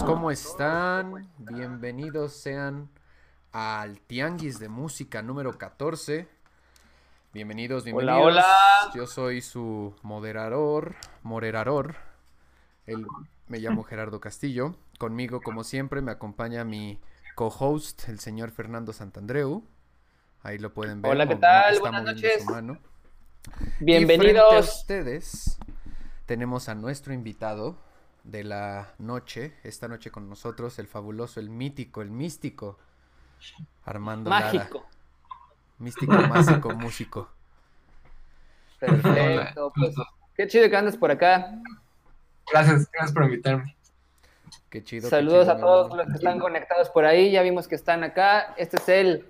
amigos, 0.00 0.04
¿cómo 0.04 0.30
están? 0.30 1.30
Bienvenidos 1.38 2.32
sean 2.32 2.90
al 3.52 4.00
Tianguis 4.00 4.58
de 4.58 4.68
Música 4.68 5.22
número 5.22 5.58
14. 5.58 6.28
Bienvenidos, 7.32 7.84
bienvenidos. 7.84 8.18
Hola, 8.20 8.44
hola. 8.44 8.92
Yo 8.94 9.06
soy 9.06 9.40
su 9.42 9.94
moderador, 10.02 10.96
moderador. 11.22 11.96
El, 12.86 13.06
me 13.48 13.58
llamo 13.58 13.82
Gerardo 13.82 14.20
Castillo. 14.20 14.74
Conmigo, 14.98 15.40
como 15.40 15.64
siempre, 15.64 16.00
me 16.02 16.12
acompaña 16.12 16.64
mi 16.64 17.00
co-host, 17.34 18.08
el 18.08 18.20
señor 18.20 18.50
Fernando 18.50 18.92
Santandreu. 18.92 19.64
Ahí 20.42 20.58
lo 20.58 20.72
pueden 20.72 21.02
ver. 21.02 21.12
Hola, 21.12 21.28
¿qué 21.28 21.36
tal? 21.36 21.74
está 21.74 21.90
Buenas 21.90 22.04
noches. 22.04 22.42
su 22.44 22.50
mano. 22.50 22.74
Y 22.74 23.48
frente 23.48 23.74
a 23.74 23.84
Bienvenidos. 23.84 24.78
ustedes 24.80 25.58
tenemos 26.26 26.68
a 26.68 26.74
nuestro 26.74 27.12
invitado 27.12 27.89
de 28.24 28.44
la 28.44 28.94
noche, 28.98 29.54
esta 29.62 29.88
noche 29.88 30.10
con 30.10 30.28
nosotros, 30.28 30.78
el 30.78 30.86
fabuloso, 30.86 31.40
el 31.40 31.50
mítico, 31.50 32.02
el 32.02 32.10
místico, 32.10 32.78
Armando 33.84 34.30
Lara. 34.30 34.52
Mágico. 34.52 34.86
Místico, 35.78 36.12
mágico, 36.12 36.70
músico. 36.74 37.28
Perfecto. 38.78 39.72
Pues, 39.74 39.94
qué 40.34 40.46
chido 40.46 40.68
que 40.68 40.76
andes 40.76 40.96
por 40.96 41.10
acá. 41.10 41.54
Gracias, 42.50 42.90
gracias 42.90 43.12
por 43.12 43.24
invitarme. 43.24 43.76
Qué 44.68 44.82
chido. 44.82 45.04
qué 45.04 45.10
Saludos 45.10 45.46
chido, 45.46 45.56
a 45.56 45.60
todos 45.60 45.96
los 45.96 46.06
que 46.06 46.14
están 46.14 46.38
conectados 46.38 46.90
por 46.90 47.04
ahí. 47.04 47.30
Ya 47.30 47.42
vimos 47.42 47.68
que 47.68 47.74
están 47.74 48.04
acá. 48.04 48.54
Este 48.56 48.76
es 48.76 48.88
el 48.88 49.26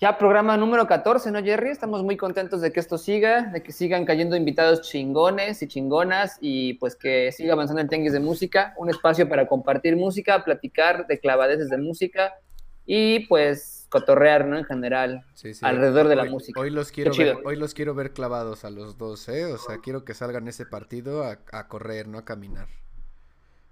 ya 0.00 0.16
programa 0.16 0.56
número 0.56 0.86
14, 0.86 1.30
¿no, 1.32 1.42
Jerry? 1.42 1.70
Estamos 1.70 2.04
muy 2.04 2.16
contentos 2.16 2.60
de 2.60 2.72
que 2.72 2.78
esto 2.80 2.98
siga, 2.98 3.42
de 3.52 3.62
que 3.62 3.72
sigan 3.72 4.04
cayendo 4.04 4.36
invitados 4.36 4.82
chingones 4.82 5.60
y 5.62 5.66
chingonas 5.68 6.38
y 6.40 6.74
pues 6.74 6.94
que 6.94 7.32
siga 7.32 7.54
avanzando 7.54 7.82
el 7.82 7.88
Tenguis 7.88 8.12
de 8.12 8.20
Música, 8.20 8.74
un 8.76 8.90
espacio 8.90 9.28
para 9.28 9.46
compartir 9.48 9.96
música, 9.96 10.44
platicar 10.44 11.06
de 11.08 11.18
clavadeces 11.18 11.68
de 11.68 11.78
música 11.78 12.34
y 12.86 13.26
pues 13.26 13.86
cotorrear, 13.90 14.46
¿no? 14.46 14.56
En 14.56 14.64
general. 14.64 15.24
Sí, 15.34 15.52
sí. 15.54 15.64
alrededor 15.64 16.08
de 16.08 16.14
la 16.16 16.22
Hoy- 16.22 16.30
música. 16.30 16.60
Hoy 16.60 16.70
los, 16.70 16.92
quiero 16.92 17.12
ver, 17.16 17.38
hoy 17.44 17.56
los 17.56 17.74
quiero 17.74 17.94
ver 17.94 18.12
clavados 18.12 18.64
a 18.64 18.70
los 18.70 18.98
dos, 18.98 19.28
¿eh? 19.28 19.46
O 19.46 19.58
sea, 19.58 19.78
quiero 19.78 20.04
que 20.04 20.14
salgan 20.14 20.46
ese 20.46 20.64
partido 20.64 21.24
a, 21.24 21.38
a 21.52 21.68
correr, 21.68 22.06
no 22.06 22.18
a 22.18 22.24
caminar. 22.24 22.68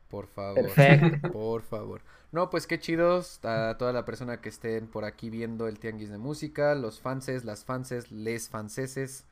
Por 0.09 0.27
favor. 0.27 0.63
Perfecto. 0.75 1.31
Por 1.33 1.63
favor. 1.63 2.01
No, 2.33 2.51
pues 2.51 2.67
qué 2.67 2.79
chidos 2.79 3.41
a 3.45 3.77
toda 3.79 3.93
la 3.93 4.05
persona 4.05 4.41
que 4.41 4.49
estén 4.49 4.89
por 4.89 5.05
aquí 5.05 5.31
viendo 5.31 5.69
el 5.69 5.79
Tianguis 5.79 6.11
de 6.11 6.19
Música, 6.19 6.75
los 6.75 7.01
fanses, 7.01 7.45
las 7.45 7.65
fanses, 7.65 8.11
les 8.11 8.49
fanceses, 8.49 9.25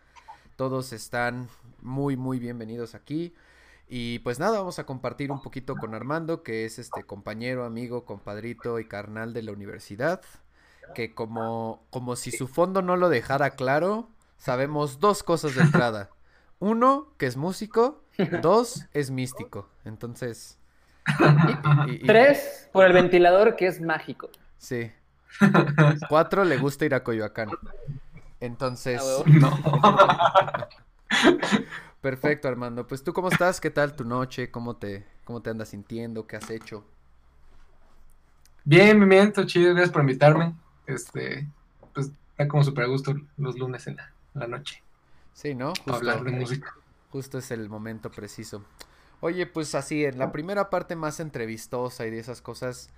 todos 0.57 0.93
están 0.93 1.49
muy, 1.83 2.17
muy 2.17 2.39
bienvenidos 2.39 2.95
aquí. 2.95 3.35
Y 3.89 4.21
pues 4.21 4.39
nada, 4.39 4.59
vamos 4.59 4.79
a 4.79 4.87
compartir 4.87 5.31
un 5.31 5.43
poquito 5.43 5.77
con 5.77 5.95
Armando, 5.95 6.43
que 6.43 6.65
es 6.65 6.79
este 6.79 7.03
compañero, 7.03 7.65
amigo, 7.65 8.05
compadrito 8.05 8.79
y 8.79 8.87
carnal 8.87 9.35
de 9.35 9.43
la 9.43 9.53
universidad, 9.53 10.23
que 10.95 11.15
como, 11.15 11.85
como 11.91 12.17
si 12.17 12.31
su 12.31 12.49
fondo 12.49 12.81
no 12.81 12.97
lo 12.97 13.09
dejara 13.09 13.51
claro, 13.51 14.09
sabemos 14.39 15.01
dos 15.01 15.23
cosas 15.23 15.55
de 15.57 15.63
entrada. 15.63 16.11
Uno, 16.61 17.09
que 17.19 17.27
es 17.27 17.37
músico, 17.37 18.03
dos, 18.41 18.87
es 18.93 19.11
místico. 19.11 19.69
Entonces... 19.85 20.59
y- 21.87 21.91
y- 21.91 21.95
y- 21.97 22.07
Tres, 22.07 22.69
por 22.73 22.85
el 22.87 22.93
ventilador 22.93 23.57
que 23.57 23.67
es 23.67 23.81
mágico. 23.81 24.31
Sí. 24.59 24.91
Cuatro, 26.09 26.45
le 26.45 26.57
gusta 26.59 26.85
ir 26.85 26.95
a 26.95 27.03
Coyoacán. 27.03 27.51
Entonces, 28.41 29.03
Ah. 29.03 29.23
No. 29.27 30.69
perfecto, 32.01 32.49
Armando. 32.49 32.87
Pues 32.87 33.03
tú, 33.03 33.13
¿cómo 33.13 33.29
estás? 33.29 33.61
¿Qué 33.61 33.71
tal 33.71 33.95
tu 33.97 34.05
noche? 34.05 34.51
¿Cómo 34.51 34.77
te, 34.77 35.07
cómo 35.25 35.43
te 35.43 35.51
andas 35.51 35.69
sintiendo? 35.71 36.27
¿Qué 36.27 36.37
has 36.37 36.51
hecho? 36.51 36.85
Bien, 38.65 38.97
bien, 38.99 39.09
bien, 39.09 39.33
todo 39.33 39.45
chido, 39.47 39.73
gracias 39.75 39.93
por 39.93 40.03
invitarme. 40.03 40.55
Este, 40.87 41.47
pues 41.95 42.11
está 42.31 42.49
como 42.49 42.65
súper 42.65 42.85
a 42.85 42.89
gusto 42.89 43.15
los 43.37 43.59
lunes 43.59 43.87
en 43.87 43.97
la, 43.97 44.11
en 44.35 44.41
la 44.41 44.47
noche 44.49 44.83
Sí, 45.33 45.55
¿no? 45.55 45.69
Justo, 45.69 45.95
hablar 45.95 46.23
de 46.25 46.31
música. 46.33 46.75
justo 47.11 47.39
es 47.39 47.51
el 47.51 47.69
momento 47.69 48.11
preciso. 48.11 48.65
Oye, 49.21 49.47
pues 49.47 49.75
así, 49.75 50.05
en 50.05 50.19
la 50.19 50.33
primera 50.33 50.71
parte 50.71 50.97
más 50.97 51.21
entrevistosa 51.21 52.07
y 52.07 52.11
de 52.11 52.19
esas 52.19 52.43
cosas, 52.43 52.91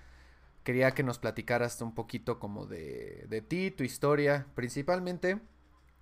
quería 0.65 0.91
que 0.91 1.03
nos 1.03 1.19
platicaras 1.19 1.81
un 1.81 1.95
poquito 1.95 2.39
como 2.39 2.67
de, 2.67 3.27
de 3.29 3.41
ti, 3.43 3.71
tu 3.71 3.85
historia, 3.85 4.47
principalmente 4.55 5.39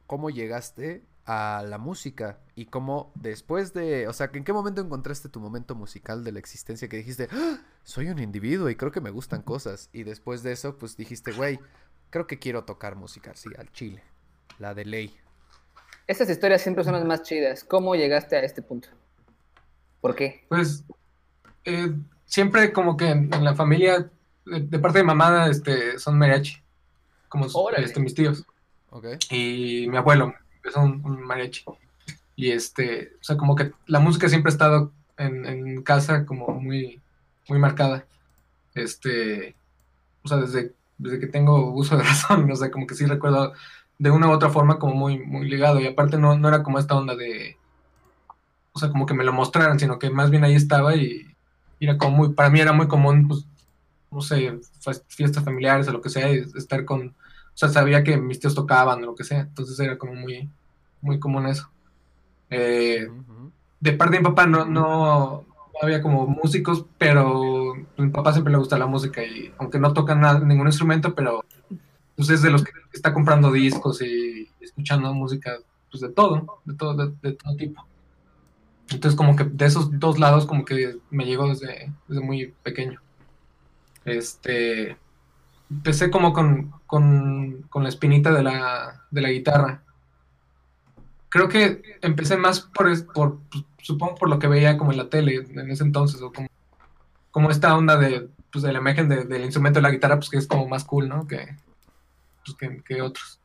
cómo 0.07 0.31
llegaste 0.31 1.05
a 1.27 1.65
la 1.67 1.79
música 1.79 2.39
y 2.55 2.67
cómo 2.67 3.13
después 3.15 3.73
de, 3.73 4.09
o 4.09 4.13
sea, 4.13 4.31
¿en 4.33 4.45
qué 4.45 4.53
momento 4.53 4.81
encontraste 4.81 5.29
tu 5.29 5.41
momento 5.41 5.75
musical 5.75 6.23
de 6.25 6.33
la 6.33 6.39
existencia 6.39 6.89
que 6.89 6.99
dijiste, 6.99 7.29
"Ah, 7.31 7.61
soy 7.83 8.09
un 8.09 8.19
individuo 8.19 8.69
y 8.69 8.77
creo 8.77 8.93
que 8.93 9.01
me 9.01 9.11
gustan 9.11 9.43
cosas? 9.43 9.89
Y 9.93 10.05
después 10.05 10.43
de 10.43 10.53
eso, 10.53 10.79
pues 10.79 10.97
dijiste, 10.97 11.33
güey, 11.33 11.59
creo 12.11 12.27
que 12.27 12.39
quiero 12.39 12.65
tocar 12.65 12.97
música, 12.97 13.33
sí, 13.35 13.51
al 13.59 13.71
chile, 13.73 14.03
la 14.59 14.75
de 14.75 14.85
ley. 14.85 15.17
Esas 16.07 16.29
historias 16.29 16.61
siempre 16.61 16.85
son 16.85 16.93
las 16.93 17.05
más 17.05 17.23
chidas. 17.23 17.65
¿Cómo 17.65 17.95
llegaste 17.95 18.37
a 18.37 18.41
este 18.41 18.61
punto? 18.61 18.89
¿Por 20.05 20.15
qué? 20.15 20.45
Pues 20.51 20.85
eh, 21.65 21.91
siempre 22.27 22.75
como 22.75 22.95
que 22.95 23.09
en, 23.09 23.33
en 23.33 23.43
la 23.43 23.55
familia, 23.55 24.11
de, 24.45 24.61
de 24.61 24.79
parte 24.79 24.99
de 24.99 25.05
mamá, 25.05 25.47
este, 25.49 25.99
son 25.99 26.19
mariachi, 26.19 26.61
como 27.31 27.47
Órale. 27.47 27.87
este, 27.87 28.01
mis 28.01 28.15
tíos. 28.15 28.45
Y 29.31 29.87
mi 29.89 29.97
abuelo 29.97 30.35
un, 30.77 31.01
un 31.07 31.23
mariachi. 31.23 31.65
Y 32.37 32.51
este, 32.51 33.15
o 33.19 33.25
sea, 33.25 33.39
como 33.39 33.57
que 33.57 33.73
la 33.87 33.99
música 33.99 34.29
siempre 34.29 34.51
ha 34.51 34.53
estado 34.53 34.93
en, 35.17 35.47
en 35.47 35.83
casa 35.83 36.27
como 36.27 36.49
muy, 36.49 37.01
muy 37.49 37.59
marcada. 37.59 38.05
Este, 38.75 39.57
o 40.23 40.29
sea, 40.29 40.37
desde, 40.37 40.75
desde 40.99 41.19
que 41.19 41.29
tengo 41.29 41.73
uso 41.73 41.97
de 41.97 42.03
razón, 42.05 42.51
o 42.53 42.57
sea, 42.57 42.71
como 42.71 42.87
que 42.87 42.95
sí 42.95 43.07
recuerdo 43.07 43.55
de 43.99 44.11
una 44.11 44.29
u 44.29 44.33
otra 44.33 44.51
forma 44.51 44.79
como 44.79 44.95
muy, 44.97 45.19
muy 45.19 45.49
ligado. 45.49 45.81
Y 45.81 45.87
aparte 45.87 46.19
no, 46.19 46.37
no 46.37 46.49
era 46.49 46.63
como 46.63 46.79
esta 46.79 46.95
onda 46.95 47.17
de, 47.17 47.57
o 48.75 48.79
sea, 48.79 48.91
como 48.91 49.07
que 49.07 49.15
me 49.15 49.25
lo 49.25 49.33
mostraran, 49.33 49.79
sino 49.79 49.99
que 49.99 50.11
más 50.11 50.31
bien 50.31 50.45
ahí 50.45 50.55
estaba 50.55 50.97
y, 50.97 51.27
y 51.79 51.85
era 51.87 51.97
como 51.97 52.17
muy, 52.17 52.35
para 52.35 52.51
mí 52.51 52.61
era 52.61 52.73
muy 52.73 52.89
común, 52.89 53.29
pues, 53.29 53.47
no 54.11 54.21
sé, 54.21 54.59
fiestas 55.09 55.45
familiares 55.45 55.89
o 55.89 55.93
lo 55.93 56.01
que 56.01 56.11
sea, 56.11 56.33
y 56.33 56.39
estar 56.57 56.85
con, 56.85 57.09
o 57.09 57.57
sea, 57.57 57.69
sabía 57.69 58.03
que 58.03 58.17
mis 58.17 58.41
tíos 58.41 58.55
tocaban 58.55 59.03
o 59.03 59.07
lo 59.07 59.15
que 59.15 59.25
sea, 59.25 59.41
entonces 59.41 59.79
era 59.79 59.97
como 59.97 60.15
muy, 60.15 60.49
muy 61.01 61.21
común 61.21 61.47
eso. 61.47 61.71
Eh, 62.51 63.09
de 63.81 63.93
parte 63.93 64.17
de 64.17 64.21
mi 64.21 64.25
papá 64.25 64.47
no, 64.47 64.65
no, 64.65 65.45
había 65.81 66.03
como 66.03 66.27
músicos, 66.27 66.85
pero 66.99 67.75
mi 67.97 68.09
papá 68.11 68.33
siempre 68.33 68.53
le 68.53 68.59
gusta 68.59 68.79
la 68.79 68.87
música 68.87 69.23
y 69.25 69.53
aunque 69.59 69.79
no 69.79 69.93
toca 69.93 70.17
nada, 70.17 70.41
ningún 70.41 70.67
instrumento, 70.67 71.15
pero 71.15 71.45
pues 72.17 72.29
es 72.31 72.43
de 72.43 72.51
los 72.51 72.65
que 72.65 72.73
está 72.93 73.13
comprando 73.13 73.53
discos 73.53 74.03
y 74.03 74.49
escuchando 74.61 75.13
música, 75.15 75.59
pues 75.91 76.01
de 76.01 76.09
todo, 76.11 76.61
de 76.65 76.75
todo, 76.75 76.95
de, 76.95 77.15
de 77.23 77.37
todo 77.37 77.57
tipo. 77.57 77.85
Entonces 78.91 79.17
como 79.17 79.35
que 79.37 79.45
de 79.45 79.67
esos 79.67 79.99
dos 79.99 80.19
lados 80.19 80.47
como 80.47 80.65
que 80.65 80.99
me 81.11 81.25
llegó 81.25 81.49
desde, 81.49 81.93
desde 82.07 82.23
muy 82.23 82.55
pequeño. 82.63 83.01
Este, 84.05 84.97
empecé 85.71 86.11
como 86.11 86.33
con, 86.33 86.73
con, 86.87 87.63
con 87.71 87.83
la 87.83 87.89
espinita 87.89 88.31
de 88.33 88.43
la, 88.43 89.03
de 89.11 89.21
la 89.23 89.31
guitarra. 89.31 89.83
Creo 91.31 91.49
que 91.49 91.83
empecé 92.03 92.37
más 92.37 92.61
por, 92.61 92.89
es- 92.89 93.03
por, 93.03 93.39
supongo 93.79 94.15
por 94.15 94.29
lo 94.29 94.39
que 94.39 94.47
veía 94.47 94.77
como 94.79 94.93
en 94.93 94.99
la 94.99 95.09
tele 95.09 95.37
en 95.49 95.71
ese 95.71 95.83
entonces, 95.83 96.21
o 96.23 96.33
como, 96.33 96.49
como 97.31 97.51
esta 97.51 97.77
onda 97.77 97.97
de, 97.97 98.29
pues, 98.53 98.63
de 98.63 98.73
la 98.73 98.79
imagen 98.79 99.09
de- 99.09 99.25
del 99.25 99.43
instrumento 99.45 99.79
de 99.79 99.83
la 99.83 99.91
guitarra, 99.91 100.17
pues 100.17 100.29
que 100.31 100.39
es 100.39 100.47
como 100.47 100.69
más 100.69 100.85
cool, 100.85 101.09
¿no? 101.09 101.27
Que, 101.27 101.57
pues, 102.45 102.57
que, 102.59 102.83
que 102.85 103.03
otros. 103.03 103.41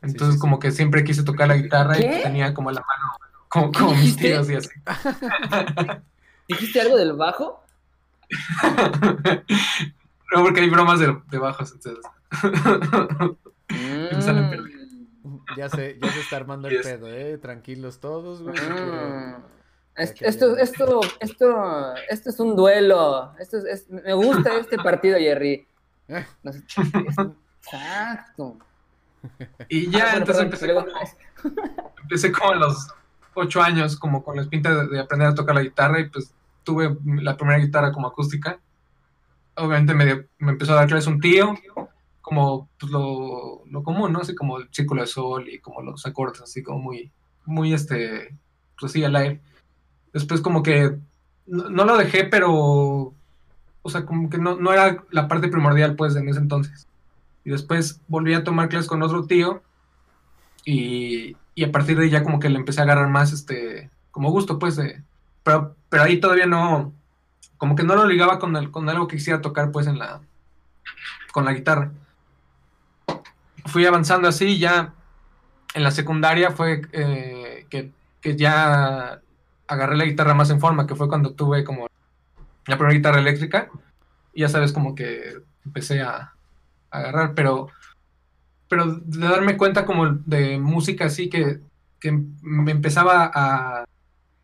Entonces 0.00 0.36
sí, 0.36 0.40
como 0.40 0.60
que 0.60 0.70
siempre 0.70 1.02
quise 1.04 1.24
tocar 1.24 1.48
la 1.48 1.56
guitarra 1.56 1.98
y 1.98 2.02
¿Qué? 2.02 2.20
tenía 2.22 2.54
como 2.54 2.70
la 2.70 2.80
mano, 2.80 3.27
como, 3.48 3.72
como 3.72 3.90
mis 3.92 4.16
dijiste? 4.16 4.28
tíos 4.28 4.50
y 4.50 4.54
así. 4.56 4.68
¿Dijiste 6.48 6.80
algo 6.80 6.96
del 6.96 7.12
bajo? 7.14 7.62
no, 10.34 10.42
porque 10.42 10.60
hay 10.60 10.68
bromas 10.70 11.00
de, 11.00 11.16
de 11.30 11.38
bajos, 11.38 11.72
entonces. 11.72 12.04
Me 14.12 14.22
salen 14.22 14.78
Mm. 15.24 15.40
Ya 15.58 15.68
se, 15.68 15.98
ya 16.00 16.10
se 16.10 16.20
está 16.20 16.36
armando 16.36 16.68
el 16.68 16.76
Yes. 16.78 16.86
pedo, 16.86 17.08
¿eh? 17.08 17.36
Tranquilos 17.38 17.98
todos, 18.00 18.40
güey. 18.42 18.54
Mm. 18.54 19.34
Esto, 19.96 20.24
haya- 20.24 20.62
esto, 20.62 21.00
esto, 21.20 21.94
esto 22.08 22.30
es 22.30 22.40
un 22.40 22.54
duelo. 22.56 23.34
Esto 23.38 23.58
es, 23.58 23.64
es- 23.64 23.90
me 23.90 24.14
gusta 24.14 24.56
este 24.58 24.78
partido, 24.78 25.18
Jerry. 25.18 25.66
No 26.42 26.52
sé, 26.52 26.58
es- 26.60 27.18
Exacto. 27.66 28.56
Y 29.68 29.90
ya, 29.90 29.98
Ah, 29.98 30.02
bueno, 30.12 30.18
entonces 30.18 30.46
perdón, 30.46 30.46
empecé 30.46 30.72
como, 30.72 31.92
empecé 32.02 32.32
como 32.32 32.54
los 32.54 32.88
ocho 33.38 33.62
años, 33.62 33.96
como 33.96 34.22
con 34.22 34.36
la 34.36 34.42
espinta 34.42 34.74
de, 34.74 34.88
de 34.88 35.00
aprender 35.00 35.28
a 35.28 35.34
tocar 35.34 35.54
la 35.54 35.62
guitarra 35.62 36.00
y 36.00 36.08
pues 36.08 36.32
tuve 36.64 36.96
la 37.22 37.36
primera 37.36 37.58
guitarra 37.58 37.92
como 37.92 38.08
acústica. 38.08 38.58
Obviamente 39.56 39.94
me, 39.94 40.04
dio- 40.06 40.24
me 40.38 40.52
empezó 40.52 40.72
a 40.72 40.76
dar 40.76 40.88
clases 40.88 41.06
un 41.08 41.20
tío, 41.20 41.54
como 42.20 42.68
pues, 42.78 42.92
lo, 42.92 43.62
lo 43.66 43.82
común, 43.82 44.12
¿no? 44.12 44.20
Así 44.20 44.34
como 44.34 44.58
el 44.58 44.68
círculo 44.70 45.00
de 45.00 45.06
sol 45.08 45.48
y 45.48 45.58
como 45.60 45.82
los 45.82 46.04
acordes, 46.06 46.42
así 46.42 46.62
como 46.62 46.78
muy, 46.78 47.10
muy 47.46 47.72
este, 47.72 48.36
pues 48.78 48.90
así 48.92 49.02
al 49.02 49.16
aire. 49.16 49.40
Después 50.12 50.40
como 50.40 50.62
que 50.62 50.96
no, 51.46 51.84
lo 51.84 51.96
dejé, 51.96 52.24
pero, 52.24 52.52
o 52.52 53.90
sea, 53.90 54.04
como 54.04 54.28
que 54.28 54.38
no, 54.38 54.56
no 54.56 54.72
era 54.72 55.02
la 55.10 55.26
parte 55.28 55.48
primordial, 55.48 55.96
pues, 55.96 56.14
en 56.16 56.28
ese 56.28 56.40
entonces. 56.40 56.86
Y 57.44 57.50
después 57.50 58.00
volví 58.08 58.34
a 58.34 58.44
tomar 58.44 58.68
clases 58.68 58.88
con 58.88 59.02
otro 59.02 59.24
tío 59.24 59.62
y, 60.64 61.36
y 61.58 61.64
a 61.64 61.72
partir 61.72 61.98
de 61.98 62.04
ahí 62.04 62.10
ya 62.10 62.22
como 62.22 62.38
que 62.38 62.48
le 62.48 62.56
empecé 62.56 62.78
a 62.78 62.84
agarrar 62.84 63.08
más, 63.08 63.32
este, 63.32 63.90
como 64.12 64.30
gusto, 64.30 64.60
pues, 64.60 64.80
pero, 65.42 65.74
pero 65.88 66.04
ahí 66.04 66.20
todavía 66.20 66.46
no, 66.46 66.92
como 67.56 67.74
que 67.74 67.82
no 67.82 67.96
lo 67.96 68.06
ligaba 68.06 68.38
con, 68.38 68.54
el, 68.54 68.70
con 68.70 68.88
algo 68.88 69.08
que 69.08 69.16
quisiera 69.16 69.40
tocar, 69.40 69.72
pues, 69.72 69.88
en 69.88 69.98
la, 69.98 70.20
con 71.32 71.44
la 71.44 71.52
guitarra. 71.52 71.90
Fui 73.66 73.84
avanzando 73.86 74.28
así, 74.28 74.60
ya 74.60 74.94
en 75.74 75.82
la 75.82 75.90
secundaria 75.90 76.52
fue 76.52 76.82
eh, 76.92 77.66
que, 77.68 77.90
que, 78.20 78.36
ya 78.36 79.20
agarré 79.66 79.96
la 79.96 80.04
guitarra 80.04 80.34
más 80.34 80.50
en 80.50 80.60
forma, 80.60 80.86
que 80.86 80.94
fue 80.94 81.08
cuando 81.08 81.32
tuve 81.32 81.64
como 81.64 81.88
la 82.68 82.78
primera 82.78 82.96
guitarra 82.96 83.18
eléctrica, 83.18 83.68
y 84.32 84.42
ya 84.42 84.48
sabes, 84.48 84.72
como 84.72 84.94
que 84.94 85.42
empecé 85.64 86.02
a, 86.02 86.34
agarrar, 86.92 87.34
pero, 87.34 87.66
pero 88.68 88.94
de 88.94 89.26
darme 89.26 89.56
cuenta 89.56 89.84
como 89.84 90.06
de 90.08 90.58
música 90.58 91.06
así 91.06 91.28
que, 91.28 91.60
que 92.00 92.12
me 92.42 92.72
empezaba 92.72 93.30
a 93.34 93.84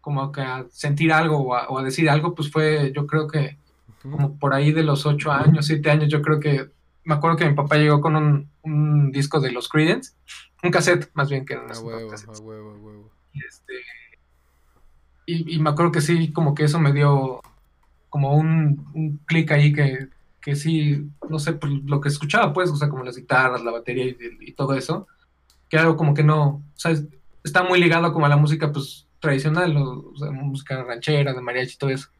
como 0.04 0.30
que 0.32 0.42
a 0.42 0.66
sentir 0.70 1.12
algo 1.14 1.38
o 1.38 1.78
a, 1.78 1.82
decir 1.82 2.10
algo, 2.10 2.34
pues 2.34 2.50
fue, 2.50 2.92
yo 2.94 3.06
creo 3.06 3.26
que 3.26 3.56
como 4.02 4.38
por 4.38 4.52
ahí 4.52 4.70
de 4.70 4.82
los 4.82 5.06
ocho 5.06 5.32
años, 5.32 5.64
siete 5.64 5.90
años, 5.90 6.10
yo 6.10 6.20
creo 6.20 6.38
que, 6.38 6.68
me 7.04 7.14
acuerdo 7.14 7.38
que 7.38 7.48
mi 7.48 7.54
papá 7.54 7.76
llegó 7.76 8.02
con 8.02 8.14
un, 8.14 8.50
un 8.62 9.10
disco 9.12 9.40
de 9.40 9.50
los 9.50 9.66
Creedence, 9.66 10.12
un 10.62 10.70
cassette 10.70 11.10
más 11.14 11.30
bien 11.30 11.46
que 11.46 11.54
eran 11.54 11.72
a 11.72 11.80
huevo, 11.80 12.12
a 12.12 12.38
huevo, 12.38 12.70
a 12.72 12.74
huevo. 12.74 13.10
Y, 13.32 13.46
este, 13.46 13.72
y, 15.24 15.58
me 15.58 15.70
acuerdo 15.70 15.90
que 15.90 16.02
sí, 16.02 16.32
como 16.32 16.54
que 16.54 16.64
eso 16.64 16.78
me 16.78 16.92
dio 16.92 17.40
como 18.10 18.36
un, 18.36 18.86
un 18.92 19.16
clic 19.24 19.52
ahí 19.52 19.72
que, 19.72 20.08
que 20.44 20.54
sí, 20.56 21.10
no 21.30 21.38
sé, 21.38 21.54
pues, 21.54 21.72
lo 21.86 22.02
que 22.02 22.10
escuchaba, 22.10 22.52
pues, 22.52 22.70
o 22.70 22.76
sea, 22.76 22.90
como 22.90 23.02
las 23.02 23.16
guitarras, 23.16 23.64
la 23.64 23.70
batería 23.70 24.14
y, 24.40 24.52
todo 24.52 24.74
eso, 24.74 25.06
que 25.70 25.78
algo 25.78 25.96
como 25.96 26.12
que 26.12 26.22
no, 26.22 26.46
o 26.46 26.62
sea, 26.74 26.94
está 27.42 27.62
muy 27.62 27.80
ligado 27.80 28.12
como 28.12 28.26
a 28.26 28.28
la 28.28 28.36
música, 28.36 28.70
pues, 28.70 29.08
tradicional, 29.20 29.74
o, 29.74 30.14
sea, 30.18 30.30
música 30.30 30.84
ranchera, 30.84 31.32
de 31.32 31.40
mariachi 31.40 31.76
y 31.76 31.78
todo 31.78 31.88
eso. 31.88 32.10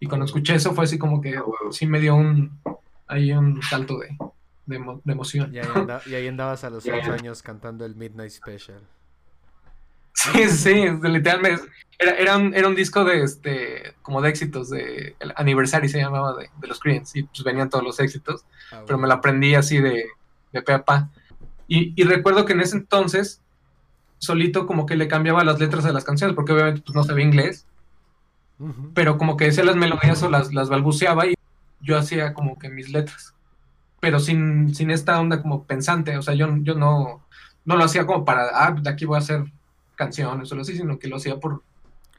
Y 0.00 0.06
cuando 0.06 0.26
escuché 0.26 0.56
eso 0.56 0.74
fue 0.74 0.82
así 0.82 0.98
como 0.98 1.20
que 1.20 1.40
sí 1.70 1.86
me 1.86 2.00
dio 2.00 2.16
un, 2.16 2.58
ahí 3.06 3.30
un 3.30 3.62
salto 3.62 4.00
de, 4.00 4.16
de, 4.66 5.12
emoción. 5.12 5.54
Y 5.54 5.58
ahí, 6.14 6.26
andabas 6.26 6.64
a 6.64 6.70
los 6.70 6.84
ocho 6.84 7.12
años 7.12 7.40
cantando 7.40 7.84
el 7.84 7.94
Midnight 7.94 8.32
Special. 8.32 8.80
Sí, 10.20 10.48
sí, 10.48 10.86
literalmente. 11.02 11.62
Era, 11.98 12.12
era, 12.12 12.36
un, 12.36 12.54
era 12.54 12.68
un 12.68 12.74
disco 12.74 13.04
de 13.04 13.22
este 13.22 13.94
como 14.02 14.22
de 14.22 14.30
éxitos 14.30 14.70
de 14.70 15.16
el 15.18 15.32
Anniversary 15.36 15.88
se 15.88 15.98
llamaba 15.98 16.34
de, 16.36 16.50
de 16.58 16.66
los 16.66 16.80
Creedence 16.80 17.18
y 17.18 17.22
pues 17.24 17.42
venían 17.42 17.68
todos 17.68 17.84
los 17.84 18.00
éxitos, 18.00 18.44
ah, 18.72 18.82
pero 18.86 18.98
me 18.98 19.06
lo 19.06 19.14
aprendí 19.14 19.54
así 19.54 19.78
de, 19.78 20.06
de 20.52 20.62
pe 20.62 20.72
a 20.72 20.84
pa. 20.84 21.10
Y, 21.68 21.92
y, 22.00 22.04
recuerdo 22.04 22.44
que 22.44 22.52
en 22.52 22.60
ese 22.60 22.76
entonces 22.76 23.42
solito 24.18 24.66
como 24.66 24.86
que 24.86 24.96
le 24.96 25.08
cambiaba 25.08 25.44
las 25.44 25.60
letras 25.60 25.84
a 25.84 25.92
las 25.92 26.04
canciones 26.04 26.34
porque 26.34 26.52
obviamente 26.52 26.82
pues, 26.84 26.96
no 26.96 27.04
sabía 27.04 27.24
inglés, 27.24 27.66
pero 28.92 29.16
como 29.16 29.36
que 29.36 29.46
decía 29.46 29.64
las 29.64 29.76
melodías 29.76 30.22
o 30.22 30.28
las, 30.28 30.52
las 30.52 30.68
balbuceaba 30.68 31.26
y 31.26 31.34
yo 31.80 31.96
hacía 31.96 32.34
como 32.34 32.58
que 32.58 32.68
mis 32.68 32.90
letras, 32.90 33.34
pero 34.00 34.20
sin, 34.20 34.74
sin 34.74 34.90
esta 34.90 35.18
onda 35.18 35.40
como 35.40 35.64
pensante, 35.64 36.18
o 36.18 36.22
sea, 36.22 36.34
yo, 36.34 36.48
yo 36.58 36.74
no, 36.74 37.24
no 37.64 37.76
lo 37.76 37.84
hacía 37.84 38.04
como 38.04 38.24
para, 38.24 38.48
ah, 38.52 38.72
de 38.72 38.90
aquí 38.90 39.04
voy 39.04 39.16
a 39.16 39.20
hacer 39.20 39.44
canciones 40.00 40.50
o 40.50 40.56
lo 40.56 40.62
así, 40.62 40.74
sino 40.74 40.98
que 40.98 41.08
lo 41.08 41.16
hacía 41.16 41.38
por 41.38 41.62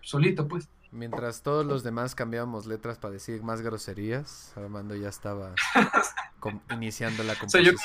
solito, 0.01 0.47
pues. 0.47 0.69
Mientras 0.91 1.41
todos 1.41 1.65
los 1.65 1.81
demás 1.83 2.13
cambiábamos 2.13 2.67
letras 2.67 2.99
para 2.99 3.13
decir 3.13 3.41
más 3.41 3.61
groserías, 3.61 4.53
Armando 4.55 4.95
ya 4.95 5.09
estaba 5.09 5.55
iniciando 6.71 7.23
la 7.23 7.33
composición. 7.33 7.77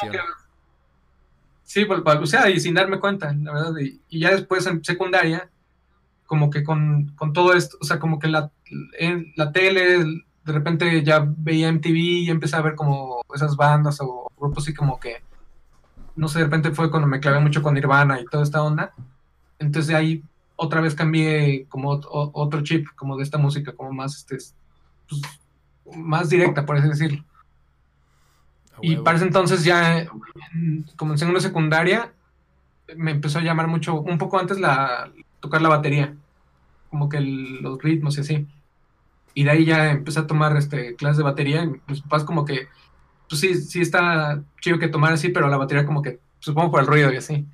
sí, 1.62 1.86
pues, 1.86 2.02
o 2.04 2.26
sea, 2.26 2.50
y 2.50 2.60
sin 2.60 2.74
darme 2.74 3.00
cuenta, 3.00 3.32
la 3.32 3.54
verdad. 3.54 3.72
Y, 3.80 4.20
ya 4.20 4.32
después 4.32 4.66
en 4.66 4.84
secundaria, 4.84 5.48
como 6.26 6.50
que 6.50 6.62
con, 6.62 7.12
con, 7.16 7.32
todo 7.32 7.54
esto, 7.54 7.78
o 7.80 7.84
sea, 7.84 7.98
como 7.98 8.18
que 8.18 8.28
la, 8.28 8.50
en 8.98 9.32
la 9.36 9.50
tele, 9.50 10.04
de 10.44 10.52
repente 10.52 11.02
ya 11.04 11.24
veía 11.26 11.72
MTV 11.72 11.96
y 11.96 12.30
empecé 12.30 12.56
a 12.56 12.62
ver 12.62 12.74
como 12.74 13.22
esas 13.34 13.56
bandas 13.56 13.98
o 14.00 14.30
grupos 14.36 14.64
así 14.64 14.74
como 14.74 15.00
que, 15.00 15.22
no 16.16 16.28
sé, 16.28 16.40
de 16.40 16.44
repente 16.44 16.72
fue 16.72 16.90
cuando 16.90 17.08
me 17.08 17.20
clavé 17.20 17.40
mucho 17.40 17.62
con 17.62 17.72
Nirvana 17.72 18.20
y 18.20 18.26
toda 18.26 18.42
esta 18.42 18.62
onda. 18.62 18.92
Entonces 19.58 19.88
de 19.88 19.96
ahí 19.96 20.22
otra 20.56 20.80
vez 20.80 20.94
cambié 20.94 21.66
como 21.68 22.00
otro 22.00 22.62
chip, 22.62 22.88
como 22.96 23.16
de 23.16 23.22
esta 23.22 23.38
música, 23.38 23.72
como 23.72 23.92
más, 23.92 24.16
este, 24.16 24.36
pues, 25.08 25.22
más 25.96 26.30
directa, 26.30 26.64
por 26.64 26.76
así 26.76 26.88
decirlo. 26.88 27.24
y 28.82 28.96
para 28.96 29.16
ese 29.16 29.26
entonces 29.26 29.64
ya, 29.64 30.06
como 30.96 31.12
en 31.12 31.18
segunda 31.18 31.40
secundaria, 31.40 32.12
me 32.96 33.12
empezó 33.12 33.38
a 33.38 33.42
llamar 33.42 33.68
mucho, 33.68 34.00
un 34.00 34.18
poco 34.18 34.38
antes 34.38 34.58
la 34.58 35.10
tocar 35.40 35.62
la 35.62 35.68
batería, 35.68 36.14
como 36.90 37.08
que 37.08 37.20
los 37.20 37.80
ritmos 37.82 38.16
y 38.16 38.20
así. 38.20 38.46
Y 39.34 39.44
de 39.44 39.50
ahí 39.50 39.64
ya 39.66 39.90
empecé 39.90 40.20
a 40.20 40.26
tomar 40.26 40.56
este, 40.56 40.96
clases 40.96 41.18
de 41.18 41.24
batería. 41.24 41.64
Y 41.64 41.80
mis 41.86 42.00
papás 42.00 42.24
como 42.24 42.46
que, 42.46 42.68
pues 43.28 43.40
sí, 43.40 43.54
sí 43.54 43.82
está 43.82 44.42
chido 44.62 44.78
que 44.78 44.88
tomar 44.88 45.12
así, 45.12 45.28
pero 45.28 45.48
la 45.48 45.58
batería 45.58 45.84
como 45.84 46.00
que, 46.00 46.20
supongo 46.38 46.70
por 46.70 46.80
el 46.80 46.86
ruido 46.86 47.12
y 47.12 47.16
así 47.16 47.46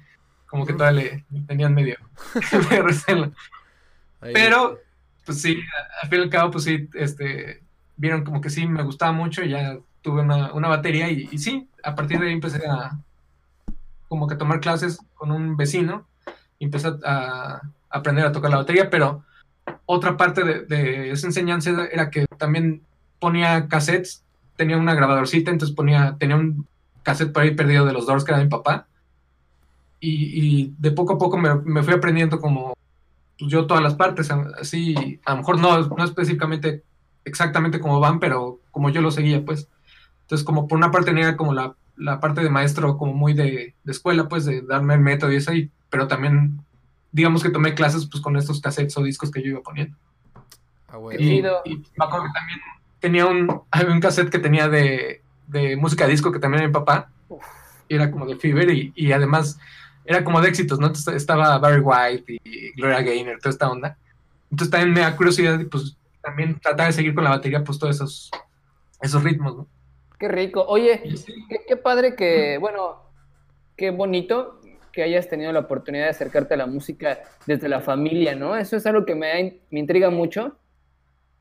como 0.53 0.67
que 0.67 0.75
todavía 0.75 1.25
le 1.31 1.43
tenían 1.47 1.73
medio, 1.73 1.97
Pero, 4.21 4.79
pues 5.25 5.41
sí, 5.41 5.59
al 6.03 6.11
fin 6.11 6.19
y 6.19 6.23
al 6.25 6.29
cabo, 6.29 6.51
pues 6.51 6.65
sí, 6.65 6.91
este, 6.93 7.63
vieron 7.97 8.23
como 8.23 8.43
que 8.43 8.51
sí 8.51 8.67
me 8.67 8.83
gustaba 8.83 9.13
mucho, 9.13 9.43
y 9.43 9.49
ya 9.49 9.79
tuve 10.03 10.21
una, 10.21 10.53
una 10.53 10.69
batería 10.69 11.09
y, 11.09 11.39
sí, 11.39 11.71
a 11.83 11.95
partir 11.95 12.21
de 12.21 12.27
ahí 12.27 12.35
empecé 12.35 12.67
a 12.67 12.99
como 14.09 14.29
que 14.29 14.35
tomar 14.35 14.61
clases 14.61 14.99
con 15.15 15.33
un 15.33 15.57
vecino 15.57 16.07
y 16.59 16.67
empecé 16.67 16.91
a, 17.03 17.63
aprender 17.89 18.27
a 18.27 18.33
tocar 18.33 18.51
la 18.51 18.59
batería, 18.59 18.91
pero 18.91 19.25
otra 19.87 20.19
parte 20.19 20.45
de, 20.45 20.67
de, 20.67 21.13
esa 21.13 21.29
enseñanza 21.29 21.71
era 21.91 22.11
que 22.11 22.27
también 22.37 22.83
ponía 23.19 23.69
cassettes, 23.69 24.23
tenía 24.57 24.77
una 24.77 24.95
grabadorcita, 24.95 25.51
entonces 25.51 25.75
ponía, 25.75 26.17
tenía 26.19 26.37
un 26.37 26.67
cassette 27.03 27.33
por 27.33 27.43
ahí 27.43 27.55
perdido 27.55 27.87
de 27.87 27.95
los 27.95 28.05
Doors 28.05 28.23
que 28.23 28.33
era 28.33 28.43
mi 28.43 28.51
papá, 28.51 28.87
y, 30.05 30.75
de 30.79 30.91
poco 30.91 31.15
a 31.15 31.19
poco 31.19 31.39
me, 31.39 31.83
fui 31.83 31.95
aprendiendo 31.95 32.41
como 32.41 32.75
pues, 33.39 33.51
yo 33.51 33.67
todas 33.67 33.83
las 33.83 33.95
partes, 33.95 34.31
así, 34.31 35.21
a 35.25 35.33
lo 35.33 35.39
mejor 35.39 35.61
no, 35.61 35.89
no 35.89 36.05
específicamente 36.05 36.83
exactamente 37.25 37.79
como 37.79 38.01
van, 38.01 38.19
pero 38.19 38.61
como 38.73 38.91
yo 38.91 39.01
lo 39.01 39.13
seguía, 39.13 39.45
pues. 39.45 39.69
Entonces, 40.23 40.45
como 40.45 40.67
por 40.67 40.79
una 40.79 40.91
parte 40.91 41.13
tenía 41.13 41.37
como 41.37 41.53
la, 41.55 41.77
la 41.97 42.19
parte 42.19 42.43
de 42.43 42.51
maestro 42.51 42.97
como 42.99 43.13
muy 43.13 43.33
de, 43.33 43.75
de, 43.85 43.93
escuela, 43.93 44.29
pues, 44.29 44.45
de 44.45 44.63
darme 44.63 44.95
el 44.95 45.01
método 45.01 45.33
y 45.33 45.37
eso, 45.37 45.53
y, 45.53 45.71
pero 45.89 46.09
también, 46.09 46.61
digamos 47.13 47.43
que 47.43 47.51
tomé 47.51 47.75
clases 47.75 48.07
pues 48.07 48.23
con 48.23 48.37
estos 48.37 48.61
cassettes 48.61 48.97
o 48.97 49.05
discos 49.05 49.31
que 49.31 49.41
yo 49.41 49.51
iba 49.51 49.63
poniendo. 49.63 49.97
Ah, 50.89 50.99
y, 51.17 51.43
me 51.43 51.49
acuerdo 52.05 52.27
que 52.27 52.33
también 52.35 52.61
tenía 52.99 53.27
un, 53.27 53.63
había 53.71 53.95
un 53.95 54.01
cassette 54.01 54.31
que 54.31 54.41
tenía 54.41 54.69
de, 54.69 55.23
de 55.47 55.77
música 55.77 56.09
disco 56.09 56.33
que 56.33 56.41
también 56.41 56.63
era 56.63 56.69
mi 56.69 56.75
papá, 56.75 57.09
y 57.89 57.95
era 57.95 58.11
como 58.11 58.27
de 58.27 58.35
Fever, 58.35 58.69
y, 58.71 58.93
y 58.97 59.13
además 59.13 59.61
era 60.05 60.25
como 60.25 60.41
de 60.41 60.49
éxitos, 60.49 60.79
¿no? 60.79 60.87
Entonces 60.87 61.15
estaba 61.15 61.59
Barry 61.59 61.81
White 61.81 62.41
y 62.45 62.73
Gloria 62.73 63.03
Gaynor, 63.03 63.39
toda 63.39 63.51
esta 63.51 63.71
onda. 63.71 63.97
Entonces 64.51 64.71
también 64.71 64.93
me 64.93 65.01
da 65.01 65.17
curiosidad 65.17 65.59
y 65.59 65.65
pues 65.65 65.97
también 66.23 66.59
tratar 66.61 66.89
de 66.89 66.93
seguir 66.93 67.15
con 67.15 67.25
la 67.25 67.31
batería, 67.31 67.65
pues 67.65 67.79
todos 67.79 67.97
esos, 67.97 68.31
esos 69.01 69.23
ritmos, 69.23 69.57
¿no? 69.57 69.67
Qué 70.19 70.29
rico. 70.29 70.65
Oye, 70.69 71.03
qué, 71.67 71.77
padre 71.77 72.15
que, 72.15 72.59
bueno, 72.59 73.03
qué 73.77 73.91
bonito 73.91 74.61
que 74.93 75.03
hayas 75.03 75.29
tenido 75.29 75.51
la 75.53 75.61
oportunidad 75.61 76.05
de 76.05 76.11
acercarte 76.11 76.55
a 76.55 76.59
la 76.59 76.67
música 76.67 77.21
desde 77.47 77.69
la 77.69 77.81
familia, 77.81 78.37
¿no? 78.37 78.57
Eso 78.57 78.77
es 78.77 78.87
algo 78.87 79.05
que 79.05 79.15
me, 79.15 79.61
me 79.71 79.81
intriga 79.81 80.11
mucho 80.11 80.57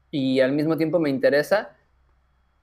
y 0.09 0.39
al 0.39 0.53
mismo 0.53 0.77
tiempo 0.77 0.99
me 0.99 1.09
interesa 1.09 1.75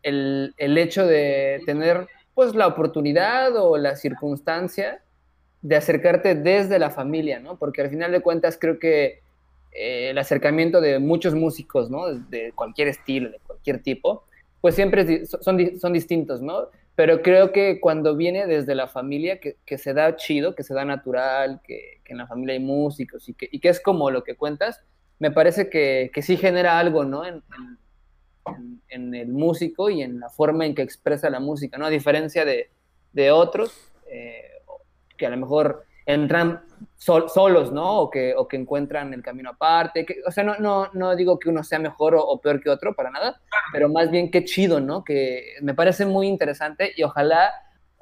el, 0.02 0.55
el 0.57 0.76
hecho 0.78 1.07
de 1.07 1.62
tener 1.67 2.09
pues 2.35 2.55
la 2.55 2.67
oportunidad 2.67 3.55
o 3.57 3.76
la 3.76 3.95
circunstancia 3.95 5.02
de 5.62 5.77
acercarte 5.77 6.35
desde 6.35 6.79
la 6.79 6.91
familia, 6.91 7.41
¿no? 7.41 7.59
Porque 7.59 7.83
al 7.83 7.91
final 7.91 8.12
de 8.12 8.21
cuentas 8.21 8.59
creo 8.61 8.79
que 8.79 9.21
eh, 9.73 10.11
el 10.11 10.19
acercamiento 10.19 10.81
de 10.81 10.99
muchos 10.99 11.35
músicos, 11.35 11.91
¿no? 11.91 12.07
De 12.12 12.53
cualquier 12.55 12.88
estilo, 12.88 13.31
de 13.31 13.38
cualquier 13.41 13.83
tipo, 13.83 14.25
pues 14.61 14.75
siempre 14.75 15.27
son, 15.27 15.79
son 15.79 15.93
distintos, 15.93 16.41
¿no? 16.43 16.69
Pero 16.99 17.23
creo 17.23 17.53
que 17.53 17.79
cuando 17.79 18.17
viene 18.17 18.49
desde 18.49 18.75
la 18.75 18.88
familia, 18.88 19.38
que, 19.38 19.79
se 19.79 19.95
da 19.95 20.17
chido, 20.17 20.57
que 20.57 20.65
se 20.65 20.75
da 20.75 20.85
natural, 20.85 21.61
que, 21.62 22.00
en 22.07 22.19
la 22.19 22.27
familia 22.27 22.55
hay 22.55 22.61
músicos 22.61 23.29
y 23.29 23.35
que, 23.35 23.49
y 23.53 23.61
que, 23.61 23.69
es 23.69 23.79
como 23.79 24.11
lo 24.11 24.25
que 24.25 24.35
cuentas, 24.35 24.81
me 25.21 25.31
parece 25.31 25.71
que, 25.71 26.11
sí 26.23 26.37
genera 26.37 26.79
algo, 26.79 27.05
¿no? 27.05 27.25
En, 27.25 27.45
en, 28.88 29.15
el 29.15 29.29
músico 29.29 29.91
y 29.91 30.03
en 30.03 30.19
la 30.19 30.29
forma 30.29 30.67
en 30.67 30.75
que 30.75 30.83
expresa 30.83 31.31
la 31.31 31.38
música, 31.38 31.79
¿no? 31.79 31.87
A 31.87 31.91
diferencia 31.91 32.45
de, 32.45 32.69
de 33.12 33.31
otros, 33.31 33.93
eh, 34.11 34.43
que 35.19 35.27
a 35.27 35.31
lo 35.31 35.37
mejor 35.37 35.85
entran 36.09 36.63
solos, 36.97 37.71
¿no? 37.71 38.01
O 38.01 38.11
que, 38.11 38.35
o 38.35 38.49
que 38.49 38.57
encuentran 38.57 39.13
el 39.13 39.23
camino 39.23 39.51
aparte. 39.51 40.07
Que, 40.07 40.23
o 40.27 40.31
sea, 40.31 40.43
no, 40.43 40.57
no, 40.59 40.89
no 40.95 41.15
digo 41.15 41.39
que 41.39 41.51
uno 41.51 41.63
sea 41.63 41.79
mejor 41.79 42.15
o, 42.19 42.41
peor 42.41 42.63
que 42.63 42.71
otro, 42.71 42.95
para 42.95 43.11
nada, 43.11 43.43
pero 43.73 43.91
más 43.91 44.11
bien 44.11 44.31
qué 44.31 44.43
chido, 44.45 44.81
¿no? 44.81 45.05
Que 45.05 45.57
me 45.61 45.75
parece 45.75 46.07
muy 46.07 46.27
interesante 46.27 46.93
y 46.97 47.03
ojalá 47.03 47.53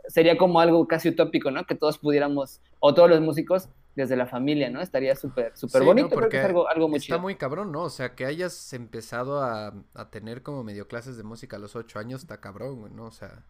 sería 0.07 0.39
como 0.39 0.61
algo 0.61 0.87
casi 0.87 1.09
utópico, 1.09 1.51
¿no? 1.51 1.65
Que 1.65 1.75
todos 1.75 1.99
pudiéramos, 1.99 2.61
o 2.79 2.95
todos 2.95 3.11
los 3.11 3.21
músicos, 3.21 3.69
desde 3.97 4.15
la 4.15 4.27
familia, 4.27 4.71
¿no? 4.71 4.81
Estaría 4.83 5.17
súper, 5.17 5.57
súper 5.57 5.83
bonito, 5.83 6.11
porque 6.11 6.39
es 6.39 6.45
algo, 6.45 6.69
algo 6.69 6.89
muy 6.89 6.99
está 6.99 7.19
muy 7.19 7.35
cabrón, 7.35 7.73
¿no? 7.73 7.83
O 7.83 7.91
sea, 7.91 8.15
que 8.15 8.25
hayas 8.25 8.73
empezado 8.73 9.43
a, 9.43 9.75
a, 9.95 10.11
tener 10.11 10.43
como 10.43 10.63
medio 10.63 10.87
clases 10.87 11.17
de 11.17 11.25
música 11.25 11.57
a 11.57 11.59
los 11.59 11.75
ocho 11.75 11.99
años, 11.99 12.21
está 12.21 12.41
cabrón, 12.41 12.95
¿no? 12.95 13.07
O 13.07 13.11
sea, 13.11 13.43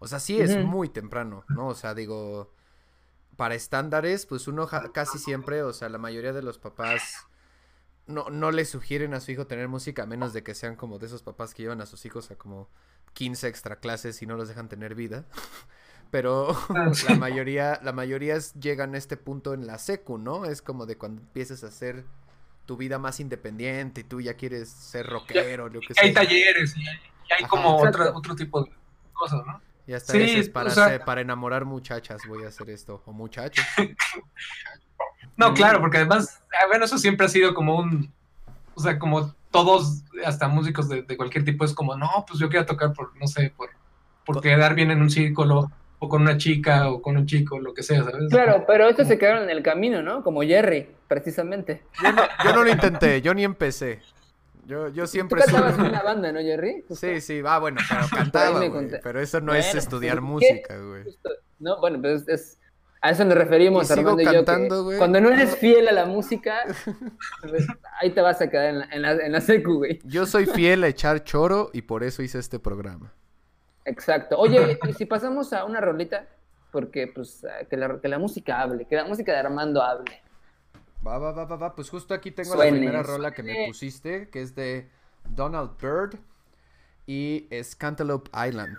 o 0.00 0.08
sea, 0.08 0.18
sí 0.18 0.40
es 0.40 0.56
muy 0.64 0.88
temprano, 0.88 1.44
¿no? 1.48 1.68
O 1.68 1.74
sea, 1.74 1.94
digo, 1.94 2.50
para 3.38 3.54
estándares, 3.54 4.26
pues 4.26 4.48
uno 4.48 4.68
casi 4.92 5.16
siempre, 5.16 5.62
o 5.62 5.72
sea, 5.72 5.88
la 5.88 5.98
mayoría 5.98 6.32
de 6.32 6.42
los 6.42 6.58
papás 6.58 7.28
no, 8.08 8.30
no 8.30 8.50
le 8.50 8.64
sugieren 8.64 9.14
a 9.14 9.20
su 9.20 9.30
hijo 9.30 9.46
tener 9.46 9.68
música, 9.68 10.02
a 10.02 10.06
menos 10.06 10.32
de 10.32 10.42
que 10.42 10.56
sean 10.56 10.74
como 10.74 10.98
de 10.98 11.06
esos 11.06 11.22
papás 11.22 11.54
que 11.54 11.62
llevan 11.62 11.80
a 11.80 11.86
sus 11.86 12.04
hijos 12.04 12.32
a 12.32 12.34
como 12.34 12.68
15 13.12 13.46
extra 13.46 13.76
clases 13.76 14.20
y 14.22 14.26
no 14.26 14.36
los 14.36 14.48
dejan 14.48 14.68
tener 14.68 14.96
vida. 14.96 15.24
Pero 16.10 16.48
la 17.08 17.14
mayoría, 17.14 17.78
la 17.84 17.92
mayoría 17.92 18.36
llegan 18.60 18.96
a 18.96 18.98
este 18.98 19.16
punto 19.16 19.54
en 19.54 19.68
la 19.68 19.78
secu, 19.78 20.18
¿no? 20.18 20.44
Es 20.44 20.60
como 20.60 20.84
de 20.84 20.98
cuando 20.98 21.22
empiezas 21.22 21.62
a 21.62 21.68
hacer 21.68 22.06
tu 22.66 22.76
vida 22.76 22.98
más 22.98 23.20
independiente 23.20 24.00
y 24.00 24.04
tú 24.04 24.20
ya 24.20 24.34
quieres 24.34 24.68
ser 24.68 25.06
rockero, 25.06 25.68
lo 25.68 25.78
que 25.78 25.94
Hay 26.02 26.12
talleres 26.12 26.76
y 26.76 26.88
hay, 26.88 27.44
como 27.48 27.76
otro 27.76 28.34
tipo 28.34 28.64
de 28.64 28.72
cosas, 29.12 29.46
¿no? 29.46 29.67
Ya 29.88 29.96
está, 29.96 30.12
sí, 30.12 30.42
para, 30.50 31.02
para 31.02 31.22
enamorar 31.22 31.64
muchachas 31.64 32.20
voy 32.28 32.44
a 32.44 32.48
hacer 32.48 32.68
esto, 32.68 33.02
o 33.06 33.12
muchachos. 33.14 33.64
no, 35.38 35.54
claro, 35.54 35.80
porque 35.80 35.96
además, 35.96 36.42
bueno, 36.68 36.84
eso 36.84 36.98
siempre 36.98 37.24
ha 37.24 37.30
sido 37.30 37.54
como 37.54 37.78
un, 37.78 38.12
o 38.74 38.80
sea, 38.82 38.98
como 38.98 39.34
todos, 39.50 40.04
hasta 40.26 40.46
músicos 40.46 40.90
de, 40.90 41.16
cualquier 41.16 41.46
tipo, 41.46 41.64
es 41.64 41.72
como, 41.72 41.96
no, 41.96 42.10
pues 42.28 42.38
yo 42.38 42.50
quiero 42.50 42.66
tocar 42.66 42.92
por, 42.92 43.16
no 43.16 43.26
sé, 43.26 43.50
por, 43.56 43.70
por 44.26 44.42
quedar 44.42 44.74
bien 44.74 44.90
en 44.90 45.00
un 45.00 45.08
círculo, 45.08 45.70
o 46.00 46.08
con 46.10 46.20
una 46.20 46.36
chica, 46.36 46.90
o 46.90 47.00
con 47.00 47.16
un 47.16 47.24
chico, 47.24 47.58
lo 47.58 47.72
que 47.72 47.82
sea, 47.82 48.04
¿sabes? 48.04 48.28
Claro, 48.28 48.64
pero 48.66 48.90
estos 48.90 49.08
se 49.08 49.16
quedaron 49.16 49.44
en 49.44 49.50
el 49.50 49.62
camino, 49.62 50.02
¿no? 50.02 50.22
Como 50.22 50.42
Jerry, 50.42 50.86
precisamente. 51.08 51.82
yo 52.44 52.52
no 52.52 52.62
lo 52.62 52.70
intenté, 52.70 53.22
yo 53.22 53.32
ni 53.32 53.42
empecé. 53.42 54.02
Yo, 54.68 54.88
yo 54.88 55.06
siempre... 55.06 55.40
Tú 55.40 55.46
cantabas 55.46 55.78
en 55.78 55.86
una 55.86 56.02
banda, 56.02 56.30
¿no, 56.30 56.40
Jerry? 56.40 56.84
Sí, 56.90 57.22
sí, 57.22 57.40
va, 57.40 57.58
bueno, 57.58 57.80
pero 57.88 58.02
cantaba, 58.14 58.60
Pero 59.02 59.20
eso 59.20 59.40
no 59.40 59.54
es 59.54 59.74
estudiar 59.74 60.20
música, 60.20 60.78
güey. 60.78 61.04
No, 61.58 61.80
bueno, 61.80 61.98
pues 62.02 62.28
es... 62.28 62.58
A 63.00 63.10
eso 63.10 63.24
nos 63.24 63.38
referimos, 63.38 63.90
Armando 63.90 64.22
cantando, 64.22 64.92
yo, 64.92 64.98
Cuando 64.98 65.20
no 65.20 65.30
eres 65.30 65.56
fiel 65.60 65.88
a 65.88 65.92
la 65.92 66.04
música, 66.04 66.64
pues, 67.48 67.66
ahí 68.00 68.10
te 68.10 68.20
vas 68.20 68.42
a 68.42 68.50
quedar 68.50 68.66
en 68.66 68.78
la, 68.80 68.84
en, 68.90 69.02
la, 69.02 69.12
en 69.12 69.32
la 69.32 69.40
secu, 69.40 69.76
güey. 69.76 70.00
Yo 70.04 70.26
soy 70.26 70.46
fiel 70.46 70.84
a 70.84 70.88
echar 70.88 71.22
choro 71.22 71.70
y 71.72 71.82
por 71.82 72.02
eso 72.02 72.22
hice 72.22 72.38
este 72.38 72.58
programa. 72.58 73.14
Exacto. 73.84 74.36
Oye, 74.36 74.78
y 74.88 74.92
si 74.92 75.06
pasamos 75.06 75.52
a 75.52 75.64
una 75.64 75.80
rolita, 75.80 76.26
porque 76.72 77.06
pues 77.06 77.46
que 77.70 77.76
la, 77.76 78.00
que 78.00 78.08
la 78.08 78.18
música 78.18 78.60
hable, 78.60 78.84
que 78.84 78.96
la 78.96 79.04
música 79.04 79.32
de 79.32 79.38
Armando 79.38 79.80
hable. 79.80 80.20
Va, 81.06 81.18
va, 81.18 81.32
va, 81.32 81.44
va, 81.44 81.56
va. 81.56 81.74
Pues 81.74 81.90
justo 81.90 82.14
aquí 82.14 82.30
tengo 82.30 82.54
la 82.56 82.68
primera 82.68 83.02
rola 83.02 83.32
que 83.32 83.42
me 83.42 83.66
pusiste, 83.66 84.28
que 84.30 84.42
es 84.42 84.54
de 84.54 84.88
Donald 85.28 85.70
Byrd 85.80 86.18
y 87.06 87.46
es 87.50 87.76
Cantaloupe 87.76 88.30
Island. 88.48 88.78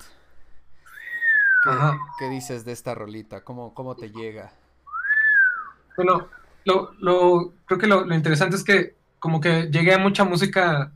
¿Qué, 2.20 2.30
dices 2.30 2.66
de 2.66 2.72
esta 2.72 2.96
rolita? 2.96 3.44
¿Cómo, 3.44 3.74
cómo 3.74 3.96
te 3.96 4.12
llega? 4.12 4.52
Bueno, 5.98 6.28
lo, 6.66 6.94
lo, 7.00 7.54
creo 7.66 7.80
que 7.80 7.88
lo, 7.88 8.06
lo, 8.06 8.16
interesante 8.16 8.56
es 8.56 8.64
que 8.64 8.96
como 9.20 9.42
que 9.42 9.70
llegué 9.70 9.94
a 9.94 9.98
mucha 9.98 10.24
música 10.24 10.94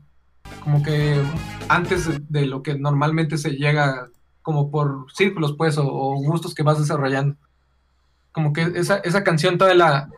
como 0.62 0.82
que 0.82 1.22
antes 1.68 2.08
de, 2.30 2.46
lo 2.46 2.62
que 2.62 2.74
normalmente 2.74 3.36
se 3.36 3.50
llega 3.50 4.08
como 4.40 4.70
por 4.70 5.06
círculos 5.12 5.54
pues 5.56 5.76
o, 5.76 5.86
o 5.86 6.14
gustos 6.16 6.54
que 6.54 6.62
vas 6.62 6.78
desarrollando. 6.78 7.36
Como 8.32 8.52
que 8.52 8.62
esa, 8.74 8.98
esa 8.98 9.22
canción 9.22 9.58
toda 9.58 9.74
la, 9.74 10.08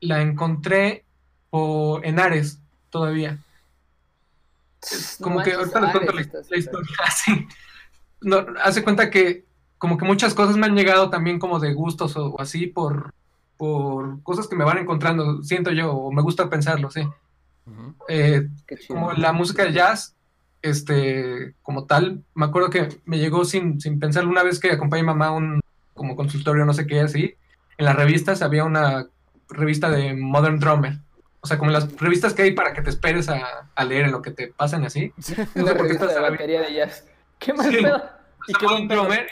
la 0.00 0.22
encontré 0.22 1.04
o 1.50 2.00
en 2.02 2.18
Ares 2.18 2.60
todavía. 2.90 3.38
como 5.20 5.42
que 5.42 5.52
ahorita 5.52 5.80
les 5.80 5.90
cuento 5.92 6.12
la, 6.12 6.20
historia 6.56 6.96
así. 7.06 7.46
No, 8.20 8.46
hace 8.62 8.82
cuenta 8.82 9.10
que 9.10 9.44
como 9.78 9.96
que 9.96 10.04
muchas 10.04 10.34
cosas 10.34 10.56
me 10.56 10.66
han 10.66 10.74
llegado 10.74 11.08
también 11.08 11.38
como 11.38 11.60
de 11.60 11.72
gustos 11.72 12.16
o, 12.16 12.40
así 12.40 12.66
por, 12.66 13.14
por 13.56 14.22
cosas 14.22 14.48
que 14.48 14.56
me 14.56 14.64
van 14.64 14.78
encontrando, 14.78 15.42
siento 15.42 15.70
yo, 15.70 15.92
o 15.92 16.12
me 16.12 16.22
gusta 16.22 16.50
pensarlo, 16.50 16.90
sí. 16.90 17.02
Eh, 18.08 18.48
como 18.88 19.12
la 19.12 19.32
música 19.32 19.64
de 19.64 19.72
jazz, 19.72 20.16
este, 20.62 21.54
como 21.62 21.84
tal, 21.84 22.24
me 22.34 22.46
acuerdo 22.46 22.70
que 22.70 22.88
me 23.04 23.18
llegó 23.18 23.44
sin, 23.44 23.80
sin 23.80 24.00
pensar 24.00 24.26
una 24.26 24.42
vez 24.42 24.58
que 24.58 24.72
acompañé 24.72 25.02
a 25.02 25.06
mamá 25.06 25.26
a 25.26 25.32
un 25.32 25.60
como 25.94 26.16
consultorio, 26.16 26.64
no 26.64 26.72
sé 26.72 26.86
qué, 26.86 27.00
así. 27.00 27.34
En 27.76 27.84
las 27.84 27.96
revistas 27.96 28.42
había 28.42 28.64
una 28.64 29.06
revista 29.48 29.90
de 29.90 30.14
Modern 30.14 30.58
Drummer. 30.58 30.98
O 31.40 31.46
sea, 31.46 31.58
como 31.58 31.70
las 31.70 31.90
revistas 31.96 32.34
que 32.34 32.42
hay 32.42 32.52
para 32.52 32.72
que 32.72 32.82
te 32.82 32.90
esperes 32.90 33.28
a, 33.28 33.70
a 33.74 33.84
leer 33.84 34.06
en 34.06 34.12
lo 34.12 34.22
que 34.22 34.30
te 34.30 34.48
pasan 34.48 34.84
así. 34.84 35.12
Una 35.54 35.72
revista 35.72 36.06
de 36.06 36.20
batería 36.20 36.62
de 36.62 36.74
jazz. 36.74 37.06
¿Qué 37.38 37.52
más 37.52 37.66
sí. 37.66 37.78
¿Y 38.48 38.52
qué 38.54 38.66
Modern 38.66 38.88
Drummer. 38.88 39.26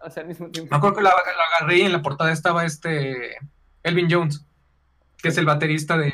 O 0.00 0.10
sea, 0.10 0.22
al 0.22 0.28
mismo 0.28 0.48
tiempo. 0.48 0.70
Me 0.70 0.76
acuerdo 0.76 0.96
que 0.96 1.02
la, 1.02 1.10
agarré 1.58 1.78
y 1.78 1.82
en 1.82 1.92
la 1.92 2.02
portada 2.02 2.32
estaba 2.32 2.64
este 2.64 3.36
Elvin 3.82 4.08
Jones, 4.10 4.44
que 5.20 5.28
es 5.28 5.38
el 5.38 5.46
baterista 5.46 5.98
de 5.98 6.12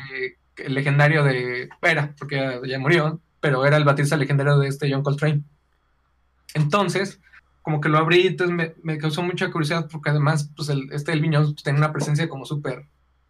el 0.57 0.73
legendario 0.73 1.23
de 1.23 1.69
era, 1.81 2.15
porque 2.17 2.61
ya, 2.65 2.79
murió, 2.79 3.19
pero 3.41 3.65
era 3.65 3.77
el 3.77 3.83
baterista 3.83 4.17
legendario 4.17 4.57
de 4.57 4.69
este 4.69 4.91
John 4.91 5.03
Coltrane. 5.03 5.43
Entonces, 6.53 7.19
como 7.61 7.81
que 7.81 7.89
lo 7.89 7.97
abrí, 7.97 8.27
entonces 8.27 8.55
me, 8.55 8.73
me 8.81 8.97
causó 8.97 9.21
mucha 9.21 9.51
curiosidad 9.51 9.87
porque 9.91 10.09
además, 10.09 10.49
pues 10.55 10.69
el, 10.69 10.91
este 10.91 11.11
Elvin 11.11 11.33
Jones 11.33 11.51
pues, 11.51 11.63
tiene 11.63 11.79
una 11.79 11.91
presencia 11.91 12.29
como 12.29 12.45
súper 12.45 12.85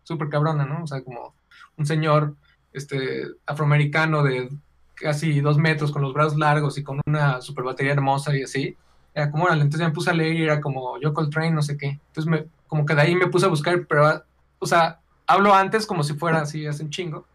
súper 0.05 0.29
cabrona, 0.29 0.65
¿no? 0.65 0.83
O 0.83 0.87
sea, 0.87 1.03
como 1.03 1.35
un 1.77 1.85
señor 1.85 2.35
este, 2.71 3.27
afroamericano 3.45 4.23
de 4.23 4.49
casi 4.93 5.41
dos 5.41 5.57
metros, 5.57 5.91
con 5.91 6.01
los 6.01 6.13
brazos 6.13 6.37
largos 6.37 6.77
y 6.77 6.83
con 6.83 7.01
una 7.05 7.41
super 7.41 7.65
batería 7.65 7.93
hermosa 7.93 8.35
y 8.35 8.43
así. 8.43 8.77
Era 9.13 9.31
como, 9.31 9.45
órale, 9.45 9.63
entonces 9.63 9.87
me 9.87 9.93
puse 9.93 10.09
a 10.09 10.13
leer 10.13 10.35
y 10.35 10.43
era 10.43 10.61
como 10.61 10.99
yo 10.99 11.13
Coltrane, 11.13 11.51
no 11.51 11.61
sé 11.61 11.77
qué. 11.77 11.99
Entonces, 12.07 12.27
me, 12.27 12.45
como 12.67 12.85
que 12.85 12.95
de 12.95 13.01
ahí 13.01 13.15
me 13.15 13.27
puse 13.27 13.45
a 13.45 13.49
buscar, 13.49 13.85
pero, 13.87 14.23
o 14.59 14.65
sea, 14.65 14.99
hablo 15.27 15.53
antes 15.53 15.85
como 15.85 16.03
si 16.03 16.13
fuera 16.13 16.41
así, 16.41 16.65
hace 16.65 16.83
un 16.83 16.89
chingo. 16.89 17.25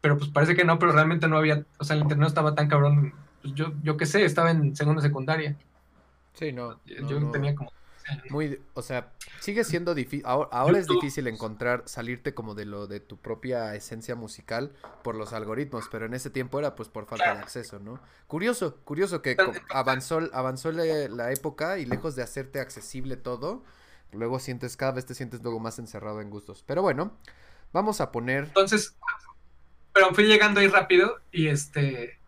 Pero 0.00 0.18
pues 0.18 0.30
parece 0.30 0.56
que 0.56 0.64
no, 0.64 0.78
pero 0.78 0.92
realmente 0.92 1.28
no 1.28 1.36
había, 1.36 1.64
o 1.78 1.84
sea, 1.84 1.94
el 1.94 2.02
internet 2.02 2.22
no 2.22 2.26
estaba 2.26 2.54
tan 2.54 2.68
cabrón. 2.68 3.14
Pues 3.40 3.54
yo, 3.54 3.72
yo 3.82 3.96
qué 3.96 4.06
sé, 4.06 4.24
estaba 4.24 4.50
en 4.50 4.74
segunda 4.74 5.00
secundaria. 5.00 5.56
Sí, 6.34 6.52
no. 6.52 6.80
Yo 6.86 7.30
tenía 7.30 7.54
como 7.54 7.70
muy, 8.30 8.60
o 8.74 8.82
sea, 8.82 9.12
sigue 9.40 9.64
siendo 9.64 9.94
difícil, 9.94 10.24
ahora, 10.26 10.78
es 10.78 10.86
difícil 10.86 11.26
encontrar, 11.26 11.82
salirte 11.86 12.34
como 12.34 12.54
de 12.54 12.64
lo 12.64 12.86
de 12.86 13.00
tu 13.00 13.16
propia 13.16 13.74
esencia 13.74 14.14
musical 14.14 14.72
por 15.02 15.14
los 15.14 15.32
algoritmos, 15.32 15.88
pero 15.90 16.06
en 16.06 16.14
ese 16.14 16.30
tiempo 16.30 16.58
era 16.58 16.74
pues 16.74 16.88
por 16.88 17.06
falta 17.06 17.34
de 17.34 17.40
acceso, 17.40 17.78
¿no? 17.78 18.00
Curioso, 18.26 18.76
curioso 18.84 19.22
que 19.22 19.36
avanzó, 19.70 20.20
avanzó 20.32 20.72
la, 20.72 21.32
época 21.32 21.78
y 21.78 21.86
lejos 21.86 22.16
de 22.16 22.22
hacerte 22.22 22.60
accesible 22.60 23.16
todo, 23.16 23.64
luego 24.12 24.38
sientes, 24.38 24.76
cada 24.76 24.92
vez 24.92 25.06
te 25.06 25.14
sientes 25.14 25.42
luego 25.42 25.60
más 25.60 25.78
encerrado 25.78 26.20
en 26.20 26.30
gustos. 26.30 26.64
Pero 26.66 26.82
bueno, 26.82 27.16
vamos 27.72 28.00
a 28.00 28.12
poner... 28.12 28.44
Entonces, 28.44 28.96
pero 29.92 30.14
fui 30.14 30.24
llegando 30.24 30.60
ahí 30.60 30.68
rápido 30.68 31.20
y 31.30 31.48
este 31.48 32.18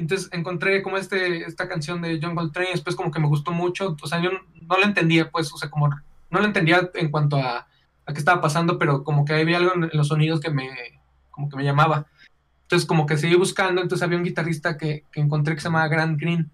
entonces 0.00 0.28
encontré 0.32 0.82
como 0.82 0.96
este, 0.96 1.44
esta 1.44 1.68
canción 1.68 2.00
de 2.02 2.18
John 2.20 2.34
Coltrane, 2.34 2.70
después 2.72 2.96
como 2.96 3.10
que 3.10 3.20
me 3.20 3.28
gustó 3.28 3.52
mucho, 3.52 3.96
o 4.00 4.06
sea, 4.06 4.20
yo 4.20 4.30
no 4.30 4.78
la 4.78 4.86
entendía, 4.86 5.30
pues, 5.30 5.52
o 5.52 5.56
sea, 5.56 5.70
como 5.70 5.88
no 5.88 6.40
la 6.40 6.46
entendía 6.46 6.90
en 6.94 7.10
cuanto 7.10 7.36
a, 7.36 7.66
a 8.06 8.12
qué 8.12 8.18
estaba 8.18 8.40
pasando, 8.40 8.78
pero 8.78 9.04
como 9.04 9.24
que 9.24 9.34
había 9.34 9.58
algo 9.58 9.74
en, 9.74 9.90
los 9.92 10.08
sonidos 10.08 10.40
que 10.40 10.50
me, 10.50 10.68
como 11.30 11.48
que 11.48 11.56
me 11.56 11.64
llamaba. 11.64 12.06
Entonces 12.62 12.86
como 12.86 13.06
que 13.06 13.16
seguí 13.16 13.34
buscando, 13.34 13.82
entonces 13.82 14.04
había 14.04 14.18
un 14.18 14.24
guitarrista 14.24 14.78
que, 14.78 15.04
que 15.10 15.20
encontré 15.20 15.54
que 15.54 15.60
se 15.60 15.68
llamaba 15.68 15.88
Grant 15.88 16.20
Green. 16.20 16.50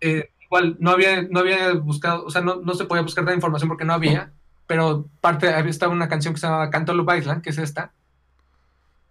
Eh, 0.00 0.30
igual, 0.40 0.76
no 0.78 0.90
había, 0.90 1.22
no 1.22 1.40
había 1.40 1.74
buscado, 1.74 2.24
o 2.24 2.30
sea, 2.30 2.40
no, 2.40 2.56
no 2.56 2.74
se 2.74 2.84
podía 2.84 3.02
buscar 3.02 3.24
la 3.24 3.34
información 3.34 3.68
porque 3.68 3.84
no 3.84 3.92
había, 3.92 4.32
pero 4.66 5.08
parte, 5.20 5.52
había 5.52 5.70
estaba 5.70 5.92
una 5.92 6.08
canción 6.08 6.32
que 6.32 6.40
se 6.40 6.46
llamaba 6.46 6.70
Canto 6.70 6.94
lo 6.94 7.14
Island, 7.14 7.42
que 7.42 7.50
es 7.50 7.58
esta, 7.58 7.92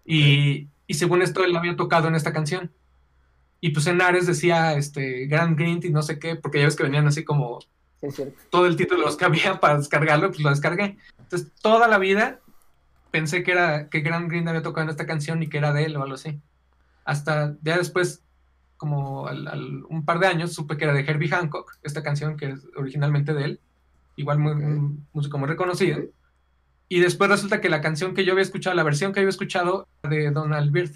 y, 0.05 0.67
y 0.87 0.95
según 0.95 1.21
esto 1.21 1.43
él 1.43 1.55
había 1.55 1.75
tocado 1.75 2.07
en 2.07 2.15
esta 2.15 2.33
canción. 2.33 2.71
Y 3.61 3.69
pues 3.69 3.87
en 3.87 4.01
Ares 4.01 4.27
decía 4.27 4.73
este, 4.73 5.25
Grand 5.25 5.57
Green 5.57 5.79
y 5.83 5.89
no 5.89 6.01
sé 6.01 6.19
qué, 6.19 6.35
porque 6.35 6.59
ya 6.59 6.65
ves 6.65 6.75
que 6.75 6.83
venían 6.83 7.07
así 7.07 7.23
como 7.23 7.59
todo 8.51 8.67
el 8.67 8.75
título 8.75 8.99
de 8.99 9.05
los 9.07 9.17
que 9.17 9.25
había 9.25 9.59
para 9.59 9.77
descargarlo, 9.77 10.29
pues 10.29 10.41
lo 10.41 10.49
descargué. 10.49 10.97
Entonces 11.17 11.51
toda 11.61 11.87
la 11.87 11.97
vida 11.97 12.39
pensé 13.11 13.43
que 13.43 13.51
era 13.51 13.89
que 13.89 14.01
Grand 14.01 14.29
Green 14.29 14.47
había 14.47 14.61
tocado 14.61 14.83
en 14.83 14.89
esta 14.89 15.05
canción 15.05 15.41
y 15.41 15.47
que 15.47 15.57
era 15.57 15.73
de 15.73 15.85
él 15.85 15.95
o 15.95 16.03
algo 16.03 16.15
así. 16.15 16.39
Hasta 17.05 17.55
ya 17.61 17.77
después, 17.77 18.23
como 18.77 19.27
al, 19.27 19.83
un 19.89 20.05
par 20.05 20.19
de 20.19 20.27
años, 20.27 20.53
supe 20.53 20.77
que 20.77 20.83
era 20.83 20.93
de 20.93 21.01
Herbie 21.01 21.29
Hancock, 21.29 21.77
esta 21.83 22.03
canción 22.03 22.35
que 22.35 22.51
es 22.51 22.67
originalmente 22.75 23.33
de 23.33 23.43
él. 23.45 23.59
igual 24.15 24.39
muy, 24.39 24.51
un 24.51 25.07
músico 25.13 25.37
muy 25.37 25.47
reconocido. 25.47 26.01
Y 26.87 26.99
después 26.99 27.29
resulta 27.29 27.61
que 27.61 27.69
la 27.69 27.81
canción 27.81 28.13
que 28.13 28.25
yo 28.25 28.33
había 28.33 28.43
escuchado, 28.43 28.75
la 28.75 28.83
versión 28.83 29.11
que 29.11 29.19
había 29.19 29.29
escuchado 29.29 29.87
de 30.03 30.31
Donald 30.31 30.71
Byrd, 30.71 30.91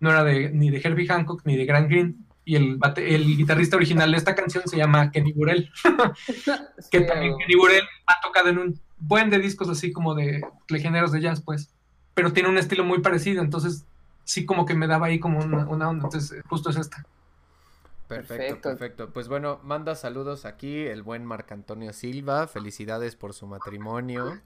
no 0.00 0.10
era 0.10 0.24
de, 0.24 0.50
ni 0.50 0.70
de 0.70 0.80
Herbie 0.82 1.06
Hancock 1.06 1.42
ni 1.44 1.56
de 1.56 1.66
Grant 1.66 1.88
Green. 1.88 2.26
Y 2.44 2.54
el, 2.54 2.78
el 2.96 3.36
guitarrista 3.36 3.76
original 3.76 4.12
de 4.12 4.18
esta 4.18 4.34
canción 4.34 4.64
se 4.66 4.76
llama 4.76 5.10
Kenny 5.10 5.32
Burrell. 5.32 5.70
que 6.90 7.00
también 7.00 7.36
Kenny 7.36 7.56
Burrell 7.56 7.84
ha 8.06 8.20
tocado 8.22 8.48
en 8.50 8.58
un 8.58 8.80
buen 8.98 9.30
de 9.30 9.38
discos 9.38 9.68
así 9.68 9.92
como 9.92 10.14
de, 10.14 10.42
de 10.68 10.80
géneros 10.80 11.12
de 11.12 11.20
jazz, 11.20 11.40
pues. 11.40 11.70
Pero 12.14 12.32
tiene 12.32 12.48
un 12.48 12.56
estilo 12.56 12.84
muy 12.84 13.00
parecido, 13.00 13.42
entonces 13.42 13.84
sí 14.24 14.46
como 14.46 14.64
que 14.64 14.74
me 14.74 14.86
daba 14.86 15.06
ahí 15.06 15.18
como 15.18 15.40
una, 15.40 15.66
una 15.66 15.88
onda. 15.88 16.04
Entonces 16.04 16.40
justo 16.48 16.70
es 16.70 16.76
esta. 16.76 17.04
Perfecto, 18.08 18.68
perfecto, 18.68 19.10
Pues 19.10 19.26
bueno, 19.26 19.58
manda 19.64 19.96
saludos 19.96 20.44
aquí 20.44 20.86
el 20.86 21.02
buen 21.02 21.24
Marc 21.24 21.50
Antonio 21.50 21.92
Silva. 21.92 22.46
Felicidades 22.46 23.16
por 23.16 23.34
su 23.34 23.46
matrimonio. 23.46 24.40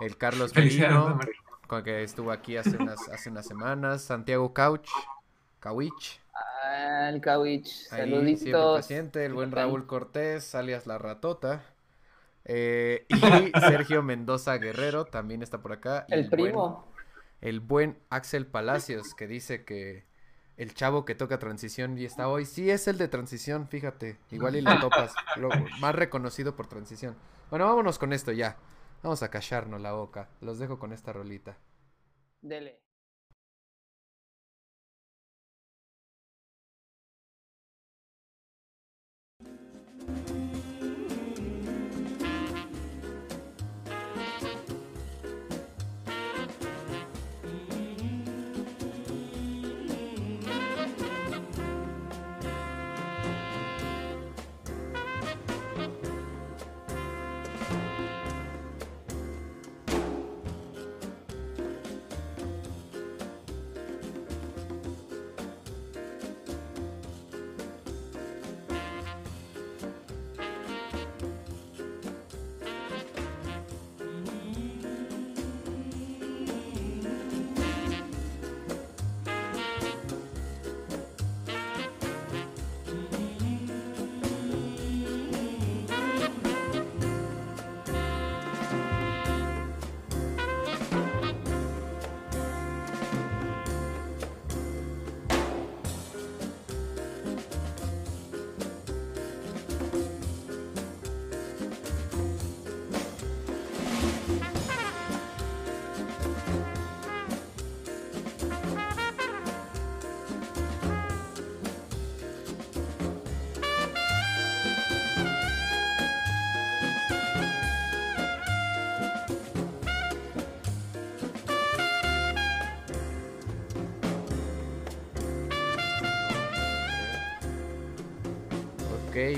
El 0.00 0.16
Carlos 0.16 0.52
Felino, 0.54 1.18
con 1.66 1.82
que 1.82 2.02
estuvo 2.02 2.32
aquí 2.32 2.56
hace 2.56 2.76
unas, 2.76 3.08
hace 3.08 3.30
unas 3.30 3.46
semanas. 3.46 4.02
Santiago 4.02 4.52
Couch, 4.52 4.88
Cauich. 5.60 6.20
Ah, 6.64 7.08
el 7.12 7.20
Cauich, 7.20 7.66
saluditos. 7.88 8.78
paciente. 8.78 9.24
El 9.24 9.34
buen 9.34 9.52
Raúl 9.52 9.86
Cortés, 9.86 10.54
alias 10.54 10.86
La 10.86 10.98
Ratota. 10.98 11.62
Eh, 12.44 13.06
y 13.08 13.14
Sergio 13.60 14.02
Mendoza 14.02 14.56
Guerrero 14.58 15.04
también 15.04 15.42
está 15.42 15.58
por 15.62 15.72
acá. 15.72 16.04
El, 16.08 16.28
primo. 16.28 16.86
el 17.40 17.60
buen 17.60 17.98
Axel 18.10 18.46
Palacios, 18.46 19.14
que 19.14 19.26
dice 19.26 19.64
que 19.64 20.04
el 20.56 20.74
chavo 20.74 21.04
que 21.04 21.14
toca 21.14 21.38
transición 21.38 21.96
y 21.98 22.04
está 22.04 22.28
hoy. 22.28 22.44
Sí, 22.44 22.70
es 22.70 22.88
el 22.88 22.98
de 22.98 23.08
transición, 23.08 23.68
fíjate. 23.68 24.18
Igual 24.30 24.56
y 24.56 24.60
lo 24.62 24.76
topas. 24.80 25.14
lo 25.36 25.48
más 25.80 25.94
reconocido 25.94 26.56
por 26.56 26.66
transición. 26.66 27.16
Bueno, 27.50 27.66
vámonos 27.66 27.98
con 27.98 28.12
esto 28.12 28.32
ya. 28.32 28.56
Vamos 29.02 29.22
a 29.24 29.30
callarnos 29.30 29.80
la 29.80 29.92
boca. 29.92 30.28
Los 30.40 30.58
dejo 30.58 30.78
con 30.78 30.92
esta 30.92 31.12
rolita. 31.12 31.56
Dele. 32.40 32.81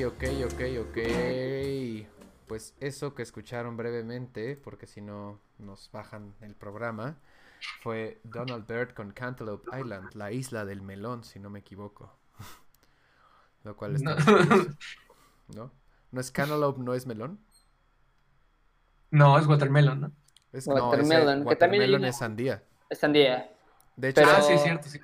Ok, 0.02 0.24
ok, 0.44 0.62
ok. 0.80 0.98
Pues 2.48 2.74
eso 2.80 3.14
que 3.14 3.22
escucharon 3.22 3.76
brevemente, 3.76 4.56
porque 4.56 4.86
si 4.86 5.00
no 5.00 5.40
nos 5.58 5.88
bajan 5.92 6.34
el 6.40 6.56
programa, 6.56 7.16
fue 7.82 8.20
Donald 8.24 8.66
Byrd 8.66 8.94
con 8.94 9.12
Cantaloupe 9.12 9.70
Island, 9.78 10.10
la 10.14 10.32
isla 10.32 10.64
del 10.64 10.82
melón, 10.82 11.22
si 11.22 11.38
no 11.38 11.48
me 11.48 11.60
equivoco. 11.60 12.12
Lo 13.64 13.76
cual 13.76 13.96
está... 13.96 14.16
No. 15.54 15.70
¿no? 16.10 16.20
es 16.20 16.30
Cantaloupe, 16.30 16.82
no 16.82 16.94
es 16.94 17.06
melón? 17.06 17.38
No, 19.10 19.38
es 19.38 19.46
watermelon, 19.46 20.00
¿no? 20.00 20.12
Es, 20.52 20.66
watermelon, 20.66 21.44
no, 21.44 21.50
que 21.50 21.56
también 21.56 22.04
es 22.04 22.16
sandía. 22.16 22.64
Es 22.88 22.98
sandía. 22.98 23.52
De 23.96 24.08
hecho, 24.08 24.22
ah, 24.24 24.40
sí, 24.40 24.56
cierto, 24.58 24.88
sí. 24.88 24.98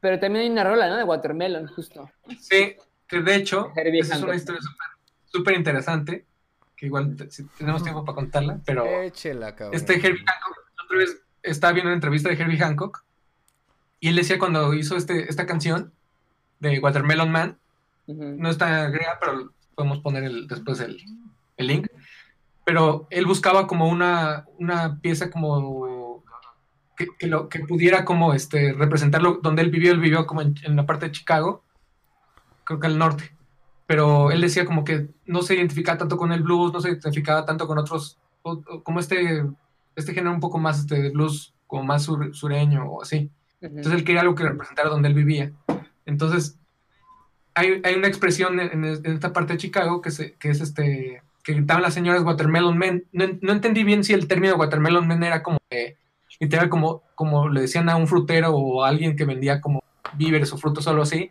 Pero 0.00 0.20
también 0.20 0.44
hay 0.44 0.50
una 0.50 0.64
rola, 0.64 0.88
¿no? 0.88 0.96
De 0.96 1.04
watermelon, 1.04 1.66
justo. 1.66 2.08
Sí, 2.38 2.76
de 3.22 3.36
hecho, 3.36 3.72
esa 3.76 4.16
es 4.16 4.22
una 4.22 4.34
historia 4.34 4.60
súper 5.26 5.56
interesante, 5.56 6.24
que 6.76 6.86
igual 6.86 7.16
si 7.30 7.44
tenemos 7.58 7.82
tiempo 7.82 8.04
para 8.04 8.16
contarla, 8.16 8.60
pero 8.64 8.84
Échela, 9.02 9.54
este 9.72 9.94
Herbie 9.94 10.24
Hancock, 10.24 10.58
otra 10.84 10.98
vez 10.98 11.22
estaba 11.42 11.72
viendo 11.72 11.88
una 11.88 11.96
entrevista 11.96 12.28
de 12.28 12.36
Herbie 12.36 12.58
Hancock, 12.58 13.04
y 14.00 14.08
él 14.08 14.16
decía 14.16 14.38
cuando 14.38 14.74
hizo 14.74 14.96
este, 14.96 15.28
esta 15.30 15.46
canción 15.46 15.92
de 16.60 16.78
Watermelon 16.78 17.30
Man, 17.30 17.58
no 18.06 18.50
está 18.50 18.88
griega, 18.90 19.18
pero 19.20 19.52
podemos 19.74 19.98
poner 20.00 20.24
el, 20.24 20.46
después 20.46 20.80
el, 20.80 21.02
el, 21.56 21.66
link, 21.66 21.88
pero 22.64 23.06
él 23.10 23.26
buscaba 23.26 23.66
como 23.66 23.88
una, 23.88 24.44
una 24.58 25.00
pieza 25.00 25.30
como 25.30 26.22
que, 26.96 27.08
que, 27.18 27.26
lo, 27.26 27.48
que 27.48 27.60
pudiera 27.60 28.04
como 28.04 28.34
este, 28.34 28.72
representarlo 28.72 29.40
donde 29.42 29.62
él 29.62 29.70
vivió, 29.70 29.92
él 29.92 30.00
vivió 30.00 30.26
como 30.26 30.42
en, 30.42 30.54
en 30.62 30.76
la 30.76 30.86
parte 30.86 31.06
de 31.06 31.12
Chicago, 31.12 31.64
creo 32.64 32.80
que 32.80 32.86
al 32.86 32.98
norte. 32.98 33.34
Pero 33.86 34.30
él 34.30 34.40
decía 34.40 34.64
como 34.64 34.84
que 34.84 35.08
no 35.26 35.42
se 35.42 35.54
identificaba 35.54 35.98
tanto 35.98 36.16
con 36.16 36.32
el 36.32 36.42
blues, 36.42 36.72
no 36.72 36.80
se 36.80 36.90
identificaba 36.90 37.44
tanto 37.44 37.66
con 37.66 37.78
otros, 37.78 38.18
como 38.82 39.00
este, 39.00 39.44
este 39.94 40.14
género 40.14 40.34
un 40.34 40.40
poco 40.40 40.58
más 40.58 40.80
este, 40.80 41.00
de 41.00 41.10
blues, 41.10 41.54
como 41.66 41.84
más 41.84 42.08
sureño 42.32 42.84
o 42.84 43.02
así. 43.02 43.30
Entonces 43.60 43.92
él 43.92 44.04
quería 44.04 44.22
algo 44.22 44.34
que 44.34 44.44
representara 44.44 44.88
donde 44.88 45.08
él 45.08 45.14
vivía. 45.14 45.52
Entonces 46.06 46.58
hay, 47.54 47.80
hay 47.84 47.94
una 47.94 48.08
expresión 48.08 48.58
en, 48.60 48.84
esta 48.84 49.32
parte 49.32 49.54
de 49.54 49.58
Chicago 49.58 50.00
que, 50.00 50.10
se, 50.10 50.32
que 50.34 50.50
es 50.50 50.60
este, 50.60 51.22
que 51.42 51.52
gritaban 51.52 51.82
las 51.82 51.94
señoras 51.94 52.22
Watermelon 52.22 52.76
Men. 52.76 53.04
No, 53.12 53.26
no, 53.40 53.52
entendí 53.52 53.84
bien 53.84 54.02
si 54.04 54.12
el 54.12 54.28
término 54.28 54.56
Watermelon 54.56 55.06
Men 55.06 55.22
era 55.22 55.42
como, 55.42 55.58
literal, 56.40 56.68
como, 56.68 57.02
como 57.14 57.48
le 57.48 57.62
decían 57.62 57.88
a 57.88 57.96
un 57.96 58.08
frutero 58.08 58.52
o 58.52 58.84
a 58.84 58.88
alguien 58.88 59.16
que 59.16 59.24
vendía 59.24 59.60
como 59.60 59.82
víveres 60.14 60.52
o 60.52 60.58
frutos 60.58 60.84
solo 60.84 61.02
así, 61.02 61.28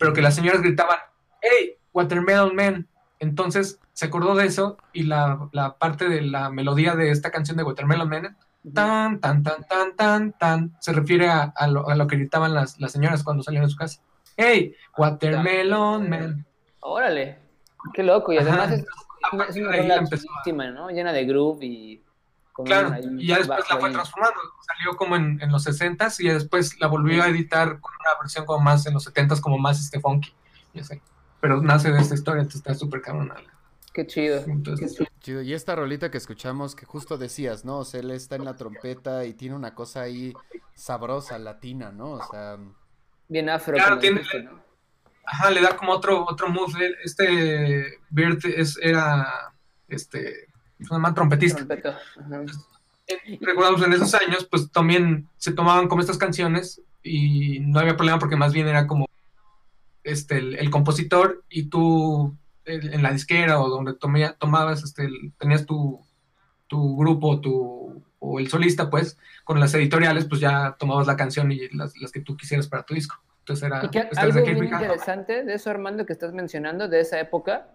pero 0.00 0.14
que 0.14 0.22
las 0.22 0.34
señoras 0.34 0.62
gritaban, 0.62 0.96
hey, 1.42 1.76
Watermelon 1.92 2.56
Man. 2.56 2.88
Entonces 3.18 3.78
se 3.92 4.06
acordó 4.06 4.34
de 4.34 4.46
eso 4.46 4.78
y 4.94 5.02
la, 5.02 5.50
la 5.52 5.76
parte 5.76 6.08
de 6.08 6.22
la 6.22 6.48
melodía 6.48 6.94
de 6.96 7.10
esta 7.10 7.30
canción 7.30 7.58
de 7.58 7.64
Watermelon 7.64 8.08
Man, 8.08 8.36
tan, 8.74 9.20
tan, 9.20 9.42
tan, 9.42 9.62
tan, 9.68 9.94
tan, 9.96 10.32
tan, 10.32 10.76
se 10.80 10.94
refiere 10.94 11.28
a, 11.28 11.52
a, 11.54 11.66
lo, 11.66 11.86
a 11.86 11.94
lo, 11.94 12.06
que 12.06 12.16
gritaban 12.16 12.54
las, 12.54 12.80
las, 12.80 12.92
señoras 12.92 13.22
cuando 13.22 13.42
salían 13.42 13.64
de 13.64 13.70
su 13.70 13.76
casa. 13.76 14.00
Hey, 14.38 14.74
Watermelon 14.96 16.08
Man. 16.08 16.46
Órale, 16.80 17.38
qué 17.92 18.02
loco. 18.02 18.32
Y 18.32 18.38
además 18.38 18.70
es, 18.70 18.80
es, 19.50 19.56
una 19.56 19.76
rola 19.76 20.70
¿no? 20.70 20.88
Llena 20.88 21.12
de 21.12 21.26
groove 21.26 21.62
y 21.62 22.02
Claro, 22.64 22.96
y 23.18 23.26
ya 23.26 23.38
después 23.38 23.64
la 23.70 23.78
fue 23.78 23.90
transformando. 23.90 24.40
Salió 24.66 24.96
como 24.96 25.16
en, 25.16 25.40
en 25.42 25.50
los 25.50 25.66
60s 25.66 26.20
y 26.20 26.28
después 26.28 26.78
la 26.80 26.86
volvió 26.86 27.22
a 27.22 27.28
editar 27.28 27.80
con 27.80 27.92
una 28.00 28.20
versión 28.20 28.44
como 28.46 28.60
más 28.60 28.86
en 28.86 28.94
los 28.94 29.06
70s, 29.12 29.40
como 29.40 29.58
más 29.58 29.80
este 29.80 30.00
funky. 30.00 30.32
Ya 30.74 30.84
sé. 30.84 31.02
Pero 31.40 31.60
nace 31.62 31.90
de 31.90 32.00
esta 32.00 32.14
historia, 32.14 32.42
entonces 32.42 32.60
está 32.60 32.74
súper 32.74 33.00
cabrón. 33.00 33.32
Qué 33.92 34.06
chido. 34.06 34.44
Entonces, 34.46 34.96
Qué 34.96 35.06
chido. 35.20 35.42
Y 35.42 35.54
esta 35.54 35.74
rolita 35.74 36.10
que 36.10 36.18
escuchamos, 36.18 36.76
que 36.76 36.86
justo 36.86 37.18
decías, 37.18 37.64
¿no? 37.64 37.78
O 37.78 37.84
sea, 37.84 38.00
él 38.00 38.10
está 38.10 38.36
en 38.36 38.44
la 38.44 38.56
trompeta 38.56 39.24
y 39.24 39.34
tiene 39.34 39.56
una 39.56 39.74
cosa 39.74 40.02
ahí 40.02 40.32
sabrosa, 40.74 41.38
latina, 41.38 41.90
¿no? 41.90 42.12
O 42.12 42.30
sea. 42.30 42.58
Bien 43.28 43.48
afro. 43.48 43.74
Claro, 43.74 43.98
tiene. 43.98 44.22
¿no? 44.44 44.62
Ajá, 45.24 45.50
le 45.50 45.60
da 45.60 45.76
como 45.76 45.92
otro, 45.92 46.24
otro 46.24 46.48
mood. 46.48 46.74
Este 47.04 47.98
Bert 48.10 48.44
es, 48.44 48.78
era 48.82 49.54
este, 49.88 50.48
se 50.80 50.94
llama 50.94 51.14
trompetista. 51.14 51.66
Recordamos 53.40 53.82
en 53.82 53.92
esos 53.92 54.14
años, 54.14 54.46
pues 54.50 54.70
también 54.70 55.28
se 55.36 55.52
tomaban 55.52 55.88
como 55.88 56.00
estas 56.00 56.18
canciones 56.18 56.80
y 57.02 57.58
no 57.60 57.80
había 57.80 57.96
problema 57.96 58.18
porque 58.18 58.36
más 58.36 58.52
bien 58.52 58.68
era 58.68 58.86
como 58.86 59.06
este 60.04 60.38
el, 60.38 60.54
el 60.56 60.70
compositor 60.70 61.42
y 61.48 61.64
tú 61.64 62.34
el- 62.64 62.92
en 62.94 63.02
la 63.02 63.12
disquera 63.12 63.60
o 63.60 63.68
donde 63.68 63.94
tomía- 63.94 64.34
tomabas, 64.38 64.84
este, 64.84 65.04
el- 65.06 65.32
tenías 65.38 65.66
tu, 65.66 66.00
tu 66.68 66.96
grupo 66.96 67.40
tu, 67.40 68.02
o 68.20 68.38
el 68.38 68.48
solista, 68.48 68.88
pues, 68.90 69.18
con 69.44 69.58
las 69.58 69.74
editoriales, 69.74 70.26
pues 70.26 70.40
ya 70.40 70.76
tomabas 70.78 71.06
la 71.06 71.16
canción 71.16 71.50
y 71.50 71.68
las, 71.70 71.96
las 71.98 72.12
que 72.12 72.20
tú 72.20 72.36
quisieras 72.36 72.68
para 72.68 72.84
tu 72.84 72.94
disco. 72.94 73.16
Entonces 73.40 73.64
era 73.66 73.84
Y 73.84 73.88
que 73.88 73.98
estas 74.00 74.18
algo 74.18 74.44
Ricardo. 74.44 74.84
interesante 74.84 75.42
de 75.44 75.54
eso, 75.54 75.70
Armando, 75.70 76.06
que 76.06 76.12
estás 76.12 76.32
mencionando, 76.32 76.86
de 76.86 77.00
esa 77.00 77.18
época, 77.18 77.68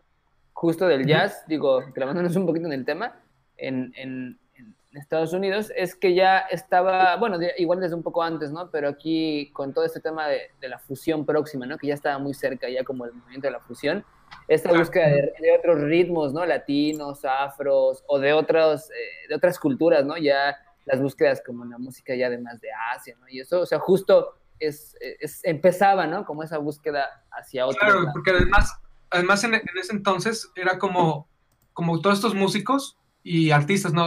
justo 0.55 0.87
del 0.87 1.05
jazz, 1.05 1.43
digo, 1.47 1.83
clavándonos 1.93 2.33
un 2.37 2.45
poquito 2.45 2.65
en 2.67 2.73
el 2.73 2.85
tema, 2.85 3.19
en, 3.57 3.91
en- 3.97 4.39
en 4.55 4.97
Estados 4.97 5.33
Unidos, 5.33 5.73
es 5.75 5.93
que 5.95 6.13
ya 6.15 6.37
estaba, 6.39 7.17
bueno, 7.17 7.37
igual 7.57 7.81
desde 7.81 7.95
un 7.95 8.03
poco 8.03 8.23
antes, 8.23 8.51
¿no? 8.53 8.71
Pero 8.71 8.87
aquí 8.87 9.51
con 9.51 9.73
todo 9.73 9.83
este 9.83 9.99
tema 9.99 10.29
de, 10.29 10.51
de 10.61 10.69
la 10.69 10.79
fusión 10.79 11.25
próxima, 11.25 11.65
¿no? 11.65 11.77
Que 11.77 11.87
ya 11.87 11.93
estaba 11.93 12.17
muy 12.19 12.33
cerca, 12.33 12.69
ya 12.69 12.85
como 12.85 13.03
el 13.03 13.11
movimiento 13.11 13.47
de 13.47 13.51
la 13.51 13.59
fusión, 13.59 14.05
esta 14.47 14.71
búsqueda 14.71 15.07
de, 15.07 15.33
de 15.41 15.57
otros 15.59 15.81
ritmos, 15.81 16.31
¿no? 16.33 16.45
Latinos, 16.45 17.25
afros, 17.25 18.05
o 18.07 18.17
de, 18.19 18.31
otros, 18.31 18.89
eh, 18.91 19.27
de 19.27 19.35
otras 19.35 19.59
culturas, 19.59 20.05
¿no? 20.05 20.17
Ya 20.17 20.55
las 20.85 21.01
búsquedas 21.01 21.43
como 21.45 21.65
en 21.65 21.71
la 21.71 21.77
música 21.77 22.15
ya 22.15 22.29
de 22.29 22.37
más 22.37 22.61
de 22.61 22.69
Asia, 22.95 23.17
¿no? 23.19 23.27
Y 23.27 23.41
eso, 23.41 23.59
o 23.59 23.65
sea, 23.65 23.79
justo 23.79 24.35
es, 24.59 24.95
es- 25.19 25.43
empezaba, 25.43 26.07
¿no? 26.07 26.23
Como 26.23 26.41
esa 26.43 26.57
búsqueda 26.59 27.25
hacia 27.31 27.65
otro 27.65 27.79
Claro, 27.81 27.99
lado. 27.99 28.13
porque 28.13 28.31
además, 28.31 28.71
además 29.15 29.43
en, 29.43 29.55
en 29.55 29.63
ese 29.81 29.93
entonces 29.93 30.49
era 30.55 30.77
como, 30.77 31.27
como 31.73 31.99
todos 32.01 32.17
estos 32.17 32.35
músicos 32.35 32.97
y 33.23 33.51
artistas, 33.51 33.93
¿no? 33.93 34.05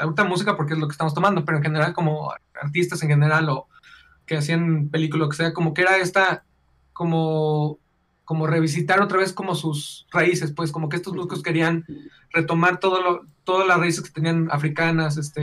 Ahorita 0.00 0.24
música 0.24 0.56
porque 0.56 0.72
es 0.74 0.78
lo 0.78 0.88
que 0.88 0.92
estamos 0.92 1.14
tomando, 1.14 1.44
pero 1.44 1.58
en 1.58 1.64
general 1.64 1.92
como 1.92 2.32
artistas 2.60 3.02
en 3.02 3.10
general 3.10 3.48
o 3.50 3.68
que 4.26 4.36
hacían 4.36 4.88
películas, 4.88 5.26
lo 5.26 5.28
que 5.30 5.36
sea, 5.36 5.52
como 5.54 5.74
que 5.74 5.82
era 5.82 5.98
esta, 5.98 6.44
como, 6.92 7.78
como 8.24 8.46
revisitar 8.46 9.00
otra 9.02 9.18
vez 9.18 9.32
como 9.32 9.54
sus 9.54 10.06
raíces, 10.10 10.52
pues 10.52 10.72
como 10.72 10.88
que 10.88 10.96
estos 10.96 11.14
músicos 11.14 11.42
querían 11.42 11.84
retomar 12.32 12.80
todo 12.80 13.00
lo, 13.02 13.20
todas 13.44 13.68
las 13.68 13.78
raíces 13.78 14.02
que 14.02 14.10
tenían 14.10 14.48
africanas, 14.50 15.16
este, 15.16 15.40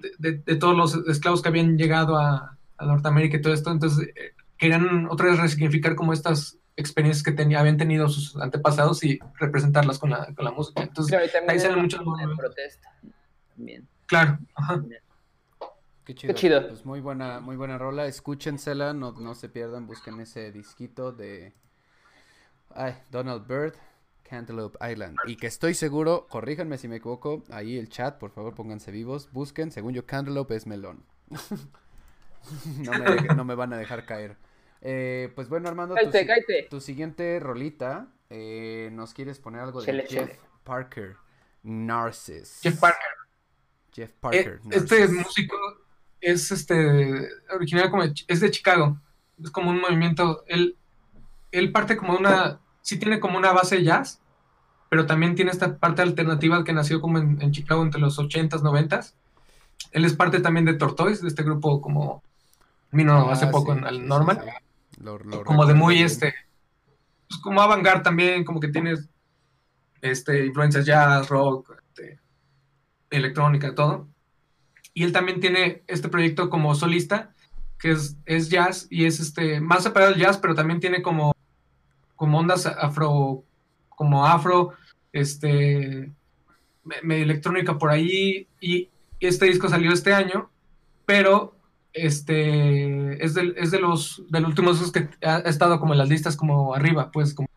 de, 0.00 0.12
de- 0.18 0.38
de 0.44 0.56
todos 0.56 0.76
los 0.76 0.94
esclavos 1.08 1.42
que 1.42 1.48
habían 1.48 1.76
llegado 1.78 2.16
a, 2.18 2.56
a 2.78 2.84
Norteamérica 2.86 3.38
y 3.38 3.40
todo 3.42 3.52
esto, 3.54 3.70
entonces 3.72 4.08
eh, 4.14 4.34
querían 4.58 5.06
otra 5.10 5.26
vez 5.30 5.38
resignificar 5.40 5.94
como 5.96 6.12
estas 6.12 6.58
experiencias 6.76 7.22
que 7.24 7.32
tenía, 7.32 7.60
habían 7.60 7.76
tenido 7.76 8.08
sus 8.08 8.36
antepasados 8.36 9.02
y 9.02 9.18
representarlas 9.38 9.98
con 9.98 10.10
la, 10.10 10.32
con 10.34 10.44
la 10.44 10.50
música. 10.52 10.82
Entonces, 10.82 11.10
Claro, 11.10 11.26
y 11.26 11.30
también 11.30 11.50
ahí 11.50 11.60
salen 11.60 11.80
muchos 11.80 12.00
protesta. 12.36 12.92
También. 13.54 13.88
claro, 14.06 14.38
ajá. 14.54 14.84
Qué 16.04 16.14
chido. 16.14 16.34
chido. 16.34 16.68
Pues 16.68 16.84
muy 16.84 17.00
buena, 17.00 17.40
muy 17.40 17.56
buena 17.56 17.78
rola. 17.78 18.06
Escúchensela, 18.06 18.92
no, 18.92 19.12
no 19.12 19.34
se 19.34 19.48
pierdan, 19.48 19.86
busquen 19.88 20.20
ese 20.20 20.52
disquito 20.52 21.10
de 21.10 21.52
ay, 22.74 22.94
Donald 23.10 23.46
Byrd, 23.48 23.74
Cantaloupe 24.22 24.78
Island. 24.88 25.16
Y 25.26 25.36
que 25.36 25.46
estoy 25.48 25.74
seguro, 25.74 26.26
corríjanme 26.28 26.78
si 26.78 26.86
me 26.86 26.96
equivoco, 26.96 27.42
ahí 27.50 27.76
el 27.78 27.88
chat, 27.88 28.18
por 28.18 28.30
favor, 28.30 28.54
pónganse 28.54 28.90
vivos, 28.92 29.32
busquen, 29.32 29.72
según 29.72 29.94
yo, 29.94 30.06
Cantaloupe 30.06 30.54
es 30.54 30.66
melón. 30.66 31.02
no, 31.30 32.92
me 32.92 33.04
deje- 33.04 33.34
no 33.34 33.44
me 33.44 33.54
van 33.54 33.72
a 33.72 33.78
dejar 33.78 34.04
caer. 34.06 34.36
Eh, 34.88 35.32
pues 35.34 35.48
bueno, 35.48 35.68
Armando, 35.68 35.94
tu, 35.96 35.98
Cállate, 36.00 36.20
si- 36.20 36.26
cállate. 36.26 36.66
tu 36.70 36.80
siguiente 36.80 37.40
rolita, 37.40 38.06
eh, 38.30 38.88
nos 38.92 39.14
quieres 39.14 39.40
poner 39.40 39.62
algo 39.62 39.80
de 39.80 39.86
Chele, 39.86 40.02
Jeff 40.06 40.10
chele. 40.28 40.40
Parker, 40.62 41.16
Narcissus. 41.64 42.60
Jeff 42.62 42.78
Parker. 42.78 43.00
Jeff 43.92 44.10
Eh, 44.10 44.14
Parker. 44.20 44.60
este 44.70 45.00
Narcissus. 45.00 45.26
músico 45.26 45.56
es 46.20 46.52
este 46.52 47.28
original 47.54 47.90
como 47.90 48.04
de 48.04 48.14
es 48.28 48.40
de 48.40 48.50
Chicago. 48.50 48.98
Es 49.42 49.50
como 49.50 49.70
un 49.70 49.80
movimiento. 49.80 50.44
Él, 50.46 50.76
él 51.50 51.72
parte 51.72 51.96
como 51.96 52.16
una. 52.16 52.60
Sí 52.82 52.96
tiene 52.98 53.18
como 53.18 53.36
una 53.38 53.50
base 53.52 53.82
jazz, 53.82 54.20
pero 54.88 55.06
también 55.06 55.34
tiene 55.34 55.50
esta 55.50 55.76
parte 55.78 56.02
alternativa 56.02 56.62
que 56.62 56.72
nació 56.72 57.00
como 57.00 57.18
en, 57.18 57.42
en 57.42 57.50
Chicago 57.50 57.82
entre 57.82 58.00
los 58.00 58.18
80s, 58.20 58.62
90s. 58.62 59.14
Él 59.90 60.04
es 60.04 60.14
parte 60.14 60.38
también 60.38 60.64
de 60.64 60.74
Tortoise, 60.74 61.22
de 61.22 61.28
este 61.28 61.42
grupo 61.42 61.80
como 61.80 62.22
vino 62.92 63.28
hace 63.30 63.46
Ah, 63.46 63.50
poco 63.50 63.72
sí, 63.72 63.78
en 63.78 63.84
sí, 63.84 63.88
al 63.88 63.96
sí, 63.96 64.02
Norman. 64.06 64.40
sí. 64.40 64.50
Lo- 64.98 65.18
lo 65.18 65.44
como 65.44 65.66
de 65.66 65.74
muy 65.74 65.94
bien. 65.96 66.06
este 66.06 66.34
pues 67.28 67.40
como 67.40 67.60
avant 67.60 67.84
también 68.02 68.44
como 68.44 68.60
que 68.60 68.68
tienes 68.68 69.08
este 70.00 70.46
influencias 70.46 70.86
jazz 70.86 71.28
rock 71.28 71.72
este, 71.88 72.18
electrónica 73.10 73.74
todo 73.74 74.08
y 74.94 75.02
él 75.04 75.12
también 75.12 75.40
tiene 75.40 75.82
este 75.86 76.08
proyecto 76.08 76.48
como 76.48 76.74
solista 76.74 77.32
que 77.78 77.90
es, 77.90 78.16
es 78.24 78.48
jazz 78.48 78.86
y 78.90 79.04
es 79.04 79.20
este 79.20 79.60
más 79.60 79.82
separado 79.82 80.12
del 80.12 80.20
jazz 80.20 80.38
pero 80.38 80.54
también 80.54 80.80
tiene 80.80 81.02
como 81.02 81.32
como 82.14 82.38
ondas 82.38 82.66
afro 82.66 83.44
como 83.88 84.26
afro 84.26 84.72
este 85.12 86.10
me- 86.84 87.02
medio 87.02 87.24
electrónica 87.24 87.76
por 87.78 87.90
ahí 87.90 88.46
y 88.60 88.88
este 89.20 89.46
disco 89.46 89.68
salió 89.68 89.92
este 89.92 90.14
año 90.14 90.48
pero 91.04 91.55
este 91.96 93.24
es 93.24 93.34
de, 93.34 93.54
es 93.56 93.70
de 93.70 93.80
los 93.80 94.22
de 94.28 94.40
los 94.40 94.48
últimos 94.50 94.92
que 94.92 95.08
ha, 95.24 95.36
ha 95.36 95.40
estado 95.40 95.80
como 95.80 95.92
en 95.94 95.98
las 95.98 96.08
listas 96.08 96.36
como 96.36 96.74
arriba, 96.74 97.10
pues 97.10 97.34
como 97.34 97.48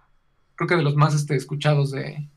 creo 0.55 0.67
que 0.67 0.75
de 0.75 0.83
los 0.83 0.95
más 0.95 1.13
este, 1.15 1.35
escuchados 1.35 1.91
de, 1.91 2.27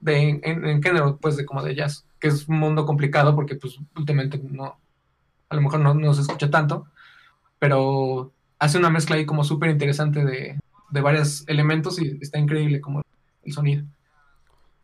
de 0.00 0.18
en, 0.30 0.40
en- 0.44 0.66
en 0.66 0.82
género, 0.82 1.16
pues 1.18 1.36
de 1.36 1.44
como 1.46 1.62
de 1.62 1.74
jazz, 1.74 2.04
que 2.20 2.28
es 2.28 2.48
un 2.48 2.58
mundo 2.58 2.86
complicado 2.86 3.34
porque 3.34 3.56
pues 3.56 3.78
últimamente 3.96 4.40
no, 4.50 4.78
a 5.50 5.54
lo 5.56 5.60
mejor 5.62 5.80
no, 5.80 5.94
no 5.94 6.14
se 6.14 6.22
escucha 6.22 6.50
tanto, 6.50 6.86
pero 7.58 8.32
hace 8.58 8.78
una 8.78 8.90
mezcla 8.90 9.16
ahí 9.16 9.26
como 9.26 9.44
súper 9.44 9.70
interesante 9.70 10.24
de, 10.24 10.58
de 10.90 11.00
varios 11.00 11.44
elementos 11.48 12.00
y 12.00 12.18
está 12.20 12.38
increíble 12.38 12.80
como 12.80 13.02
el 13.44 13.52
sonido. 13.52 13.84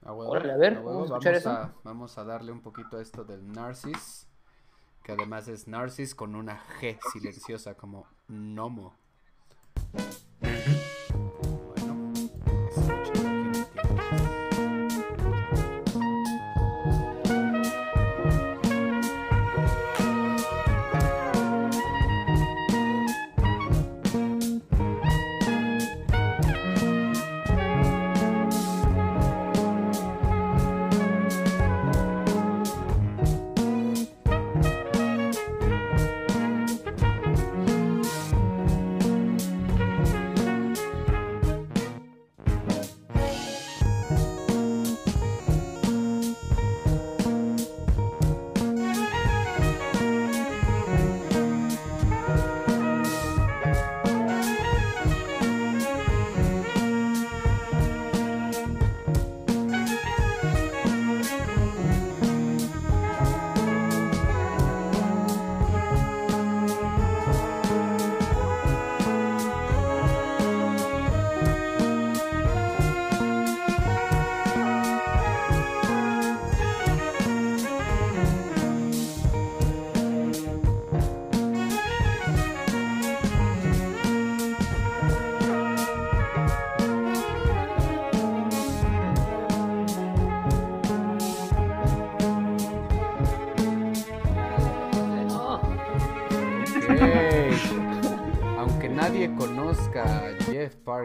A 0.05 0.13
huevo, 0.13 0.33
Órale, 0.33 0.53
a 0.53 0.57
ver, 0.59 0.77
a 0.77 0.81
huevo, 0.81 1.07
vamos 1.09 1.47
a, 1.47 1.73
vamos 1.83 2.19
a 2.19 2.25
darle 2.25 2.53
un 2.53 2.61
poquito 2.61 2.99
a 2.99 3.03
esto 3.03 3.25
del 3.25 3.51
Narcis, 3.53 4.24
que 5.05 5.13
además 5.13 5.47
es 5.49 5.69
Narcis 5.69 6.15
con 6.15 6.35
una 6.35 6.59
G 6.81 6.99
silenciosa 7.13 7.77
como 7.77 8.09
Nomo. 8.27 8.97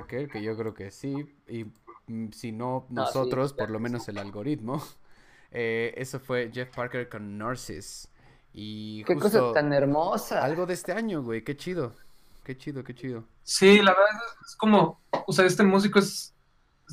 Parker, 0.09 0.29
que 0.29 0.41
yo 0.43 0.57
creo 0.57 0.73
que 0.73 0.91
sí, 0.91 1.35
y 1.47 1.65
mm, 2.07 2.29
si 2.31 2.51
no 2.51 2.85
No, 2.89 3.05
sí, 3.05 3.11
nosotros, 3.13 3.53
por 3.53 3.69
lo 3.69 3.79
menos 3.79 4.07
el 4.09 4.17
algoritmo. 4.17 4.81
Eh, 5.51 5.95
eso 5.97 6.19
fue 6.19 6.51
Jeff 6.53 6.69
Parker 6.75 7.09
con 7.09 7.39
Narcis. 7.39 8.07
Y 8.53 9.03
Qué 9.05 9.15
cosa 9.15 9.39
justo 9.39 9.51
tan 9.53 9.73
hermosa. 9.73 10.43
algo 10.45 10.67
de 10.67 10.75
este 10.75 10.91
año, 10.91 11.23
güey, 11.23 11.43
qué 11.43 11.57
chido. 11.57 11.95
Qué 12.43 12.55
chido, 12.55 12.83
qué 12.83 12.93
chido. 12.93 13.23
Sí, 13.41 13.77
la 13.81 13.93
verdad 13.93 14.21
es 14.47 14.55
como, 14.55 14.99
o 15.25 15.33
sea, 15.33 15.45
este 15.47 15.63
músico 15.63 15.97
es, 15.97 16.35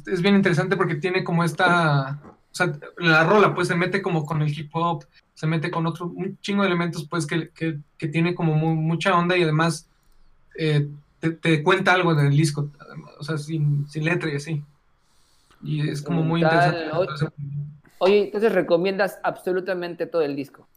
es 0.06 0.22
bien 0.22 0.36
interesante 0.36 0.74
porque 0.74 0.94
tiene 0.94 1.22
como 1.22 1.44
esta, 1.44 2.18
o 2.24 2.54
sea, 2.54 2.72
la 2.96 3.24
rola 3.24 3.54
pues 3.54 3.68
se 3.68 3.74
mete 3.76 4.00
como 4.00 4.24
con 4.24 4.40
el 4.40 4.58
hip 4.58 4.70
hop, 4.72 5.04
se 5.34 5.46
mete 5.46 5.70
con 5.70 5.86
otro, 5.86 6.06
un 6.06 6.38
chingo 6.40 6.62
de 6.62 6.68
elementos 6.68 7.06
pues 7.10 7.26
que, 7.26 7.50
que, 7.50 7.78
que 7.98 8.08
tiene 8.08 8.34
como 8.34 8.54
mu- 8.54 8.74
mucha 8.74 9.14
onda 9.18 9.36
y 9.36 9.42
además 9.42 9.86
eh, 10.58 10.88
te, 11.30 11.56
te 11.56 11.62
cuenta 11.62 11.92
algo 11.92 12.14
del 12.14 12.30
disco, 12.36 12.70
o 13.18 13.22
sea, 13.24 13.38
sin, 13.38 13.88
sin 13.88 14.04
letra 14.04 14.30
y 14.32 14.36
así. 14.36 14.64
Y 15.62 15.88
es 15.88 16.02
como 16.02 16.22
muy 16.22 16.40
Brutal, 16.42 16.74
interesante. 16.74 17.34
Oye, 17.98 18.24
entonces 18.24 18.52
recomiendas 18.52 19.18
absolutamente 19.22 20.06
todo 20.06 20.22
el 20.22 20.36
disco. 20.36 20.68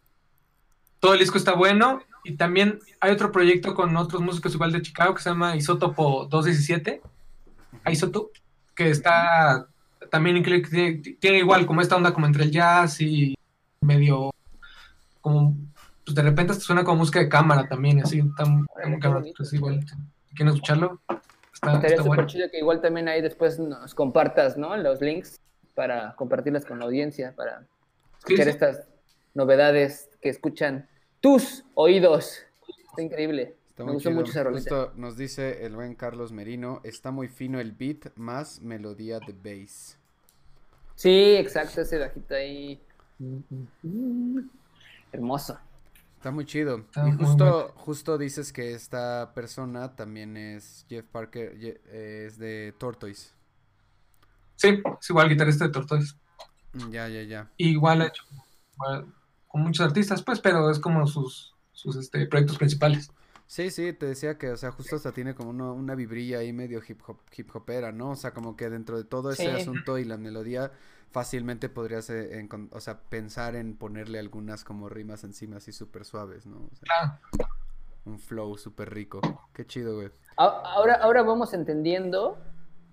todo 1.00 1.14
el 1.14 1.20
disco 1.20 1.38
está 1.38 1.54
bueno 1.54 2.02
y 2.24 2.36
también 2.38 2.80
hay 3.00 3.12
otro 3.12 3.32
proyecto 3.32 3.74
con 3.76 3.96
otros 3.98 4.22
músicos 4.22 4.54
igual 4.54 4.72
de 4.72 4.82
Chicago 4.82 5.14
que 5.16 5.22
se 5.22 5.30
llama 5.30 5.56
Isótopo 5.56 6.26
217, 6.30 7.02
Isotope, 7.92 8.40
que 8.76 8.90
está 8.90 9.68
también 10.10 10.42
tiene, 10.44 10.98
tiene 11.20 11.38
igual 11.40 11.66
como 11.66 11.82
esta 11.82 11.96
onda 11.96 12.14
como 12.14 12.26
entre 12.26 12.44
el 12.46 12.52
jazz 12.52 13.02
y 13.02 13.36
medio 13.82 14.32
como 15.22 15.56
pues 16.06 16.16
de 16.16 16.22
repente 16.24 16.54
hasta 16.54 16.64
suena 16.64 16.84
como 16.84 16.98
música 17.00 17.20
de 17.20 17.30
cámara 17.30 17.68
también, 17.68 18.02
así 18.02 18.22
tan, 18.36 18.66
muy 18.86 19.00
qué 19.00 19.00
cabrón. 19.00 19.24
bonito. 19.24 19.38
Pues 19.38 19.54
igual, 19.54 19.86
¿quieren 20.36 20.54
escucharlo? 20.54 21.00
Está, 21.54 21.74
Estaría 21.74 21.90
está 21.90 22.04
súper 22.04 22.16
bueno. 22.18 22.28
chido 22.28 22.50
que 22.50 22.60
igual 22.60 22.82
también 22.82 23.08
ahí 23.08 23.22
después 23.22 23.60
nos 23.60 23.94
compartas, 23.96 24.58
¿no? 24.58 24.76
Los 24.78 25.02
links 25.02 25.40
para 25.76 26.16
compartirlas 26.16 26.66
con 26.66 26.80
la 26.80 26.86
audiencia, 26.86 27.34
para 27.36 27.66
escuchar 28.20 28.46
sí. 28.46 28.50
estas 28.52 28.88
novedades 29.34 30.10
que 30.22 30.30
escuchan 30.30 30.88
tus 31.22 31.66
oídos. 31.74 32.40
Está 32.90 33.02
increíble. 33.02 33.56
Está 33.70 33.84
Me 33.86 33.94
gustó 33.94 34.10
chido. 34.10 34.20
mucho 34.20 34.32
esa 34.32 34.44
rolita. 34.44 34.76
Justo 34.76 34.94
nos 34.96 35.18
dice 35.18 35.66
el 35.66 35.76
buen 35.76 35.96
Carlos 35.96 36.32
Merino, 36.32 36.82
está 36.84 37.12
muy 37.12 37.28
fino 37.28 37.60
el 37.60 37.72
beat 37.72 38.16
más 38.16 38.62
melodía 38.62 39.20
de 39.20 39.34
bass. 39.34 39.98
Sí, 40.96 41.36
exacto, 41.38 41.82
ese 41.82 41.98
bajito 41.98 42.36
ahí. 42.36 42.82
Hermoso. 45.12 45.58
Está 46.20 46.32
muy 46.32 46.46
chido. 46.46 46.80
Está 46.80 47.06
y 47.08 47.12
muy 47.12 47.16
justo, 47.16 47.74
justo 47.78 48.18
dices 48.18 48.52
que 48.52 48.74
esta 48.74 49.34
persona 49.34 49.96
también 49.96 50.36
es 50.36 50.86
Jeff 50.90 51.06
Parker, 51.06 51.54
eh, 51.62 52.26
es 52.28 52.38
de 52.38 52.74
Tortoise. 52.78 53.34
Sí, 54.56 54.82
es 55.00 55.10
igual 55.10 55.30
guitarrista 55.30 55.66
de 55.66 55.72
Tortoise. 55.72 56.14
Mm, 56.74 56.92
Ya, 56.92 57.08
ya, 57.08 57.24
ya. 57.24 57.50
Igual 57.58 58.02
ha 58.02 58.08
hecho 58.08 58.24
igual, 58.76 59.14
con 59.48 59.62
muchos 59.62 59.86
artistas, 59.86 60.24
pues, 60.24 60.40
pero 60.40 60.70
es 60.70 60.80
como 60.80 61.08
sus, 61.08 61.56
sus 61.72 61.96
este, 61.96 62.26
proyectos 62.28 62.58
principales. 62.58 63.12
Sí, 63.48 63.72
sí, 63.72 63.94
te 63.94 64.06
decía 64.06 64.38
que, 64.38 64.52
o 64.52 64.58
sea, 64.58 64.72
justo 64.72 64.96
hasta 64.96 65.12
tiene 65.12 65.34
como 65.34 65.50
uno- 65.50 65.74
una 65.74 65.96
vibrilla 65.96 66.40
ahí 66.40 66.54
medio 66.54 66.82
hip 66.88 67.02
hop, 67.08 67.18
hip 67.36 67.50
hopera, 67.56 67.92
¿no? 67.92 68.12
O 68.12 68.16
sea, 68.16 68.32
como 68.34 68.56
que 68.56 68.70
dentro 68.70 68.98
de 68.98 69.04
todo 69.06 69.32
ese 69.32 69.42
Sí. 69.44 69.48
asunto 69.52 69.98
y 69.98 70.06
la 70.06 70.18
melodía, 70.18 70.72
fácilmente 71.12 71.70
podrías, 71.70 72.10
eh, 72.10 72.48
o 72.72 72.80
sea, 72.80 73.00
pensar 73.00 73.56
en 73.56 73.76
ponerle 73.76 74.20
algunas 74.20 74.64
como 74.64 74.90
rimas 74.90 75.24
encima 75.24 75.58
así 75.58 75.72
súper 75.72 76.06
suaves, 76.06 76.46
¿no? 76.46 76.58
O 76.58 76.76
sea, 76.76 77.20
Claro. 77.32 77.50
un 78.06 78.20
flow 78.20 78.58
súper 78.58 78.94
rico. 78.94 79.22
Qué 79.54 79.66
chido, 79.66 79.96
güey. 79.96 80.12
Ahora, 80.38 80.96
ahora 80.96 81.24
vamos 81.24 81.54
entendiendo 81.54 82.38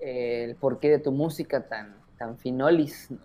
eh, 0.01 0.45
el 0.45 0.57
porqué 0.57 0.91
de 0.91 0.99
tu 0.99 1.13
música 1.13 1.69
tan, 1.69 1.97
tan 2.19 2.37
finolis, 2.39 3.11
¿no? 3.11 3.19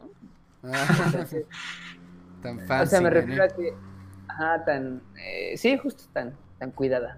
Ah, 0.63 0.87
Entonces, 1.07 1.45
tan 2.41 2.59
o 2.59 2.65
fancy, 2.67 2.89
sea, 2.91 3.01
me 3.01 3.09
refiero 3.09 3.43
a 3.43 3.47
que, 3.49 3.73
ajá, 4.27 4.63
tan, 4.65 5.01
eh, 5.17 5.57
sí, 5.57 5.77
justo 5.77 6.03
tan, 6.13 6.33
tan 6.59 6.71
cuidada. 6.71 7.17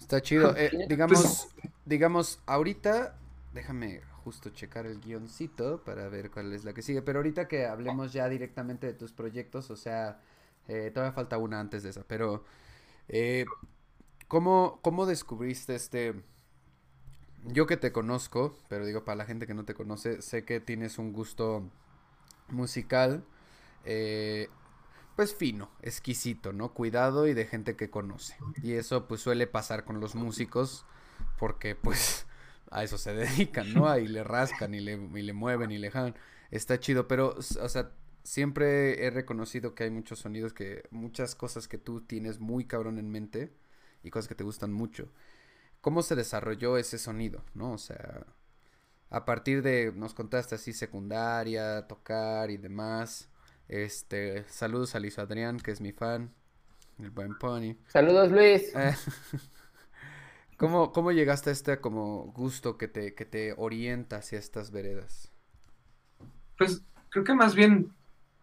Está 0.00 0.20
chido. 0.20 0.54
Eh, 0.56 0.70
Pues- 0.72 0.88
digamos, 0.88 1.48
digamos, 1.84 2.40
ahorita, 2.46 3.16
déjame 3.52 4.00
justo 4.26 4.50
checar 4.50 4.86
el 4.86 5.00
guioncito 5.00 5.84
para 5.84 6.08
ver 6.08 6.32
cuál 6.32 6.52
es 6.52 6.64
la 6.64 6.74
que 6.74 6.82
sigue, 6.82 7.00
pero 7.00 7.20
ahorita 7.20 7.46
que 7.46 7.64
hablemos 7.64 8.12
ya 8.12 8.28
directamente 8.28 8.88
de 8.88 8.92
tus 8.92 9.12
proyectos, 9.12 9.70
o 9.70 9.76
sea, 9.76 10.20
eh, 10.66 10.90
todavía 10.92 11.12
falta 11.12 11.38
una 11.38 11.60
antes 11.60 11.84
de 11.84 11.90
esa, 11.90 12.02
pero 12.02 12.42
eh, 13.06 13.44
¿cómo, 14.26 14.80
¿cómo 14.82 15.06
descubriste 15.06 15.76
este... 15.76 16.24
Yo 17.44 17.68
que 17.68 17.76
te 17.76 17.92
conozco, 17.92 18.58
pero 18.68 18.84
digo 18.84 19.04
para 19.04 19.14
la 19.14 19.26
gente 19.26 19.46
que 19.46 19.54
no 19.54 19.64
te 19.64 19.74
conoce, 19.74 20.20
sé 20.22 20.44
que 20.44 20.58
tienes 20.58 20.98
un 20.98 21.12
gusto 21.12 21.62
musical, 22.48 23.24
eh, 23.84 24.48
pues 25.14 25.36
fino, 25.36 25.70
exquisito, 25.82 26.52
¿no? 26.52 26.74
Cuidado 26.74 27.28
y 27.28 27.34
de 27.34 27.46
gente 27.46 27.76
que 27.76 27.90
conoce. 27.90 28.36
Y 28.60 28.72
eso 28.72 29.06
pues 29.06 29.20
suele 29.20 29.46
pasar 29.46 29.84
con 29.84 30.00
los 30.00 30.16
músicos 30.16 30.84
porque 31.38 31.76
pues 31.76 32.25
a 32.70 32.84
eso 32.84 32.98
se 32.98 33.14
dedican, 33.14 33.72
¿no? 33.74 33.88
Ahí 33.88 34.06
le 34.08 34.24
rascan 34.24 34.74
y 34.74 34.80
le, 34.80 34.92
y 34.92 35.22
le 35.22 35.32
mueven 35.32 35.70
y 35.70 35.78
le 35.78 35.90
jalan. 35.90 36.14
Está 36.50 36.78
chido, 36.78 37.08
pero, 37.08 37.34
o 37.36 37.68
sea, 37.68 37.90
siempre 38.22 39.04
he 39.04 39.10
reconocido 39.10 39.74
que 39.74 39.84
hay 39.84 39.90
muchos 39.90 40.20
sonidos 40.20 40.52
que, 40.52 40.84
muchas 40.90 41.34
cosas 41.34 41.68
que 41.68 41.78
tú 41.78 42.02
tienes 42.02 42.40
muy 42.40 42.66
cabrón 42.66 42.98
en 42.98 43.10
mente 43.10 43.52
y 44.02 44.10
cosas 44.10 44.28
que 44.28 44.34
te 44.34 44.44
gustan 44.44 44.72
mucho. 44.72 45.08
¿Cómo 45.80 46.02
se 46.02 46.16
desarrolló 46.16 46.78
ese 46.78 46.98
sonido, 46.98 47.44
no? 47.54 47.72
O 47.72 47.78
sea, 47.78 48.26
a 49.10 49.24
partir 49.24 49.62
de, 49.62 49.92
nos 49.94 50.14
contaste 50.14 50.56
así, 50.56 50.72
secundaria, 50.72 51.86
tocar 51.86 52.50
y 52.50 52.56
demás. 52.56 53.28
Este, 53.68 54.44
saludos 54.48 54.94
a 54.94 55.00
Luis 55.00 55.18
Adrián, 55.18 55.58
que 55.58 55.70
es 55.70 55.80
mi 55.80 55.92
fan, 55.92 56.32
el 56.98 57.10
buen 57.10 57.36
Pony. 57.38 57.76
Saludos, 57.88 58.30
Luis. 58.30 58.74
Eh, 58.74 58.94
¿Cómo, 60.56 60.92
cómo 60.92 61.12
llegaste 61.12 61.50
a 61.50 61.52
este 61.52 61.78
como 61.80 62.32
gusto 62.34 62.78
que 62.78 62.88
te, 62.88 63.14
que 63.14 63.24
te 63.26 63.54
orienta 63.56 64.16
hacia 64.16 64.38
estas 64.38 64.70
veredas? 64.70 65.30
Pues 66.56 66.82
creo 67.10 67.24
que 67.24 67.34
más 67.34 67.54
bien 67.54 67.92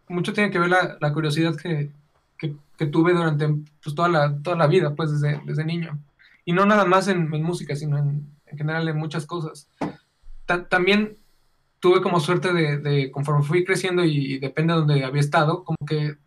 mucho 0.07 0.33
tiene 0.33 0.51
que 0.51 0.59
ver 0.59 0.69
la, 0.69 0.97
la 1.01 1.13
curiosidad 1.13 1.55
que, 1.55 1.91
que- 2.37 2.55
que 2.77 2.85
tuve 2.87 3.13
durante 3.13 3.47
pues, 3.83 3.95
toda, 3.95 4.09
la, 4.09 4.37
toda 4.41 4.55
la 4.57 4.67
vida, 4.67 4.93
pues 4.95 5.11
desde, 5.11 5.41
desde 5.45 5.63
niño. 5.65 5.99
Y 6.45 6.53
no 6.53 6.65
nada 6.65 6.85
más 6.85 7.07
en, 7.07 7.33
en 7.33 7.43
música, 7.43 7.75
sino 7.75 7.97
en, 7.97 8.27
en 8.47 8.57
general 8.57 8.87
en 8.87 8.97
muchas 8.97 9.25
cosas. 9.25 9.67
Ta- 10.45 10.67
también 10.67 11.17
tuve 11.79 12.01
como 12.01 12.19
suerte 12.19 12.53
de, 12.53 12.77
de, 12.77 13.11
conforme 13.11 13.43
fui 13.43 13.63
creciendo 13.65 14.03
y, 14.05 14.39
depende 14.39 14.73
de 14.73 14.79
donde 14.79 15.03
había 15.05 15.21
estado, 15.21 15.63
como 15.63 15.77
que 15.87 16.17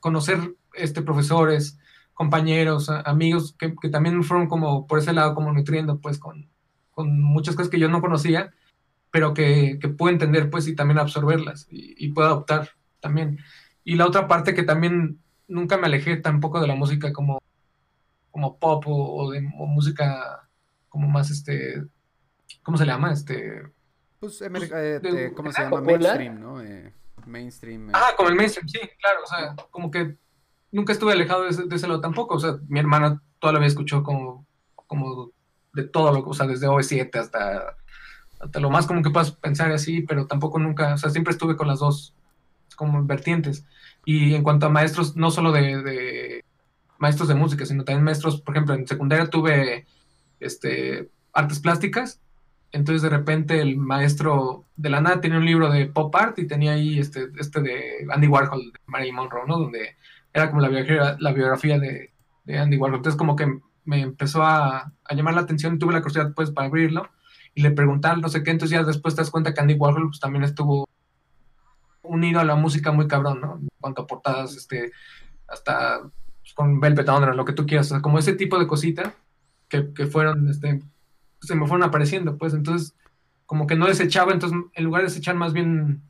conocer 0.00 0.54
este, 0.74 1.02
profesores, 1.02 1.78
compañeros, 2.18 2.90
amigos 2.90 3.54
que, 3.56 3.76
que 3.80 3.88
también 3.88 4.24
fueron 4.24 4.48
como 4.48 4.88
por 4.88 4.98
ese 4.98 5.12
lado 5.12 5.36
como 5.36 5.52
nutriendo 5.52 6.00
pues 6.00 6.18
con, 6.18 6.50
con 6.90 7.22
muchas 7.22 7.54
cosas 7.54 7.70
que 7.70 7.78
yo 7.78 7.88
no 7.88 8.00
conocía 8.00 8.52
pero 9.12 9.32
que, 9.34 9.78
que 9.80 9.88
puedo 9.88 10.12
entender 10.12 10.50
pues 10.50 10.66
y 10.66 10.74
también 10.74 10.98
absorberlas 10.98 11.68
y, 11.70 11.94
y 11.96 12.12
puedo 12.12 12.26
adoptar 12.28 12.70
también. 13.00 13.38
Y 13.84 13.94
la 13.94 14.04
otra 14.06 14.26
parte 14.26 14.52
que 14.52 14.64
también 14.64 15.20
nunca 15.46 15.78
me 15.78 15.86
alejé 15.86 16.16
tampoco 16.16 16.60
de 16.60 16.66
la 16.66 16.74
música 16.74 17.12
como, 17.12 17.38
como 18.32 18.58
pop 18.58 18.84
o, 18.88 19.14
o 19.24 19.30
de 19.30 19.38
o 19.56 19.66
música 19.66 20.48
como 20.88 21.08
más 21.08 21.30
este, 21.30 21.84
¿cómo 22.64 22.76
se 22.76 22.84
le 22.84 22.92
llama? 22.92 23.12
Este, 23.12 23.62
Pues, 24.18 24.42
Pues, 24.50 24.70
eh, 24.72 24.98
de- 25.00 25.32
¿cómo 25.34 25.52
se 25.52 25.62
llama? 25.62 25.78
popular. 25.78 26.00
Mainstream, 26.18 26.40
¿no? 26.40 26.60
Eh, 26.60 26.92
mainstream. 27.26 27.90
eh, 27.90 27.92
ah, 27.94 28.10
como 28.16 28.28
el 28.28 28.34
mainstream, 28.34 28.68
sí, 28.68 28.80
claro, 29.00 29.20
o 29.22 29.26
sea, 29.26 29.54
como 29.70 29.90
que 29.90 30.16
nunca 30.72 30.92
estuve 30.92 31.12
alejado 31.12 31.44
de 31.44 31.66
de 31.66 31.76
ese 31.76 31.88
lado 31.88 32.00
tampoco, 32.00 32.36
o 32.36 32.40
sea, 32.40 32.58
mi 32.68 32.78
hermana 32.78 33.22
toda 33.38 33.52
la 33.52 33.58
vida 33.58 33.68
escuchó 33.68 34.02
como, 34.02 34.46
como 34.74 35.32
de 35.74 35.84
todo 35.84 36.12
lo 36.12 36.24
que, 36.24 36.30
o 36.30 36.34
sea, 36.34 36.46
desde 36.46 36.66
OV7 36.66 37.14
hasta, 37.16 37.76
hasta 38.40 38.60
lo 38.60 38.70
más 38.70 38.86
como 38.86 39.02
que 39.02 39.10
puedas 39.10 39.32
pensar 39.32 39.70
así, 39.72 40.02
pero 40.02 40.26
tampoco 40.26 40.58
nunca, 40.58 40.94
o 40.94 40.98
sea, 40.98 41.10
siempre 41.10 41.32
estuve 41.32 41.56
con 41.56 41.68
las 41.68 41.78
dos 41.80 42.14
como 42.76 43.04
vertientes. 43.04 43.66
Y 44.04 44.34
en 44.34 44.42
cuanto 44.42 44.66
a 44.66 44.70
maestros, 44.70 45.16
no 45.16 45.30
solo 45.30 45.52
de, 45.52 45.82
de 45.82 46.44
maestros 46.98 47.28
de 47.28 47.34
música, 47.34 47.66
sino 47.66 47.84
también 47.84 48.04
maestros, 48.04 48.40
por 48.40 48.54
ejemplo, 48.54 48.74
en 48.74 48.86
secundaria 48.86 49.28
tuve 49.28 49.86
este, 50.40 51.10
artes 51.32 51.60
plásticas, 51.60 52.20
entonces 52.72 53.02
de 53.02 53.08
repente 53.08 53.60
el 53.60 53.76
maestro 53.76 54.64
de 54.76 54.90
la 54.90 55.00
nada 55.00 55.20
tenía 55.20 55.38
un 55.38 55.46
libro 55.46 55.70
de 55.70 55.86
pop 55.86 56.14
art 56.14 56.38
y 56.38 56.46
tenía 56.46 56.72
ahí 56.72 56.98
este, 56.98 57.28
este 57.38 57.60
de 57.60 58.06
Andy 58.10 58.26
Warhol, 58.26 58.72
de 58.72 58.78
Marilyn 58.86 59.14
Monroe, 59.14 59.46
¿no? 59.46 59.58
Donde 59.58 59.96
era 60.38 60.50
como 60.50 60.60
la 60.62 60.68
biografía, 61.32 61.78
de, 61.78 62.12
Andy 62.58 62.76
Warhol. 62.76 62.96
Entonces 62.96 63.18
como 63.18 63.36
que 63.36 63.46
me 63.84 64.00
empezó 64.00 64.42
a, 64.42 64.92
llamar 65.10 65.34
la 65.34 65.42
atención 65.42 65.78
tuve 65.78 65.92
la 65.92 66.00
curiosidad 66.00 66.32
pues 66.34 66.50
para 66.50 66.66
abrirlo 66.66 67.08
y 67.54 67.62
le 67.62 67.70
preguntar 67.70 68.18
no 68.18 68.28
sé 68.28 68.42
qué, 68.42 68.50
entonces 68.50 68.78
ya 68.78 68.84
después 68.84 69.14
te 69.14 69.22
das 69.22 69.30
cuenta 69.30 69.52
que 69.52 69.60
Andy 69.60 69.74
Warhol 69.74 70.08
pues 70.08 70.20
también 70.20 70.44
estuvo 70.44 70.86
unido 72.02 72.40
a 72.40 72.44
la 72.44 72.54
música 72.54 72.92
muy 72.92 73.06
cabrón, 73.08 73.40
¿no? 73.40 73.58
En 73.60 73.68
cuanto 73.80 74.02
a 74.02 74.06
portadas, 74.06 74.56
este, 74.56 74.92
hasta 75.46 76.00
pues, 76.40 76.54
con 76.54 76.80
Velvet 76.80 77.08
Underground, 77.08 77.36
lo 77.36 77.44
que 77.44 77.52
tú 77.52 77.66
quieras, 77.66 77.86
o 77.86 77.90
sea, 77.90 78.02
como 78.02 78.18
ese 78.18 78.34
tipo 78.34 78.58
de 78.58 78.66
cositas 78.66 79.12
que, 79.68 79.92
que 79.92 80.06
fueron, 80.06 80.48
este, 80.48 80.80
se 81.40 81.54
me 81.54 81.66
fueron 81.66 81.86
apareciendo, 81.86 82.38
pues, 82.38 82.54
entonces, 82.54 82.94
como 83.46 83.66
que 83.66 83.76
no 83.76 83.86
desechaba, 83.86 84.32
entonces 84.32 84.58
en 84.74 84.84
lugar 84.84 85.02
de 85.02 85.08
desechar 85.08 85.34
más 85.34 85.52
bien 85.52 86.02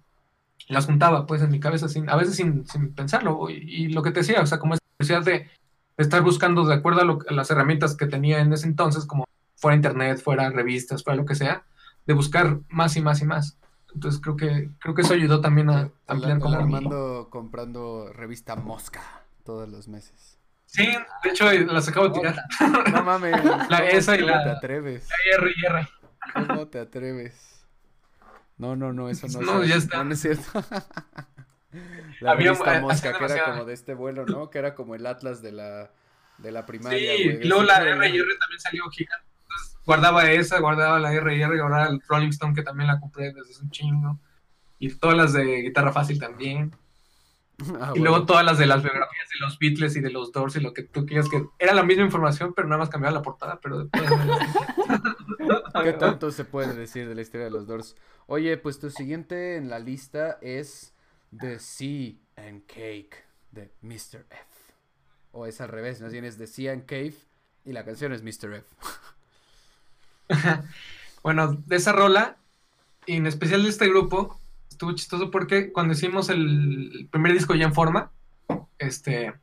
las 0.69 0.87
juntaba 0.87 1.27
pues 1.27 1.43
en 1.43 1.51
mi 1.51 1.61
cabeza, 1.61 1.89
sin, 1.89 2.09
a 2.11 2.17
veces 2.17 2.37
sin, 2.37 2.67
sin 2.67 2.95
pensarlo. 2.95 3.49
Y, 3.51 3.89
lo 3.89 4.03
que 4.03 4.11
te 4.11 4.21
decía, 4.21 4.41
o 4.41 4.47
sea, 4.47 4.59
como 4.59 4.75
esa 4.75 4.83
necesidad 4.99 5.25
de, 5.25 5.49
estar 5.97 6.23
buscando 6.23 6.65
de 6.65 6.75
acuerdo 6.75 7.23
a, 7.29 7.33
las 7.33 7.51
herramientas 7.51 7.97
que 7.97 8.07
tenía 8.07 8.41
en 8.41 8.53
ese 8.53 8.67
entonces, 8.67 9.07
como 9.07 9.25
fuera 9.57 9.77
internet, 9.77 10.21
fuera 10.23 10.51
revistas, 10.51 11.03
fuera 11.03 11.17
lo 11.17 11.25
que 11.25 11.35
sea, 11.35 11.65
de 12.07 12.15
buscar 12.15 12.61
más 12.69 12.97
y 12.97 13.03
más 13.03 13.21
y 13.21 13.25
más. 13.25 13.59
Entonces 13.95 14.21
creo 14.21 14.37
que 14.37 14.71
creo 14.79 14.95
que 14.95 15.03
eso 15.03 15.15
ayudó 15.15 15.41
también 15.41 15.71
a 15.71 15.91
ampliar 16.07 16.39
como 16.39 16.57
Armando 16.57 17.29
comprando 17.31 18.13
revista 18.13 18.55
Mosca 18.55 19.03
todos 19.45 19.69
los 19.69 19.89
meses. 19.89 20.39
Sí, 20.67 20.87
de 21.25 21.31
hecho 21.31 21.51
las 21.51 21.89
acabo 21.89 22.11
de 22.11 22.21
tirar. 22.21 22.37
No 22.93 23.03
mames. 23.03 23.43
La 23.71 23.79
esa 23.89 24.17
y 24.17 24.21
la. 24.21 24.45
te 24.45 24.51
atreves? 24.51 25.09
La 25.09 25.39
R 25.39 25.53
y 25.57 25.67
R. 25.67 25.89
¿Cómo 26.47 26.69
te 26.69 26.79
atreves? 26.79 27.58
No, 28.59 28.75
no, 28.75 28.93
no, 28.93 29.09
eso 29.09 29.29
no, 29.29 29.41
no 29.41 29.65
ya 29.65 29.77
está. 29.77 30.05
No, 30.05 30.13
es 30.13 30.21
cierto. 30.21 30.45
la 32.21 32.33
Había, 32.33 32.53
revista 32.53 32.81
Mosca, 32.81 33.13
que 33.17 33.25
era 33.25 33.45
como 33.45 33.65
de 33.65 33.75
este 33.75 33.95
vuelo, 33.95 34.27
¿no? 34.27 34.51
Que 34.51 34.59
era 34.59 34.75
como 34.75 34.95
el 34.95 35.07
Atlas 35.07 35.41
de 35.41 35.53
la, 35.53 35.91
de 36.39 36.53
la 36.53 36.67
primaria. 36.67 37.17
Sí, 37.17 37.23
y 37.23 37.45
luego 37.45 37.63
la 37.63 37.79
R 37.79 38.09
y 38.09 38.19
R 38.19 38.29
también 38.41 38.61
salió 38.61 38.89
gigante. 38.91 39.27
Entonces 39.43 39.79
guardaba 39.85 40.31
esa, 40.31 40.59
guardaba 40.61 40.99
la 40.99 41.13
R 41.13 41.37
y 41.37 41.43
R, 41.43 41.61
guardaba 41.61 41.87
el 41.87 42.03
Rolling 42.07 42.31
Stone 42.31 42.55
que 42.55 42.63
también 42.63 42.89
la 42.89 43.01
compré 43.01 43.33
desde 43.33 43.53
hace 43.53 43.63
un 43.63 43.71
chingo. 43.71 44.19
Y 44.81 44.91
todas 44.95 45.17
las 45.17 45.33
de 45.33 45.63
guitarra 45.63 45.93
fácil 45.93 46.19
también. 46.19 46.73
Ah, 47.81 47.93
y 47.95 47.99
luego 47.99 48.25
todas 48.25 48.45
las 48.45 48.57
de 48.59 48.67
las 48.67 48.85
biografías 48.85 49.29
de 49.29 49.41
los 49.41 49.59
Beatles 49.59 49.97
y 49.97 50.01
de 50.01 50.11
los 50.11 50.31
Doors 50.31 50.55
y 50.55 50.61
lo 50.61 50.73
que 50.73 50.85
tú 50.85 51.05
quieras 51.05 51.29
que 51.29 51.45
era 51.59 51.75
la 51.75 51.83
misma 51.83 52.05
información, 52.05 52.55
pero 52.55 52.69
nada 52.69 52.79
más 52.79 52.89
cambiaba 52.89 53.17
la 53.17 53.23
portada, 53.23 53.59
pero 53.61 53.89
¿Qué 55.83 55.93
tanto 55.93 56.31
se 56.31 56.45
puede 56.45 56.75
decir 56.75 57.09
de 57.09 57.15
la 57.15 57.23
historia 57.23 57.45
de 57.47 57.51
los 57.51 57.67
Doors? 57.67 57.97
Oye, 58.27 58.57
pues 58.57 58.79
tu 58.79 58.91
siguiente 58.91 59.57
en 59.57 59.71
la 59.71 59.79
lista 59.79 60.39
es 60.43 60.95
The 61.37 61.59
Sea 61.59 62.15
and 62.37 62.67
Cake 62.67 63.25
de 63.53 63.71
Mr. 63.83 64.27
F. 64.31 64.45
O 65.33 65.47
es 65.47 65.61
al 65.61 65.69
revés, 65.69 66.01
más 66.01 66.13
bien 66.13 66.25
es 66.25 66.37
The 66.39 66.47
Sea 66.47 66.73
and 66.73 66.87
Cave 66.87 67.15
y 67.65 67.73
la 67.73 67.85
canción 67.85 68.13
es 68.13 68.23
Mr. 68.23 68.55
F. 68.55 68.67
bueno, 71.23 71.55
de 71.67 71.77
esa 71.77 71.93
rola, 71.93 72.37
y 73.07 73.17
en 73.17 73.27
especial 73.27 73.63
de 73.63 73.69
este 73.69 73.89
grupo, 73.89 74.39
estuvo 74.71 74.93
chistoso 74.93 75.31
porque 75.31 75.73
cuando 75.73 75.95
hicimos 75.95 76.29
el 76.29 77.09
primer 77.11 77.33
disco 77.33 77.55
ya 77.55 77.65
en 77.65 77.75
forma, 77.75 78.11
este, 78.79 79.35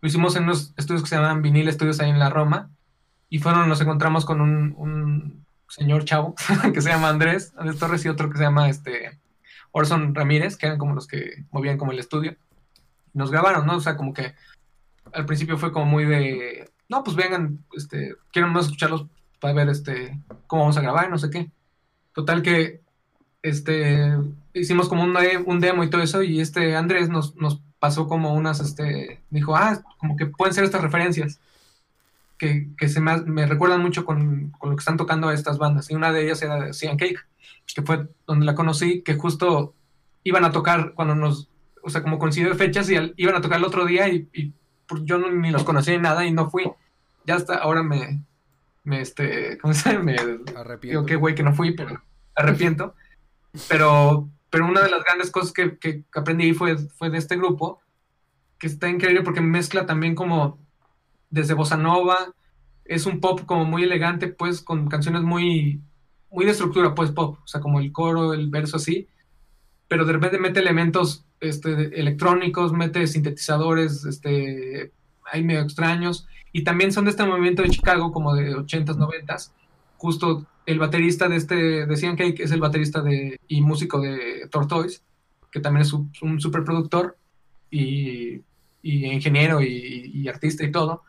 lo 0.00 0.08
hicimos 0.08 0.36
en 0.36 0.44
unos 0.44 0.74
estudios 0.76 1.02
que 1.02 1.08
se 1.08 1.16
llaman 1.16 1.42
Vinil 1.42 1.68
Estudios 1.68 2.00
ahí 2.00 2.10
en 2.10 2.18
la 2.18 2.30
Roma, 2.30 2.70
y 3.32 3.38
fueron, 3.38 3.66
nos 3.66 3.80
encontramos 3.80 4.26
con 4.26 4.42
un, 4.42 5.46
señor 5.66 6.04
chavo 6.04 6.34
que 6.74 6.82
se 6.82 6.90
llama 6.90 7.08
Andrés, 7.08 7.54
Andrés 7.56 7.78
Torres 7.78 8.04
y 8.04 8.10
otro 8.10 8.28
que 8.28 8.36
se 8.36 8.44
llama 8.44 8.68
este 8.68 9.18
Orson 9.70 10.14
Ramírez, 10.14 10.58
que 10.58 10.66
eran 10.66 10.76
como 10.78 10.94
los 10.94 11.06
que 11.06 11.46
movían 11.50 11.78
como 11.78 11.92
el 11.92 11.98
estudio. 11.98 12.36
Nos 13.14 13.30
grabaron, 13.30 13.64
¿no? 13.66 13.76
O 13.76 13.80
sea, 13.80 13.96
como 13.96 14.12
que 14.12 14.34
al 15.14 15.24
principio 15.24 15.56
fue 15.56 15.72
como 15.72 15.86
muy 15.86 16.04
de, 16.04 16.70
no, 16.90 17.02
pues 17.02 17.16
vengan, 17.16 17.64
este, 17.74 18.16
quiero 18.34 18.48
más 18.48 18.66
escucharlos 18.66 19.06
para 19.40 19.54
ver 19.54 19.70
este, 19.70 20.20
cómo 20.46 20.64
vamos 20.64 20.76
a 20.76 20.82
grabar, 20.82 21.08
no 21.08 21.16
sé 21.16 21.30
qué. 21.30 21.50
Total 22.12 22.42
que 22.42 22.82
este, 23.40 24.14
hicimos 24.52 24.90
como 24.90 25.04
un, 25.04 25.16
un 25.46 25.60
demo 25.60 25.84
y 25.84 25.88
todo 25.88 26.02
eso, 26.02 26.22
y 26.22 26.42
este 26.42 26.76
Andrés 26.76 27.08
nos, 27.08 27.34
nos 27.36 27.62
pasó 27.78 28.08
como 28.08 28.34
unas, 28.34 28.60
este, 28.60 29.22
dijo, 29.30 29.56
ah, 29.56 29.82
como 29.96 30.18
que 30.18 30.26
pueden 30.26 30.52
ser 30.52 30.64
estas 30.64 30.82
referencias, 30.82 31.40
que, 32.42 32.70
que 32.76 32.88
se 32.88 33.00
me, 33.00 33.18
me, 33.18 33.46
recuerdan 33.46 33.80
mucho 33.80 34.04
con, 34.04 34.50
con, 34.58 34.70
lo 34.70 34.76
que 34.76 34.80
están 34.80 34.96
tocando 34.96 35.30
estas 35.30 35.58
bandas, 35.58 35.88
y 35.88 35.94
una 35.94 36.10
de 36.10 36.24
ellas 36.24 36.42
era 36.42 36.72
Cian 36.72 36.96
Cake, 36.96 37.20
que 37.72 37.82
fue 37.82 38.08
donde 38.26 38.44
la 38.44 38.56
conocí, 38.56 39.02
que 39.02 39.14
justo 39.14 39.76
iban 40.24 40.44
a 40.44 40.50
tocar 40.50 40.92
cuando 40.94 41.14
nos, 41.14 41.48
o 41.84 41.88
sea, 41.88 42.02
como 42.02 42.18
coincidió 42.18 42.52
fechas, 42.56 42.90
y 42.90 42.96
iban 43.16 43.36
a 43.36 43.40
tocar 43.40 43.58
el 43.58 43.64
otro 43.64 43.84
día, 43.84 44.08
y, 44.08 44.28
y 44.32 44.52
yo 45.04 45.18
ni 45.18 45.52
los 45.52 45.62
conocí 45.62 45.92
ni 45.92 45.98
nada, 45.98 46.26
y 46.26 46.32
no 46.32 46.50
fui. 46.50 46.64
Ya 47.24 47.36
hasta 47.36 47.54
ahora 47.58 47.84
me, 47.84 48.24
me 48.82 49.00
este, 49.00 49.56
¿cómo 49.58 49.72
se 49.72 49.92
llama? 49.92 50.06
Me 50.06 50.16
arrepiento. 50.16 50.98
Digo, 50.98 51.06
qué 51.06 51.14
güey 51.14 51.36
que 51.36 51.44
no 51.44 51.54
fui, 51.54 51.76
pero 51.76 52.02
arrepiento. 52.34 52.96
Pero, 53.68 54.28
pero 54.50 54.66
una 54.66 54.82
de 54.82 54.90
las 54.90 55.04
grandes 55.04 55.30
cosas 55.30 55.52
que, 55.52 55.78
que 55.78 56.02
aprendí 56.12 56.54
fue, 56.54 56.76
fue 56.76 57.08
de 57.08 57.18
este 57.18 57.36
grupo, 57.36 57.80
que 58.58 58.66
está 58.66 58.88
increíble 58.88 59.22
porque 59.22 59.40
mezcla 59.40 59.86
también 59.86 60.16
como 60.16 60.58
desde 61.32 61.54
bossa 61.54 61.76
nova, 61.76 62.32
es 62.84 63.06
un 63.06 63.18
pop 63.18 63.40
como 63.44 63.64
muy 63.64 63.82
elegante, 63.82 64.28
pues 64.28 64.60
con 64.62 64.88
canciones 64.88 65.22
muy, 65.22 65.80
muy 66.30 66.44
de 66.44 66.52
estructura, 66.52 66.94
pues 66.94 67.10
pop, 67.10 67.38
o 67.42 67.46
sea, 67.46 67.60
como 67.60 67.80
el 67.80 67.90
coro, 67.90 68.34
el 68.34 68.50
verso 68.50 68.76
así, 68.76 69.08
pero 69.88 70.04
de 70.04 70.12
repente 70.12 70.38
mete 70.38 70.60
elementos 70.60 71.24
este, 71.40 71.98
electrónicos, 71.98 72.72
mete 72.72 73.06
sintetizadores, 73.08 74.04
este, 74.04 74.92
hay 75.32 75.42
medio 75.42 75.62
extraños, 75.62 76.28
y 76.52 76.62
también 76.62 76.92
son 76.92 77.06
de 77.06 77.10
este 77.10 77.24
movimiento 77.24 77.62
de 77.62 77.70
Chicago, 77.70 78.12
como 78.12 78.34
de 78.34 78.54
80s, 78.54 78.96
90s, 78.96 79.50
justo 79.96 80.46
el 80.66 80.78
baterista 80.78 81.28
de 81.28 81.36
este, 81.36 81.86
decían 81.86 82.16
que 82.16 82.34
es 82.38 82.52
el 82.52 82.60
baterista 82.60 83.02
de, 83.02 83.40
y 83.48 83.60
músico 83.60 84.00
de 84.00 84.48
Tortoise, 84.50 85.02
que 85.52 85.60
también 85.60 85.82
es 85.82 85.92
un, 85.92 86.40
super 86.40 86.64
productor 86.64 87.16
y, 87.70 88.42
ingeniero 88.82 89.60
y, 89.62 90.26
artista 90.28 90.64
y 90.64 90.72
todo. 90.72 91.02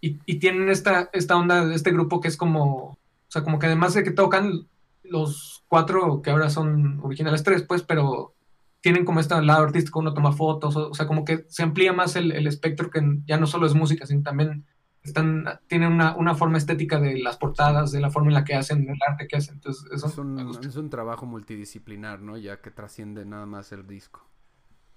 Y, 0.00 0.38
tienen 0.38 0.68
esta, 0.68 1.10
esta 1.12 1.36
onda 1.36 1.66
de 1.66 1.74
este 1.74 1.90
grupo 1.90 2.20
que 2.20 2.28
es 2.28 2.36
como, 2.36 2.92
o 2.92 2.98
sea, 3.28 3.42
como 3.42 3.58
que 3.58 3.66
además 3.66 3.94
de 3.94 4.04
que 4.04 4.12
tocan 4.12 4.68
los 5.02 5.64
cuatro, 5.66 6.22
que 6.22 6.30
ahora 6.30 6.50
son 6.50 7.00
originales 7.02 7.42
tres, 7.42 7.62
pues, 7.62 7.82
pero 7.82 8.34
tienen 8.80 9.04
como 9.04 9.18
este 9.18 9.40
lado 9.42 9.64
artístico, 9.64 9.98
uno 9.98 10.14
toma 10.14 10.32
fotos, 10.32 10.76
o, 10.76 10.94
sea, 10.94 11.06
como 11.06 11.24
que 11.24 11.44
se 11.48 11.64
amplía 11.64 11.92
más 11.92 12.14
el, 12.14 12.30
el 12.30 12.46
espectro 12.46 12.90
que 12.90 13.00
ya 13.26 13.38
no 13.38 13.46
solo 13.46 13.66
es 13.66 13.74
música, 13.74 14.06
sino 14.06 14.22
también 14.22 14.64
están, 15.02 15.44
tienen 15.66 15.92
una, 15.92 16.16
una, 16.16 16.34
forma 16.34 16.58
estética 16.58 17.00
de 17.00 17.18
las 17.18 17.36
portadas, 17.36 17.92
de 17.92 18.00
la 18.00 18.10
forma 18.10 18.28
en 18.28 18.34
la 18.34 18.44
que 18.44 18.54
hacen, 18.54 18.88
el 18.88 18.98
arte 19.06 19.26
que 19.26 19.36
hacen. 19.36 19.54
Entonces, 19.54 19.90
eso 19.92 20.06
es, 20.06 20.18
un, 20.18 20.38
es 20.64 20.76
un 20.76 20.90
trabajo 20.90 21.26
multidisciplinar, 21.26 22.20
¿no? 22.20 22.36
Ya 22.36 22.60
que 22.60 22.70
trasciende 22.70 23.24
nada 23.24 23.46
más 23.46 23.72
el 23.72 23.86
disco. 23.86 24.28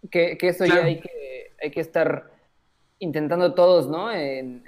Que, 0.09 0.37
que 0.37 0.49
eso 0.49 0.65
ya 0.65 0.83
hay 0.83 0.99
que, 0.99 1.09
hay 1.61 1.71
que 1.71 1.79
estar 1.79 2.31
intentando 2.99 3.53
todos, 3.53 3.87
¿no? 3.87 4.11
En, 4.11 4.63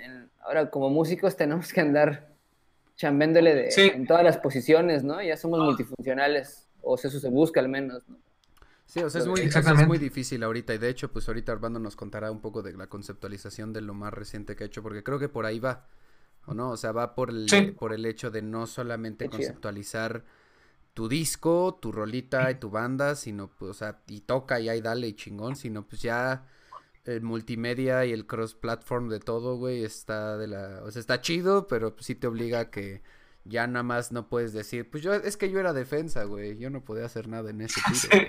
ahora, 0.45 0.69
como 0.69 0.89
músicos, 0.89 1.35
tenemos 1.35 1.71
que 1.73 1.81
andar 1.81 2.33
chambéndole 2.95 3.55
de, 3.55 3.69
en 3.87 4.05
todas 4.05 4.23
las 4.23 4.37
posiciones, 4.37 5.03
¿no? 5.03 5.21
Ya 5.21 5.37
somos 5.37 5.59
multifuncionales, 5.59 6.67
o 6.81 6.95
eso 6.95 7.09
se 7.09 7.29
busca 7.29 7.59
al 7.59 7.69
menos, 7.69 8.07
¿no? 8.07 8.17
Sí, 8.85 8.99
o 9.01 9.09
sea, 9.09 9.21
es 9.21 9.27
muy, 9.27 9.39
es 9.39 9.87
muy 9.87 9.97
difícil 9.97 10.43
ahorita 10.43 10.73
y 10.73 10.77
de 10.77 10.89
hecho, 10.89 11.11
pues 11.11 11.27
ahorita 11.27 11.51
Armando 11.51 11.79
nos 11.79 11.95
contará 11.95 12.29
un 12.29 12.41
poco 12.41 12.61
de 12.61 12.73
la 12.73 12.87
conceptualización 12.87 13.73
de 13.73 13.81
lo 13.81 13.93
más 13.93 14.13
reciente 14.13 14.55
que 14.55 14.65
ha 14.65 14.67
hecho, 14.67 14.83
porque 14.83 15.03
creo 15.03 15.17
que 15.17 15.29
por 15.29 15.45
ahí 15.45 15.59
va, 15.59 15.87
¿o 16.45 16.53
no? 16.53 16.69
O 16.69 16.77
sea, 16.77 16.91
va 16.91 17.15
por 17.15 17.29
el, 17.29 17.75
por 17.79 17.93
el 17.93 18.05
hecho 18.05 18.29
de 18.29 18.41
no 18.41 18.67
solamente 18.67 19.29
conceptualizar 19.29 20.23
tu 20.93 21.07
disco, 21.07 21.79
tu 21.81 21.91
rolita 21.91 22.51
y 22.51 22.55
tu 22.55 22.69
banda, 22.69 23.15
sino, 23.15 23.47
pues, 23.47 23.71
o 23.71 23.73
sea, 23.73 24.01
y 24.07 24.21
toca 24.21 24.59
y 24.59 24.69
ahí 24.69 24.81
dale 24.81 25.07
y 25.07 25.13
chingón, 25.13 25.55
sino 25.55 25.87
pues 25.87 26.01
ya 26.01 26.45
el 27.05 27.21
multimedia 27.21 28.05
y 28.05 28.11
el 28.11 28.25
cross-platform 28.25 29.09
de 29.09 29.19
todo, 29.19 29.57
güey, 29.57 29.83
está 29.83 30.37
de 30.37 30.47
la, 30.47 30.81
o 30.83 30.91
sea, 30.91 30.99
está 30.99 31.21
chido, 31.21 31.67
pero 31.67 31.95
pues 31.95 32.05
sí 32.05 32.15
te 32.15 32.27
obliga 32.27 32.59
a 32.61 32.71
que 32.71 33.01
ya 33.45 33.67
nada 33.67 33.83
más 33.83 34.11
no 34.11 34.29
puedes 34.29 34.53
decir, 34.53 34.89
pues 34.89 35.03
yo, 35.03 35.13
es 35.13 35.35
que 35.35 35.51
yo 35.51 35.59
era 35.59 35.73
defensa, 35.73 36.23
güey, 36.23 36.57
yo 36.57 36.69
no 36.69 36.85
podía 36.85 37.05
hacer 37.05 37.27
nada 37.27 37.49
en 37.49 37.61
ese 37.61 37.81
tiro. 38.09 38.25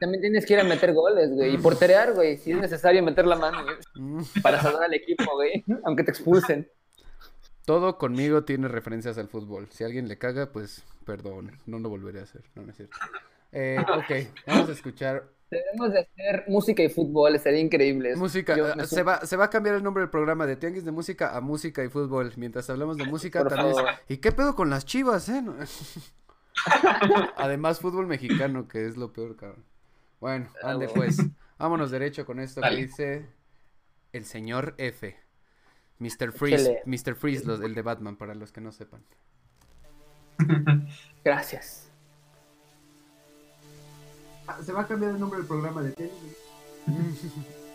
también 0.00 0.20
tienes 0.20 0.44
que 0.44 0.52
ir 0.52 0.60
a 0.60 0.64
meter 0.64 0.92
goles, 0.92 1.30
güey, 1.32 1.54
y 1.54 1.58
porterear, 1.58 2.12
güey, 2.12 2.36
si 2.36 2.52
es 2.52 2.58
necesario 2.58 3.02
meter 3.02 3.26
la 3.26 3.36
mano, 3.36 3.64
güey, 3.64 3.76
mm. 3.94 4.22
para 4.42 4.60
salvar 4.60 4.84
al 4.84 4.94
equipo, 4.94 5.24
güey, 5.34 5.64
aunque 5.84 6.04
te 6.04 6.10
expulsen. 6.10 6.70
Todo 7.64 7.98
conmigo 7.98 8.44
tiene 8.44 8.68
referencias 8.68 9.18
al 9.18 9.28
fútbol. 9.28 9.66
Si 9.70 9.82
alguien 9.82 10.06
le 10.06 10.18
caga, 10.18 10.52
pues 10.52 10.84
perdón, 11.04 11.58
no 11.66 11.80
lo 11.80 11.88
volveré 11.88 12.20
a 12.20 12.22
hacer, 12.24 12.42
no, 12.54 12.62
no 12.62 12.70
es 12.70 12.76
cierto. 12.76 12.96
Eh, 13.52 13.78
ok, 13.80 14.44
vamos 14.46 14.68
a 14.68 14.72
escuchar 14.72 15.35
Debemos 15.50 15.92
de 15.92 16.00
hacer 16.00 16.44
música 16.48 16.82
y 16.82 16.88
fútbol, 16.88 17.38
sería 17.38 17.60
increíble. 17.60 18.16
Música, 18.16 18.56
se, 18.84 19.02
va, 19.02 19.24
se 19.24 19.36
va 19.36 19.44
a 19.44 19.50
cambiar 19.50 19.76
el 19.76 19.82
nombre 19.82 20.00
del 20.00 20.10
programa 20.10 20.44
de 20.44 20.56
Tianguis 20.56 20.84
de 20.84 20.90
Música 20.90 21.36
a 21.36 21.40
Música 21.40 21.84
y 21.84 21.88
Fútbol. 21.88 22.32
Mientras 22.36 22.68
hablamos 22.68 22.96
de 22.96 23.04
música, 23.04 23.46
también. 23.46 23.76
¿Y 24.08 24.16
qué 24.16 24.32
pedo 24.32 24.56
con 24.56 24.70
las 24.70 24.84
chivas, 24.84 25.28
eh? 25.28 25.44
Además, 27.36 27.80
fútbol 27.80 28.06
mexicano, 28.06 28.66
que 28.66 28.86
es 28.86 28.96
lo 28.96 29.12
peor, 29.12 29.36
cabrón. 29.36 29.64
Bueno, 30.20 30.48
ande 30.62 30.88
pues. 30.88 31.18
Vámonos 31.58 31.90
derecho 31.90 32.26
con 32.26 32.40
esto 32.40 32.60
que 32.60 32.74
dice 32.74 33.26
el 34.12 34.24
señor 34.24 34.74
F. 34.78 35.16
Mr. 35.98 36.32
Freeze, 36.32 36.82
Mr. 36.84 37.14
Freeze, 37.14 37.50
el 37.50 37.74
de 37.74 37.82
Batman, 37.82 38.16
para 38.16 38.34
los 38.34 38.52
que 38.52 38.60
no 38.60 38.72
sepan. 38.72 39.02
Gracias. 41.24 41.85
Ah, 44.46 44.58
se 44.64 44.72
va 44.72 44.82
a 44.82 44.86
cambiar 44.86 45.12
el 45.12 45.20
nombre 45.20 45.38
del 45.38 45.46
programa 45.46 45.82
de 45.82 45.92
tenis. 45.92 46.12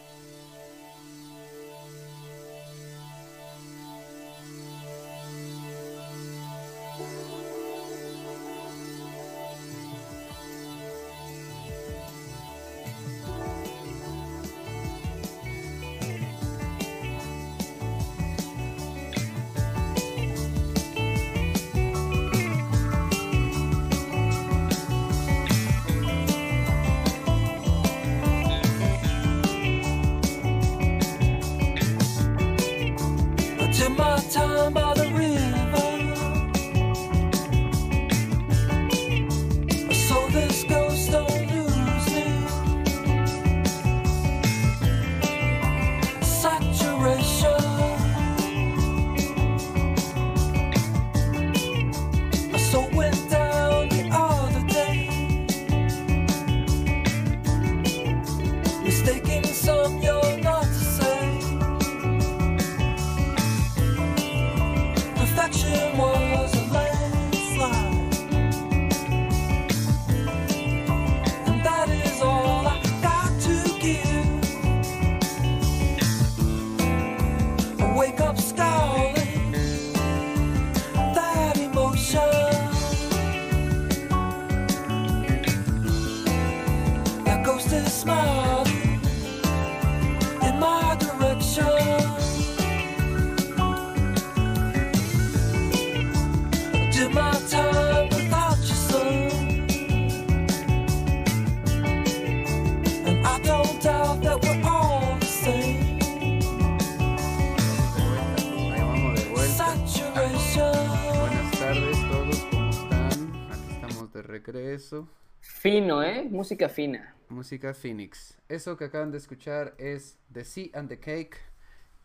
Fino, 115.82 116.04
¿eh? 116.04 116.28
Música 116.30 116.70
fina. 116.70 117.16
Música 117.28 117.74
Phoenix. 117.74 118.38
Eso 118.48 118.78
que 118.78 118.86
acaban 118.86 119.10
de 119.10 119.18
escuchar 119.18 119.74
es 119.80 120.20
The 120.32 120.46
Sea 120.46 120.70
and 120.76 120.90
the 120.90 121.00
Cake. 121.00 121.38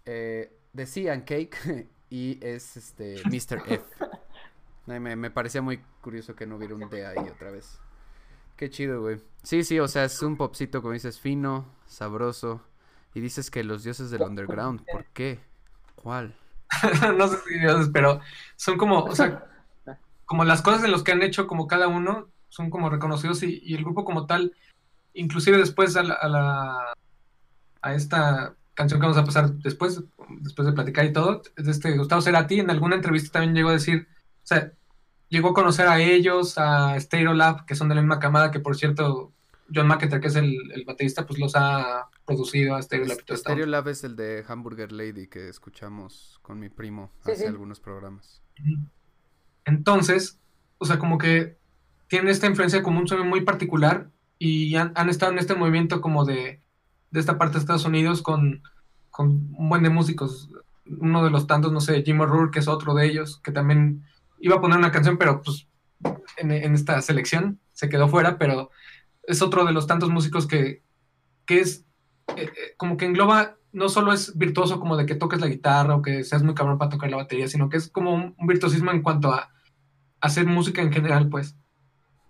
eh, 0.06 0.50
The 0.74 0.86
Sea 0.86 1.12
and 1.12 1.24
Cake. 1.24 1.58
y 2.08 2.38
es 2.42 2.78
este 2.78 3.16
Mr. 3.26 3.62
F. 3.66 3.84
Ay, 4.86 4.98
me, 4.98 5.14
me 5.14 5.30
parecía 5.30 5.60
muy 5.60 5.84
curioso 6.00 6.34
que 6.34 6.46
no 6.46 6.56
hubiera 6.56 6.74
un 6.74 6.88
D 6.88 7.04
ahí 7.04 7.28
otra 7.30 7.50
vez. 7.50 7.78
Qué 8.56 8.70
chido, 8.70 9.02
güey. 9.02 9.20
Sí, 9.42 9.62
sí, 9.62 9.78
o 9.78 9.88
sea, 9.88 10.04
es 10.04 10.22
un 10.22 10.38
popcito, 10.38 10.80
como 10.80 10.94
dices, 10.94 11.20
fino, 11.20 11.66
sabroso. 11.84 12.62
Y 13.12 13.20
dices 13.20 13.50
que 13.50 13.62
los 13.62 13.84
dioses 13.84 14.10
del 14.10 14.22
underground. 14.22 14.86
¿Por 14.90 15.04
qué? 15.12 15.38
¿Cuál? 15.96 16.34
no 17.18 17.28
sé 17.28 17.36
si 17.46 17.58
dioses, 17.58 17.90
pero 17.92 18.20
son 18.56 18.78
como, 18.78 19.04
o 19.04 19.14
sea, 19.14 19.44
como 20.24 20.46
las 20.46 20.62
cosas 20.62 20.82
en 20.84 20.92
los 20.92 21.04
que 21.04 21.12
han 21.12 21.20
hecho 21.20 21.46
como 21.46 21.66
cada 21.66 21.88
uno 21.88 22.30
son 22.56 22.70
como 22.70 22.88
reconocidos 22.90 23.42
y, 23.42 23.60
y 23.62 23.74
el 23.74 23.84
grupo 23.84 24.04
como 24.04 24.26
tal, 24.26 24.54
inclusive 25.14 25.58
después 25.58 25.96
a 25.96 26.02
la, 26.02 26.14
a 26.14 26.28
la- 26.28 26.92
a 27.82 27.94
esta 27.94 28.54
canción 28.74 28.98
que 29.00 29.06
vamos 29.06 29.18
a 29.20 29.24
pasar 29.24 29.52
después, 29.54 30.02
después 30.40 30.66
de 30.66 30.72
platicar 30.72 31.04
y 31.04 31.12
todo, 31.12 31.42
este 31.56 31.96
Gustavo 31.96 32.20
Cerati 32.22 32.60
en 32.60 32.70
alguna 32.70 32.96
entrevista 32.96 33.32
también 33.32 33.54
llegó 33.54 33.68
a 33.68 33.72
decir, 33.74 34.08
o 34.42 34.46
sea, 34.46 34.72
llegó 35.28 35.50
a 35.50 35.54
conocer 35.54 35.86
a 35.86 36.00
ellos, 36.00 36.58
a 36.58 36.98
Stereolab, 36.98 37.64
que 37.66 37.74
son 37.74 37.88
de 37.88 37.94
la 37.94 38.02
misma 38.02 38.18
camada, 38.18 38.50
que 38.50 38.60
por 38.60 38.76
cierto, 38.76 39.32
John 39.74 39.86
McEntire, 39.88 40.20
que 40.20 40.28
es 40.28 40.36
el, 40.36 40.56
el 40.72 40.84
baterista, 40.84 41.26
pues 41.26 41.38
los 41.38 41.54
ha 41.56 42.08
producido 42.24 42.74
a 42.76 42.82
Stereolab 42.82 43.18
y 43.20 43.24
todo 43.24 43.34
esto. 43.36 43.50
Stereo 43.50 43.66
Lab 43.66 43.88
es 43.88 44.04
el 44.04 44.14
de 44.16 44.44
Hamburger 44.46 44.92
Lady 44.92 45.26
que 45.28 45.48
escuchamos 45.48 46.38
con 46.42 46.58
mi 46.60 46.68
primo 46.68 47.10
Sí, 47.24 47.32
hace 47.32 47.40
sí. 47.42 47.46
algunos 47.46 47.80
programas. 47.80 48.42
Entonces, 49.64 50.38
o 50.78 50.84
sea, 50.84 50.98
como 50.98 51.18
que 51.18 51.56
tienen 52.08 52.28
esta 52.28 52.46
influencia 52.46 52.82
como 52.82 53.00
un 53.00 53.08
sonido 53.08 53.26
muy 53.26 53.42
particular 53.42 54.10
y 54.38 54.76
han, 54.76 54.92
han 54.94 55.08
estado 55.08 55.32
en 55.32 55.38
este 55.38 55.54
movimiento 55.54 56.00
como 56.00 56.24
de, 56.24 56.60
de 57.10 57.20
esta 57.20 57.38
parte 57.38 57.54
de 57.54 57.60
Estados 57.60 57.84
Unidos 57.84 58.22
con, 58.22 58.62
con 59.10 59.28
un 59.56 59.68
buen 59.68 59.82
de 59.82 59.90
músicos. 59.90 60.50
Uno 61.00 61.24
de 61.24 61.30
los 61.30 61.46
tantos, 61.46 61.72
no 61.72 61.80
sé, 61.80 62.02
Jim 62.04 62.20
O'Rourke, 62.20 62.54
que 62.54 62.58
es 62.60 62.68
otro 62.68 62.94
de 62.94 63.06
ellos, 63.06 63.40
que 63.42 63.50
también 63.50 64.04
iba 64.38 64.56
a 64.56 64.60
poner 64.60 64.78
una 64.78 64.92
canción, 64.92 65.18
pero 65.18 65.42
pues 65.42 65.66
en, 66.36 66.52
en 66.52 66.74
esta 66.74 67.00
selección 67.02 67.58
se 67.72 67.88
quedó 67.88 68.08
fuera, 68.08 68.38
pero 68.38 68.70
es 69.24 69.42
otro 69.42 69.64
de 69.64 69.72
los 69.72 69.86
tantos 69.86 70.10
músicos 70.10 70.46
que, 70.46 70.82
que 71.44 71.60
es 71.60 71.84
eh, 72.36 72.44
eh, 72.44 72.74
como 72.76 72.96
que 72.96 73.06
engloba, 73.06 73.56
no 73.72 73.88
solo 73.88 74.12
es 74.12 74.36
virtuoso 74.38 74.78
como 74.78 74.96
de 74.96 75.06
que 75.06 75.16
toques 75.16 75.40
la 75.40 75.48
guitarra 75.48 75.96
o 75.96 76.02
que 76.02 76.22
seas 76.24 76.42
muy 76.42 76.54
cabrón 76.54 76.78
para 76.78 76.90
tocar 76.90 77.10
la 77.10 77.16
batería, 77.16 77.48
sino 77.48 77.68
que 77.68 77.78
es 77.78 77.88
como 77.88 78.14
un, 78.14 78.34
un 78.38 78.46
virtuosismo 78.46 78.90
en 78.92 79.02
cuanto 79.02 79.32
a 79.32 79.50
hacer 80.20 80.46
música 80.46 80.82
en 80.82 80.92
general, 80.92 81.28
pues. 81.28 81.56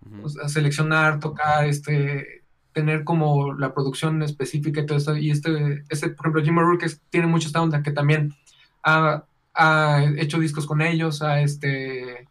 Ujú. 0.06 0.24
O 0.26 0.28
sea, 0.28 0.48
seleccionar, 0.48 1.18
tocar, 1.20 1.66
este, 1.66 2.42
tener 2.72 3.04
como 3.04 3.54
la 3.54 3.72
producción 3.74 4.22
específica 4.22 4.80
y 4.80 4.86
todo 4.86 4.98
esto. 4.98 5.16
Y 5.16 5.30
este, 5.30 5.84
este 5.88 6.10
por 6.10 6.26
ejemplo, 6.26 6.42
Jim 6.44 6.58
O'Rourke 6.58 6.86
tiene 7.10 7.26
mucho 7.26 7.46
esta 7.48 7.62
onda 7.62 7.82
que 7.82 7.90
también 7.90 8.34
ha, 8.82 9.24
ha 9.54 10.04
hecho 10.18 10.38
discos 10.38 10.66
con 10.66 10.82
ellos, 10.82 11.22
ha, 11.22 11.40
este, 11.40 12.28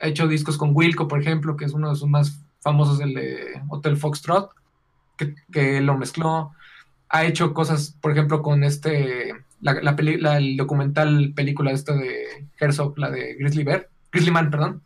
ha 0.00 0.06
hecho 0.06 0.28
discos 0.28 0.56
con 0.58 0.70
Wilco, 0.74 1.08
por 1.08 1.20
ejemplo, 1.20 1.56
que 1.56 1.64
es 1.64 1.72
uno 1.72 1.88
de 1.90 1.96
sus 1.96 2.08
más 2.08 2.40
famosos, 2.60 3.00
el 3.00 3.14
de 3.14 3.62
Hotel 3.70 3.96
Foxtrot, 3.96 4.50
que, 5.16 5.34
que 5.50 5.80
lo 5.80 5.96
mezcló. 5.96 6.52
Ha 7.08 7.24
hecho 7.24 7.54
cosas, 7.54 7.96
por 8.00 8.12
ejemplo, 8.12 8.42
con 8.42 8.62
este, 8.62 9.32
la, 9.62 9.72
la 9.82 9.96
peli- 9.96 10.18
la- 10.20 10.36
el 10.36 10.56
documental 10.58 11.32
película 11.34 11.72
esta 11.72 11.94
de 11.96 12.46
Herzog, 12.58 12.98
la 12.98 13.10
de 13.10 13.34
Grizzly 13.34 13.64
Bear, 13.64 13.88
Grizzly 14.12 14.30
Man, 14.30 14.50
perdón. 14.50 14.82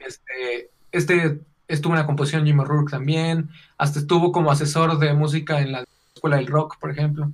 Este, 0.00 0.70
este 0.92 1.40
estuvo 1.68 1.94
en 1.94 2.00
la 2.00 2.06
composición 2.06 2.44
Jim 2.44 2.60
O'Rourke 2.60 2.90
también, 2.90 3.48
hasta 3.78 3.98
estuvo 3.98 4.30
como 4.30 4.50
asesor 4.50 4.98
de 4.98 5.14
música 5.14 5.60
en 5.60 5.72
la 5.72 5.84
escuela 6.14 6.36
del 6.36 6.46
rock, 6.46 6.78
por 6.78 6.90
ejemplo. 6.90 7.32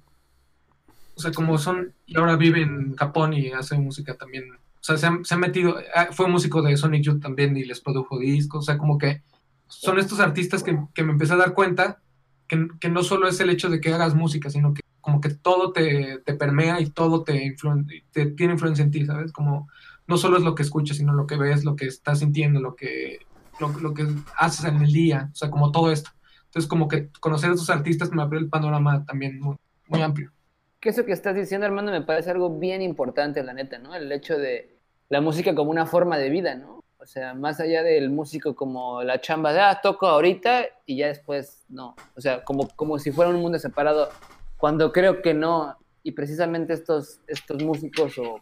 O 1.17 1.21
sea, 1.21 1.33
como 1.33 1.59
son, 1.59 1.93
y 2.07 2.17
ahora 2.17 2.37
vive 2.37 2.63
en 2.63 2.95
Japón 2.95 3.33
y 3.33 3.51
hace 3.51 3.77
música 3.77 4.15
también. 4.15 4.45
O 4.53 4.57
sea, 4.81 4.97
se 4.97 5.07
ha, 5.07 5.19
se 5.25 5.35
ha 5.35 5.39
metido, 5.39 5.77
ah, 5.95 6.09
fue 6.13 6.29
músico 6.29 6.63
de 6.63 6.77
Sonic 6.77 7.03
Youth 7.03 7.21
también 7.21 7.57
y 7.57 7.65
les 7.65 7.81
produjo 7.81 8.19
discos. 8.21 8.61
O 8.61 8.63
sea, 8.63 8.79
como 8.79 8.97
que 8.97 9.23
son 9.67 9.99
estos 9.99 10.21
artistas 10.21 10.63
que, 10.63 10.79
que 10.95 11.03
me 11.03 11.13
empecé 11.13 11.33
a 11.33 11.39
dar 11.39 11.55
cuenta 11.55 11.99
que, 12.47 12.69
que 12.79 12.89
no 12.89 13.03
solo 13.03 13.27
es 13.27 13.41
el 13.41 13.51
hecho 13.51 13.69
de 13.69 13.81
que 13.81 13.93
hagas 13.93 14.15
música, 14.15 14.49
sino 14.49 14.73
que 14.73 14.83
como 15.01 15.21
que 15.21 15.31
todo 15.31 15.73
te, 15.73 16.21
te 16.25 16.35
permea 16.35 16.81
y 16.81 16.91
todo 16.91 17.25
te, 17.25 17.45
influen- 17.45 18.05
te 18.13 18.27
tiene 18.27 18.53
influencia 18.53 18.85
en 18.85 18.93
ti, 18.93 19.05
¿sabes? 19.05 19.33
Como 19.33 19.69
no 20.07 20.17
solo 20.17 20.37
es 20.37 20.45
lo 20.45 20.55
que 20.55 20.63
escuchas, 20.63 20.99
sino 20.99 21.13
lo 21.13 21.27
que 21.27 21.37
ves, 21.37 21.65
lo 21.65 21.75
que 21.77 21.87
estás 21.87 22.21
sintiendo, 22.21 22.61
lo 22.61 22.77
que, 22.77 23.19
lo, 23.61 23.95
que 23.95 24.07
haces 24.37 24.65
en 24.65 24.83
el 24.83 24.93
día, 24.93 25.31
o 25.33 25.37
sea, 25.37 25.51
como 25.51 25.73
todo 25.73 25.91
esto. 25.91 26.11
Entonces, 26.47 26.69
como 26.69 26.89
que 26.89 27.11
conocer 27.21 27.51
a 27.51 27.55
esos 27.55 27.71
artistas 27.71 28.11
me 28.11 28.23
abrió 28.23 28.41
el 28.41 28.49
panorama 28.49 29.05
también 29.05 29.39
muy, 29.41 29.57
muy 29.87 30.03
amplio. 30.03 30.33
Que 30.81 30.91
eso 30.91 31.05
que 31.05 31.13
estás 31.13 31.35
diciendo, 31.35 31.67
Armando, 31.67 31.93
me 31.93 32.03
parece 32.03 32.31
algo 32.31 32.59
bien 32.59 32.83
importante, 32.83 33.43
la 33.43 33.53
neta, 33.53 33.79
¿no? 33.79 33.95
El 33.95 34.11
hecho 34.13 34.39
de 34.39 34.79
la 35.09 35.21
música 35.21 35.55
como 35.55 35.71
una 35.71 35.87
forma 35.87 36.19
de 36.19 36.31
vida, 36.31 36.55
¿no? 36.55 36.85
O 37.01 37.07
sea, 37.07 37.35
más 37.35 37.61
allá 37.61 37.83
del 37.83 38.11
músico 38.11 38.57
como 38.57 39.03
la 39.03 39.21
chamba 39.21 39.53
de, 39.53 39.61
ah, 39.61 39.81
toco 39.83 40.07
ahorita 40.07 40.67
y 40.85 40.97
ya 40.97 41.09
después 41.09 41.65
no. 41.69 41.95
O 42.17 42.21
sea, 42.21 42.45
como, 42.45 42.69
como 42.77 42.99
si 42.99 43.13
fuera 43.13 43.31
un 43.31 43.41
mundo 43.41 43.59
separado, 43.59 44.09
cuando 44.57 44.93
creo 44.93 45.23
que 45.23 45.35
no. 45.35 45.77
Y 46.03 46.13
precisamente 46.13 46.73
estos, 46.73 47.21
estos 47.27 47.63
músicos 47.63 48.19
o, 48.19 48.41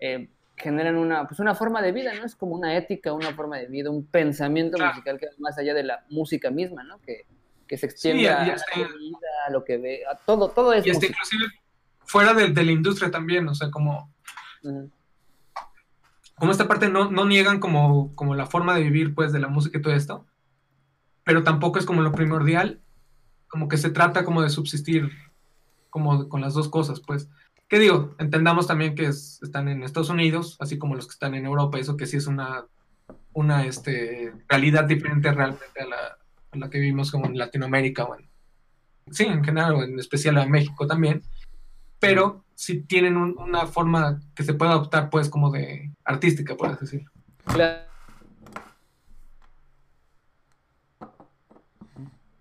eh, 0.00 0.28
generan 0.60 0.96
una, 0.96 1.26
pues 1.26 1.40
una 1.40 1.54
forma 1.54 1.82
de 1.82 1.92
vida, 1.92 2.12
¿no? 2.14 2.24
Es 2.24 2.34
como 2.36 2.54
una 2.54 2.76
ética, 2.76 3.12
una 3.12 3.32
forma 3.34 3.56
de 3.58 3.66
vida, 3.66 3.90
un 3.90 4.06
pensamiento 4.06 4.76
Claro. 4.76 4.92
musical 4.92 5.18
que 5.18 5.26
va 5.26 5.32
más 5.38 5.58
allá 5.58 5.74
de 5.74 5.82
la 5.84 6.04
música 6.10 6.50
misma, 6.50 6.82
¿no? 6.84 7.00
Que, 7.00 7.26
que 7.66 7.76
se 7.78 7.86
extiende 7.86 8.28
a 8.28 8.42
hasta- 8.54 8.78
la 8.78 8.86
vida, 8.88 9.18
a 9.46 9.50
lo 9.50 9.64
que 9.64 9.78
ve, 9.78 10.02
a 10.10 10.16
todo, 10.16 10.48
todo 10.50 10.72
es 10.72 10.86
Y 10.86 10.90
hasta 10.90 10.98
música. 11.06 11.12
inclusive 11.18 11.46
fuera 12.04 12.34
de, 12.34 12.48
de 12.48 12.64
la 12.64 12.72
industria 12.72 13.10
también, 13.10 13.46
o 13.48 13.54
sea, 13.54 13.70
como, 13.70 14.12
como 16.34 16.52
esta 16.52 16.66
parte 16.68 16.88
no, 16.88 17.10
no 17.10 17.24
niegan 17.26 17.60
como, 17.60 18.14
como 18.14 18.34
la 18.34 18.46
forma 18.46 18.74
de 18.74 18.82
vivir, 18.82 19.14
pues, 19.14 19.32
de 19.32 19.40
la 19.40 19.48
música 19.48 19.78
y 19.78 19.82
todo 19.82 19.94
esto, 19.94 20.26
pero 21.24 21.42
tampoco 21.44 21.78
es 21.78 21.86
como 21.86 22.02
lo 22.02 22.12
primordial, 22.12 22.80
como 23.48 23.68
que 23.68 23.76
se 23.76 23.90
trata 23.90 24.24
como 24.24 24.42
de 24.42 24.50
subsistir 24.50 25.10
como 25.90 26.28
con 26.28 26.40
las 26.40 26.54
dos 26.54 26.68
cosas, 26.68 27.00
pues. 27.00 27.28
¿Qué 27.70 27.78
digo? 27.78 28.14
Entendamos 28.18 28.66
también 28.66 28.94
que 28.94 29.06
es- 29.06 29.40
están 29.42 29.68
en 29.68 29.82
Estados 29.84 30.10
Unidos, 30.10 30.56
así 30.60 30.76
como 30.76 30.94
los 30.96 31.06
que 31.06 31.12
están 31.12 31.34
en 31.34 31.46
Europa, 31.46 31.78
eso 31.78 31.96
que 31.96 32.04
sí 32.06 32.16
es 32.18 32.26
una, 32.26 32.66
una 33.32 33.64
este, 33.64 34.32
realidad 34.48 34.84
diferente 34.84 35.30
realmente 35.32 35.80
a 35.80 35.86
la, 35.86 36.66
a 36.66 36.68
que 36.68 36.78
vivimos 36.80 37.12
como 37.12 37.26
en 37.26 37.38
Latinoamérica 37.38 38.04
o 38.04 38.16
en, 38.18 38.28
sí, 39.12 39.24
en 39.24 39.44
general, 39.44 39.74
o 39.74 39.82
en 39.84 39.98
especial 40.00 40.36
en 40.38 40.50
México 40.50 40.86
también. 40.86 41.22
pero 42.00 42.44
sí 42.54 42.80
tienen 42.82 43.16
un- 43.18 43.36
una 43.38 43.66
forma 43.66 44.20
que 44.34 44.42
se 44.42 44.54
puede 44.54 44.70
adoptar, 44.72 45.10
pues, 45.10 45.28
como 45.28 45.50
de 45.50 45.92
artística, 46.04 46.56
por 46.56 46.68
así 46.70 46.80
decirlo. 46.80 47.10
Claro. 47.44 47.82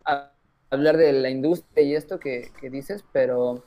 A- 0.06 0.32
hablar 0.72 0.96
de 0.98 1.12
la 1.14 1.30
industria 1.30 1.84
y 1.84 1.94
esto 1.96 2.20
que, 2.20 2.52
que 2.60 2.70
dices, 2.70 3.04
pero 3.12 3.66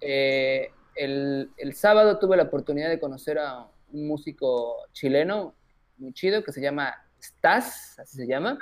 eh, 0.00 0.70
el, 0.94 1.50
el 1.56 1.74
sábado 1.74 2.18
tuve 2.18 2.36
la 2.36 2.44
oportunidad 2.44 2.88
de 2.88 3.00
conocer 3.00 3.38
a 3.38 3.66
un 3.92 4.06
músico 4.08 4.76
chileno 4.92 5.54
muy 5.98 6.12
chido 6.12 6.42
que 6.44 6.52
se 6.52 6.60
llama 6.60 6.94
Stas, 7.20 7.98
así 7.98 8.16
se 8.16 8.26
llama, 8.26 8.58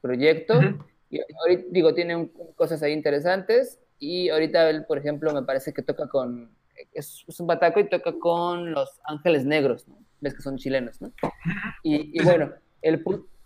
proyecto. 0.00 0.60
Y 1.10 1.20
ahorita, 1.40 1.64
digo, 1.70 1.94
tiene 1.94 2.16
un- 2.16 2.32
cosas 2.56 2.82
ahí 2.82 2.92
interesantes. 2.92 3.78
Y 3.98 4.28
ahorita 4.28 4.68
él, 4.68 4.84
por 4.84 4.98
ejemplo, 4.98 5.32
me 5.32 5.42
parece 5.42 5.72
que 5.72 5.82
toca 5.82 6.08
con. 6.08 6.50
Es, 6.92 7.24
es 7.26 7.40
un 7.40 7.46
bataco 7.46 7.80
y 7.80 7.88
toca 7.88 8.12
con 8.18 8.72
los 8.72 9.00
Ángeles 9.04 9.44
Negros, 9.46 9.88
¿no? 9.88 9.98
Ves 10.20 10.34
que 10.34 10.42
son 10.42 10.56
chilenos, 10.58 11.00
¿no? 11.00 11.12
Y, 11.82 12.10
y 12.18 12.24
bueno, 12.24 12.52
el, 12.82 13.02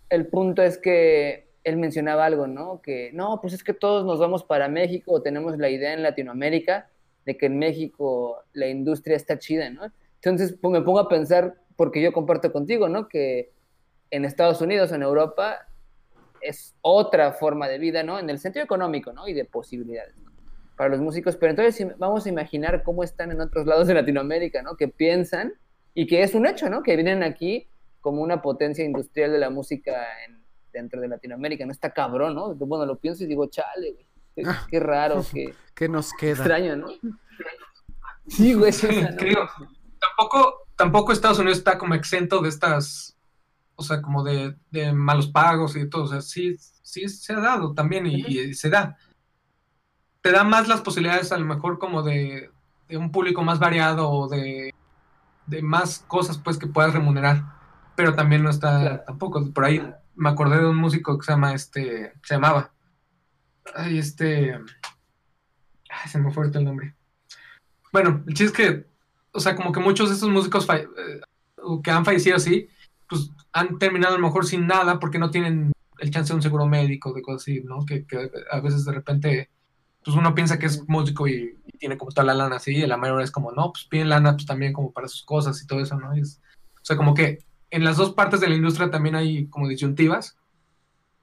el 0.09 0.27
punto 0.27 0.61
es 0.61 0.77
que 0.77 1.49
él 1.63 1.77
mencionaba 1.77 2.25
algo, 2.25 2.47
¿no? 2.47 2.81
Que 2.81 3.11
no, 3.13 3.39
pues 3.39 3.53
es 3.53 3.63
que 3.63 3.73
todos 3.73 4.05
nos 4.05 4.19
vamos 4.19 4.43
para 4.43 4.67
México, 4.67 5.13
o 5.13 5.21
tenemos 5.21 5.57
la 5.57 5.69
idea 5.69 5.93
en 5.93 6.03
Latinoamérica 6.03 6.89
de 7.31 7.37
que 7.37 7.45
en 7.47 7.57
México 7.57 8.43
la 8.53 8.67
industria 8.67 9.15
está 9.15 9.39
chida, 9.39 9.69
¿no? 9.69 9.83
Entonces 10.15 10.55
pues, 10.61 10.71
me 10.71 10.81
pongo 10.81 10.99
a 10.99 11.07
pensar, 11.07 11.55
porque 11.75 12.01
yo 12.01 12.11
comparto 12.13 12.51
contigo, 12.51 12.89
¿no? 12.89 13.07
Que 13.07 13.51
en 14.11 14.25
Estados 14.25 14.61
Unidos, 14.61 14.91
en 14.91 15.01
Europa, 15.01 15.67
es 16.41 16.75
otra 16.81 17.33
forma 17.33 17.67
de 17.67 17.77
vida, 17.77 18.03
¿no? 18.03 18.19
En 18.19 18.29
el 18.29 18.39
sentido 18.39 18.65
económico, 18.65 19.13
¿no? 19.13 19.27
Y 19.27 19.33
de 19.33 19.45
posibilidades, 19.45 20.17
¿no? 20.17 20.31
Para 20.75 20.89
los 20.89 20.99
músicos. 20.99 21.37
Pero 21.37 21.51
entonces 21.51 21.87
vamos 21.97 22.25
a 22.25 22.29
imaginar 22.29 22.83
cómo 22.83 23.03
están 23.03 23.31
en 23.31 23.39
otros 23.41 23.65
lados 23.65 23.87
de 23.87 23.93
Latinoamérica, 23.93 24.61
¿no? 24.61 24.75
Que 24.75 24.87
piensan 24.87 25.53
y 25.93 26.07
que 26.07 26.23
es 26.23 26.33
un 26.35 26.45
hecho, 26.45 26.69
¿no? 26.69 26.83
Que 26.83 26.95
vienen 26.95 27.23
aquí 27.23 27.67
como 28.01 28.21
una 28.21 28.41
potencia 28.41 28.83
industrial 28.83 29.31
de 29.31 29.37
la 29.39 29.49
música 29.49 30.05
en- 30.27 30.41
dentro 30.73 30.99
de 31.01 31.07
Latinoamérica, 31.07 31.65
¿no? 31.65 31.71
Está 31.71 31.91
cabrón, 31.91 32.33
¿no? 32.33 32.55
Bueno, 32.55 32.85
lo 32.85 32.97
pienso 32.97 33.23
y 33.23 33.27
digo, 33.27 33.47
chale, 33.47 33.91
güey. 33.91 34.05
Qué, 34.35 34.43
qué 34.69 34.79
raro, 34.79 35.25
qué 35.33 35.55
¿Qué 35.75 35.89
nos 35.89 36.11
queda? 36.13 36.31
extraño, 36.33 36.75
¿no? 36.75 36.87
Sí, 38.27 38.53
güey. 38.53 38.71
Sí, 38.71 38.87
o 38.87 38.91
sea, 38.91 39.11
no 39.11 39.17
que 39.17 39.25
digo, 39.25 39.41
mames. 39.59 39.77
tampoco, 39.99 40.53
tampoco 40.75 41.11
Estados 41.11 41.39
Unidos 41.39 41.57
está 41.57 41.77
como 41.77 41.95
exento 41.95 42.39
de 42.41 42.49
estas, 42.49 43.17
o 43.75 43.83
sea, 43.83 44.01
como 44.01 44.23
de, 44.23 44.55
de 44.69 44.93
malos 44.93 45.27
pagos 45.27 45.75
y 45.75 45.89
todo. 45.89 46.03
O 46.03 46.07
sea, 46.07 46.21
sí, 46.21 46.55
sí 46.83 47.09
se 47.09 47.33
ha 47.33 47.39
dado 47.39 47.73
también 47.73 48.05
y, 48.05 48.21
y 48.25 48.53
se 48.53 48.69
da. 48.69 48.97
Te 50.21 50.31
da 50.31 50.43
más 50.43 50.67
las 50.67 50.81
posibilidades 50.81 51.31
a 51.31 51.37
lo 51.37 51.45
mejor 51.45 51.79
como 51.79 52.03
de, 52.03 52.51
de 52.87 52.97
un 52.97 53.11
público 53.11 53.43
más 53.43 53.57
variado 53.59 54.09
o 54.09 54.27
de, 54.27 54.73
de 55.47 55.61
más 55.63 56.05
cosas 56.07 56.37
pues 56.37 56.57
que 56.57 56.67
puedas 56.67 56.93
remunerar. 56.93 57.43
Pero 57.95 58.13
también 58.13 58.43
no 58.43 58.49
está 58.49 58.79
Claro. 58.81 59.03
tampoco. 59.07 59.51
Por 59.51 59.65
ahí 59.65 59.83
me 60.15 60.29
acordé 60.29 60.59
de 60.59 60.67
un 60.67 60.77
músico 60.77 61.17
que 61.17 61.25
se 61.25 61.31
llama 61.31 61.53
este, 61.53 62.13
se 62.23 62.35
llamaba. 62.35 62.71
Ay, 63.75 63.97
este. 63.99 64.53
Ay, 64.53 66.09
se 66.09 66.19
me 66.19 66.31
fue 66.31 66.47
el 66.47 66.63
nombre. 66.63 66.95
Bueno, 67.91 68.23
el 68.27 68.33
chiste 68.33 68.45
es 68.45 68.51
que, 68.53 68.85
o 69.33 69.39
sea, 69.39 69.55
como 69.55 69.71
que 69.71 69.79
muchos 69.79 70.09
de 70.09 70.15
estos 70.15 70.29
músicos 70.29 70.67
eh, 70.69 70.87
que 71.83 71.91
han 71.91 72.05
fallecido 72.05 72.37
así, 72.37 72.67
pues 73.09 73.29
han 73.51 73.77
terminado 73.77 74.15
a 74.15 74.17
lo 74.17 74.25
mejor 74.25 74.45
sin 74.45 74.65
nada 74.65 74.99
porque 74.99 75.19
no 75.19 75.29
tienen 75.31 75.71
el 75.99 76.11
chance 76.11 76.31
de 76.31 76.37
un 76.37 76.41
seguro 76.41 76.65
médico, 76.65 77.13
de 77.13 77.21
cosas 77.21 77.41
así, 77.43 77.61
¿no? 77.63 77.85
Que, 77.85 78.05
que 78.05 78.31
a 78.49 78.59
veces 78.61 78.85
de 78.85 78.93
repente, 78.93 79.49
pues 80.03 80.15
uno 80.15 80.33
piensa 80.33 80.57
que 80.57 80.65
es 80.67 80.87
músico 80.87 81.27
y, 81.27 81.57
y 81.65 81.77
tiene 81.77 81.97
como 81.97 82.11
toda 82.11 82.25
la 82.25 82.33
lana 82.33 82.55
así, 82.55 82.75
y 82.75 82.87
la 82.87 82.97
mayoría 82.97 83.25
es 83.25 83.31
como, 83.31 83.51
no, 83.51 83.71
pues 83.73 83.85
piden 83.85 84.09
lana 84.09 84.33
pues 84.33 84.45
también 84.45 84.73
como 84.73 84.91
para 84.93 85.07
sus 85.09 85.23
cosas 85.23 85.61
y 85.61 85.67
todo 85.67 85.81
eso, 85.81 85.99
¿no? 85.99 86.15
Y 86.15 86.21
es- 86.21 86.41
o 86.81 86.83
sea, 86.85 86.97
como 86.97 87.13
que 87.13 87.39
en 87.69 87.83
las 87.83 87.97
dos 87.97 88.13
partes 88.13 88.39
de 88.39 88.49
la 88.49 88.55
industria 88.55 88.89
también 88.89 89.15
hay 89.15 89.45
como 89.47 89.67
disyuntivas, 89.67 90.37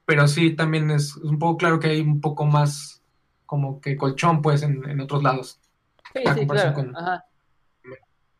pero 0.09 0.27
sí 0.27 0.55
también 0.55 0.89
es, 0.89 1.15
un 1.17 1.37
poco 1.37 1.57
claro 1.57 1.79
que 1.79 1.89
hay 1.89 2.01
un 2.01 2.19
poco 2.19 2.47
más 2.47 3.03
como 3.45 3.79
que 3.79 3.95
colchón, 3.95 4.41
pues, 4.41 4.63
en, 4.63 4.83
en 4.89 4.99
otros 5.01 5.21
lados. 5.21 5.59
Sí, 6.15 6.23
a 6.27 6.33
sí, 6.33 6.47
claro. 6.47 6.73
con- 6.73 6.97
Ajá. 6.97 7.25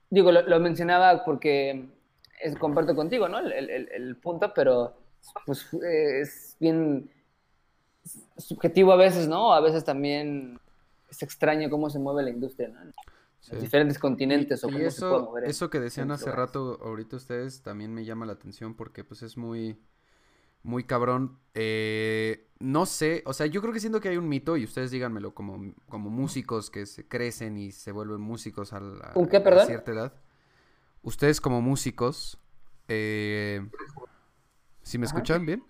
Digo, 0.09 0.31
lo, 0.31 0.41
lo 0.41 0.59
mencionaba 0.59 1.23
porque 1.23 1.85
es, 2.41 2.55
comparto 2.55 2.95
contigo, 2.95 3.29
¿no? 3.29 3.37
El, 3.37 3.51
el- 3.53 3.87
el 3.91 4.15
punto, 4.17 4.51
pero 4.55 4.95
pues 5.45 5.71
eh, 5.75 6.21
es 6.21 6.57
bien 6.59 7.07
subjetivo 8.37 8.91
a 8.91 8.95
veces, 8.95 9.27
¿no? 9.27 9.53
A 9.53 9.61
veces 9.61 9.83
también 9.85 10.59
es 11.07 11.21
extraño 11.21 11.69
cómo 11.69 11.91
se 11.91 11.99
mueve 11.99 12.23
la 12.23 12.31
industria, 12.31 12.69
¿no? 12.69 12.81
En 12.81 12.93
Sí. 13.41 13.51
los 13.53 13.61
diferentes 13.61 13.99
continentes 13.99 14.63
o 14.63 14.69
Y 14.69 14.73
cómo 14.73 14.89
se 14.89 14.99
puede 15.01 15.13
eso, 15.13 15.23
mover. 15.25 15.43
eso 15.45 15.69
que 15.69 15.79
decían 15.79 16.09
hace 16.11 16.25
lugares. 16.25 16.47
rato 16.47 16.79
ahorita 16.83 17.15
ustedes 17.17 17.61
también 17.61 17.93
me 17.93 18.03
llama 18.05 18.25
la 18.25 18.33
atención 18.33 18.75
porque 18.75 19.03
pues 19.03 19.21
es 19.21 19.37
muy, 19.37 19.79
muy 20.63 20.83
cabrón. 20.83 21.39
Eh, 21.53 22.47
no 22.59 22.85
sé, 22.85 23.23
o 23.25 23.33
sea, 23.33 23.45
yo 23.45 23.61
creo 23.61 23.73
que 23.73 23.79
siento 23.79 24.01
que 24.01 24.09
hay 24.09 24.17
un 24.17 24.27
mito 24.27 24.57
y 24.57 24.63
ustedes 24.65 24.91
díganmelo 24.91 25.33
como, 25.33 25.73
como 25.87 26.09
músicos 26.09 26.69
que 26.69 26.85
se 26.85 27.07
crecen 27.07 27.57
y 27.57 27.71
se 27.71 27.91
vuelven 27.91 28.19
músicos 28.21 28.73
a, 28.73 28.79
la- 28.79 29.11
¿Un 29.15 29.27
qué, 29.29 29.37
a 29.37 29.65
cierta 29.65 29.91
edad. 29.91 30.13
Ustedes 31.01 31.39
como 31.39 31.61
músicos, 31.61 32.37
eh, 32.89 33.65
¿sí 34.83 34.97
me 34.97 35.05
Ajá. 35.05 35.15
escuchan 35.15 35.45
bien? 35.45 35.63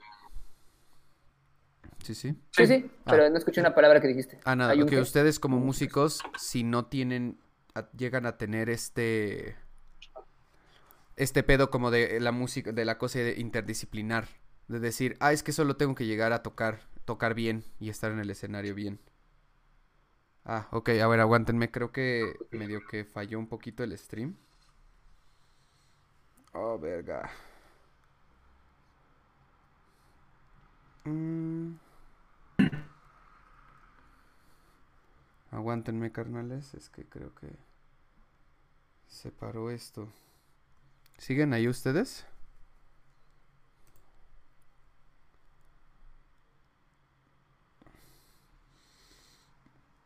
Sí, 2.04 2.16
sí. 2.16 2.34
Sí, 2.52 2.66
sí, 2.66 2.90
Ah. 3.06 3.12
pero 3.12 3.30
no 3.30 3.38
escuché 3.38 3.60
una 3.62 3.76
palabra 3.76 4.02
que 4.02 4.08
dijiste. 4.08 4.40
Ah, 4.46 4.56
nada, 4.56 4.72
¿Hay 4.72 4.82
un 4.82 4.88
que 4.88 5.00
ustedes 5.00 5.40
como 5.40 5.60
músicos, 5.60 6.22
si 6.38 6.64
no 6.64 6.86
tienen, 6.86 7.40
a- 7.76 7.92
llegan 7.92 8.26
a 8.26 8.38
tener 8.38 8.70
este, 8.70 9.56
este 11.18 11.44
pedo 11.44 11.70
como 11.70 11.92
de 11.92 12.20
la 12.20 12.32
música, 12.32 12.72
de 12.72 12.86
la 12.86 12.98
cosa 12.98 13.20
interdisciplinar, 13.30 14.28
de 14.70 14.80
decir, 14.80 15.18
ah, 15.20 15.34
es 15.34 15.44
que 15.44 15.52
solo 15.52 15.76
tengo 15.78 15.96
que 15.96 16.06
llegar 16.06 16.34
a 16.34 16.44
tocar, 16.44 16.82
tocar 17.06 17.34
bien 17.36 17.66
y 17.80 17.90
estar 17.90 18.12
en 18.12 18.20
el 18.20 18.30
escenario 18.30 18.76
bien. 18.76 19.00
Ah, 20.46 20.68
ok, 20.72 20.90
a 21.02 21.08
ver, 21.08 21.20
aguántenme, 21.20 21.72
creo 21.72 21.92
que 21.92 22.34
medio 22.52 22.82
que 22.86 23.06
falló 23.06 23.40
un 23.40 23.48
poquito 23.48 23.84
el 23.84 23.98
stream. 23.98 24.36
Oh, 26.54 26.78
verga. 26.78 27.30
Mm. 31.06 31.76
Aguántenme, 35.52 36.12
carnales. 36.12 36.74
Es 36.74 36.90
que 36.90 37.06
creo 37.06 37.34
que 37.36 37.48
se 39.08 39.32
paró 39.32 39.72
esto. 39.72 40.08
¿Siguen 41.18 41.54
ahí 41.54 41.68
ustedes? 41.68 42.26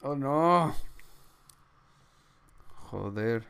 Oh 0.04 0.14
no. 0.14 0.74
Joder. 2.92 3.44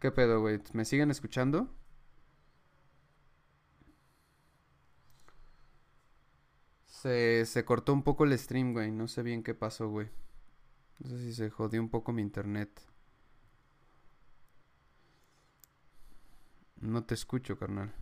¿Qué 0.00 0.10
pedo, 0.12 0.40
güey? 0.40 0.60
¿Me 0.74 0.84
siguen 0.84 1.10
escuchando? 1.10 1.68
Se, 6.86 7.44
se 7.46 7.64
cortó 7.64 7.92
un 7.92 8.02
poco 8.04 8.22
el 8.24 8.38
stream, 8.38 8.72
güey. 8.72 8.90
No 8.92 9.08
sé 9.08 9.22
bien 9.22 9.42
qué 9.42 9.54
pasó, 9.54 9.88
güey. 9.88 10.08
No 11.00 11.10
sé 11.10 11.18
si 11.18 11.34
se 11.34 11.50
jodió 11.50 11.80
un 11.82 11.90
poco 11.90 12.12
mi 12.12 12.22
internet. 12.22 12.70
No 16.82 17.04
te 17.04 17.14
escucho, 17.14 17.56
carnal. 17.56 17.92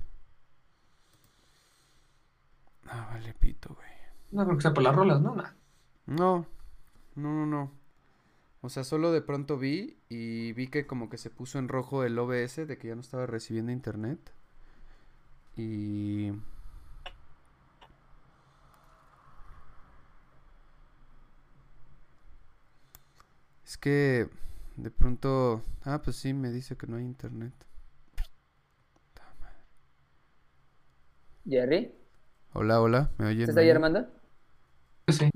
Ah, 2.86 3.08
vale, 3.12 3.34
pito, 3.34 3.74
güey. 3.74 3.88
No 4.32 4.44
creo 4.44 4.56
que 4.56 4.62
sea 4.62 4.74
por 4.74 4.82
las 4.82 4.96
rolas, 4.96 5.20
¿no? 5.20 5.34
Nah. 5.36 5.50
No, 6.06 6.46
no, 7.14 7.32
no, 7.32 7.46
no. 7.46 7.72
O 8.62 8.70
sea, 8.70 8.84
solo 8.84 9.12
de 9.12 9.20
pronto 9.20 9.58
vi 9.58 9.98
y 10.08 10.52
vi 10.54 10.68
que 10.68 10.86
como 10.86 11.10
que 11.10 11.18
se 11.18 11.30
puso 11.30 11.58
en 11.58 11.68
rojo 11.68 12.04
el 12.04 12.18
OBS 12.18 12.66
de 12.66 12.78
que 12.78 12.88
ya 12.88 12.94
no 12.94 13.02
estaba 13.02 13.26
recibiendo 13.26 13.70
internet. 13.70 14.32
Y... 15.56 16.32
Es 23.64 23.76
que 23.76 24.28
de 24.76 24.90
pronto... 24.90 25.62
Ah, 25.84 26.00
pues 26.02 26.16
sí, 26.16 26.32
me 26.32 26.50
dice 26.50 26.76
que 26.76 26.86
no 26.86 26.96
hay 26.96 27.04
internet. 27.04 27.52
Jerry, 31.50 31.92
Hola, 32.52 32.80
hola, 32.80 33.10
¿me 33.18 33.26
oyen? 33.26 33.42
¿estás 33.42 33.56
¿Me 33.56 33.62
ahí? 33.62 33.70
Armando? 33.70 34.06
Sí. 35.08 35.28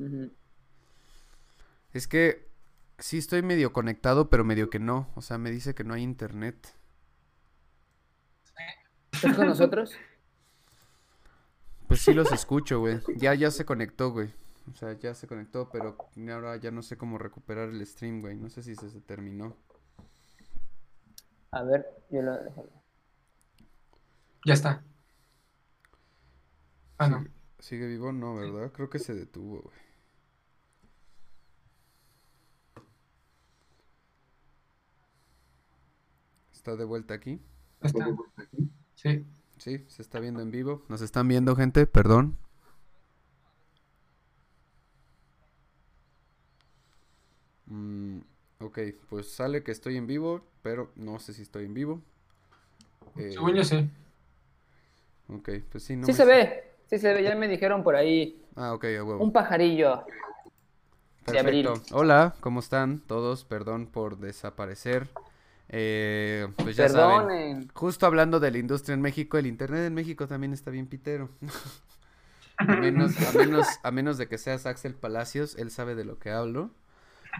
Es 1.93 2.09
que 2.09 2.49
sí 2.99 3.19
estoy 3.19 3.43
medio 3.43 3.73
conectado, 3.73 4.31
pero 4.31 4.45
medio 4.45 4.71
que 4.71 4.79
no. 4.79 5.09
O 5.15 5.23
sea, 5.23 5.39
me 5.39 5.51
dice 5.51 5.75
que 5.75 5.85
no 5.85 5.95
hay 5.95 6.03
internet. 6.03 6.75
¿Estás 9.13 9.35
con 9.37 9.47
nosotros? 9.47 9.93
Pues 11.89 12.01
sí 12.01 12.13
los 12.15 12.33
escucho, 12.33 12.81
güey. 12.81 13.01
Ya, 13.17 13.35
ya 13.35 13.51
se 13.51 13.65
conectó, 13.65 14.11
güey. 14.11 14.33
O 14.71 14.75
sea, 14.75 14.93
ya 14.99 15.15
se 15.15 15.27
conectó, 15.27 15.69
pero 15.71 15.97
ahora 16.33 16.57
ya 16.57 16.71
no 16.71 16.83
sé 16.83 16.97
cómo 16.97 17.19
recuperar 17.19 17.69
el 17.69 17.87
stream, 17.87 18.21
güey. 18.21 18.37
No 18.37 18.49
sé 18.51 18.63
si 18.63 18.75
se, 18.75 18.91
se 18.91 19.01
terminó. 19.01 19.57
A 21.51 21.63
ver, 21.63 21.87
yo 22.11 22.23
lo 22.23 22.33
Ya 24.45 24.55
está. 24.55 24.83
Ah, 26.99 27.09
no. 27.09 27.19
¿Sigue, 27.19 27.33
sigue 27.61 27.87
vivo? 27.87 28.13
No, 28.13 28.35
¿verdad? 28.35 28.73
Creo 28.73 28.91
que 28.91 28.99
se 28.99 29.15
detuvo, 29.15 29.63
güey. 29.63 29.77
¿Está 36.53 36.77
de 36.77 36.85
vuelta 36.85 37.15
aquí? 37.15 37.41
Está. 37.83 38.07
Sí. 38.95 39.25
Sí, 39.59 39.85
se 39.89 40.03
está 40.03 40.19
viendo 40.21 40.41
en 40.41 40.51
vivo. 40.51 40.83
Nos 40.89 41.01
están 41.01 41.29
viendo, 41.29 41.55
gente, 41.57 41.87
perdón. 41.87 42.39
Mm, 47.67 48.19
ok, 48.61 48.79
pues 49.09 49.31
sale 49.31 49.63
que 49.63 49.73
estoy 49.73 49.97
en 49.97 50.07
vivo, 50.07 50.47
pero 50.63 50.93
no 50.97 51.19
sé 51.19 51.33
si 51.33 51.43
estoy 51.43 51.67
en 51.67 51.75
vivo. 51.75 52.03
Eh, 53.17 53.33
Según 53.33 53.55
yo 53.55 53.65
sí. 53.65 53.89
ok, 55.29 55.51
pues 55.71 55.85
sí, 55.85 55.97
no 55.97 56.07
Sí 56.07 56.13
me 56.13 56.17
se 56.17 56.25
ve, 56.25 56.74
sí 56.97 57.01
se 57.01 57.13
ve, 57.15 57.23
ya 57.23 57.35
me 57.35 57.49
dijeron 57.49 57.83
por 57.83 57.97
ahí 57.97 58.41
Ah, 58.57 58.73
ok, 58.73 58.85
a 58.85 59.05
huevo. 59.05 59.19
un 59.19 59.33
pajarillo. 59.33 60.05
Perfecto. 61.25 61.75
Hola, 61.93 62.35
¿cómo 62.41 62.61
están 62.61 63.01
todos? 63.01 63.45
Perdón 63.45 63.87
por 63.87 64.19
desaparecer. 64.19 65.09
Eh, 65.71 66.47
pues 66.57 66.77
ya 66.77 66.89
saben. 66.89 67.27
Perdonen. 67.27 67.71
Justo 67.75 68.07
hablando 68.07 68.39
de 68.41 68.51
la 68.51 68.59
industria 68.59 68.95
en 68.95 69.01
México, 69.01 69.39
el 69.39 69.47
internet 69.47 69.87
en 69.87 69.95
México 69.95 70.29
también 70.29 70.53
está 70.53 70.71
bien 70.71 70.87
pitero. 70.87 71.31
A 72.57 72.65
menos, 72.67 73.21
a 73.21 73.37
menos, 73.37 73.67
a 73.83 73.91
menos 73.91 74.17
de 74.17 74.29
que 74.29 74.39
seas 74.39 74.65
Axel 74.65 74.95
Palacios, 74.95 75.57
él 75.57 75.73
sabe 75.73 75.97
de 75.97 76.05
lo 76.05 76.21
que 76.21 76.31
hablo. 76.31 76.71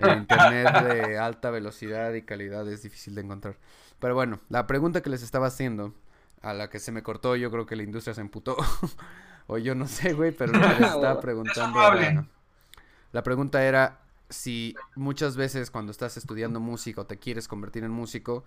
El 0.01 0.19
internet 0.19 0.83
de 0.83 1.19
alta 1.19 1.51
velocidad 1.51 2.13
y 2.15 2.23
calidad 2.23 2.67
es 2.69 2.83
difícil 2.83 3.15
de 3.15 3.21
encontrar. 3.21 3.57
Pero 4.01 4.17
bueno, 4.17 4.41
la 4.49 4.67
pregunta 4.67 5.03
que 5.03 5.11
les 5.11 5.23
estaba 5.23 5.47
haciendo, 5.47 5.95
a 6.43 6.53
la 6.53 6.69
que 6.69 6.81
se 6.81 6.91
me 6.91 7.05
cortó, 7.05 7.37
yo 7.37 7.53
creo 7.53 7.65
que 7.65 7.77
la 7.77 7.85
industria 7.85 8.13
se 8.15 8.23
emputó. 8.23 8.57
o 9.47 9.59
yo 9.59 9.75
no 9.75 9.87
sé, 9.87 10.13
güey, 10.15 10.33
pero 10.33 10.53
que 10.53 10.59
les 10.59 10.81
estaba 10.81 11.21
preguntando 11.21 11.79
era- 11.99 12.11
La 13.13 13.23
pregunta 13.23 13.65
era 13.65 14.01
si 14.29 14.75
muchas 14.97 15.37
veces 15.37 15.71
cuando 15.71 15.93
estás 15.93 16.17
estudiando 16.17 16.61
música 16.61 17.03
o 17.03 17.07
te 17.07 17.19
quieres 17.19 17.47
convertir 17.49 17.85
en 17.85 17.91
músico, 17.93 18.45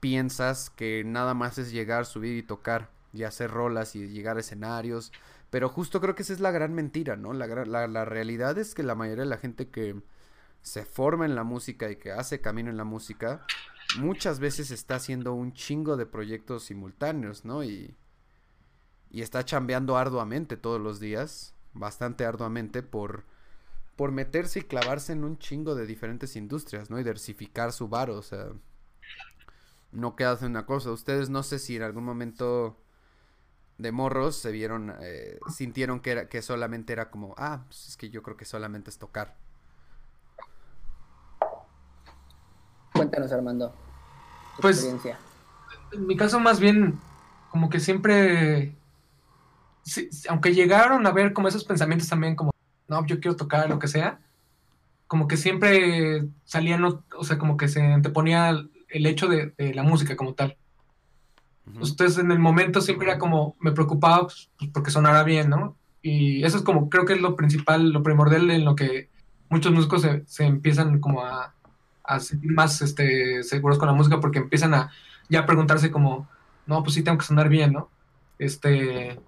piensas 0.00 0.70
que 0.70 1.02
nada 1.04 1.34
más 1.34 1.58
es 1.58 1.72
llegar, 1.72 2.06
subir 2.06 2.36
y 2.36 2.42
tocar 2.42 2.90
y 3.12 3.22
hacer 3.24 3.50
rolas 3.50 3.96
y 3.96 4.08
llegar 4.08 4.36
a 4.36 4.40
escenarios. 4.40 5.12
Pero 5.50 5.68
justo 5.68 6.00
creo 6.00 6.14
que 6.14 6.22
esa 6.22 6.32
es 6.32 6.40
la 6.40 6.50
gran 6.50 6.74
mentira, 6.74 7.16
¿no? 7.16 7.32
La, 7.32 7.46
la, 7.46 7.86
la 7.88 8.04
realidad 8.04 8.58
es 8.58 8.74
que 8.74 8.82
la 8.82 8.94
mayoría 8.94 9.24
de 9.24 9.30
la 9.30 9.38
gente 9.38 9.68
que 9.68 9.96
se 10.62 10.84
forma 10.84 11.24
en 11.26 11.34
la 11.34 11.44
música 11.44 11.90
y 11.90 11.96
que 11.96 12.12
hace 12.12 12.40
camino 12.40 12.70
en 12.70 12.76
la 12.76 12.84
música, 12.84 13.46
muchas 13.98 14.40
veces 14.40 14.70
está 14.70 14.96
haciendo 14.96 15.32
un 15.34 15.52
chingo 15.52 15.96
de 15.96 16.06
proyectos 16.06 16.64
simultáneos, 16.64 17.44
¿no? 17.44 17.62
Y, 17.64 17.94
y 19.14 19.22
está 19.22 19.44
chambeando 19.44 19.96
arduamente 19.96 20.56
todos 20.56 20.80
los 20.80 20.98
días, 20.98 21.54
bastante 21.72 22.26
arduamente 22.26 22.82
por, 22.82 23.22
por 23.94 24.10
meterse 24.10 24.58
y 24.58 24.62
clavarse 24.62 25.12
en 25.12 25.22
un 25.22 25.38
chingo 25.38 25.76
de 25.76 25.86
diferentes 25.86 26.34
industrias, 26.34 26.90
¿no? 26.90 26.98
Y 26.98 27.04
diversificar 27.04 27.72
su 27.72 27.86
varo, 27.86 28.16
o 28.16 28.22
sea, 28.22 28.48
no 29.92 30.16
queda 30.16 30.32
hacer 30.32 30.48
una 30.48 30.66
cosa. 30.66 30.90
Ustedes 30.90 31.30
no 31.30 31.44
sé 31.44 31.60
si 31.60 31.76
en 31.76 31.82
algún 31.84 32.02
momento 32.04 32.76
de 33.78 33.92
morros 33.92 34.34
se 34.34 34.50
vieron, 34.50 34.92
eh, 35.00 35.38
sintieron 35.48 36.00
que 36.00 36.10
era, 36.10 36.28
que 36.28 36.42
solamente 36.42 36.92
era 36.92 37.08
como, 37.12 37.36
ah, 37.38 37.62
pues 37.68 37.86
es 37.90 37.96
que 37.96 38.10
yo 38.10 38.20
creo 38.24 38.36
que 38.36 38.44
solamente 38.44 38.90
es 38.90 38.98
tocar. 38.98 39.36
Cuéntanos, 42.92 43.30
Armando. 43.30 43.70
tu 44.56 44.62
Pues- 44.62 44.76
experiencia. 44.78 45.18
En 45.92 46.04
mi 46.08 46.16
caso, 46.16 46.40
más 46.40 46.58
bien, 46.58 46.98
como 47.50 47.68
que 47.70 47.78
siempre. 47.78 48.76
Sí, 49.84 50.08
aunque 50.28 50.54
llegaron 50.54 51.06
a 51.06 51.12
ver 51.12 51.32
como 51.32 51.48
esos 51.48 51.64
pensamientos 51.64 52.08
también, 52.08 52.36
como, 52.36 52.52
no, 52.88 53.06
yo 53.06 53.20
quiero 53.20 53.36
tocar 53.36 53.68
lo 53.68 53.78
que 53.78 53.88
sea, 53.88 54.20
como 55.06 55.28
que 55.28 55.36
siempre 55.36 56.26
salían, 56.44 56.84
o 56.84 57.24
sea, 57.24 57.38
como 57.38 57.56
que 57.56 57.68
se 57.68 57.80
anteponía 57.82 58.50
el 58.88 59.06
hecho 59.06 59.28
de, 59.28 59.52
de 59.56 59.74
la 59.74 59.82
música 59.82 60.16
como 60.16 60.34
tal. 60.34 60.56
Entonces, 61.66 62.18
en 62.18 62.30
el 62.30 62.38
momento 62.38 62.80
siempre 62.80 63.08
era 63.08 63.18
como, 63.18 63.56
me 63.58 63.72
preocupaba 63.72 64.24
pues, 64.24 64.50
pues, 64.58 64.70
porque 64.70 64.90
sonara 64.90 65.22
bien, 65.22 65.48
¿no? 65.48 65.76
Y 66.02 66.44
eso 66.44 66.58
es 66.58 66.62
como, 66.62 66.90
creo 66.90 67.06
que 67.06 67.14
es 67.14 67.20
lo 67.20 67.36
principal, 67.36 67.90
lo 67.90 68.02
primordial 68.02 68.50
en 68.50 68.64
lo 68.64 68.76
que 68.76 69.08
muchos 69.48 69.72
músicos 69.72 70.02
se, 70.02 70.22
se 70.26 70.44
empiezan 70.44 71.00
como 71.00 71.24
a, 71.24 71.54
a 72.04 72.20
sentir 72.20 72.52
más 72.52 72.82
este, 72.82 73.42
seguros 73.42 73.78
con 73.78 73.88
la 73.88 73.94
música 73.94 74.20
porque 74.20 74.38
empiezan 74.38 74.74
a 74.74 74.90
ya 75.30 75.46
preguntarse 75.46 75.90
como, 75.90 76.28
no, 76.66 76.82
pues 76.82 76.94
sí 76.94 77.02
tengo 77.02 77.16
que 77.18 77.24
sonar 77.24 77.48
bien, 77.48 77.72
¿no? 77.72 77.88
Este, 78.38 79.18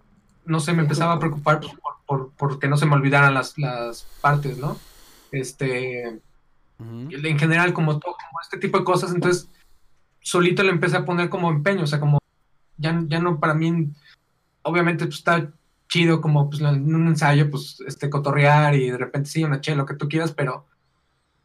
no 0.47 0.61
sé, 0.61 0.73
me 0.73 0.83
empezaba 0.83 1.15
a 1.15 1.19
preocupar 1.19 1.61
por, 1.61 1.71
por, 2.07 2.31
por 2.33 2.59
que 2.59 2.69
no 2.69 2.77
se 2.77 2.87
me 2.87 2.95
olvidaran 2.95 3.35
las, 3.35 3.59
las 3.59 4.05
partes, 4.21 4.59
¿no? 4.59 4.79
Este, 5.33 6.21
Ujú. 6.79 7.09
en 7.11 7.39
general 7.39 7.73
como 7.73 7.99
todo, 7.99 8.13
como 8.13 8.41
este 8.43 8.59
tipo 8.59 8.79
de 8.79 8.85
cosas, 8.85 9.13
entonces 9.13 9.49
solito 10.21 10.63
le 10.63 10.71
empecé 10.71 10.97
a 10.97 11.05
poner 11.05 11.29
como 11.29 11.51
empeño, 11.51 11.85
o 11.85 11.87
sea, 11.87 12.01
como 12.01 12.19
ya, 12.77 13.03
ya 13.07 13.19
no 13.19 13.41
para 13.41 13.55
mí, 13.55 13.89
obviamente 14.63 15.07
pues 15.07 15.19
está 15.19 15.51
chido 15.89 16.21
como 16.21 16.49
pues 16.51 16.61
en 16.61 16.95
un 16.95 17.07
ensayo 17.07 17.51
pues 17.51 17.81
este 17.87 18.11
cotorrear 18.11 18.75
y 18.75 18.91
de 18.91 18.99
repente 18.99 19.31
sí, 19.31 19.45
una 19.45 19.61
chela, 19.61 19.79
lo 19.79 19.87
que 19.87 19.95
tú 19.95 20.09
quieras, 20.09 20.33
pero 20.33 20.67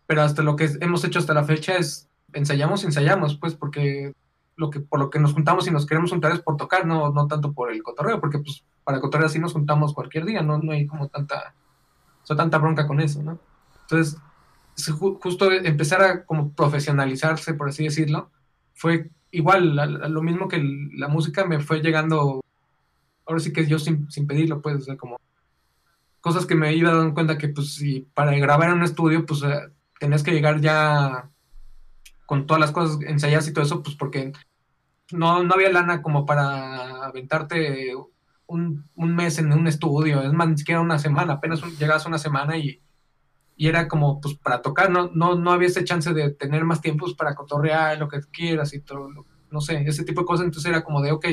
pero 0.08 0.24
hasta 0.24 0.42
lo 0.42 0.56
que 0.56 0.70
hemos 0.82 1.04
hecho 1.06 1.20
hasta 1.20 1.34
la 1.34 1.44
fecha 1.44 1.78
es 1.78 2.10
ensayamos 2.34 2.84
ensayamos, 2.84 3.38
pues 3.38 3.56
porque 3.56 4.14
lo 4.58 4.70
que 4.70 4.80
por 4.80 5.00
lo 5.00 5.10
que 5.10 5.20
nos 5.20 5.34
juntamos 5.34 5.68
y 5.68 5.72
nos 5.72 5.86
queremos 5.86 6.12
juntar 6.12 6.32
es 6.32 6.42
por 6.42 6.58
tocar, 6.58 6.86
no, 6.86 7.12
no 7.12 7.28
tanto 7.28 7.54
por 7.54 7.72
el 7.72 7.82
cotorreo, 7.82 8.20
porque 8.20 8.40
pues 8.40 8.64
para 8.84 9.00
cotorrear 9.00 9.28
así 9.30 9.40
nos 9.40 9.54
juntamos 9.54 9.94
cualquier 9.94 10.26
día, 10.26 10.42
no, 10.42 10.58
no 10.58 10.72
hay 10.72 10.86
como 10.88 11.08
tanta, 11.08 11.54
o 12.30 12.36
tanta 12.36 12.58
bronca 12.58 12.88
con 12.88 13.00
eso, 13.00 13.22
¿no? 13.22 13.40
Entonces, 13.84 14.18
es 14.78 14.90
ju- 14.92 15.20
justo 15.22 15.52
empezar 15.52 16.02
a 16.02 16.26
como 16.26 16.52
profesionalizarse, 16.54 17.54
por 17.54 17.70
así 17.70 17.84
decirlo, 17.84 18.32
fue 18.74 19.10
igual, 19.32 19.76
lo 20.14 20.22
mismo 20.22 20.48
que 20.48 20.62
la 20.94 21.08
música 21.08 21.46
me 21.46 21.60
fue 21.60 21.82
llegando, 21.82 22.42
ahora 23.26 23.40
sí 23.40 23.54
que 23.54 23.66
yo 23.68 23.80
sin, 23.80 24.10
sin 24.10 24.28
pedirlo, 24.28 24.62
pues, 24.62 24.88
como 24.98 25.18
cosas 26.22 26.46
que 26.46 26.56
me 26.56 26.74
iba 26.74 26.94
dando 26.94 27.14
cuenta 27.14 27.38
que, 27.38 27.50
pues, 27.50 27.74
si 27.76 28.02
para 28.14 28.32
grabar 28.38 28.70
en 28.70 28.76
un 28.78 28.84
estudio, 28.84 29.26
pues, 29.26 29.42
eh, 29.44 29.72
tenías 30.00 30.24
que 30.24 30.32
llegar 30.32 30.62
ya 30.62 31.30
con 32.26 32.46
todas 32.48 32.62
las 32.62 32.72
cosas 32.72 33.00
ensayadas 33.02 33.48
y 33.48 33.54
todo 33.54 33.66
eso, 33.66 33.84
pues, 33.84 33.96
porque 33.96 34.32
no, 35.12 35.44
no 35.44 35.54
había 35.54 35.72
lana 35.72 36.02
como 36.02 36.26
para 36.26 37.06
aventarte 37.06 37.94
un, 38.52 39.16
mes 39.16 39.40
en 39.40 39.52
un 39.54 39.68
estudio, 39.68 40.22
es 40.22 40.34
más, 40.34 40.48
ni 40.50 40.58
siquiera 40.58 40.82
una 40.82 41.00
semana, 41.00 41.34
apenas 41.34 41.62
un- 41.64 41.76
llegabas 41.78 42.06
una 42.06 42.18
semana 42.18 42.58
y, 42.58 42.80
y 43.58 43.68
era 43.68 43.88
como, 43.88 44.20
pues, 44.22 44.36
para 44.36 44.62
tocar, 44.62 44.90
no, 44.90 45.10
no, 45.14 45.36
no 45.36 45.52
había 45.52 45.68
ese 45.68 45.84
chance 45.84 46.14
de 46.14 46.32
tener 46.32 46.64
más 46.66 46.82
tiempos 46.82 47.14
para 47.14 47.36
cotorrear, 47.36 47.98
lo 47.98 48.08
que 48.08 48.20
quieras 48.32 48.74
y 48.74 48.80
todo, 48.82 49.10
lo- 49.12 49.26
no 49.52 49.62
sé, 49.62 49.84
ese 49.86 50.04
tipo 50.04 50.22
de 50.22 50.26
cosas, 50.28 50.46
entonces 50.46 50.70
era 50.70 50.84
como 50.84 51.02
de, 51.02 51.12
ok, 51.12 51.26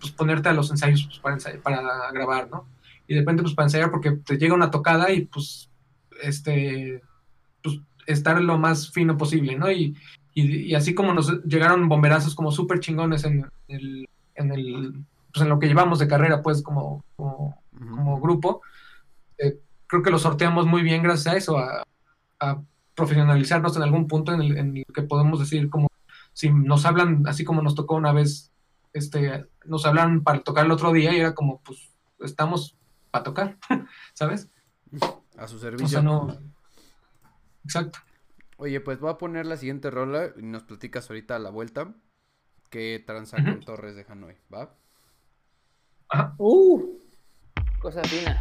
pues 0.00 0.12
ponerte 0.12 0.48
a 0.48 0.52
los 0.52 0.70
ensayos 0.70 1.04
pues, 1.06 1.18
para, 1.18 1.36
ensay- 1.36 1.60
para 1.62 1.80
grabar, 2.12 2.48
¿no? 2.50 2.66
Y 3.06 3.14
de 3.14 3.20
repente, 3.20 3.42
pues, 3.42 3.54
para 3.54 3.66
ensayar, 3.66 3.90
porque 3.90 4.12
te 4.12 4.36
llega 4.38 4.54
una 4.54 4.70
tocada 4.70 5.10
y, 5.12 5.26
pues, 5.26 5.70
este, 6.22 7.02
pues, 7.62 7.80
estar 8.06 8.40
lo 8.40 8.58
más 8.58 8.90
fino 8.92 9.16
posible, 9.16 9.56
¿no? 9.56 9.70
Y, 9.70 9.96
y, 10.34 10.56
y 10.70 10.74
así 10.74 10.94
como 10.94 11.14
nos 11.14 11.42
llegaron 11.44 11.88
bomberazos 11.88 12.34
como 12.34 12.50
súper 12.50 12.80
chingones 12.80 13.24
en 13.24 13.46
el, 13.68 14.08
en 14.34 14.52
el, 14.52 15.04
pues, 15.34 15.42
en 15.42 15.48
lo 15.48 15.58
que 15.58 15.66
llevamos 15.66 15.98
de 15.98 16.08
carrera, 16.08 16.40
pues, 16.42 16.62
como, 16.62 17.04
como 17.16 18.20
grupo, 18.20 18.62
eh, 19.36 19.58
creo 19.86 20.02
que 20.02 20.10
lo 20.10 20.18
sorteamos 20.18 20.64
muy 20.66 20.82
bien 20.82 21.02
gracias 21.02 21.34
a 21.34 21.36
eso, 21.36 21.58
a, 21.58 21.82
a 22.40 22.62
profesionalizarnos 22.94 23.76
en 23.76 23.82
algún 23.82 24.06
punto 24.06 24.32
en 24.32 24.40
el, 24.40 24.56
en 24.56 24.76
el 24.76 24.84
que 24.94 25.02
podemos 25.02 25.40
decir 25.40 25.68
como 25.68 25.88
si 26.32 26.50
nos 26.50 26.84
hablan 26.86 27.26
así 27.26 27.44
como 27.44 27.62
nos 27.62 27.74
tocó 27.74 27.94
una 27.96 28.12
vez, 28.12 28.52
este, 28.92 29.46
nos 29.64 29.84
hablan 29.86 30.22
para 30.22 30.40
tocar 30.40 30.64
el 30.64 30.70
otro 30.72 30.92
día 30.92 31.12
y 31.12 31.20
era 31.20 31.34
como 31.34 31.60
pues 31.62 31.90
estamos 32.20 32.76
para 33.10 33.24
tocar, 33.24 33.58
¿sabes? 34.14 34.48
A 35.36 35.48
su 35.48 35.56
O 35.56 35.58
servicio. 35.58 35.88
sea, 35.88 36.02
no. 36.02 36.36
Exacto. 37.64 37.98
Oye, 38.56 38.80
pues 38.80 39.00
voy 39.00 39.10
a 39.10 39.18
poner 39.18 39.46
la 39.46 39.56
siguiente 39.56 39.90
rola 39.90 40.30
y 40.36 40.42
nos 40.42 40.62
platicas 40.62 41.10
ahorita 41.10 41.36
a 41.36 41.40
la 41.40 41.50
vuelta 41.50 41.94
que 42.70 43.02
tranza 43.04 43.36
con 43.42 43.60
Torres 43.60 43.96
de 43.96 44.06
Hanoi, 44.08 44.36
¿va? 44.52 44.74
Uh, 46.38 46.80
cosa 47.80 48.00
fina, 48.04 48.40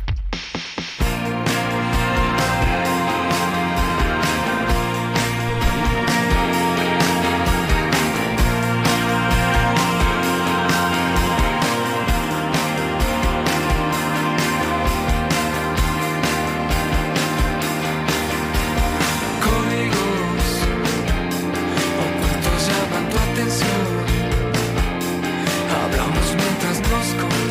conmigo, 19.42 20.04
o 21.98 22.06
cuantos 22.20 22.68
llaman 22.68 23.10
tu 23.10 23.18
atención, 23.18 23.88
hablamos 25.72 26.36
mientras 26.36 26.80
nos. 26.82 27.43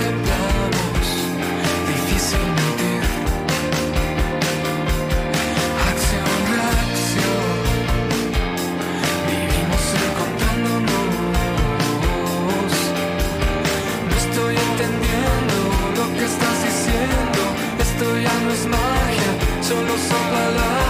Que 16.23 16.27
estás 16.27 16.63
diciendo. 16.63 17.41
Esto 17.81 18.05
ya 18.21 18.35
no 18.45 18.51
es 18.53 18.67
magia, 18.67 19.33
solo 19.61 19.93
son 20.09 20.25
palabras 20.31 20.82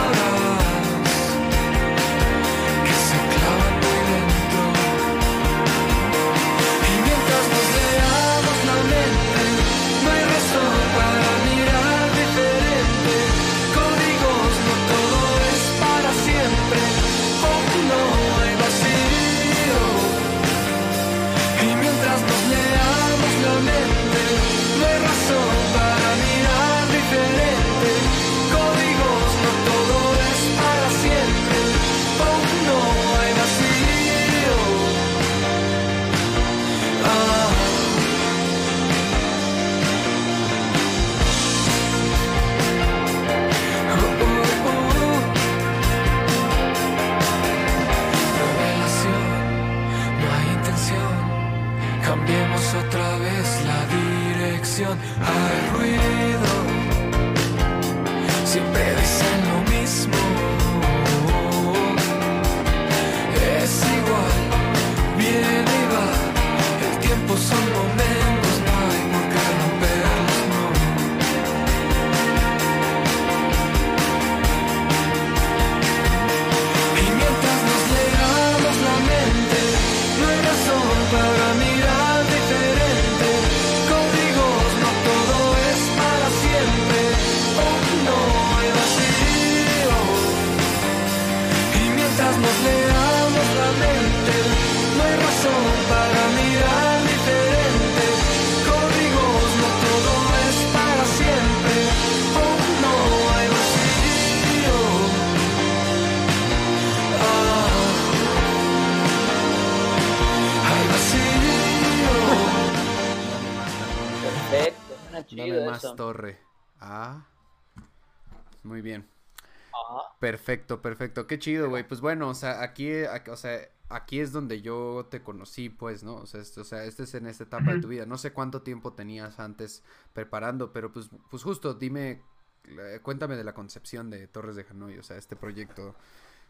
Perfecto, 120.22 120.80
perfecto. 120.80 121.26
Qué 121.26 121.40
chido, 121.40 121.68
güey. 121.68 121.82
Pues 121.82 122.00
bueno, 122.00 122.28
o 122.28 122.34
sea, 122.34 122.62
aquí, 122.62 122.92
o 123.28 123.36
sea, 123.36 123.58
aquí 123.88 124.20
es 124.20 124.30
donde 124.30 124.62
yo 124.62 125.08
te 125.10 125.20
conocí, 125.20 125.68
pues, 125.68 126.04
¿no? 126.04 126.14
O 126.14 126.26
sea, 126.26 126.40
este, 126.40 126.60
o 126.60 126.64
sea, 126.64 126.84
este 126.84 127.02
es 127.02 127.14
en 127.14 127.26
esta 127.26 127.42
etapa 127.42 127.74
de 127.74 127.80
tu 127.80 127.88
vida. 127.88 128.06
No 128.06 128.16
sé 128.16 128.32
cuánto 128.32 128.62
tiempo 128.62 128.92
tenías 128.92 129.40
antes 129.40 129.82
preparando, 130.12 130.72
pero 130.72 130.92
pues, 130.92 131.10
pues 131.28 131.42
justo, 131.42 131.74
dime, 131.74 132.22
eh, 132.68 133.00
cuéntame 133.02 133.34
de 133.34 133.42
la 133.42 133.52
concepción 133.52 134.10
de 134.10 134.28
Torres 134.28 134.54
de 134.54 134.64
Hanoi, 134.70 134.96
o 134.96 135.02
sea, 135.02 135.16
este 135.16 135.34
proyecto, 135.34 135.96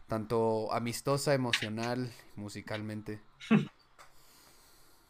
tanto 0.07 0.71
amistosa, 0.71 1.33
emocional, 1.33 2.13
musicalmente. 2.35 3.21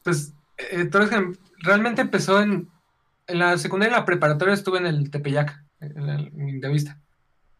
Pues 0.03 0.31
eh, 0.57 0.85
Torres 0.85 1.09
Gen- 1.09 1.37
realmente 1.57 1.99
empezó 2.01 2.41
en, 2.41 2.69
en 3.27 3.39
la 3.39 3.57
secundaria 3.57 3.97
y 3.97 3.99
la 3.99 4.05
preparatoria 4.05 4.53
estuve 4.53 4.77
en 4.77 4.85
el 4.87 5.11
Tepeyac, 5.11 5.61
en 5.81 6.07
la 6.07 6.15
en 6.15 6.61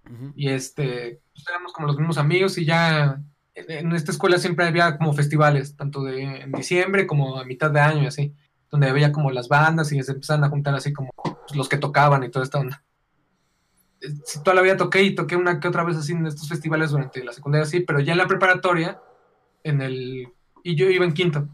Ujú. 0.10 0.34
Y 0.36 0.50
este, 0.50 1.22
pues 1.34 1.46
éramos 1.48 1.74
como 1.74 1.88
los 1.88 1.98
mismos 1.98 2.18
amigos 2.18 2.58
y 2.58 2.66
ya 2.66 3.22
en, 3.56 3.92
esta 3.94 4.12
escuela 4.12 4.38
siempre 4.38 4.66
había 4.66 4.98
como 4.98 5.14
festivales, 5.14 5.76
tanto 5.76 6.04
de 6.04 6.42
en 6.42 6.52
diciembre 6.52 7.08
como 7.08 7.40
a 7.40 7.46
mitad 7.46 7.72
de 7.72 7.80
año 7.80 8.04
y 8.04 8.08
así, 8.08 8.34
donde 8.72 8.90
había 8.90 9.12
como 9.12 9.32
las 9.32 9.48
bandas 9.48 9.92
y 9.92 10.02
se 10.02 10.12
empezaban 10.12 10.44
a 10.44 10.50
juntar 10.50 10.76
así 10.76 10.92
como 10.92 11.12
pues, 11.16 11.56
los 11.56 11.70
que 11.70 11.78
tocaban 11.78 12.24
y 12.24 12.30
toda 12.30 12.44
esta 12.44 12.60
onda. 12.60 12.84
Eh, 14.02 14.08
Sí, 14.26 14.40
toda 14.44 14.56
la 14.56 14.62
vida 14.62 14.78
toqué 14.78 15.04
y 15.04 15.16
toqué 15.16 15.36
una 15.36 15.60
que 15.60 15.68
otra 15.68 15.84
vez 15.84 15.98
así 15.98 16.14
en 16.14 16.26
estos 16.26 16.50
festivales 16.50 16.92
durante 16.92 17.24
la 17.24 17.34
secundaria, 17.34 17.66
sí, 17.66 17.82
pero 17.82 18.00
ya 18.00 18.14
en 18.14 18.18
la 18.18 18.28
preparatoria, 18.28 19.00
en 19.64 19.82
el, 19.82 20.28
y 20.64 20.76
yo 20.76 20.90
iba 20.90 21.06
en 21.06 21.14
quinto, 21.14 21.48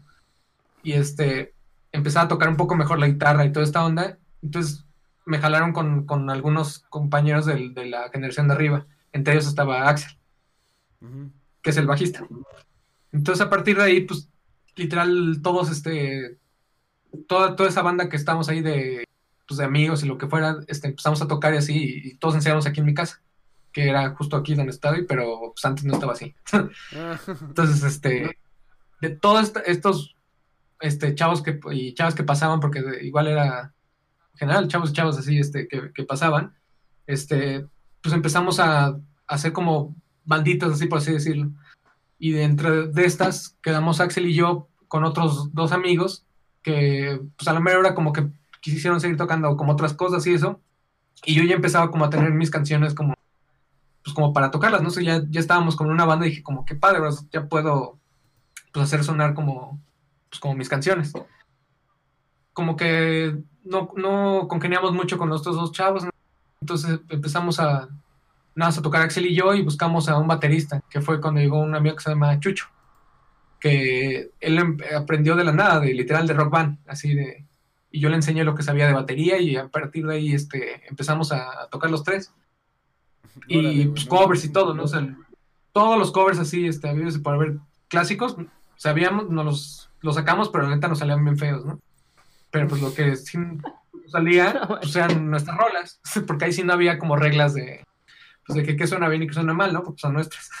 y 0.82 0.92
este, 0.92 1.54
empezaba 1.92 2.24
a 2.24 2.28
tocar 2.28 2.48
un 2.48 2.56
poco 2.56 2.74
mejor 2.74 2.98
la 2.98 3.08
guitarra 3.08 3.44
y 3.44 3.52
toda 3.52 3.64
esta 3.64 3.84
onda, 3.84 4.18
entonces 4.42 4.86
me 5.26 5.38
jalaron 5.38 5.72
con, 5.72 6.06
con 6.06 6.30
algunos 6.30 6.80
compañeros 6.88 7.46
del- 7.46 7.74
de 7.74 7.86
la 7.86 8.08
generación 8.10 8.48
de 8.48 8.54
arriba. 8.54 8.86
Entre 9.12 9.34
ellos 9.34 9.46
estaba 9.46 9.88
Axel, 9.88 10.12
que 11.62 11.70
es 11.70 11.76
el 11.76 11.86
bajista. 11.86 12.26
Entonces, 13.12 13.44
a 13.44 13.50
partir 13.50 13.76
de 13.76 13.82
ahí, 13.84 14.00
pues, 14.02 14.28
literal, 14.76 15.40
todos, 15.42 15.70
este, 15.70 16.38
toda, 17.26 17.56
toda 17.56 17.68
esa 17.68 17.82
banda 17.82 18.08
que 18.08 18.16
estamos 18.16 18.48
ahí 18.48 18.60
de, 18.60 19.04
pues, 19.48 19.58
de 19.58 19.64
amigos 19.64 20.02
y 20.02 20.06
lo 20.06 20.16
que 20.18 20.28
fuera, 20.28 20.58
este, 20.68 20.88
empezamos 20.88 21.20
a 21.22 21.28
tocar 21.28 21.54
y 21.54 21.58
así, 21.58 21.76
y, 21.76 22.08
y 22.10 22.14
todos 22.18 22.34
ensayamos 22.36 22.66
aquí 22.66 22.80
en 22.80 22.86
mi 22.86 22.94
casa, 22.94 23.20
que 23.72 23.88
era 23.88 24.10
justo 24.14 24.36
aquí 24.36 24.54
donde 24.54 24.70
estoy, 24.72 25.04
pero 25.06 25.52
pues 25.54 25.64
antes 25.64 25.84
no 25.84 25.94
estaba 25.94 26.12
así. 26.12 26.34
Entonces, 27.42 27.82
este, 27.82 28.38
de 29.00 29.10
todos 29.10 29.42
est- 29.48 29.66
estos 29.66 30.14
este, 30.80 31.14
chavos 31.14 31.42
que, 31.42 31.58
y 31.72 31.94
chavas 31.94 32.14
que 32.14 32.22
pasaban, 32.24 32.60
porque 32.60 32.82
igual 33.02 33.26
era 33.26 33.74
general 34.34 34.68
chavos 34.68 34.90
y 34.90 34.92
chavas 34.94 35.18
así 35.18 35.38
este, 35.38 35.68
que, 35.68 35.92
que 35.92 36.04
pasaban, 36.04 36.54
este, 37.06 37.66
pues 38.02 38.14
empezamos 38.14 38.60
a, 38.60 38.86
a 38.86 39.00
hacer 39.26 39.52
como 39.52 39.94
banditas, 40.24 40.72
así 40.72 40.86
por 40.86 40.98
así 40.98 41.12
decirlo. 41.12 41.50
Y 42.18 42.32
dentro 42.32 42.86
de 42.86 43.04
estas 43.04 43.56
quedamos 43.62 44.00
Axel 44.00 44.26
y 44.26 44.34
yo 44.34 44.68
con 44.88 45.04
otros 45.04 45.52
dos 45.54 45.72
amigos 45.72 46.26
que, 46.62 47.20
pues 47.36 47.48
a 47.48 47.52
la 47.52 47.60
mera 47.60 47.78
hora 47.78 47.94
como 47.94 48.12
que 48.12 48.28
quisieron 48.60 49.00
seguir 49.00 49.16
tocando 49.16 49.56
como 49.56 49.72
otras 49.72 49.94
cosas 49.94 50.26
y 50.26 50.34
eso. 50.34 50.60
Y 51.24 51.34
yo 51.34 51.42
ya 51.44 51.54
empezaba 51.54 51.90
como 51.90 52.04
a 52.04 52.10
tener 52.10 52.32
mis 52.32 52.50
canciones 52.50 52.94
como, 52.94 53.14
pues 54.02 54.14
como 54.14 54.32
para 54.32 54.50
tocarlas, 54.50 54.82
no 54.82 54.90
sé, 54.90 55.04
ya, 55.04 55.22
ya 55.28 55.40
estábamos 55.40 55.76
con 55.76 55.90
una 55.90 56.04
banda 56.04 56.26
y 56.26 56.30
dije 56.30 56.42
como, 56.42 56.64
qué 56.64 56.74
padre, 56.74 57.00
ya 57.32 57.46
puedo 57.46 57.98
pues 58.72 58.84
hacer 58.84 59.04
sonar 59.04 59.34
como, 59.34 59.80
pues 60.28 60.40
como 60.40 60.54
mis 60.54 60.68
canciones. 60.68 61.12
Como 62.60 62.76
que 62.76 63.34
no, 63.64 63.90
no 63.96 64.46
congeniamos 64.46 64.92
mucho 64.92 65.16
con 65.16 65.30
los 65.30 65.40
otros 65.40 65.56
dos 65.56 65.72
chavos, 65.72 66.04
¿no? 66.04 66.10
entonces 66.60 67.00
empezamos 67.08 67.58
a, 67.58 67.88
nada 68.54 68.70
a 68.70 68.82
tocar 68.82 69.00
Axel 69.00 69.24
y 69.24 69.34
yo 69.34 69.54
y 69.54 69.62
buscamos 69.62 70.10
a 70.10 70.18
un 70.18 70.28
baterista, 70.28 70.82
que 70.90 71.00
fue 71.00 71.22
cuando 71.22 71.40
llegó 71.40 71.58
un 71.58 71.74
amigo 71.74 71.96
que 71.96 72.02
se 72.02 72.10
llama 72.10 72.38
Chucho, 72.38 72.66
que 73.58 74.32
él 74.40 74.58
em- 74.58 74.76
aprendió 74.94 75.36
de 75.36 75.44
la 75.44 75.52
nada, 75.52 75.80
de 75.80 75.94
literal 75.94 76.26
de 76.26 76.34
rock 76.34 76.50
band, 76.50 76.80
así 76.86 77.14
de, 77.14 77.46
y 77.90 77.98
yo 77.98 78.10
le 78.10 78.16
enseñé 78.16 78.44
lo 78.44 78.54
que 78.54 78.62
sabía 78.62 78.86
de 78.86 78.92
batería 78.92 79.38
y 79.38 79.56
a 79.56 79.68
partir 79.68 80.06
de 80.06 80.16
ahí 80.16 80.34
este, 80.34 80.86
empezamos 80.86 81.32
a, 81.32 81.62
a 81.62 81.68
tocar 81.68 81.90
los 81.90 82.04
tres 82.04 82.30
y 83.46 83.56
órale, 83.56 83.86
pues, 83.86 84.04
covers 84.04 84.44
y 84.44 84.52
todo, 84.52 84.74
¿no? 84.74 84.82
O 84.82 84.86
sea, 84.86 85.16
todos 85.72 85.98
los 85.98 86.12
covers 86.12 86.38
así, 86.38 86.66
este, 86.66 86.94
por 87.22 87.36
haber 87.36 87.56
clásicos, 87.88 88.36
sabíamos, 88.76 89.30
nos 89.30 89.46
los, 89.46 89.90
los 90.02 90.14
sacamos, 90.14 90.50
pero 90.50 90.64
la 90.64 90.74
neta 90.74 90.88
nos 90.88 90.98
salían 90.98 91.24
bien 91.24 91.38
feos, 91.38 91.64
¿no? 91.64 91.80
Pero 92.50 92.66
pues 92.68 92.80
lo 92.82 92.92
que 92.94 93.16
sí 93.16 93.38
salía, 94.08 94.60
pues 94.80 94.94
eran 94.96 95.30
nuestras 95.30 95.56
rolas, 95.56 96.00
porque 96.26 96.46
ahí 96.46 96.52
sí 96.52 96.62
no 96.64 96.72
había 96.72 96.98
como 96.98 97.16
reglas 97.16 97.54
de, 97.54 97.84
pues 98.46 98.56
de 98.56 98.62
que 98.64 98.76
qué 98.76 98.86
suena 98.86 99.08
bien 99.08 99.22
y 99.22 99.26
qué 99.28 99.34
suena 99.34 99.54
mal, 99.54 99.72
¿no? 99.72 99.82
Porque 99.82 100.00
son 100.00 100.14
nuestras. 100.14 100.50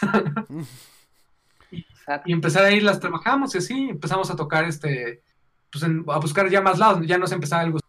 Exacto. 1.72 2.28
Y 2.28 2.32
empezar 2.32 2.64
ahí 2.64 2.80
las 2.80 2.98
trabajamos 3.00 3.54
y 3.54 3.58
así 3.58 3.88
empezamos 3.90 4.30
a 4.30 4.36
tocar 4.36 4.64
este, 4.64 5.22
pues 5.70 5.84
en- 5.84 6.04
a 6.08 6.18
buscar 6.18 6.48
ya 6.48 6.60
más 6.60 6.78
lados, 6.78 7.06
ya 7.06 7.18
nos 7.18 7.30
empezaba 7.32 7.62
el 7.62 7.72
gusto. 7.72 7.86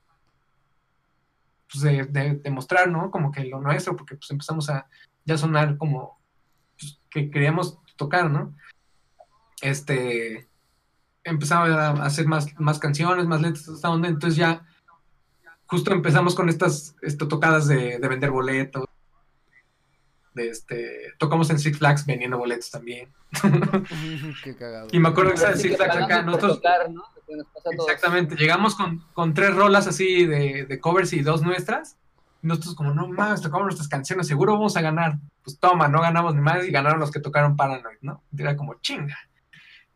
pues, 1.72 1.82
de, 1.84 2.04
de, 2.04 2.36
de 2.36 2.50
mostrar, 2.52 2.90
¿no? 2.90 3.10
Como 3.10 3.32
que 3.32 3.46
lo 3.46 3.60
nuestro, 3.62 3.96
porque 3.96 4.16
pues 4.16 4.30
empezamos 4.30 4.70
a 4.70 4.88
ya 5.26 5.38
sonar 5.38 5.78
como 5.78 6.20
pues, 6.80 7.00
que 7.10 7.32
queríamos 7.32 7.80
tocar, 7.96 8.30
¿no? 8.30 8.54
Este, 9.62 10.50
empezaba 11.24 11.88
a 11.88 12.06
hacer 12.06 12.28
más, 12.28 12.48
más 12.60 12.80
canciones, 12.80 13.26
más 13.28 13.42
letras, 13.42 13.68
esta 13.68 13.90
onda, 13.90 14.08
entonces 14.08 14.38
ya 14.38 14.66
justo 15.66 15.94
empezamos 15.94 16.36
con 16.36 16.50
estas 16.50 16.96
esto, 17.02 17.28
tocadas 17.28 17.68
de, 17.68 17.98
de 18.00 18.08
vender 18.08 18.32
boletos, 18.32 18.86
de 20.34 20.50
este, 20.50 21.14
tocamos 21.18 21.50
en 21.50 21.60
Six 21.60 21.78
Flags 21.78 22.06
vendiendo 22.06 22.38
boletos 22.38 22.72
también. 22.72 23.10
Qué 24.44 24.56
cagado. 24.56 24.88
Y 24.92 25.00
me 25.00 25.10
acuerdo 25.10 25.34
que 25.34 25.46
Así 25.46 25.70
Six 25.70 25.78
Flags 25.78 25.96
acá, 25.96 26.22
nosotros. 26.24 26.62
Exactamente, 27.80 28.36
llegamos 28.36 28.76
con, 28.76 29.00
con 29.14 29.34
tres 29.34 29.56
rolas 29.56 29.88
así 29.88 30.26
de, 30.26 30.66
de 30.66 30.80
covers 30.80 31.14
y 31.14 31.22
dos 31.22 31.42
nuestras. 31.42 31.98
Y 32.44 32.48
nosotros 32.48 32.76
como, 32.76 32.94
no 32.94 33.08
mames, 33.08 33.42
tocamos 33.42 33.66
nuestras 33.66 33.88
canciones, 33.88 34.28
seguro 34.28 34.54
vamos 34.54 34.76
a 34.76 34.82
ganar. 34.82 35.20
Pues 35.44 35.60
toma, 35.60 35.88
no 35.88 36.02
ganamos 36.02 36.36
ni 36.36 36.42
más 36.42 36.66
y 36.66 36.72
ganaron 36.72 37.00
los 37.00 37.12
que 37.12 37.20
tocaron 37.20 37.56
Paranoid, 37.56 38.00
¿no? 38.02 38.24
Y 38.36 38.42
era 38.42 38.58
como, 38.58 38.76
chinga. 38.82 39.18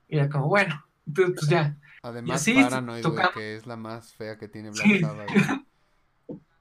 Y 0.08 0.18
era 0.18 0.30
como, 0.30 0.48
bueno, 0.48 0.85
entonces 1.08 1.36
pues 1.36 1.50
ya. 1.50 1.78
Además, 2.02 2.48
Y 2.48 2.54
así 2.54 2.64
Paranoid, 2.64 3.02
güey, 3.02 3.02
tocamos. 3.02 3.34
que 3.34 3.56
es 3.56 3.66
la 3.66 3.76
más 3.78 4.14
fea 4.14 4.38
que 4.38 4.48
tiene 4.48 4.70
Black. 4.70 5.02
Sabbath. 5.02 5.30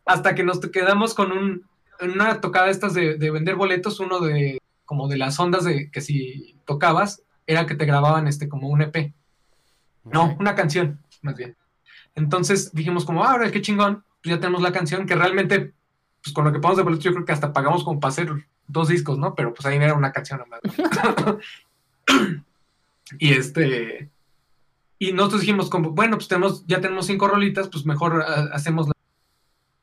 Hasta 0.06 0.34
que 0.34 0.42
nos 0.42 0.60
quedamos 0.60 1.14
con 1.14 1.32
un, 1.32 1.66
una 2.00 2.40
tocada 2.40 2.70
estas 2.70 2.94
de, 2.94 3.16
de 3.16 3.30
vender 3.30 3.54
boletos, 3.54 4.00
uno 4.00 4.20
de, 4.20 4.60
como 4.84 5.08
de 5.08 5.18
las 5.18 5.38
ondas 5.38 5.64
de 5.64 5.90
que 5.90 6.00
si 6.00 6.56
tocabas, 6.64 7.22
era 7.46 7.66
que 7.66 7.74
te 7.74 7.84
grababan 7.84 8.26
este 8.26 8.48
como 8.48 8.68
un 8.68 8.82
EP. 8.82 9.12
No, 10.04 10.36
una 10.38 10.54
canción, 10.54 11.00
más 11.22 11.36
bien. 11.36 11.56
Entonces 12.14 12.72
dijimos 12.72 13.04
como, 13.04 13.24
ah, 13.24 13.32
ahora 13.32 13.50
qué 13.50 13.62
chingón, 13.62 14.04
pues 14.22 14.34
ya 14.34 14.40
tenemos 14.40 14.62
la 14.62 14.72
canción, 14.72 15.06
que 15.06 15.14
realmente, 15.14 15.72
pues 16.22 16.32
con 16.34 16.44
lo 16.44 16.52
que 16.52 16.58
pagamos 16.58 16.78
de 16.78 16.84
boletos, 16.84 17.04
yo 17.04 17.12
creo 17.12 17.24
que 17.24 17.32
hasta 17.32 17.52
pagamos 17.52 17.84
como 17.84 18.00
para 18.00 18.10
hacer 18.10 18.30
dos 18.66 18.88
discos, 18.88 19.18
¿no? 19.18 19.34
Pero 19.34 19.52
pues 19.52 19.66
ahí 19.66 19.76
era 19.76 19.94
una 19.94 20.12
canción 20.12 20.40
nomás. 20.40 20.60
y 23.18 23.32
este, 23.32 24.10
y 25.08 25.12
nosotros 25.12 25.42
dijimos 25.42 25.70
como, 25.70 25.90
bueno, 25.90 26.16
pues 26.16 26.28
tenemos, 26.28 26.64
ya 26.66 26.80
tenemos 26.80 27.06
cinco 27.06 27.28
rolitas, 27.28 27.68
pues 27.68 27.84
mejor 27.84 28.24
ah, 28.26 28.48
hacemos, 28.52 28.86
la- 28.86 28.94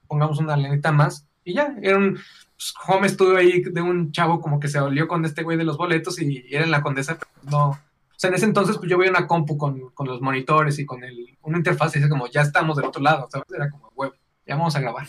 pongamos 0.07 0.39
una 0.39 0.57
lenita 0.57 0.91
más, 0.91 1.27
y 1.43 1.53
ya, 1.53 1.75
era 1.81 1.97
un 1.97 2.13
pues, 2.13 2.73
home 2.87 3.37
ahí 3.37 3.61
de 3.61 3.81
un 3.81 4.11
chavo 4.11 4.39
como 4.39 4.59
que 4.59 4.67
se 4.67 4.79
olió 4.79 5.07
con 5.07 5.25
este 5.25 5.43
güey 5.43 5.57
de 5.57 5.63
los 5.63 5.77
boletos 5.77 6.19
y 6.21 6.45
era 6.49 6.63
en 6.63 6.71
la 6.71 6.81
condesa, 6.81 7.17
no, 7.43 7.69
o 7.69 7.77
sea, 8.21 8.29
en 8.29 8.35
ese 8.35 8.45
entonces, 8.45 8.77
pues 8.77 8.89
yo 8.89 8.99
veía 8.99 9.09
una 9.09 9.25
compu 9.25 9.57
con, 9.57 9.89
con 9.95 10.07
los 10.07 10.21
monitores 10.21 10.77
y 10.77 10.85
con 10.85 11.03
el, 11.03 11.37
una 11.41 11.57
interfaz 11.57 11.95
y 11.95 11.99
dice 11.99 12.09
como, 12.09 12.27
ya 12.27 12.41
estamos 12.41 12.77
del 12.77 12.85
otro 12.85 13.01
lado, 13.01 13.27
¿sabes? 13.31 13.47
Era 13.51 13.69
como, 13.71 13.89
web, 13.95 14.13
ya 14.45 14.55
vamos 14.55 14.75
a 14.75 14.79
grabar. 14.79 15.07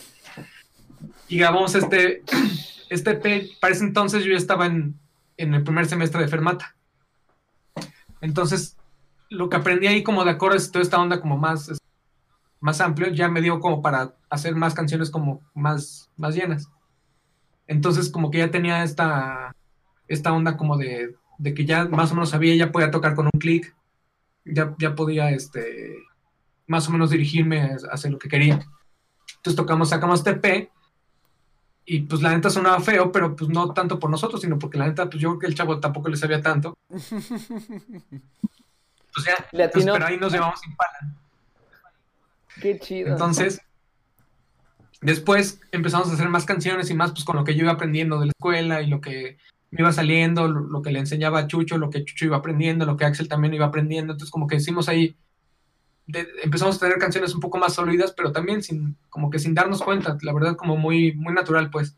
Y 1.29 1.37
grabamos 1.37 1.75
este, 1.75 2.23
este 2.89 3.11
EP, 3.11 3.51
para 3.61 3.75
ese 3.75 3.85
entonces 3.85 4.25
yo 4.25 4.31
ya 4.33 4.39
estaba 4.39 4.65
en, 4.65 4.99
en 5.37 5.53
el 5.53 5.63
primer 5.63 5.85
semestre 5.85 6.23
de 6.23 6.29
Fermata. 6.29 6.75
Entonces, 8.23 8.79
lo 9.33 9.49
que 9.49 9.57
aprendí 9.57 9.87
ahí 9.87 10.03
como 10.03 10.25
de 10.25 10.31
acordes 10.31 10.69
y 10.69 10.73
toda 10.73 10.83
esta 10.83 11.01
onda 11.01 11.21
como 11.21 11.37
más, 11.37 11.73
más 12.61 12.81
amplio, 12.81 13.09
ya 13.09 13.29
me 13.29 13.41
dio 13.41 13.61
como 13.61 13.83
para 13.83 14.15
hacer 14.31 14.55
más 14.55 14.75
canciones 14.75 15.11
como 15.11 15.43
más, 15.55 16.11
más 16.17 16.35
llenas. 16.35 16.71
Entonces, 17.67 18.11
como 18.11 18.31
que 18.31 18.39
ya 18.39 18.51
tenía 18.51 18.85
esta, 18.85 19.55
esta 20.07 20.33
onda 20.33 20.57
como 20.57 20.77
de, 20.77 21.15
de 21.39 21.55
que 21.55 21.65
ya 21.65 21.87
más 21.87 22.11
o 22.13 22.15
menos 22.15 22.31
sabía, 22.31 22.55
ya 22.55 22.71
podía 22.71 22.91
tocar 22.91 23.15
con 23.15 23.27
un 23.27 23.41
clic, 23.41 23.75
ya, 24.45 24.75
ya 24.79 24.95
podía 24.95 25.31
este, 25.31 25.97
más 26.67 26.89
o 26.89 26.93
menos 26.93 27.11
dirigirme 27.11 27.61
a 27.63 27.77
hacer 27.91 28.13
lo 28.13 28.19
que 28.19 28.29
quería. 28.29 28.61
Entonces 29.37 29.57
tocamos, 29.57 29.89
sacamos 29.89 30.25
EP 30.27 30.71
y 31.85 32.01
pues 32.01 32.23
la 32.23 32.31
neta 32.31 32.51
sonaba 32.51 32.81
feo, 32.81 33.11
pero 33.11 33.35
pues 33.35 33.51
no 33.51 33.73
tanto 33.73 33.99
por 33.99 34.11
nosotros, 34.11 34.41
sino 34.41 34.59
porque 34.59 34.79
la 34.79 34.87
neta, 34.87 35.09
pues 35.09 35.21
yo 35.21 35.31
creo 35.31 35.39
que 35.39 35.47
el 35.47 35.55
chavo 35.55 35.81
tampoco 35.81 36.09
le 36.09 36.17
sabía 36.17 36.43
tanto. 36.43 36.75
Le 39.53 39.69
pues, 39.69 39.85
pero 39.85 40.07
ahí 40.07 40.17
nos 40.19 40.33
llevamos 40.33 40.61
sin 40.61 40.75
pala. 40.77 41.17
Qué 42.61 42.79
chido. 42.79 43.11
Entonces, 43.13 43.61
después 45.01 45.61
empezamos 45.73 46.11
a 46.11 46.15
hacer 46.15 46.29
más 46.29 46.45
canciones 46.45 46.91
y 46.91 46.95
más 46.95 47.13
pues 47.13 47.25
con 47.25 47.37
lo 47.37 47.45
que 47.45 47.55
yo 47.55 47.63
iba 47.63 47.73
aprendiendo 47.73 48.19
de 48.21 48.27
la 48.27 48.33
escuela 48.33 48.83
y 48.83 48.87
lo 48.87 49.01
que 49.01 49.39
me 49.71 49.81
iba 49.81 49.93
saliendo, 49.93 50.49
lo, 50.49 50.61
lo 50.61 50.83
que 50.83 50.93
le 50.93 50.99
enseñaba 50.99 51.41
a 51.41 51.47
Chucho, 51.47 51.79
lo 51.79 51.91
que 51.91 52.05
Chucho 52.05 52.27
iba 52.27 52.37
aprendiendo, 52.37 52.85
lo 52.85 52.97
que 52.97 53.05
Axel 53.05 53.29
también 53.29 53.55
iba 53.55 53.67
aprendiendo. 53.67 54.13
Entonces 54.13 54.31
como 54.31 54.47
que 54.47 54.57
hicimos 54.57 54.89
ahí, 54.89 55.17
de- 56.07 56.29
empezamos 56.43 56.77
a 56.77 56.81
tener 56.81 56.99
canciones 56.99 57.35
un 57.35 57.41
poco 57.41 57.59
más 57.59 57.75
sólidas, 57.75 58.13
pero 58.13 58.33
también 58.33 58.63
sin, 58.63 58.97
como 59.09 59.31
que 59.31 59.39
sin 59.39 59.55
darnos 59.55 59.83
cuenta, 59.83 60.17
la 60.23 60.33
verdad 60.33 60.57
como 60.57 60.77
muy, 60.77 61.13
muy 61.15 61.33
natural 61.35 61.71
pues. 61.71 61.97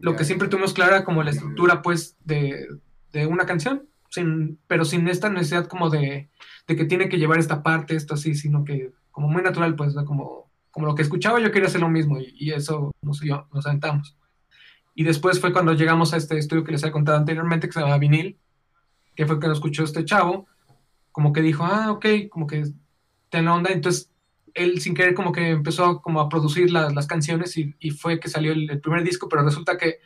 Lo 0.00 0.16
que 0.16 0.24
siempre 0.24 0.48
tuvimos 0.48 0.72
clara 0.72 0.96
era 0.96 1.04
como 1.04 1.22
la 1.22 1.30
estructura 1.30 1.82
pues 1.82 2.16
de, 2.24 2.66
de 3.12 3.26
una 3.26 3.44
canción, 3.44 3.86
sin, 4.10 4.58
pero 4.66 4.84
sin 4.84 5.08
esta 5.08 5.30
necesidad 5.30 5.66
como 5.66 5.90
de, 5.90 6.30
de 6.66 6.76
que 6.76 6.84
tiene 6.84 7.08
que 7.08 7.18
llevar 7.18 7.38
esta 7.38 7.62
parte, 7.62 7.96
esto 7.96 8.14
así, 8.14 8.34
sino 8.34 8.64
que 8.64 8.92
como 9.10 9.28
muy 9.28 9.42
natural, 9.42 9.74
pues, 9.76 9.94
¿no? 9.94 10.04
como, 10.04 10.50
como 10.70 10.86
lo 10.86 10.94
que 10.94 11.02
escuchaba 11.02 11.40
yo 11.40 11.50
quería 11.52 11.68
hacer 11.68 11.80
lo 11.80 11.88
mismo 11.88 12.18
y, 12.18 12.34
y 12.38 12.52
eso 12.52 12.92
nos, 13.02 13.20
yo, 13.20 13.46
nos 13.52 13.66
aventamos. 13.66 14.16
Y 14.94 15.04
después 15.04 15.40
fue 15.40 15.52
cuando 15.52 15.72
llegamos 15.72 16.12
a 16.12 16.16
este 16.16 16.36
estudio 16.38 16.64
que 16.64 16.72
les 16.72 16.82
había 16.82 16.92
contado 16.92 17.18
anteriormente, 17.18 17.68
que 17.68 17.72
se 17.72 17.80
llama 17.80 17.98
Vinil, 17.98 18.38
que 19.14 19.26
fue 19.26 19.38
nos 19.38 19.58
escuchó 19.58 19.84
este 19.84 20.04
chavo, 20.04 20.46
como 21.12 21.32
que 21.32 21.42
dijo, 21.42 21.64
ah, 21.64 21.90
ok, 21.92 22.06
como 22.30 22.46
que 22.46 22.64
ten 23.30 23.44
la 23.46 23.54
onda, 23.54 23.70
entonces 23.70 24.10
él 24.54 24.80
sin 24.80 24.94
querer 24.94 25.14
como 25.14 25.32
que 25.32 25.50
empezó 25.50 26.00
como 26.02 26.20
a 26.20 26.28
producir 26.28 26.70
la- 26.72 26.90
las 26.90 27.06
canciones 27.06 27.56
y, 27.56 27.74
y 27.78 27.90
fue 27.90 28.18
que 28.18 28.28
salió 28.28 28.52
el, 28.52 28.68
el 28.70 28.80
primer 28.80 29.04
disco, 29.04 29.28
pero 29.28 29.42
resulta 29.44 29.76
que 29.78 29.98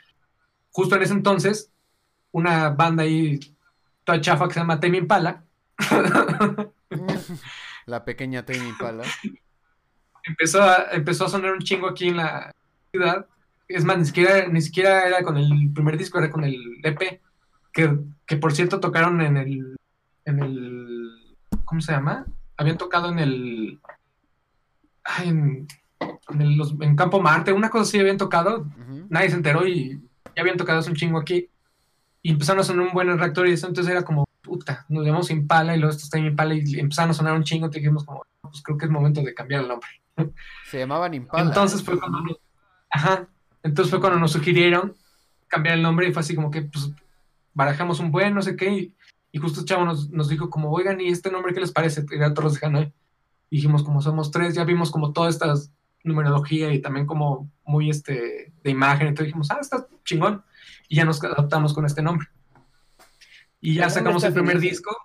justo 0.71 0.97
en 0.97 1.03
ese 1.03 1.15
entonces, 1.15 1.73
una 2.33 2.71
banda 2.71 3.05
ahí 3.05 3.39
toda 4.05 4.21
chafa 4.21 4.47
que 4.49 4.55
se 4.55 4.61
llama 4.61 4.81
Tame 4.81 4.99
Impala, 4.99 5.45
La 7.87 8.05
pequeña 8.05 8.45
Tame 8.45 8.69
Impala. 8.69 9.05
empezó 10.25 10.63
a, 10.63 10.87
empezó 10.93 11.27
a 11.27 11.29
sonar 11.29 11.53
un 11.53 11.61
chingo 11.61 11.89
aquí 11.89 12.09
en 12.09 12.17
la 12.19 12.51
ciudad. 12.93 13.27
Es 13.69 13.85
más, 13.85 13.99
ni 13.99 14.05
siquiera, 14.05 14.47
ni 14.49 14.61
siquiera 14.63 15.07
era 15.07 15.23
con 15.23 15.37
el 15.37 15.71
primer 15.75 15.97
disco, 15.99 16.19
era 16.19 16.31
con 16.31 16.45
el 16.45 16.81
EP. 16.83 17.21
Que, 17.73 17.99
que 18.27 18.37
por 18.37 18.53
cierto 18.55 18.79
tocaron 18.81 19.21
en 19.21 19.37
el, 19.37 19.77
en 20.25 20.43
el. 20.43 21.37
¿Cómo 21.65 21.81
se 21.81 21.93
llama? 21.93 22.25
Habían 22.57 22.79
tocado 22.79 23.11
en 23.11 23.19
el. 23.19 23.81
ay, 25.03 25.29
en, 25.29 25.67
en, 26.29 26.41
el- 26.41 26.57
los- 26.57 26.75
en 26.81 26.95
Campo 26.95 27.21
Marte, 27.21 27.53
una 27.53 27.71
cosa 27.71 27.83
así 27.83 27.99
habían 27.99 28.17
tocado. 28.19 28.67
Nadie 29.09 29.31
se 29.31 29.37
enteró 29.37 29.67
y 29.67 30.01
ya 30.37 30.43
habían 30.43 30.57
tocado 30.57 30.79
hace 30.79 30.91
un 30.91 30.97
chingo 30.97 31.19
aquí. 31.19 31.49
Y 32.25 32.31
empezaron 32.31 32.61
a 32.61 32.65
sonar 32.65 32.87
un 32.87 32.95
buen 32.95 33.19
reactor 33.19 33.47
y 33.47 33.53
eso, 33.53 33.67
entonces 33.67 33.93
era 33.93 34.03
como, 34.03 34.25
puta, 34.41 34.87
nos 34.89 35.05
llamamos 35.05 35.31
Impala 35.31 35.77
y 35.77 35.79
luego 35.79 35.91
estos 35.91 36.05
está 36.05 36.19
Impala 36.19 36.55
y 36.55 36.81
empezaron 36.81 37.11
a 37.11 37.15
sonar 37.15 37.35
un 37.35 37.45
chingo. 37.45 37.69
Te 37.69 37.81
dijimos, 37.81 38.03
como, 38.03 38.25
pues 38.41 38.63
creo 38.63 38.79
que 38.79 38.87
es 38.87 38.91
momento 38.91 39.21
de 39.21 39.35
cambiar 39.35 39.61
el 39.61 39.69
nombre. 39.69 39.89
Se 40.71 40.79
llamaban 40.79 41.13
Impala. 41.13 41.45
Entonces 41.45 41.83
fue 41.83 42.01
cuando 42.01 42.23
nos, 42.23 42.39
ajá, 42.89 43.29
entonces 43.63 43.91
fue 43.91 44.01
cuando 44.01 44.19
nos 44.19 44.33
sugirieron 44.33 44.95
cambiar 45.49 45.75
el 45.77 45.83
nombre 45.83 46.09
y 46.09 46.13
fue 46.15 46.21
así 46.21 46.35
como 46.35 46.51
que 46.51 46.63
pues 46.63 46.91
barajamos 47.53 48.01
un 48.01 48.11
buen, 48.11 48.35
no 48.35 48.41
sé 48.41 48.57
qué, 48.57 48.71
y, 48.73 48.95
y 49.31 49.39
justo 49.39 49.61
el 49.61 49.67
chavo 49.67 49.85
nos, 49.85 50.09
nos 50.09 50.31
dijo 50.31 50.49
como, 50.49 50.71
oigan, 50.71 51.03
¿y 51.03 51.09
este 51.09 51.31
nombre 51.31 51.53
qué 51.53 51.61
les 51.61 51.73
parece? 51.73 52.07
Era 52.11 52.33
Torres 52.33 52.59
de 52.59 52.67
Hanoi. 52.67 52.93
Y 53.51 53.57
dijimos 53.57 53.83
como 53.83 54.01
somos 54.01 54.31
tres, 54.31 54.55
ya 54.55 54.65
vimos 54.65 54.91
como 54.91 55.13
toda 55.13 55.29
esta 55.29 55.53
numerología 56.05 56.73
y 56.73 56.81
también 56.81 57.07
como 57.07 57.51
muy 57.65 57.91
este 57.91 58.53
de 58.63 58.71
imagen, 58.71 59.09
entonces 59.09 59.27
dijimos, 59.27 59.51
ah, 59.51 59.59
está 59.61 59.87
chingón. 60.05 60.43
Y 60.89 60.97
ya 60.97 61.05
nos 61.05 61.23
adaptamos 61.23 61.73
con 61.75 61.85
este 61.87 62.03
nombre. 62.03 62.29
Y 63.61 63.75
ya 63.75 63.89
sacamos 63.91 64.23
el 64.25 64.33
primer 64.35 64.59
finísimo. 64.59 64.71
disco. 64.91 64.97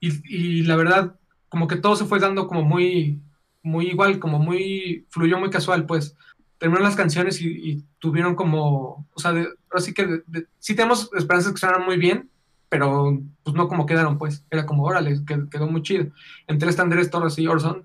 Y, 0.00 0.36
y 0.36 0.62
la 0.62 0.76
verdad, 0.76 1.16
como 1.48 1.66
que 1.66 1.76
todo 1.76 1.96
se 1.96 2.04
fue 2.04 2.20
dando 2.20 2.46
como 2.46 2.62
muy, 2.62 3.20
muy 3.62 3.88
igual, 3.88 4.18
como 4.18 4.38
muy, 4.38 5.06
fluyó 5.10 5.38
muy 5.38 5.50
casual, 5.50 5.86
pues. 5.86 6.14
Terminaron 6.58 6.86
las 6.86 6.96
canciones 6.96 7.40
y, 7.42 7.48
y 7.48 7.84
tuvieron 7.98 8.34
como, 8.34 9.06
o 9.12 9.20
sea, 9.20 9.32
de, 9.32 9.40
ahora 9.70 9.80
sí 9.80 9.92
que, 9.92 10.06
de- 10.06 10.22
de- 10.26 10.46
sí 10.58 10.74
tenemos 10.74 11.10
esperanzas 11.14 11.52
que 11.52 11.58
sonaran 11.58 11.84
muy 11.84 11.96
bien, 11.98 12.30
pero 12.68 13.20
pues 13.42 13.54
no 13.56 13.68
como 13.68 13.84
quedaron, 13.84 14.16
pues. 14.16 14.44
Era 14.50 14.64
como, 14.64 14.84
órale, 14.84 15.16
qued- 15.24 15.48
quedó 15.50 15.66
muy 15.66 15.82
chido. 15.82 16.06
Entre 16.46 16.70
Andrés 16.80 17.10
Torres 17.10 17.38
y 17.38 17.46
Orson, 17.46 17.84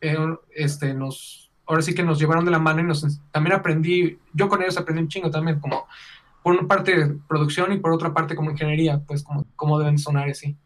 eh, 0.00 0.16
este, 0.54 0.92
nos, 0.94 1.50
ahora 1.66 1.82
sí 1.82 1.94
que 1.94 2.02
nos 2.02 2.18
llevaron 2.18 2.44
de 2.44 2.50
la 2.50 2.58
mano 2.58 2.80
y 2.80 2.84
nos, 2.84 3.20
también 3.32 3.56
aprendí, 3.56 4.18
yo 4.32 4.48
con 4.48 4.60
ellos 4.62 4.76
aprendí 4.76 5.02
un 5.02 5.08
chingo 5.08 5.30
también, 5.30 5.58
como, 5.60 5.86
por 6.44 6.52
una 6.54 6.68
parte 6.68 7.16
producción 7.26 7.72
y 7.72 7.78
por 7.78 7.90
otra 7.90 8.12
parte 8.12 8.36
como 8.36 8.50
ingeniería, 8.50 9.02
pues 9.06 9.24
como, 9.24 9.46
cómo 9.56 9.78
deben 9.78 9.98
sonar 9.98 10.28
así. 10.28 10.58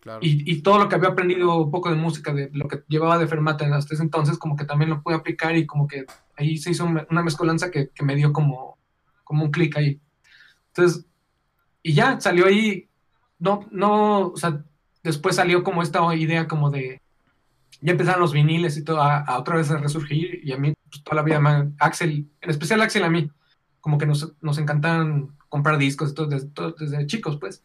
Claro. 0.00 0.18
Y, 0.20 0.52
y 0.52 0.60
todo 0.60 0.78
lo 0.78 0.90
que 0.90 0.94
había 0.94 1.08
aprendido 1.08 1.56
un 1.56 1.70
poco 1.70 1.88
de 1.88 1.96
música, 1.96 2.34
de 2.34 2.50
lo 2.52 2.68
que 2.68 2.82
llevaba 2.86 3.16
de 3.16 3.26
Fermata 3.26 3.64
hasta 3.74 3.94
ese 3.94 4.02
entonces, 4.02 4.36
como 4.36 4.56
que 4.56 4.66
también 4.66 4.90
lo 4.90 5.02
pude 5.02 5.14
aplicar 5.14 5.56
y 5.56 5.64
como 5.64 5.88
que 5.88 6.04
ahí 6.36 6.58
se 6.58 6.70
hizo 6.70 6.84
una 6.84 7.22
mezcolanza 7.22 7.70
que, 7.70 7.88
que 7.94 8.04
me 8.04 8.14
dio 8.14 8.30
como, 8.30 8.76
como 9.24 9.42
un 9.42 9.50
clic 9.50 9.78
ahí. 9.78 9.98
Entonces, 10.68 11.06
y 11.82 11.94
ya 11.94 12.20
salió 12.20 12.44
ahí, 12.44 12.86
no, 13.38 13.66
no, 13.70 14.28
o 14.28 14.36
sea, 14.36 14.62
después 15.02 15.36
salió 15.36 15.64
como 15.64 15.80
esta 15.80 16.14
idea 16.14 16.46
como 16.46 16.68
de, 16.68 17.00
ya 17.80 17.92
empezaron 17.92 18.20
los 18.20 18.34
viniles 18.34 18.76
y 18.76 18.84
todo 18.84 19.00
a, 19.00 19.20
a 19.20 19.38
otra 19.38 19.56
vez 19.56 19.70
a 19.70 19.78
resurgir 19.78 20.40
y 20.44 20.52
a 20.52 20.58
mí 20.58 20.74
pues, 20.90 21.02
toda 21.02 21.16
la 21.16 21.22
vida, 21.22 21.70
Axel, 21.78 22.28
en 22.42 22.50
especial 22.50 22.82
Axel 22.82 23.02
a 23.02 23.08
mí, 23.08 23.30
como 23.86 23.98
que 23.98 24.06
nos, 24.06 24.34
nos 24.40 24.58
encantaban 24.58 25.28
comprar 25.48 25.78
discos 25.78 26.12
todo 26.12 26.26
desde, 26.26 26.48
todo 26.48 26.72
desde 26.72 27.06
chicos, 27.06 27.36
pues. 27.38 27.62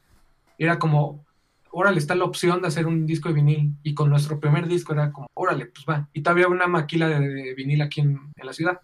Era 0.60 0.78
como, 0.78 1.26
órale, 1.72 1.98
está 1.98 2.14
la 2.14 2.26
opción 2.26 2.62
de 2.62 2.68
hacer 2.68 2.86
un 2.86 3.08
disco 3.08 3.28
de 3.30 3.34
vinil. 3.34 3.74
Y 3.82 3.96
con 3.96 4.12
nuestro 4.12 4.40
primer 4.40 4.68
disco 4.68 4.94
era 4.94 5.12
como, 5.12 5.26
órale, 5.34 5.66
pues 5.66 5.84
va. 5.90 6.08
Y 6.14 6.22
todavía 6.22 6.48
una 6.48 6.68
maquila 6.68 7.08
de, 7.10 7.20
de 7.28 7.56
vinil 7.56 7.82
aquí 7.82 8.02
en, 8.02 8.20
en 8.36 8.46
la 8.46 8.54
ciudad. 8.54 8.82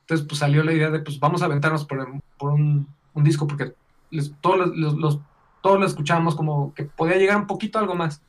Entonces, 0.00 0.26
pues 0.26 0.40
salió 0.40 0.64
la 0.64 0.72
idea 0.72 0.90
de, 0.90 0.98
pues 0.98 1.20
vamos 1.20 1.40
a 1.42 1.44
aventarnos 1.44 1.84
por, 1.84 2.04
por 2.36 2.50
un, 2.52 2.88
un 3.14 3.22
disco, 3.22 3.46
porque 3.46 3.74
les- 4.10 4.34
todos, 4.40 4.76
los, 4.76 4.94
los- 4.96 5.20
todos 5.62 5.78
lo 5.78 5.86
escuchábamos 5.86 6.34
como 6.34 6.74
que 6.74 6.82
podía 6.86 7.16
llegar 7.16 7.36
un 7.36 7.46
poquito 7.46 7.78
algo 7.78 7.94
más. 7.94 8.20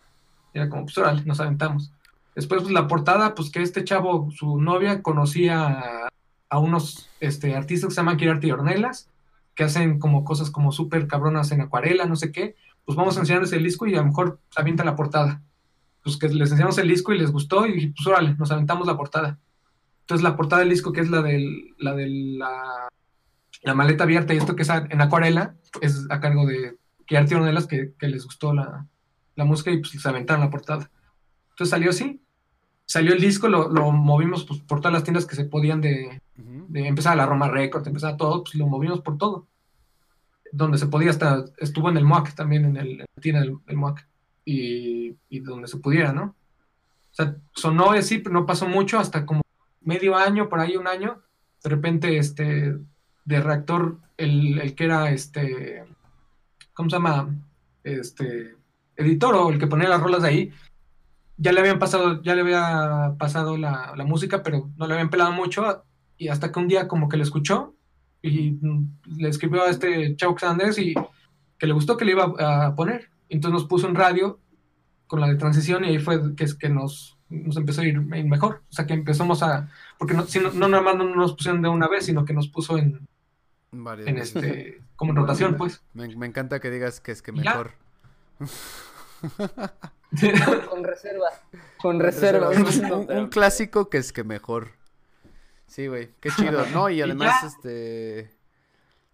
Era 0.53 0.69
como, 0.69 0.83
pues 0.83 0.95
órale, 0.99 1.23
nos 1.25 1.39
aventamos. 1.39 1.91
Después, 2.35 2.61
pues 2.61 2.71
la 2.71 2.87
portada, 2.87 3.33
pues 3.33 3.49
que 3.49 3.63
este 3.63 3.83
chavo, 3.83 4.29
su 4.29 4.61
novia, 4.61 5.01
conocía 5.01 5.65
a, 5.65 6.06
a 6.49 6.59
unos 6.59 7.09
este, 7.19 7.55
artistas 7.55 7.89
que 7.89 7.95
se 7.95 8.01
llaman 8.01 8.17
Kirarte 8.17 8.47
y 8.47 8.51
Ornelas, 8.51 9.09
que 9.55 9.63
hacen 9.63 9.99
como 9.99 10.23
cosas 10.23 10.51
como 10.51 10.71
súper 10.71 11.07
cabronas 11.07 11.51
en 11.51 11.61
acuarela, 11.61 12.05
no 12.05 12.15
sé 12.15 12.31
qué. 12.31 12.55
Pues 12.85 12.95
vamos 12.95 13.17
a 13.17 13.21
enseñarles 13.21 13.51
el 13.53 13.63
disco 13.63 13.87
y 13.87 13.95
a 13.95 13.97
lo 13.97 14.05
mejor 14.05 14.39
se 14.49 14.61
avienta 14.61 14.85
la 14.85 14.95
portada. 14.95 15.41
Pues 16.03 16.17
que 16.17 16.29
les 16.29 16.51
enseñamos 16.51 16.77
el 16.77 16.87
disco 16.87 17.11
y 17.11 17.17
les 17.17 17.31
gustó 17.31 17.65
y 17.65 17.87
pues 17.87 18.07
órale, 18.07 18.35
nos 18.35 18.51
aventamos 18.51 18.87
la 18.87 18.95
portada. 18.95 19.39
Entonces 20.01 20.23
la 20.23 20.37
portada 20.37 20.61
del 20.61 20.69
disco, 20.69 20.93
que 20.93 21.01
es 21.01 21.09
la 21.09 21.21
del, 21.21 21.75
la 21.79 21.93
de 21.93 22.07
la, 22.07 23.73
maleta 23.73 24.05
abierta 24.05 24.33
y 24.33 24.37
esto 24.37 24.55
que 24.55 24.61
es 24.61 24.69
en 24.69 25.01
acuarela, 25.01 25.55
es 25.81 26.05
a 26.09 26.21
cargo 26.21 26.45
de 26.45 26.77
Kirarte 27.05 27.33
y 27.33 27.37
Ornelas, 27.37 27.67
que, 27.67 27.93
les 27.99 28.23
gustó 28.23 28.53
la, 28.53 28.87
la 29.35 29.43
música 29.43 29.71
y 29.71 29.79
pues 29.79 29.91
se 29.91 30.07
aventaron 30.07 30.45
la 30.45 30.49
portada. 30.49 30.89
Entonces 31.49 31.71
salió 31.71 31.89
así. 31.89 32.21
Salió 32.87 33.13
el 33.13 33.19
disco, 33.19 33.49
lo, 33.49 33.67
lo 33.69 33.91
movimos 33.91 34.45
pues, 34.45 34.61
por 34.61 34.79
todas 34.79 34.93
las 34.93 35.03
tiendas 35.03 35.25
que 35.25 35.35
se 35.35 35.43
podían 35.43 35.81
de, 35.81 36.21
empezar 36.73 37.17
la 37.17 37.25
Roma 37.25 37.49
Record, 37.49 37.85
empezar 37.85 38.15
todo, 38.15 38.45
pues 38.45 38.55
lo 38.55 38.65
movimos 38.65 39.01
por 39.01 39.17
todo. 39.17 39.45
Donde 40.53 40.77
se 40.77 40.87
podía 40.87 41.09
hasta, 41.09 41.43
estuvo 41.57 41.89
en 41.89 41.97
el 41.97 42.05
MOAC 42.05 42.33
también, 42.33 42.63
en, 42.63 42.77
el, 42.77 42.91
en 42.91 42.97
la 42.99 43.21
tienda 43.21 43.41
del, 43.41 43.57
del 43.65 43.75
MOAC. 43.75 44.07
Y, 44.45 45.17
y 45.27 45.39
donde 45.41 45.67
se 45.67 45.77
pudiera, 45.77 46.13
¿no? 46.13 46.23
O 47.11 47.13
sea, 47.13 47.35
sonó 47.51 47.91
así, 47.91 48.19
pero 48.19 48.31
no 48.31 48.45
pasó 48.45 48.65
mucho, 48.69 48.97
hasta 48.99 49.25
como 49.25 49.41
medio 49.81 50.15
año, 50.15 50.47
por 50.47 50.61
ahí 50.61 50.77
un 50.77 50.87
año. 50.87 51.21
De 51.61 51.69
repente, 51.69 52.17
este, 52.17 52.77
de 53.25 53.41
reactor, 53.41 53.97
el, 54.15 54.61
el 54.61 54.75
que 54.75 54.85
era, 54.85 55.11
este, 55.11 55.83
¿cómo 56.73 56.89
se 56.89 56.95
llama? 56.95 57.35
Este, 57.83 58.55
editor 58.95 59.35
o 59.35 59.49
el 59.49 59.59
que 59.59 59.67
ponía 59.67 59.89
las 59.89 60.01
rolas 60.01 60.21
de 60.21 60.29
ahí, 60.29 60.53
ya 61.37 61.51
le 61.51 61.59
habían 61.59 61.79
pasado, 61.79 62.21
ya 62.23 62.35
le 62.35 62.41
había 62.41 63.15
pasado 63.17 63.57
la, 63.57 63.93
la 63.95 64.05
música, 64.05 64.43
pero 64.43 64.69
no 64.75 64.87
le 64.87 64.93
habían 64.93 65.09
pelado 65.09 65.31
mucho, 65.31 65.83
y 66.17 66.29
hasta 66.29 66.51
que 66.51 66.59
un 66.59 66.67
día 66.67 66.87
como 66.87 67.09
que 67.09 67.17
lo 67.17 67.23
escuchó 67.23 67.75
y 68.21 68.51
mm, 68.51 68.99
le 69.17 69.29
escribió 69.29 69.63
a 69.63 69.69
este 69.69 70.15
chavo 70.15 70.37
Sanders 70.37 70.79
y 70.79 70.93
que 71.57 71.67
le 71.67 71.73
gustó 71.73 71.97
que 71.97 72.05
le 72.05 72.11
iba 72.11 72.23
a 72.65 72.75
poner. 72.75 73.09
Entonces 73.29 73.53
nos 73.53 73.67
puso 73.67 73.87
en 73.87 73.95
radio 73.95 74.39
con 75.05 75.21
la 75.21 75.27
de 75.27 75.35
transición 75.35 75.85
y 75.85 75.89
ahí 75.89 75.99
fue 75.99 76.35
que 76.35 76.43
es 76.43 76.55
que 76.55 76.69
nos, 76.69 77.17
nos 77.29 77.57
empezó 77.57 77.81
a 77.81 77.85
ir 77.85 77.99
mejor. 77.99 78.63
O 78.69 78.73
sea 78.73 78.85
que 78.85 78.93
empezamos 78.93 79.43
a, 79.43 79.69
porque 79.97 80.13
no, 80.13 80.23
si 80.23 80.39
no, 80.39 80.51
nada 80.51 80.81
más 80.81 80.95
no 80.95 81.03
nos 81.03 81.33
pusieron 81.33 81.61
de 81.61 81.69
una 81.69 81.87
vez, 81.87 82.05
sino 82.05 82.25
que 82.25 82.33
nos 82.33 82.47
puso 82.47 82.77
en, 82.77 83.07
Varias 83.71 84.07
en 84.07 84.15
veces. 84.15 84.35
este, 84.35 84.81
como 84.95 85.11
en 85.11 85.17
rotación, 85.17 85.55
pues. 85.55 85.83
Me, 85.93 86.07
me 86.15 86.25
encanta 86.25 86.59
que 86.59 86.71
digas 86.71 86.99
que 86.99 87.11
es 87.11 87.21
que 87.21 87.31
mejor. 87.31 87.73
Con 90.69 90.83
reserva. 90.83 91.27
Con 91.81 91.99
reserva. 91.99 92.49
un, 92.49 93.11
un 93.11 93.27
clásico 93.29 93.89
que 93.89 93.97
es 93.97 94.13
que 94.13 94.23
mejor. 94.23 94.77
Sí, 95.67 95.87
güey, 95.87 96.09
qué 96.21 96.29
chido, 96.31 96.65
¿no? 96.67 96.89
Y 96.89 97.01
además, 97.03 97.43
este, 97.43 98.31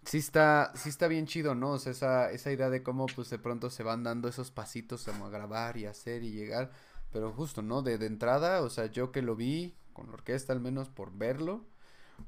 sí 0.04 0.18
está, 0.18 0.72
sí 0.74 0.88
está 0.88 1.08
bien 1.08 1.26
chido, 1.26 1.54
¿no? 1.54 1.72
O 1.72 1.78
sea, 1.78 1.92
esa, 1.92 2.30
esa 2.30 2.52
idea 2.52 2.70
de 2.70 2.82
cómo, 2.82 3.06
pues, 3.06 3.28
de 3.30 3.38
pronto 3.38 3.70
se 3.70 3.82
van 3.82 4.04
dando 4.04 4.28
esos 4.28 4.50
pasitos 4.50 5.04
como 5.04 5.26
a 5.26 5.30
grabar 5.30 5.76
y 5.76 5.86
hacer 5.86 6.22
y 6.22 6.30
llegar, 6.30 6.70
pero 7.12 7.32
justo, 7.32 7.62
¿no? 7.62 7.82
De, 7.82 7.98
de 7.98 8.06
entrada, 8.06 8.62
o 8.62 8.70
sea, 8.70 8.86
yo 8.86 9.10
que 9.12 9.22
lo 9.22 9.36
vi, 9.36 9.74
con 9.92 10.06
la 10.06 10.14
orquesta 10.14 10.52
al 10.52 10.60
menos 10.60 10.88
por 10.88 11.16
verlo, 11.16 11.66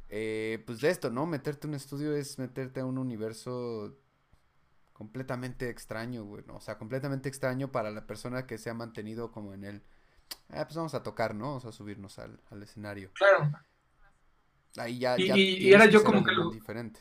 eh, 0.08 0.62
pues 0.66 0.80
de 0.80 0.90
esto, 0.90 1.10
¿no? 1.10 1.26
Meterte 1.26 1.66
a 1.66 1.70
un 1.70 1.74
estudio 1.74 2.14
es 2.14 2.38
meterte 2.38 2.80
a 2.80 2.84
un 2.84 2.98
universo 2.98 3.96
completamente 4.96 5.68
extraño, 5.68 6.24
güey, 6.24 6.42
¿no? 6.46 6.56
O 6.56 6.60
sea, 6.62 6.78
completamente 6.78 7.28
extraño 7.28 7.70
para 7.70 7.90
la 7.90 8.06
persona 8.06 8.46
que 8.46 8.56
se 8.56 8.70
ha 8.70 8.74
mantenido 8.74 9.30
como 9.30 9.52
en 9.52 9.64
el, 9.64 9.82
ah, 10.48 10.64
pues 10.64 10.74
vamos 10.74 10.94
a 10.94 11.02
tocar, 11.02 11.34
¿no? 11.34 11.56
O 11.56 11.60
sea, 11.60 11.70
subirnos 11.70 12.18
al, 12.18 12.40
al 12.50 12.62
escenario. 12.62 13.10
Claro. 13.12 13.52
Ahí 14.78 14.98
ya, 14.98 15.18
Y- 15.18 15.26
ya 15.28 15.36
y- 15.36 15.72
era 15.72 15.84
yo 15.84 16.02
como 16.02 16.24
que 16.24 16.32
lo- 16.32 16.50
diferente. 16.50 17.00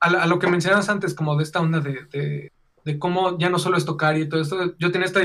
a, 0.00 0.08
la- 0.10 0.22
a 0.22 0.26
lo 0.26 0.38
que 0.38 0.46
mencionabas 0.46 0.88
antes, 0.88 1.12
como 1.14 1.36
de 1.36 1.42
esta 1.42 1.60
onda 1.60 1.80
de, 1.80 2.04
de, 2.06 2.52
de 2.84 2.98
cómo 2.98 3.38
ya 3.38 3.50
no 3.50 3.58
solo 3.58 3.76
es 3.76 3.84
tocar 3.84 4.16
y 4.16 4.26
todo 4.28 4.40
esto, 4.40 4.74
yo 4.78 4.90
tenía 4.90 5.06
esta 5.06 5.20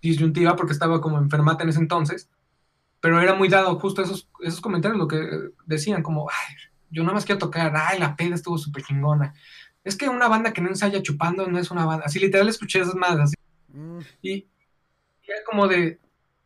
disyuntiva 0.00 0.54
porque 0.56 0.72
estaba 0.72 1.00
como 1.00 1.18
enfermata 1.18 1.64
en 1.64 1.70
ese 1.70 1.80
entonces, 1.80 2.28
pero 3.00 3.20
era 3.20 3.34
muy 3.34 3.48
dado 3.48 3.78
justo 3.80 4.00
esos, 4.00 4.28
esos 4.40 4.60
comentarios, 4.60 4.98
lo 4.98 5.08
que 5.08 5.50
decían, 5.66 6.02
como, 6.04 6.28
ay, 6.30 6.54
yo 6.90 7.02
nada 7.02 7.14
más 7.14 7.24
quiero 7.24 7.38
tocar, 7.40 7.72
ay, 7.76 7.98
la 7.98 8.14
peda 8.16 8.34
estuvo 8.36 8.58
súper 8.58 8.82
chingona. 8.84 9.34
Es 9.84 9.96
que 9.96 10.08
una 10.08 10.28
banda 10.28 10.52
que 10.52 10.60
no 10.62 10.68
ensaya 10.68 11.02
chupando 11.02 11.46
no 11.46 11.58
es 11.58 11.70
una 11.70 11.84
banda. 11.84 12.06
Así 12.06 12.18
literal 12.18 12.48
escuché 12.48 12.80
esas 12.80 12.94
más 12.94 13.18
así. 13.18 13.34
Mm, 13.68 14.00
Y, 14.22 14.32
y 14.32 14.46
era 15.28 15.44
como 15.44 15.68
de, 15.68 15.98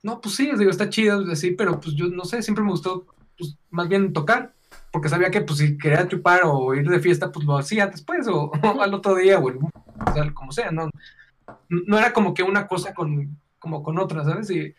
no, 0.02 0.20
pues 0.20 0.34
sí, 0.34 0.50
digo, 0.58 0.70
está 0.70 0.88
chido, 0.90 1.24
así, 1.30 1.52
pero 1.52 1.80
pues 1.80 1.94
yo 1.94 2.06
no 2.08 2.24
sé, 2.24 2.42
siempre 2.42 2.64
me 2.64 2.70
gustó, 2.70 3.06
pues 3.36 3.56
más 3.70 3.88
bien 3.88 4.12
tocar, 4.12 4.54
porque 4.92 5.08
sabía 5.08 5.30
que 5.30 5.40
pues 5.42 5.58
si 5.58 5.78
quería 5.78 6.08
chupar 6.08 6.40
o 6.44 6.74
ir 6.74 6.88
de 6.88 7.00
fiesta, 7.00 7.30
pues 7.32 7.46
lo 7.46 7.56
hacía 7.58 7.86
después 7.86 8.26
o, 8.28 8.50
al 8.80 8.94
otro 8.94 9.14
día 9.14 9.38
o, 9.38 9.48
el- 9.48 9.58
o 9.58 10.12
sea, 10.12 10.32
como 10.34 10.52
sea, 10.52 10.70
no, 10.70 10.90
no 11.68 11.98
era 11.98 12.12
como 12.12 12.34
que 12.34 12.42
una 12.42 12.66
cosa 12.66 12.94
con, 12.94 13.38
como 13.58 13.82
con 13.82 13.98
otra, 13.98 14.24
¿sabes? 14.24 14.50
Y, 14.50 14.74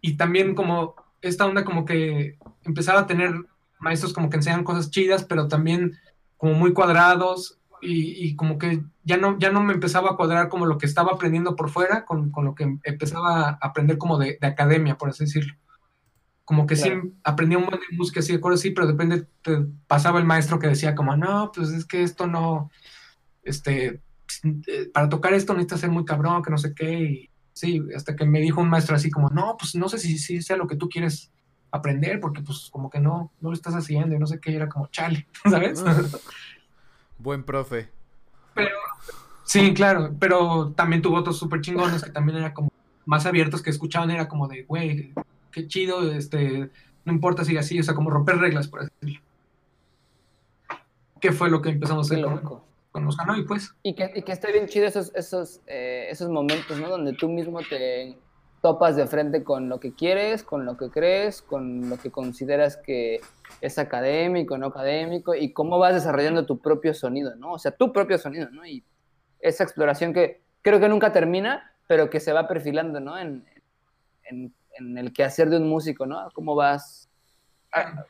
y 0.00 0.16
también 0.16 0.54
como 0.54 0.94
esta 1.20 1.46
onda 1.46 1.64
como 1.64 1.84
que 1.84 2.38
empezaba 2.64 3.00
a 3.00 3.06
tener 3.06 3.32
maestros 3.78 4.12
como 4.12 4.30
que 4.30 4.36
enseñan 4.36 4.64
cosas 4.64 4.90
chidas, 4.90 5.24
pero 5.24 5.48
también 5.48 5.98
como 6.36 6.54
muy 6.54 6.72
cuadrados 6.72 7.58
y, 7.82 8.26
y 8.26 8.36
como 8.36 8.56
que 8.58 8.82
ya 9.04 9.16
no, 9.16 9.38
ya 9.38 9.50
no 9.50 9.62
me 9.62 9.74
empezaba 9.74 10.10
a 10.12 10.16
cuadrar 10.16 10.48
como 10.48 10.66
lo 10.66 10.78
que 10.78 10.86
estaba 10.86 11.12
aprendiendo 11.12 11.56
por 11.56 11.68
fuera 11.68 12.04
con, 12.04 12.30
con 12.30 12.44
lo 12.44 12.54
que 12.54 12.78
empezaba 12.84 13.48
a 13.50 13.58
aprender 13.60 13.98
como 13.98 14.18
de, 14.18 14.38
de 14.40 14.46
academia, 14.46 14.96
por 14.96 15.10
así 15.10 15.24
decirlo. 15.24 15.54
Como 16.44 16.66
que 16.66 16.76
Claro. 16.76 17.02
sí 17.02 17.12
aprendía 17.24 17.58
un 17.58 17.66
buen 17.66 17.80
de 17.80 17.96
música, 17.96 18.22
sí, 18.22 18.32
de 18.32 18.38
acuerdo, 18.38 18.58
sí, 18.58 18.70
pero 18.70 18.86
depende, 18.86 19.26
te 19.42 19.58
pasaba 19.86 20.18
el 20.18 20.24
maestro 20.24 20.58
que 20.58 20.68
decía 20.68 20.94
como, 20.94 21.16
no, 21.16 21.50
pues 21.54 21.70
es 21.70 21.84
que 21.84 22.02
esto 22.02 22.26
no, 22.26 22.70
este, 23.42 24.00
eh, 24.44 24.90
para 24.92 25.08
tocar 25.08 25.34
esto 25.34 25.52
necesitas 25.52 25.80
ser 25.80 25.90
muy 25.90 26.04
cabrón, 26.04 26.42
que 26.42 26.50
no 26.50 26.58
sé 26.58 26.74
qué, 26.74 26.92
y 26.92 27.30
sí, 27.52 27.82
hasta 27.96 28.16
que 28.16 28.26
me 28.26 28.40
dijo 28.40 28.60
un 28.60 28.70
maestro 28.70 28.96
así 28.96 29.10
como, 29.10 29.28
no, 29.30 29.56
pues 29.58 29.74
no 29.74 29.88
sé 29.88 29.98
si, 29.98 30.18
si 30.18 30.42
sea 30.42 30.56
lo 30.56 30.66
que 30.66 30.76
tú 30.76 30.88
quieres 30.88 31.32
aprender, 31.70 32.20
porque 32.20 32.42
pues 32.42 32.68
como 32.70 32.90
que 32.90 33.00
no, 33.00 33.32
no 33.40 33.48
lo 33.48 33.54
estás 33.54 33.74
haciendo, 33.74 34.14
y 34.14 34.18
no 34.18 34.26
sé 34.26 34.40
qué, 34.40 34.52
y 34.52 34.56
era 34.56 34.68
como, 34.68 34.88
chale, 34.88 35.26
¿sabes? 35.50 35.82
Buen 37.22 37.44
profe. 37.44 37.88
Sí, 39.44 39.74
claro, 39.74 40.14
pero 40.18 40.72
también 40.72 41.02
tuvo 41.02 41.16
otros 41.16 41.38
súper 41.38 41.60
chingones 41.60 42.02
que 42.02 42.10
también 42.10 42.38
era 42.38 42.52
como 42.52 42.70
más 43.04 43.26
abiertos 43.26 43.62
que 43.62 43.70
escuchaban, 43.70 44.10
era 44.10 44.28
como 44.28 44.48
de, 44.48 44.64
güey, 44.64 45.12
qué 45.50 45.68
chido, 45.68 46.10
este, 46.10 46.70
no 47.04 47.12
importa 47.12 47.44
si 47.44 47.56
así, 47.56 47.78
o 47.78 47.82
sea, 47.82 47.94
como 47.94 48.10
romper 48.10 48.38
reglas, 48.38 48.66
por 48.66 48.80
así 48.80 48.90
decirlo. 49.00 49.24
¿Qué 51.20 51.32
fue 51.32 51.50
lo 51.50 51.62
que 51.62 51.70
empezamos 51.70 52.10
a 52.10 52.14
hacer 52.14 52.24
loco. 52.24 52.64
con 52.90 53.04
los 53.04 53.18
Hanoi, 53.20 53.44
pues? 53.44 53.72
Y 53.82 53.94
que, 53.94 54.10
y 54.14 54.22
que 54.22 54.32
está 54.32 54.50
bien 54.50 54.66
chido 54.66 54.86
esos, 54.86 55.14
esos, 55.14 55.60
eh, 55.66 56.08
esos 56.10 56.28
momentos, 56.28 56.78
¿no? 56.78 56.88
Donde 56.88 57.12
tú 57.12 57.28
mismo 57.28 57.60
te 57.60 58.18
topas 58.62 58.94
de 58.96 59.06
frente 59.06 59.42
con 59.42 59.68
lo 59.68 59.80
que 59.80 59.92
quieres, 59.92 60.44
con 60.44 60.64
lo 60.64 60.76
que 60.76 60.88
crees, 60.88 61.42
con 61.42 61.90
lo 61.90 61.98
que 61.98 62.10
consideras 62.10 62.76
que 62.76 63.20
es 63.60 63.78
académico, 63.78 64.56
no 64.56 64.68
académico, 64.68 65.34
y 65.34 65.52
cómo 65.52 65.78
vas 65.78 65.94
desarrollando 65.94 66.46
tu 66.46 66.60
propio 66.60 66.94
sonido, 66.94 67.34
¿no? 67.34 67.52
O 67.52 67.58
sea, 67.58 67.72
tu 67.72 67.92
propio 67.92 68.18
sonido, 68.18 68.48
¿no? 68.50 68.64
Y 68.64 68.84
esa 69.40 69.64
exploración 69.64 70.14
que 70.14 70.40
creo 70.62 70.78
que 70.78 70.88
nunca 70.88 71.12
termina, 71.12 71.74
pero 71.88 72.08
que 72.08 72.20
se 72.20 72.32
va 72.32 72.46
perfilando, 72.46 73.00
¿no? 73.00 73.18
En, 73.18 73.44
en, 74.24 74.54
en 74.78 74.96
el 74.96 75.12
quehacer 75.12 75.50
de 75.50 75.56
un 75.56 75.68
músico, 75.68 76.06
¿no? 76.06 76.28
Cómo 76.32 76.54
vas 76.54 77.10
ah, 77.72 78.06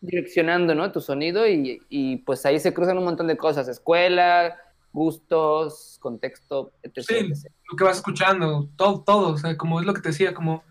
direccionando, 0.00 0.76
¿no? 0.76 0.92
Tu 0.92 1.00
sonido 1.00 1.46
y, 1.48 1.82
y, 1.88 2.18
pues 2.18 2.46
ahí 2.46 2.60
se 2.60 2.72
cruzan 2.72 2.98
un 2.98 3.04
montón 3.04 3.26
de 3.26 3.36
cosas, 3.36 3.66
escuela, 3.66 4.56
gustos, 4.98 5.96
contexto, 6.00 6.72
etc. 6.82 7.00
Sí. 7.06 7.14
etc. 7.16 7.52
Lo 7.70 7.76
que 7.76 7.84
vas 7.84 7.96
escuchando, 7.96 8.68
todo, 8.76 9.00
todo, 9.02 9.28
o 9.34 9.38
sea, 9.38 9.56
como 9.56 9.80
es 9.80 9.86
lo 9.86 9.94
que 9.94 10.00
te 10.02 10.08
decía, 10.10 10.34
como, 10.34 10.62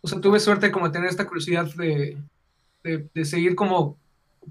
o 0.00 0.08
sea, 0.08 0.20
tuve 0.20 0.40
suerte 0.40 0.70
como 0.72 0.86
de 0.86 0.92
tener 0.92 1.08
esta 1.08 1.26
curiosidad 1.26 1.66
de, 1.76 2.16
de, 2.82 3.08
de 3.14 3.24
seguir 3.24 3.54
como, 3.54 3.96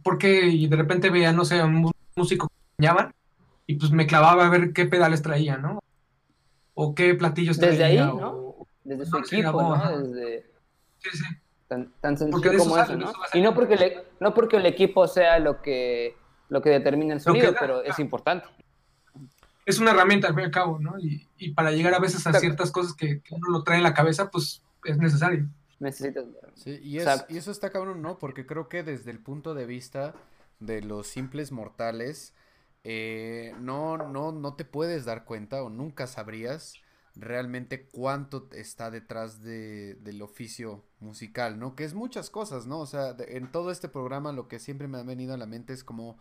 porque 0.04 0.46
y 0.48 0.68
de 0.68 0.76
repente 0.76 1.10
veía, 1.10 1.34
no 1.34 1.44
sé, 1.46 1.62
un 1.64 1.92
músico 2.16 2.48
que 2.48 2.56
enseñaban 2.78 3.14
y 3.66 3.76
pues 3.76 3.92
me 3.92 4.08
clavaba 4.08 4.46
a 4.46 4.50
ver 4.50 4.72
qué 4.74 4.86
pedales 4.86 5.22
traía, 5.22 5.58
¿no? 5.58 5.80
O 6.74 6.94
qué 6.96 7.16
platillos 7.16 7.58
traía. 7.58 7.72
Desde 7.72 7.84
ahí, 7.86 7.98
o- 8.00 8.14
¿no? 8.14 8.68
desde 8.84 9.06
su 9.06 9.18
No, 9.18 9.26
equipo, 9.26 9.62
¿no? 9.62 9.98
Desde 10.00 10.52
Sí, 11.00 11.10
sí. 11.12 11.24
tan, 11.68 11.92
tan 12.00 12.18
sencillo 12.18 12.52
eso 12.52 12.64
como 12.64 12.76
sale, 12.76 12.94
eso, 12.94 12.98
¿no? 12.98 13.10
eso 13.26 13.38
Y 13.38 13.42
no 13.42 13.54
porque, 13.54 13.76
le- 13.76 14.04
no 14.20 14.34
porque 14.34 14.58
el 14.58 14.66
equipo 14.66 15.08
sea 15.08 15.40
lo 15.40 15.62
que, 15.62 16.16
lo 16.50 16.62
que 16.62 16.70
determina 16.70 17.14
el 17.14 17.20
que 17.20 17.24
sonido, 17.24 17.54
pero 17.60 17.84
es 17.84 18.00
importante. 18.00 18.48
Es 19.68 19.80
una 19.80 19.92
herramienta 19.92 20.28
al 20.30 20.34
fin 20.34 20.42
y 20.44 20.46
al 20.46 20.52
cabo, 20.52 20.80
¿no? 20.80 20.98
Y, 20.98 21.28
y 21.38 21.52
para 21.52 21.72
llegar 21.72 21.94
a 21.94 22.00
veces 22.00 22.26
a 22.26 22.34
ciertas 22.34 22.72
cosas 22.72 22.94
que, 22.94 23.22
que 23.22 23.36
uno 23.36 23.50
lo 23.50 23.64
trae 23.64 23.78
en 23.78 23.84
la 23.84 23.94
cabeza, 23.94 24.32
pues 24.32 24.64
es 24.86 24.98
necesario. 24.98 25.48
Necesitas. 25.80 26.26
Sí, 26.56 26.80
y, 26.82 26.98
es, 26.98 27.04
Exacto. 27.04 27.34
y 27.34 27.38
eso 27.38 27.52
está 27.52 27.70
cabrón, 27.70 28.02
¿no? 28.02 28.18
Porque 28.18 28.46
creo 28.46 28.70
que 28.70 28.82
desde 28.82 29.12
el 29.12 29.20
punto 29.20 29.54
de 29.54 29.66
vista 29.66 30.16
de 30.60 30.82
los 30.82 31.08
simples 31.08 31.52
mortales, 31.52 32.34
eh, 32.86 33.54
no, 33.60 33.98
no, 33.98 34.32
no 34.32 34.56
te 34.56 34.64
puedes 34.66 35.04
dar 35.06 35.26
cuenta 35.26 35.62
o 35.62 35.70
nunca 35.70 36.08
sabrías 36.08 36.76
realmente 37.16 37.88
cuánto 37.88 38.48
está 38.54 38.90
detrás 38.90 39.42
de, 39.44 39.96
del 39.96 40.22
oficio 40.22 40.84
musical, 41.02 41.60
¿no? 41.60 41.76
Que 41.76 41.84
es 41.84 41.94
muchas 41.94 42.30
cosas, 42.30 42.68
¿no? 42.68 42.80
O 42.80 42.86
sea, 42.86 43.14
de- 43.14 43.38
en 43.38 43.52
todo 43.52 43.72
este 43.72 43.90
programa 43.90 44.32
lo 44.32 44.48
que 44.48 44.60
siempre 44.60 44.88
me 44.88 44.98
ha 45.00 45.04
venido 45.04 45.34
a 45.34 45.38
la 45.38 45.46
mente 45.48 45.74
es 45.74 45.84
como 45.84 46.18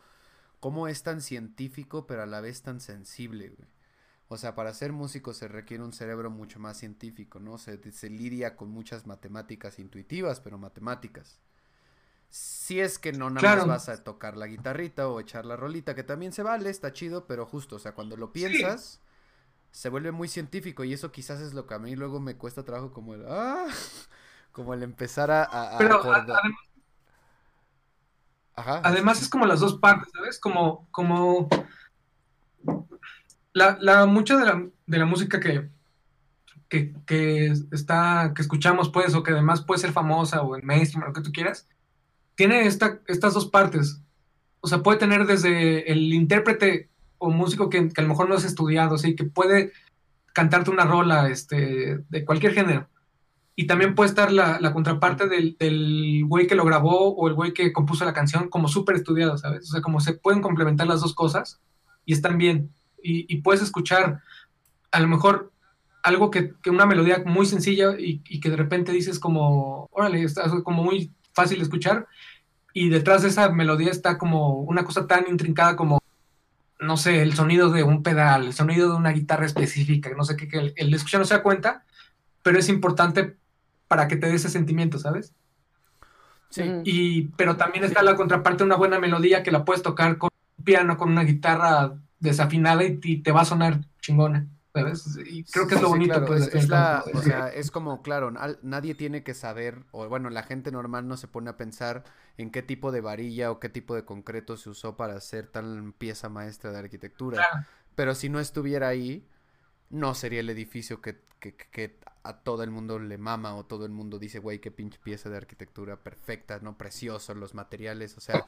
cómo 0.60 0.88
es 0.88 1.02
tan 1.02 1.20
científico 1.22 2.06
pero 2.06 2.22
a 2.22 2.26
la 2.26 2.40
vez 2.40 2.62
tan 2.62 2.80
sensible, 2.80 3.50
güey. 3.50 3.68
O 4.28 4.38
sea, 4.38 4.54
para 4.56 4.74
ser 4.74 4.92
músico 4.92 5.34
se 5.34 5.48
requiere 5.48 5.84
un 5.84 5.92
cerebro 5.92 6.30
mucho 6.30 6.60
más 6.60 6.78
científico, 6.78 7.40
¿no? 7.40 7.58
Se, 7.58 7.92
se 7.92 8.10
lidia 8.10 8.56
con 8.56 8.70
muchas 8.70 9.06
matemáticas 9.06 9.78
intuitivas, 9.78 10.40
pero 10.40 10.58
matemáticas. 10.58 11.40
Si 12.28 12.80
es 12.80 12.98
que 12.98 13.12
no 13.12 13.30
nada 13.30 13.54
Claro. 13.54 13.64
más 13.64 13.86
vas 13.86 13.88
a 13.88 14.04
tocar 14.04 14.36
la 14.36 14.46
guitarrita 14.46 15.08
o 15.08 15.20
echar 15.20 15.46
la 15.46 15.56
rolita, 15.56 15.94
que 15.94 16.02
también 16.04 16.32
se 16.32 16.42
vale, 16.42 16.70
está 16.70 16.92
chido, 16.92 17.26
pero 17.26 17.46
justo, 17.46 17.76
o 17.76 17.78
sea, 17.78 17.92
cuando 17.94 18.16
lo 18.16 18.32
piensas, 18.32 19.00
se 19.72 19.88
vuelve 19.90 20.12
muy 20.12 20.28
científico 20.28 20.84
y 20.84 20.92
eso 20.94 21.12
quizás 21.12 21.40
es 21.40 21.54
lo 21.54 21.66
que 21.66 21.74
a 21.74 21.78
mí 21.80 21.96
luego 21.96 22.20
me 22.20 22.36
cuesta 22.38 22.64
trabajo 22.64 22.92
como 22.92 23.14
el, 23.14 23.24
ah, 23.28 23.66
como 24.52 24.74
el 24.74 24.82
empezar 24.82 25.30
a, 25.30 25.44
a- 25.44 25.82
a 25.82 25.82
Pero 25.82 25.96
a- 26.12 26.26
acordar. 26.26 26.38
adem- 26.38 26.56
Ajá. 28.56 28.80
además 28.82 29.20
es 29.20 29.28
como 29.28 29.46
las 29.46 29.60
dos 29.60 29.78
partes, 29.78 30.10
¿sabes? 30.12 30.40
Como, 30.40 30.88
como 30.90 31.48
la, 33.52 33.78
la 33.80 34.06
mucha 34.06 34.36
de 34.38 34.44
la, 34.46 34.66
de 34.86 34.98
la 34.98 35.06
música 35.06 35.40
que, 35.40 35.68
que, 36.68 36.94
que 37.06 37.52
está, 37.72 38.32
que 38.34 38.42
escuchamos, 38.42 38.90
pues, 38.90 39.14
o 39.14 39.22
que 39.22 39.32
además 39.32 39.62
puede 39.62 39.80
ser 39.80 39.92
famosa 39.92 40.42
o 40.42 40.56
en 40.56 40.66
mainstream, 40.66 41.04
o 41.04 41.06
lo 41.08 41.12
que 41.12 41.20
tú 41.20 41.32
quieras, 41.32 41.68
tiene 42.34 42.66
esta, 42.66 43.00
estas 43.06 43.34
dos 43.34 43.46
partes. 43.46 44.00
O 44.60 44.68
sea, 44.68 44.82
puede 44.82 44.98
tener 44.98 45.26
desde 45.26 45.90
el 45.90 46.12
intérprete 46.12 46.88
o 47.18 47.30
músico 47.30 47.70
que, 47.70 47.88
que 47.88 48.00
a 48.00 48.02
lo 48.02 48.08
mejor 48.08 48.28
no 48.28 48.34
es 48.34 48.44
estudiado, 48.44 48.98
sí, 48.98 49.14
que 49.14 49.24
puede 49.24 49.72
cantarte 50.32 50.70
una 50.70 50.84
rola 50.84 51.28
este, 51.28 52.04
de 52.08 52.24
cualquier 52.24 52.52
género. 52.52 52.88
Y 53.58 53.66
también 53.66 53.94
puede 53.94 54.10
estar 54.10 54.30
la, 54.30 54.60
la 54.60 54.72
contraparte 54.72 55.28
del, 55.28 55.56
del 55.58 56.22
güey 56.26 56.46
que 56.46 56.54
lo 56.54 56.64
grabó 56.64 57.14
o 57.14 57.26
el 57.26 57.34
güey 57.34 57.54
que 57.54 57.72
compuso 57.72 58.04
la 58.04 58.12
canción 58.12 58.50
como 58.50 58.68
súper 58.68 58.96
estudiado, 58.96 59.38
¿sabes? 59.38 59.68
O 59.70 59.72
sea, 59.72 59.80
como 59.80 59.98
se 59.98 60.12
pueden 60.12 60.42
complementar 60.42 60.86
las 60.86 61.00
dos 61.00 61.14
cosas 61.14 61.60
y 62.04 62.12
están 62.12 62.36
bien. 62.36 62.70
Y, 63.02 63.32
y 63.32 63.40
puedes 63.40 63.62
escuchar 63.62 64.20
a 64.92 65.00
lo 65.00 65.08
mejor 65.08 65.52
algo 66.02 66.30
que, 66.30 66.52
que 66.62 66.70
una 66.70 66.86
melodía 66.86 67.22
muy 67.24 67.46
sencilla 67.46 67.98
y, 67.98 68.22
y 68.28 68.40
que 68.40 68.50
de 68.50 68.56
repente 68.56 68.92
dices 68.92 69.18
como, 69.18 69.88
órale, 69.90 70.22
está 70.22 70.48
como 70.62 70.84
muy 70.84 71.12
fácil 71.32 71.58
de 71.58 71.64
escuchar 71.64 72.06
y 72.72 72.90
detrás 72.90 73.22
de 73.22 73.28
esa 73.28 73.48
melodía 73.50 73.90
está 73.90 74.18
como 74.18 74.60
una 74.60 74.84
cosa 74.84 75.06
tan 75.06 75.24
intrincada 75.30 75.76
como, 75.76 75.98
no 76.78 76.96
sé, 76.98 77.22
el 77.22 77.34
sonido 77.34 77.70
de 77.70 77.82
un 77.82 78.02
pedal, 78.02 78.46
el 78.46 78.52
sonido 78.52 78.90
de 78.90 78.96
una 78.96 79.12
guitarra 79.12 79.46
específica, 79.46 80.10
no 80.14 80.24
sé 80.24 80.36
qué, 80.36 80.46
que 80.46 80.58
el, 80.58 80.74
el 80.76 80.92
escuchar 80.92 81.20
no 81.20 81.24
se 81.24 81.34
da 81.34 81.42
cuenta, 81.42 81.84
pero 82.42 82.58
es 82.58 82.68
importante 82.68 83.36
para 83.88 84.08
que 84.08 84.16
te 84.16 84.28
dé 84.28 84.34
ese 84.34 84.50
sentimiento, 84.50 84.98
¿sabes? 84.98 85.34
Sí. 86.50 86.62
Y, 86.84 87.22
pero 87.36 87.56
también 87.56 87.84
está 87.84 88.02
la 88.02 88.16
contraparte 88.16 88.58
de 88.58 88.64
una 88.64 88.76
buena 88.76 88.98
melodía 88.98 89.42
que 89.42 89.50
la 89.50 89.64
puedes 89.64 89.82
tocar 89.82 90.16
con 90.18 90.30
un 90.58 90.64
piano, 90.64 90.96
con 90.96 91.10
una 91.10 91.24
guitarra 91.24 91.98
desafinada 92.20 92.84
y, 92.84 92.98
y 93.02 93.22
te 93.22 93.32
va 93.32 93.42
a 93.42 93.44
sonar 93.44 93.80
chingona, 94.00 94.46
¿sabes? 94.72 95.18
Y 95.26 95.44
creo 95.44 95.66
que 95.66 95.74
es 95.74 95.80
lo 95.82 95.88
Sí, 95.88 95.92
bonito, 95.92 96.12
claro, 96.14 96.26
pues. 96.26 96.54
es, 96.54 96.68
la, 96.68 97.04
o 97.12 97.20
sea, 97.20 97.48
es 97.48 97.70
como, 97.70 98.00
claro, 98.02 98.32
al- 98.38 98.58
nadie 98.62 98.94
tiene 98.94 99.22
que 99.22 99.34
saber, 99.34 99.84
o 99.90 100.08
bueno, 100.08 100.30
la 100.30 100.44
gente 100.44 100.70
normal 100.72 101.08
no 101.08 101.16
se 101.16 101.28
pone 101.28 101.50
a 101.50 101.56
pensar 101.56 102.04
en 102.38 102.50
qué 102.50 102.62
tipo 102.62 102.92
de 102.92 103.00
varilla 103.00 103.50
o 103.50 103.60
qué 103.60 103.68
tipo 103.68 103.94
de 103.94 104.04
concreto 104.04 104.56
se 104.56 104.70
usó 104.70 104.96
para 104.96 105.14
hacer 105.16 105.48
tal 105.48 105.92
pieza 105.98 106.28
maestra 106.28 106.70
de 106.72 106.78
arquitectura. 106.78 107.38
Claro. 107.50 107.66
Pero 107.94 108.14
si 108.14 108.28
no 108.28 108.40
estuviera 108.40 108.88
ahí, 108.88 109.26
no 109.90 110.14
sería 110.14 110.40
el 110.40 110.50
edificio 110.50 111.00
que- 111.00 111.20
que 111.40 111.98
a 112.28 112.42
todo 112.42 112.62
el 112.62 112.70
mundo 112.70 112.98
le 112.98 113.18
mama 113.18 113.54
o 113.56 113.64
todo 113.64 113.84
el 113.86 113.92
mundo 113.92 114.18
dice, 114.18 114.38
güey, 114.38 114.60
qué 114.60 114.70
pinche 114.70 114.98
pieza 115.02 115.30
de 115.30 115.36
arquitectura 115.36 115.96
perfecta, 116.02 116.58
¿no? 116.60 116.76
Precioso, 116.78 117.34
los 117.34 117.54
materiales, 117.54 118.16
o 118.16 118.20
sea... 118.20 118.46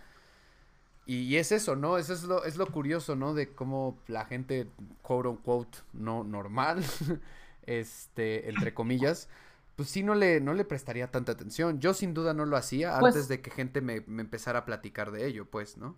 Y, 1.07 1.21
y 1.23 1.37
es 1.37 1.53
eso, 1.53 1.75
¿no? 1.75 1.97
Eso 1.97 2.13
es 2.13 2.25
lo, 2.25 2.45
es 2.45 2.57
lo 2.57 2.67
curioso, 2.67 3.17
¿no? 3.17 3.33
De 3.35 3.55
cómo 3.55 3.99
la 4.09 4.27
gente, 4.27 4.69
quote 5.03 5.29
unquote, 5.29 5.79
no 5.95 6.23
normal, 6.23 6.85
este, 7.67 8.49
entre 8.51 8.75
comillas, 8.75 9.29
pues 9.77 9.89
sí 9.89 10.03
no 10.03 10.15
le, 10.15 10.41
no 10.41 10.53
le 10.53 10.65
prestaría 10.67 11.11
tanta 11.11 11.33
atención. 11.33 11.81
Yo 11.81 11.95
sin 11.95 12.13
duda 12.13 12.35
no 12.35 12.45
lo 12.45 12.57
hacía 12.59 12.99
Pues- 13.01 13.15
antes 13.15 13.29
de 13.29 13.41
que 13.41 13.51
gente 13.51 13.81
me, 13.81 14.03
me 14.07 14.23
empezara 14.23 14.61
a 14.61 14.65
platicar 14.67 15.11
de 15.11 15.27
ello, 15.27 15.47
pues, 15.51 15.79
¿no? 15.79 15.97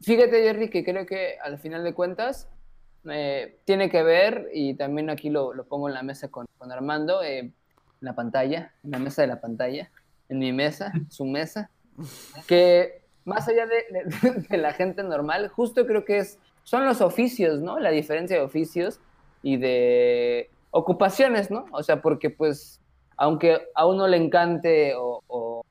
Fíjate, 0.00 0.42
Jerry, 0.42 0.70
que 0.70 0.84
creo 0.84 1.04
que 1.06 1.38
al 1.42 1.58
final 1.58 1.84
de 1.84 1.94
cuentas 1.94 2.48
eh, 3.08 3.58
tiene 3.64 3.88
que 3.90 4.02
ver, 4.02 4.48
y 4.52 4.74
también 4.74 5.10
aquí 5.10 5.30
lo, 5.30 5.52
lo 5.54 5.64
pongo 5.64 5.88
en 5.88 5.94
la 5.94 6.02
mesa 6.02 6.28
con, 6.28 6.46
con 6.58 6.70
Armando, 6.72 7.22
eh, 7.22 7.38
en 7.38 7.54
la 8.00 8.14
pantalla, 8.14 8.72
en 8.82 8.90
la 8.90 8.98
mesa 8.98 9.22
de 9.22 9.28
la 9.28 9.40
pantalla, 9.40 9.90
en 10.28 10.38
mi 10.38 10.52
mesa, 10.52 10.92
su 11.08 11.24
mesa, 11.24 11.70
que 12.46 13.02
más 13.24 13.48
allá 13.48 13.66
de, 13.66 13.84
de- 13.90 14.46
de 14.48 14.56
la 14.58 14.72
gente 14.72 15.02
normal, 15.02 15.48
justo 15.48 15.86
creo 15.86 16.04
que 16.04 16.18
es, 16.18 16.38
son 16.64 16.84
los 16.84 17.00
oficios, 17.00 17.60
¿no? 17.60 17.78
La 17.78 17.90
diferencia 17.90 18.36
de 18.36 18.42
oficios 18.42 19.00
y 19.42 19.56
de 19.56 20.50
ocupaciones, 20.70 21.50
¿no? 21.50 21.66
O 21.72 21.82
sea, 21.82 22.00
porque 22.00 22.30
pues, 22.30 22.80
aunque 23.16 23.68
a 23.74 23.86
uno 23.86 24.06
le 24.06 24.16
encante 24.16 24.94
o, 24.96 25.64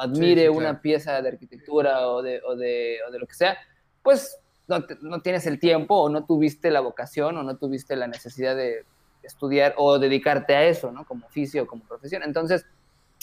admire 0.00 0.42
sí, 0.42 0.48
una 0.48 0.60
claro. 0.60 0.80
pieza 0.80 1.20
de 1.20 1.28
arquitectura 1.28 2.08
o 2.08 2.22
de, 2.22 2.40
o 2.46 2.54
de, 2.54 2.98
o 3.06 3.10
de 3.10 3.18
lo 3.18 3.26
que 3.26 3.34
sea, 3.34 3.58
pues 4.02 4.38
no, 4.68 4.84
no 5.00 5.20
tienes 5.22 5.46
el 5.46 5.58
tiempo 5.58 5.96
o 5.96 6.08
no 6.08 6.24
tuviste 6.24 6.70
la 6.70 6.80
vocación 6.80 7.36
o 7.36 7.42
no 7.42 7.56
tuviste 7.56 7.96
la 7.96 8.06
necesidad 8.06 8.54
de 8.54 8.84
estudiar 9.22 9.74
o 9.76 9.98
dedicarte 9.98 10.54
a 10.54 10.64
eso, 10.64 10.92
¿no? 10.92 11.04
Como 11.04 11.26
oficio 11.26 11.64
o 11.64 11.66
como 11.66 11.84
profesión. 11.84 12.22
Entonces, 12.22 12.64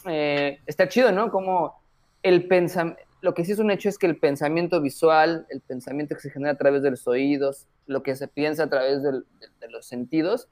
eh, 0.05 0.59
está 0.65 0.87
chido, 0.87 1.11
¿no? 1.11 1.31
Como 1.31 1.75
el 2.23 2.47
pensamiento, 2.47 3.01
lo 3.21 3.33
que 3.33 3.45
sí 3.45 3.53
es 3.53 3.59
un 3.59 3.71
hecho 3.71 3.89
es 3.89 3.97
que 3.97 4.07
el 4.07 4.17
pensamiento 4.17 4.81
visual, 4.81 5.47
el 5.49 5.61
pensamiento 5.61 6.15
que 6.15 6.21
se 6.21 6.29
genera 6.29 6.51
a 6.51 6.57
través 6.57 6.83
de 6.83 6.91
los 6.91 7.07
oídos, 7.07 7.67
lo 7.87 8.03
que 8.03 8.15
se 8.15 8.27
piensa 8.27 8.63
a 8.63 8.69
través 8.69 9.01
de, 9.01 9.11
de 9.11 9.69
los 9.69 9.85
sentidos, 9.85 10.47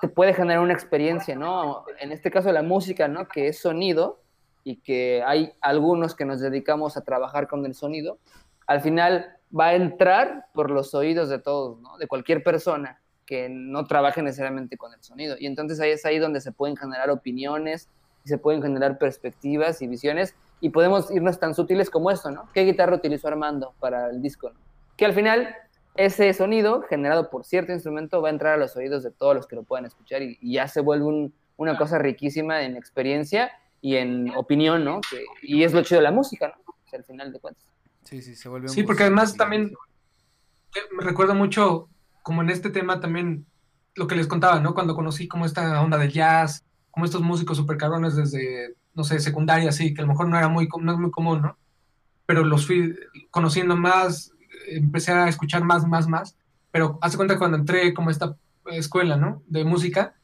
te 0.00 0.08
puede 0.08 0.34
generar 0.34 0.62
una 0.62 0.72
experiencia, 0.72 1.34
¿no? 1.36 1.84
En 2.00 2.12
este 2.12 2.30
caso 2.30 2.50
la 2.52 2.62
música, 2.62 3.08
¿no? 3.08 3.28
Que 3.28 3.48
es 3.48 3.58
sonido 3.58 4.20
y 4.64 4.76
que 4.76 5.22
hay 5.24 5.52
algunos 5.60 6.14
que 6.14 6.24
nos 6.24 6.40
dedicamos 6.40 6.96
a 6.96 7.02
trabajar 7.02 7.48
con 7.48 7.66
el 7.66 7.74
sonido, 7.74 8.18
al 8.66 8.80
final 8.80 9.36
va 9.58 9.68
a 9.68 9.74
entrar 9.74 10.46
por 10.54 10.70
los 10.70 10.94
oídos 10.94 11.28
de 11.28 11.38
todos. 11.38 11.78
De 11.98 12.06
cualquier 12.06 12.42
persona 12.42 13.00
que 13.26 13.48
no 13.48 13.84
trabaje 13.86 14.22
necesariamente 14.22 14.76
con 14.76 14.92
el 14.92 15.02
sonido. 15.02 15.36
Y 15.38 15.46
entonces 15.46 15.80
ahí 15.80 15.90
es 15.90 16.04
ahí 16.04 16.18
donde 16.18 16.40
se 16.40 16.52
pueden 16.52 16.76
generar 16.76 17.10
opiniones, 17.10 17.88
se 18.24 18.38
pueden 18.38 18.62
generar 18.62 18.98
perspectivas 18.98 19.82
y 19.82 19.86
visiones, 19.86 20.34
y 20.60 20.70
podemos 20.70 21.10
irnos 21.10 21.40
tan 21.40 21.54
sutiles 21.54 21.90
como 21.90 22.10
esto, 22.10 22.30
¿no? 22.30 22.48
¿Qué 22.54 22.64
guitarra 22.64 22.94
utilizó 22.96 23.28
Armando 23.28 23.74
para 23.80 24.10
el 24.10 24.22
disco? 24.22 24.52
Que 24.96 25.04
al 25.04 25.12
final 25.12 25.54
ese 25.94 26.32
sonido 26.32 26.82
generado 26.82 27.30
por 27.30 27.44
cierto 27.44 27.72
instrumento 27.72 28.22
va 28.22 28.28
a 28.28 28.32
entrar 28.32 28.54
a 28.54 28.56
los 28.56 28.76
oídos 28.76 29.02
de 29.02 29.10
todos 29.10 29.34
los 29.34 29.46
que 29.46 29.56
lo 29.56 29.62
puedan 29.64 29.84
escuchar 29.86 30.22
y, 30.22 30.38
ya 30.42 30.68
se 30.68 30.80
vuelve 30.80 31.04
un- 31.06 31.34
una 31.56 31.76
cosa 31.76 31.98
riquísima 31.98 32.62
en 32.62 32.76
experiencia 32.76 33.50
y 33.80 33.96
en 33.96 34.30
opinión, 34.36 34.84
¿no? 34.84 35.00
Y 35.42 35.64
es 35.64 35.72
lo 35.72 35.82
chido 35.82 36.00
de 36.00 36.04
la 36.04 36.12
música, 36.12 36.48
¿no? 36.48 36.72
O 36.72 36.88
sea, 36.88 36.98
al 36.98 37.04
final 37.04 37.32
de 37.32 37.40
cuentas. 37.40 37.64
Sí, 38.04 38.22
sí, 38.22 38.34
se 38.34 38.48
vuelve 38.48 38.68
Sí, 38.68 38.82
porque 38.82 39.04
además 39.04 39.36
también 39.36 39.74
me 40.96 41.04
recuerda 41.04 41.34
mucho, 41.34 41.88
como 42.22 42.42
en 42.42 42.50
este 42.50 42.70
tema 42.70 43.00
también, 43.00 43.46
lo 43.94 44.06
que 44.06 44.16
les 44.16 44.26
contaba, 44.26 44.60
¿no? 44.60 44.74
Cuando 44.74 44.94
conocí 44.94 45.28
como 45.28 45.44
esta 45.44 45.80
onda 45.82 45.98
del 45.98 46.12
jazz, 46.12 46.64
como 46.90 47.04
estos 47.06 47.22
músicos 47.22 47.56
super 47.56 47.76
cabrones 47.76 48.16
desde, 48.16 48.74
no 48.94 49.04
sé, 49.04 49.20
secundaria, 49.20 49.68
así, 49.68 49.92
que 49.92 50.00
a 50.00 50.04
lo 50.04 50.12
mejor 50.12 50.28
no 50.28 50.38
era 50.38 50.48
muy, 50.48 50.68
no 50.80 50.92
es 50.92 50.98
muy 50.98 51.10
común, 51.10 51.42
¿no? 51.42 51.56
Pero 52.26 52.44
los 52.44 52.66
fui 52.66 52.94
conociendo 53.30 53.76
más, 53.76 54.32
empecé 54.68 55.12
a 55.12 55.28
escuchar 55.28 55.64
más, 55.64 55.86
más, 55.86 56.08
más, 56.08 56.36
pero 56.70 56.98
hace 57.02 57.16
cuenta 57.16 57.38
cuando 57.38 57.58
entré 57.58 57.92
como 57.92 58.08
a 58.08 58.12
esta 58.12 58.36
escuela, 58.66 59.16
¿no? 59.16 59.42
De 59.46 59.64
música, 59.64 60.14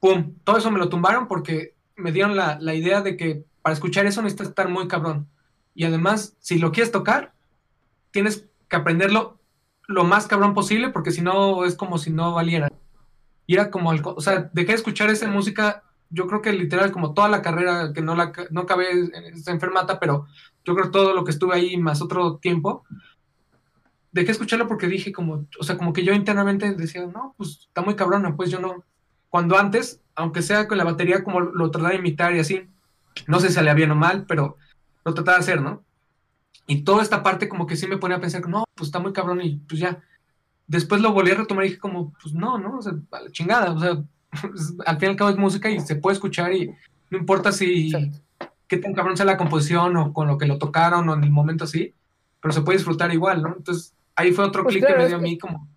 ¡pum! 0.00 0.34
Todo 0.44 0.58
eso 0.58 0.70
me 0.70 0.78
lo 0.78 0.88
tumbaron 0.88 1.26
porque 1.26 1.74
me 1.96 2.12
dieron 2.12 2.36
la, 2.36 2.58
la 2.60 2.74
idea 2.74 3.00
de 3.00 3.16
que 3.16 3.44
para 3.62 3.74
escuchar 3.74 4.06
eso 4.06 4.22
necesitas 4.22 4.48
estar 4.48 4.68
muy 4.68 4.86
cabrón. 4.86 5.28
Y 5.76 5.84
además, 5.84 6.36
si 6.40 6.58
lo 6.60 6.72
quieres 6.72 6.92
tocar, 6.92 7.34
tienes 8.12 8.46
que 8.68 8.76
aprenderlo 8.76 9.38
lo 9.88 10.04
más 10.04 10.26
cabrón 10.26 10.54
posible, 10.54 10.90
porque 10.90 11.12
si 11.12 11.22
no 11.22 11.64
es 11.64 11.76
como 11.76 11.98
si 11.98 12.10
no 12.10 12.34
valiera. 12.34 12.68
Y 13.46 13.54
era 13.54 13.70
como, 13.70 13.90
co- 14.02 14.14
o 14.16 14.20
sea, 14.20 14.50
dejé 14.52 14.68
de 14.68 14.74
escuchar 14.76 15.10
esa 15.10 15.28
música, 15.28 15.84
yo 16.10 16.26
creo 16.26 16.42
que 16.42 16.52
literal 16.52 16.92
como 16.92 17.14
toda 17.14 17.28
la 17.28 17.42
carrera, 17.42 17.92
que 17.94 18.02
no 18.02 18.16
la 18.16 18.32
no 18.50 18.62
acabé 18.62 18.90
en 18.92 19.24
esta 19.34 19.52
enfermata, 19.52 20.00
pero 20.00 20.26
yo 20.64 20.74
creo 20.74 20.90
todo 20.90 21.14
lo 21.14 21.24
que 21.24 21.32
estuve 21.32 21.54
ahí 21.56 21.76
más 21.78 22.02
otro 22.02 22.38
tiempo, 22.38 22.84
dejé 24.12 24.26
de 24.26 24.32
escucharlo 24.32 24.66
porque 24.66 24.86
dije 24.86 25.12
como, 25.12 25.46
o 25.58 25.64
sea, 25.64 25.76
como 25.76 25.92
que 25.92 26.04
yo 26.04 26.12
internamente 26.14 26.72
decía, 26.74 27.06
no, 27.06 27.34
pues 27.36 27.66
está 27.68 27.82
muy 27.82 27.94
cabrona, 27.96 28.34
pues 28.36 28.50
yo 28.50 28.60
no. 28.60 28.84
Cuando 29.28 29.58
antes, 29.58 30.00
aunque 30.14 30.42
sea 30.42 30.66
con 30.68 30.78
la 30.78 30.84
batería, 30.84 31.22
como 31.24 31.40
lo 31.40 31.70
trataba 31.70 31.90
de 31.92 31.98
imitar 31.98 32.34
y 32.34 32.38
así, 32.40 32.68
no 33.26 33.40
sé 33.40 33.48
si 33.48 33.54
salía 33.54 33.74
bien 33.74 33.90
o 33.90 33.94
mal, 33.94 34.24
pero 34.26 34.56
lo 35.06 35.14
trataba 35.14 35.38
de 35.38 35.42
hacer, 35.42 35.62
¿no? 35.62 35.84
Y 36.66 36.82
toda 36.82 37.02
esta 37.02 37.22
parte 37.22 37.48
como 37.48 37.66
que 37.66 37.76
sí 37.76 37.86
me 37.86 37.96
ponía 37.96 38.16
a 38.16 38.20
pensar, 38.20 38.46
no, 38.48 38.64
pues 38.74 38.88
está 38.88 38.98
muy 38.98 39.12
cabrón 39.12 39.40
y 39.40 39.56
pues 39.68 39.80
ya. 39.80 40.02
Después 40.66 41.00
lo 41.00 41.12
volví 41.12 41.30
a 41.30 41.36
retomar 41.36 41.64
y 41.64 41.68
dije 41.68 41.80
como, 41.80 42.12
pues 42.20 42.34
no, 42.34 42.58
¿no? 42.58 42.78
O 42.78 42.82
sea, 42.82 42.92
a 43.12 43.20
la 43.20 43.30
chingada, 43.30 43.70
o 43.70 43.78
sea, 43.78 43.90
al 44.86 44.98
fin 44.98 45.08
y 45.08 45.10
al 45.12 45.16
cabo 45.16 45.30
es 45.30 45.36
música 45.36 45.70
y 45.70 45.78
se 45.80 45.94
puede 45.96 46.14
escuchar 46.14 46.52
y 46.52 46.74
no 47.10 47.18
importa 47.18 47.52
si 47.52 47.86
Exacto. 47.94 48.18
qué 48.66 48.78
tan 48.78 48.94
cabrón 48.94 49.16
sea 49.16 49.24
la 49.26 49.36
composición 49.36 49.96
o 49.96 50.12
con 50.12 50.26
lo 50.26 50.36
que 50.38 50.46
lo 50.46 50.58
tocaron 50.58 51.08
o 51.08 51.14
en 51.14 51.22
el 51.22 51.30
momento 51.30 51.64
así, 51.64 51.94
pero 52.40 52.52
se 52.52 52.62
puede 52.62 52.78
disfrutar 52.78 53.12
igual, 53.14 53.42
¿no? 53.42 53.54
Entonces 53.56 53.94
ahí 54.16 54.32
fue 54.32 54.44
otro 54.44 54.64
Pues 54.64 54.72
clic 54.74 54.86
claro, 54.86 54.96
que 54.96 55.02
me 55.04 55.08
dio 55.08 55.16
a 55.18 55.20
mí 55.20 55.38
como, 55.38 55.68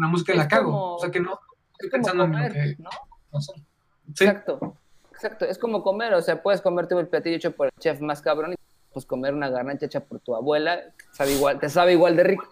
la 0.00 0.08
música 0.08 0.34
la 0.34 0.48
cago, 0.48 0.72
como- 0.72 0.94
o 0.96 0.98
sea 0.98 1.10
que 1.12 1.20
no 1.20 1.38
estoy 1.74 1.86
Es 1.86 1.90
pensando 1.92 2.24
en 2.24 2.32
lo 2.32 2.52
que... 2.52 2.76
¿no? 2.80 2.90
no 3.32 3.40
sé. 3.40 3.52
Sí, 4.14 4.24
Exacto, 4.24 4.76
exacto. 5.12 5.44
Es 5.44 5.56
como 5.56 5.84
comer, 5.84 6.14
o 6.14 6.20
sea, 6.20 6.42
puedes 6.42 6.60
comerte 6.60 6.98
el 6.98 7.06
platillo 7.06 7.36
hecho 7.36 7.52
por 7.54 7.66
el 7.68 7.72
chef 7.78 8.00
más 8.00 8.20
cabrón 8.20 8.54
y 8.54 8.56
pues 8.92 9.06
comer 9.06 9.34
una 9.34 9.48
garnacha 9.50 9.86
hecha 9.86 10.04
por 10.04 10.20
tu 10.20 10.34
abuela, 10.34 10.80
sabe 11.12 11.32
igual, 11.32 11.58
te 11.58 11.68
sabe 11.68 11.92
igual 11.92 12.16
de 12.16 12.24
rico. 12.24 12.48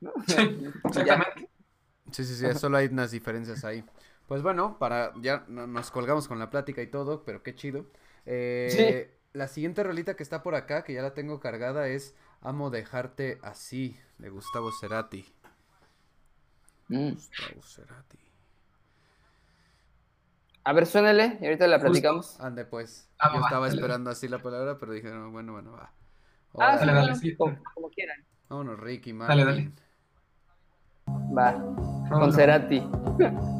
¿no? 0.00 0.12
sí, 0.26 0.70
exactamente. 0.84 1.48
Sí, 2.12 2.24
sí, 2.24 2.34
sí, 2.34 2.54
solo 2.58 2.76
hay 2.78 2.86
unas 2.88 3.10
diferencias 3.10 3.64
ahí. 3.64 3.84
Pues 4.26 4.42
bueno, 4.42 4.78
para 4.78 5.12
ya 5.20 5.44
no- 5.48 5.66
nos 5.66 5.90
colgamos 5.90 6.26
con 6.28 6.38
la 6.38 6.50
plática 6.50 6.82
y 6.82 6.86
todo, 6.88 7.24
pero 7.24 7.42
qué 7.42 7.54
chido. 7.54 7.86
Eh, 8.26 9.16
La 9.32 9.46
siguiente 9.46 9.84
rolita 9.84 10.16
que 10.16 10.24
está 10.24 10.42
por 10.42 10.56
acá, 10.56 10.82
que 10.82 10.92
ya 10.92 11.02
la 11.02 11.14
tengo 11.14 11.38
cargada, 11.38 11.86
es 11.88 12.14
Amo 12.40 12.70
dejarte 12.70 13.38
así, 13.42 13.96
de 14.18 14.28
Gustavo 14.30 14.70
Cerati. 14.80 15.24
Mm. 16.88 17.10
Gustavo 17.12 17.62
Cerati. 17.62 18.18
A 20.64 20.72
ver, 20.72 20.86
suénele 20.86 21.38
y 21.40 21.44
ahorita 21.46 21.66
la 21.66 21.76
Justo. 21.76 21.90
platicamos. 21.90 22.40
Ande 22.40 22.64
pues. 22.64 23.08
Ah, 23.18 23.30
Yo 23.34 23.40
va, 23.40 23.46
estaba 23.46 23.66
dale. 23.66 23.78
esperando 23.80 24.10
así 24.10 24.28
la 24.28 24.42
palabra, 24.42 24.78
pero 24.78 24.92
dije, 24.92 25.08
no, 25.10 25.30
bueno, 25.30 25.52
bueno, 25.52 25.72
va. 25.72 25.92
Ah, 26.58 26.76
Dale, 26.76 26.92
dale, 26.92 27.14
sí. 27.14 27.34
como, 27.36 27.56
como 27.74 27.90
quieran. 27.90 28.24
Vámonos, 28.48 28.78
Ricky, 28.80 29.12
Dale, 29.12 29.44
Martin. 29.44 29.74
dale. 29.74 29.90
Va, 31.36 31.52
No, 31.52 32.08
con 32.18 32.20
no. 32.30 32.32
Cerati. 32.32 32.82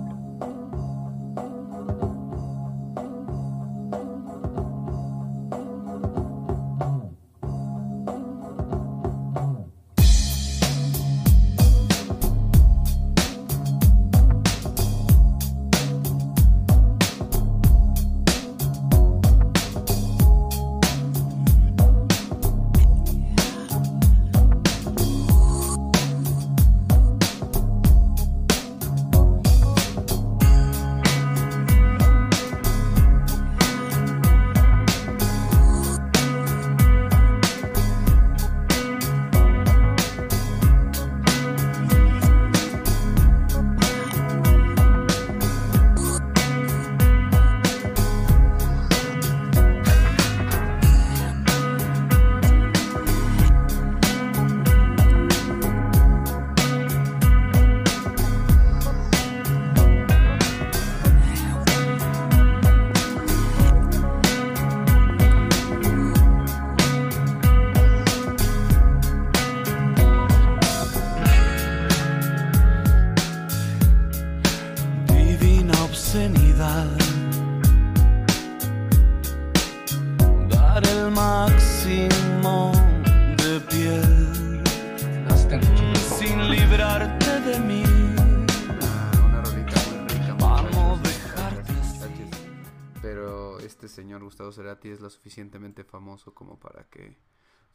Gustavo 94.51 94.69
Cerati 94.69 94.91
es 94.91 95.01
lo 95.01 95.11
suficientemente 95.11 95.85
famoso 95.85 96.35
como 96.35 96.59
para 96.59 96.85
que 96.85 97.17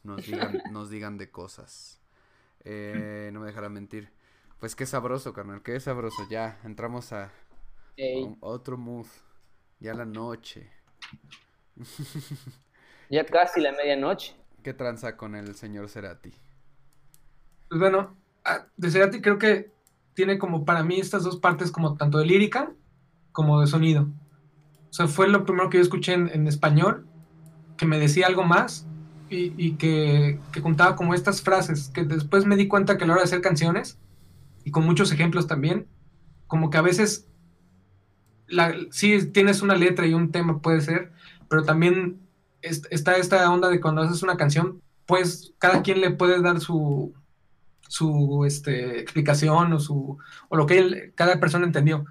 nos 0.03 0.26
digan, 0.26 0.61
nos 0.72 0.89
digan 0.89 1.18
de 1.18 1.31
cosas. 1.31 2.02
Eh, 2.65 3.30
no 3.34 3.39
me 3.39 3.47
dejará 3.47 3.69
mentir. 3.69 4.11
Pues 4.60 4.76
qué 4.76 4.85
sabroso, 4.85 5.34
carnal, 5.34 5.61
qué 5.61 5.80
sabroso. 5.80 6.27
Ya, 6.30 6.60
entramos 6.65 7.14
a, 7.14 7.26
a 7.26 7.31
otro 8.41 8.77
mood. 8.77 9.06
Ya 9.80 9.93
la 9.93 10.06
noche. 10.06 10.69
ya 13.10 13.26
casi 13.26 13.61
la 13.61 13.72
medianoche. 13.72 14.35
¿Qué 14.64 14.73
tranza 14.73 15.15
con 15.15 15.35
el 15.35 15.56
señor 15.56 15.89
Cerati? 15.89 16.34
Pues 17.69 17.80
bueno, 17.80 18.18
ah, 18.43 18.68
de 18.76 18.91
Cerati 18.91 19.22
creo 19.22 19.38
que 19.38 19.72
tiene 20.14 20.38
como 20.39 20.65
para 20.65 20.84
mí 20.84 20.99
estas 20.99 21.23
dos 21.23 21.38
partes 21.38 21.72
como 21.72 21.95
tanto 21.95 22.18
de 22.18 22.26
lírica 22.26 22.73
como 23.31 23.61
de 23.61 23.68
sonido. 23.68 24.07
O 24.96 24.98
sea, 24.98 25.08
fue 25.08 25.28
lo 25.28 25.44
primero 25.44 25.70
que 25.70 25.78
yo 25.78 25.84
escuché 25.84 26.14
en, 26.14 26.48
español, 26.48 27.06
que 27.76 27.86
me 27.86 28.00
decía 28.00 28.28
algo 28.28 28.46
más 28.46 28.88
y, 29.30 29.52
y 29.58 29.74
que, 29.74 30.40
que 30.54 30.62
juntaba 30.62 30.96
como 30.96 31.14
estas 31.14 31.42
frases, 31.42 31.92
que 31.94 32.06
después 32.06 32.46
me 32.46 32.56
di 32.56 32.70
cuenta 32.70 32.98
que 32.98 33.04
a 33.04 33.08
la 33.08 33.12
hora 33.12 33.22
de 33.24 33.26
hacer 33.26 33.42
canciones, 33.42 33.98
y 34.64 34.72
con 34.72 34.86
muchos 34.86 35.12
ejemplos 35.12 35.48
también, 35.48 35.86
como 36.48 36.70
que 36.70 36.78
a 36.78 36.82
veces 36.82 37.28
la, 38.48 38.74
sí 38.90 39.20
tienes 39.34 39.62
una 39.62 39.76
letra 39.76 40.08
y 40.08 40.14
un 40.14 40.32
tema 40.32 40.62
puede 40.62 40.80
ser, 40.80 41.12
pero 41.50 41.64
también 41.64 42.22
es- 42.62 42.88
está 42.90 43.18
esta 43.18 43.52
onda 43.52 43.68
de 43.68 43.82
cuando 43.82 44.02
haces 44.02 44.24
una 44.24 44.38
canción, 44.38 44.80
pues 45.06 45.52
cada 45.58 45.82
quien 45.82 46.00
le 46.00 46.12
puede 46.12 46.42
dar 46.42 46.62
su, 46.62 47.14
su 47.90 48.46
este, 48.48 49.02
explicación 49.02 49.74
o, 49.74 49.80
su, 49.82 50.18
o 50.48 50.56
lo 50.56 50.66
que 50.66 50.78
él- 50.78 51.12
cada 51.16 51.38
persona 51.42 51.66
entendió. 51.66 52.06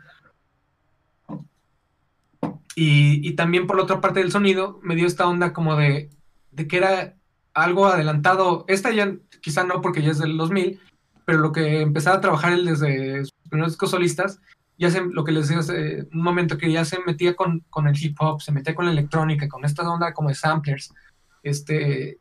Y, 2.76 3.26
y 3.26 3.32
también 3.34 3.66
por 3.66 3.76
la 3.76 3.84
otra 3.84 4.00
parte 4.00 4.20
del 4.20 4.32
sonido 4.32 4.80
me 4.82 4.96
dio 4.96 5.06
esta 5.06 5.28
onda 5.28 5.52
como 5.52 5.76
de, 5.76 6.10
de 6.50 6.66
que 6.66 6.76
era 6.78 7.14
algo 7.52 7.86
adelantado. 7.86 8.64
Esta 8.68 8.90
ya 8.92 9.14
quizá 9.40 9.64
no 9.64 9.80
porque 9.80 10.02
ya 10.02 10.10
es 10.10 10.18
del 10.18 10.36
2000, 10.36 10.80
pero 11.24 11.38
lo 11.38 11.52
que 11.52 11.80
empezaba 11.82 12.16
a 12.16 12.20
trabajar 12.20 12.52
él 12.52 12.64
desde 12.64 13.20
sus 13.24 13.32
primeros 13.48 13.72
discos 13.72 13.90
solistas, 13.90 14.40
ya 14.76 14.90
se, 14.90 15.02
lo 15.04 15.22
que 15.22 15.30
les 15.30 15.46
decía 15.48 15.60
hace 15.60 16.08
un 16.12 16.22
momento, 16.22 16.58
que 16.58 16.72
ya 16.72 16.84
se 16.84 16.98
metía 17.06 17.36
con, 17.36 17.60
con 17.70 17.86
el 17.86 17.96
hip 18.02 18.16
hop, 18.20 18.42
se 18.42 18.50
metía 18.50 18.74
con 18.74 18.86
la 18.86 18.92
electrónica, 18.92 19.48
con 19.48 19.64
esta 19.64 19.88
onda 19.88 20.12
como 20.12 20.30
de 20.30 20.34
samplers, 20.34 20.92
este, 21.44 22.18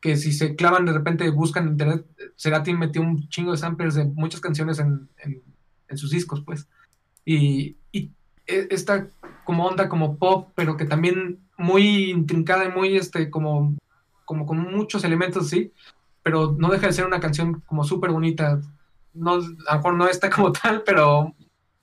que 0.00 0.16
si 0.16 0.32
se 0.32 0.56
clavan 0.56 0.86
de 0.86 0.92
repente, 0.92 1.30
buscan 1.30 1.64
en 1.66 1.70
internet, 1.72 2.04
Cerati 2.36 2.74
metió 2.74 3.00
un 3.00 3.28
chingo 3.28 3.52
de 3.52 3.58
samplers 3.58 3.94
de 3.94 4.04
muchas 4.06 4.40
canciones 4.40 4.80
en, 4.80 5.08
en- 5.18 5.40
en 5.88 5.96
sus 5.98 6.10
discos, 6.10 6.42
pues. 6.44 6.66
Y, 7.24 7.76
y 7.92 8.10
e- 8.46 8.66
esta 8.70 9.06
como 9.44 9.66
onda 9.66 9.88
como 9.88 10.16
pop, 10.16 10.50
pero 10.54 10.76
que 10.76 10.84
también 10.84 11.40
muy 11.56 12.10
intrincada 12.10 12.64
y 12.64 12.72
muy, 12.72 12.96
este, 12.96 13.30
como, 13.30 13.76
como 14.24 14.46
con 14.46 14.58
muchos 14.58 15.04
elementos 15.04 15.46
así, 15.46 15.72
pero 16.22 16.56
no 16.58 16.70
deja 16.70 16.86
de 16.86 16.92
ser 16.92 17.06
una 17.06 17.20
canción 17.20 17.62
como 17.66 17.84
súper 17.84 18.10
bonita. 18.10 18.60
No, 19.12 19.34
a 19.34 19.36
lo 19.36 19.76
mejor 19.76 19.94
no 19.94 20.08
está 20.08 20.30
como 20.34 20.52
tal, 20.52 20.82
pero 20.84 21.34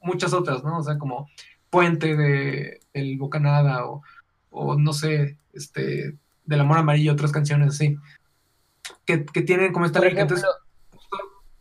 muchas 0.02 0.34
otras, 0.34 0.64
¿no? 0.64 0.80
O 0.80 0.84
sea, 0.84 0.98
como 0.98 1.30
Puente 1.70 2.18
de 2.18 2.80
El 2.94 3.18
Bocanada 3.18 3.86
o, 3.86 4.04
o 4.50 4.78
no 4.78 4.94
sé, 4.94 5.38
este, 5.54 6.18
Del 6.46 6.62
Amor 6.62 6.80
Amarillo, 6.80 7.14
otras 7.14 7.32
canciones 7.32 7.70
así, 7.70 7.98
que, 9.06 9.26
que 9.26 9.42
tienen 9.42 9.72
como 9.72 9.86
esta 9.86 10.06
Entonces, 10.06 10.46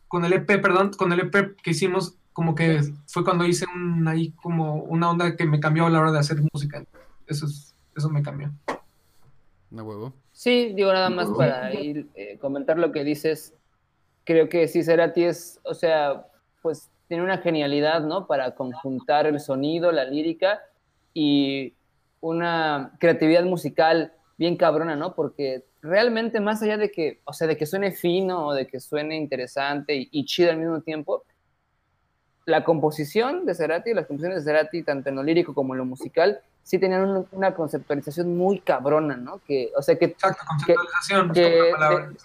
con 0.08 0.24
el 0.24 0.32
EP, 0.32 0.46
perdón, 0.60 0.90
con 0.96 1.12
el 1.12 1.20
EP 1.20 1.56
que 1.62 1.70
hicimos, 1.70 2.16
como 2.32 2.54
que 2.54 2.80
fue 3.06 3.24
cuando 3.24 3.44
hice 3.44 3.66
un, 3.74 4.06
ahí 4.06 4.30
como 4.32 4.76
una 4.76 5.10
onda 5.10 5.36
que 5.36 5.44
me 5.44 5.60
cambió 5.60 5.86
a 5.86 5.90
la 5.90 6.00
hora 6.00 6.12
de 6.12 6.18
hacer 6.18 6.38
música. 6.52 6.84
Eso, 7.26 7.46
es, 7.46 7.74
eso 7.96 8.08
me 8.08 8.22
cambió. 8.22 8.50
No 9.70 9.84
huevo. 9.84 10.14
Sí, 10.32 10.72
digo 10.74 10.92
nada 10.92 11.10
más 11.10 11.28
para 11.36 11.72
ir, 11.74 12.08
eh, 12.14 12.38
comentar 12.38 12.78
lo 12.78 12.92
que 12.92 13.04
dices. 13.04 13.54
Creo 14.24 14.48
que 14.48 14.68
sí, 14.68 14.82
Cerati 14.82 15.24
es, 15.24 15.60
o 15.64 15.74
sea, 15.74 16.26
pues 16.62 16.90
tiene 17.08 17.24
una 17.24 17.38
genialidad, 17.38 18.02
¿no? 18.02 18.26
Para 18.26 18.54
conjuntar 18.54 19.26
el 19.26 19.40
sonido, 19.40 19.92
la 19.92 20.04
lírica 20.04 20.60
y 21.12 21.74
una 22.20 22.92
creatividad 23.00 23.44
musical 23.44 24.12
bien 24.38 24.56
cabrona, 24.56 24.96
¿no? 24.96 25.14
Porque 25.14 25.64
realmente 25.82 26.40
más 26.40 26.62
allá 26.62 26.76
de 26.76 26.90
que, 26.90 27.20
o 27.24 27.32
sea, 27.32 27.46
de 27.46 27.56
que 27.56 27.66
suene 27.66 27.92
fino 27.92 28.46
o 28.46 28.54
de 28.54 28.66
que 28.66 28.80
suene 28.80 29.16
interesante 29.16 29.96
y, 29.96 30.08
y 30.12 30.24
chido 30.24 30.50
al 30.50 30.58
mismo 30.58 30.80
tiempo, 30.82 31.24
la 32.46 32.64
composición 32.64 33.46
de 33.46 33.54
Cerati, 33.54 33.94
las 33.94 34.06
composiciones 34.06 34.44
de 34.44 34.50
Cerati, 34.52 34.82
tanto 34.82 35.08
en 35.08 35.16
lo 35.16 35.22
lírico 35.22 35.54
como 35.54 35.74
en 35.74 35.78
lo 35.78 35.84
musical, 35.84 36.40
sí 36.62 36.78
tenían 36.78 37.02
un- 37.08 37.26
una 37.32 37.54
conceptualización 37.54 38.36
muy 38.36 38.60
cabrona, 38.60 39.16
¿no? 39.16 39.40
Que, 39.46 39.70
o 39.76 39.82
sea, 39.82 39.96
que, 39.98 40.06
Exacto, 40.06 40.44
conceptualización. 40.48 42.16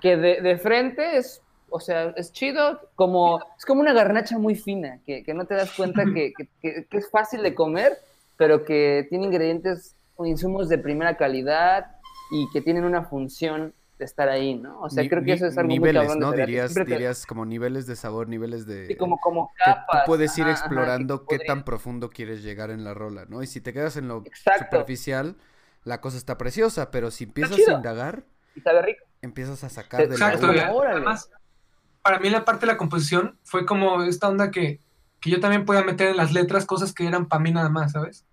que- 0.00 0.16
de, 0.16 0.40
de 0.40 0.58
frente 0.58 1.16
es, 1.16 1.42
o 1.70 1.80
sea, 1.80 2.12
es 2.16 2.32
chido, 2.32 2.80
como, 2.94 3.40
es 3.58 3.64
como 3.64 3.80
una 3.80 3.92
garnacha 3.92 4.38
muy 4.38 4.54
fina, 4.54 4.98
que, 5.06 5.22
que 5.22 5.34
no 5.34 5.44
te 5.46 5.54
das 5.54 5.72
cuenta 5.72 6.04
que, 6.04 6.32
que- 6.36 6.48
que- 6.60 6.84
que 6.86 6.96
es 6.98 7.10
fácil 7.10 7.42
de 7.42 7.54
comer, 7.54 7.98
pero 8.36 8.64
que 8.64 9.06
tiene 9.08 9.26
ingredientes 9.26 9.94
o 10.16 10.26
insumos 10.26 10.68
de 10.68 10.78
primera 10.78 11.16
calidad 11.16 11.86
y 12.30 12.48
que 12.52 12.60
tienen 12.60 12.84
una 12.84 13.02
función 13.04 13.72
de 13.98 14.04
estar 14.04 14.28
ahí, 14.28 14.54
¿no? 14.54 14.80
O 14.80 14.90
sea, 14.90 15.02
Ni- 15.04 15.08
creo 15.08 15.24
que 15.24 15.32
eso 15.32 15.46
es 15.46 15.56
algo 15.56 15.68
niveles, 15.70 16.02
muy 16.02 16.08
cabrón 16.08 16.18
de 16.20 16.26
¿no? 16.26 16.30
Cerati. 16.32 16.50
Dirías, 16.52 16.74
que- 16.74 16.84
dirías 16.84 17.26
como 17.26 17.46
niveles 17.46 17.86
de 17.86 17.96
sabor, 17.96 18.28
niveles 18.28 18.66
de... 18.66 18.86
sí, 18.88 18.96
como, 18.96 19.18
como 19.18 19.48
que 19.64 19.72
tú 19.72 19.98
puedes 20.06 20.36
ir 20.36 20.42
ajá, 20.44 20.50
ajá, 20.52 20.54
que 20.58 20.60
explorando 20.60 21.20
qué 21.20 21.24
podría- 21.36 21.46
tan 21.46 21.64
profundo 21.64 22.10
quieres 22.10 22.42
llegar 22.42 22.70
en 22.70 22.84
la 22.84 22.94
rola, 22.94 23.24
¿no? 23.26 23.42
Y 23.42 23.46
si 23.46 23.60
te 23.60 23.72
quedas 23.72 23.96
en 23.96 24.08
lo 24.08 24.22
Exacto. 24.24 24.64
superficial, 24.64 25.36
la 25.84 26.00
cosa 26.00 26.18
está 26.18 26.36
preciosa, 26.36 26.90
pero 26.90 27.10
si 27.10 27.24
empiezas 27.24 27.66
a 27.68 27.72
indagar, 27.72 28.24
Y 28.54 28.60
sabe 28.60 28.82
rico. 28.82 29.04
empiezas 29.22 29.64
a 29.64 29.68
sacar 29.70 30.02
de 30.02 30.08
la 30.08 30.14
Exacto, 30.14 30.46
uva. 30.46 30.72
órale. 30.72 30.96
además, 30.96 31.30
para 32.02 32.18
mí 32.20 32.28
la 32.30 32.44
parte 32.44 32.66
de 32.66 32.72
la 32.72 32.78
composición 32.78 33.38
fue 33.44 33.64
como 33.66 34.02
esta 34.02 34.28
onda 34.28 34.50
que, 34.50 34.80
que 35.20 35.30
yo 35.30 35.40
también 35.40 35.64
podía 35.64 35.82
meter 35.84 36.08
en 36.08 36.16
las 36.16 36.32
letras 36.32 36.66
cosas 36.66 36.92
que 36.92 37.06
eran 37.06 37.26
para 37.26 37.42
mí 37.42 37.50
nada 37.50 37.68
más, 37.70 37.92
¿sabes? 37.92 38.24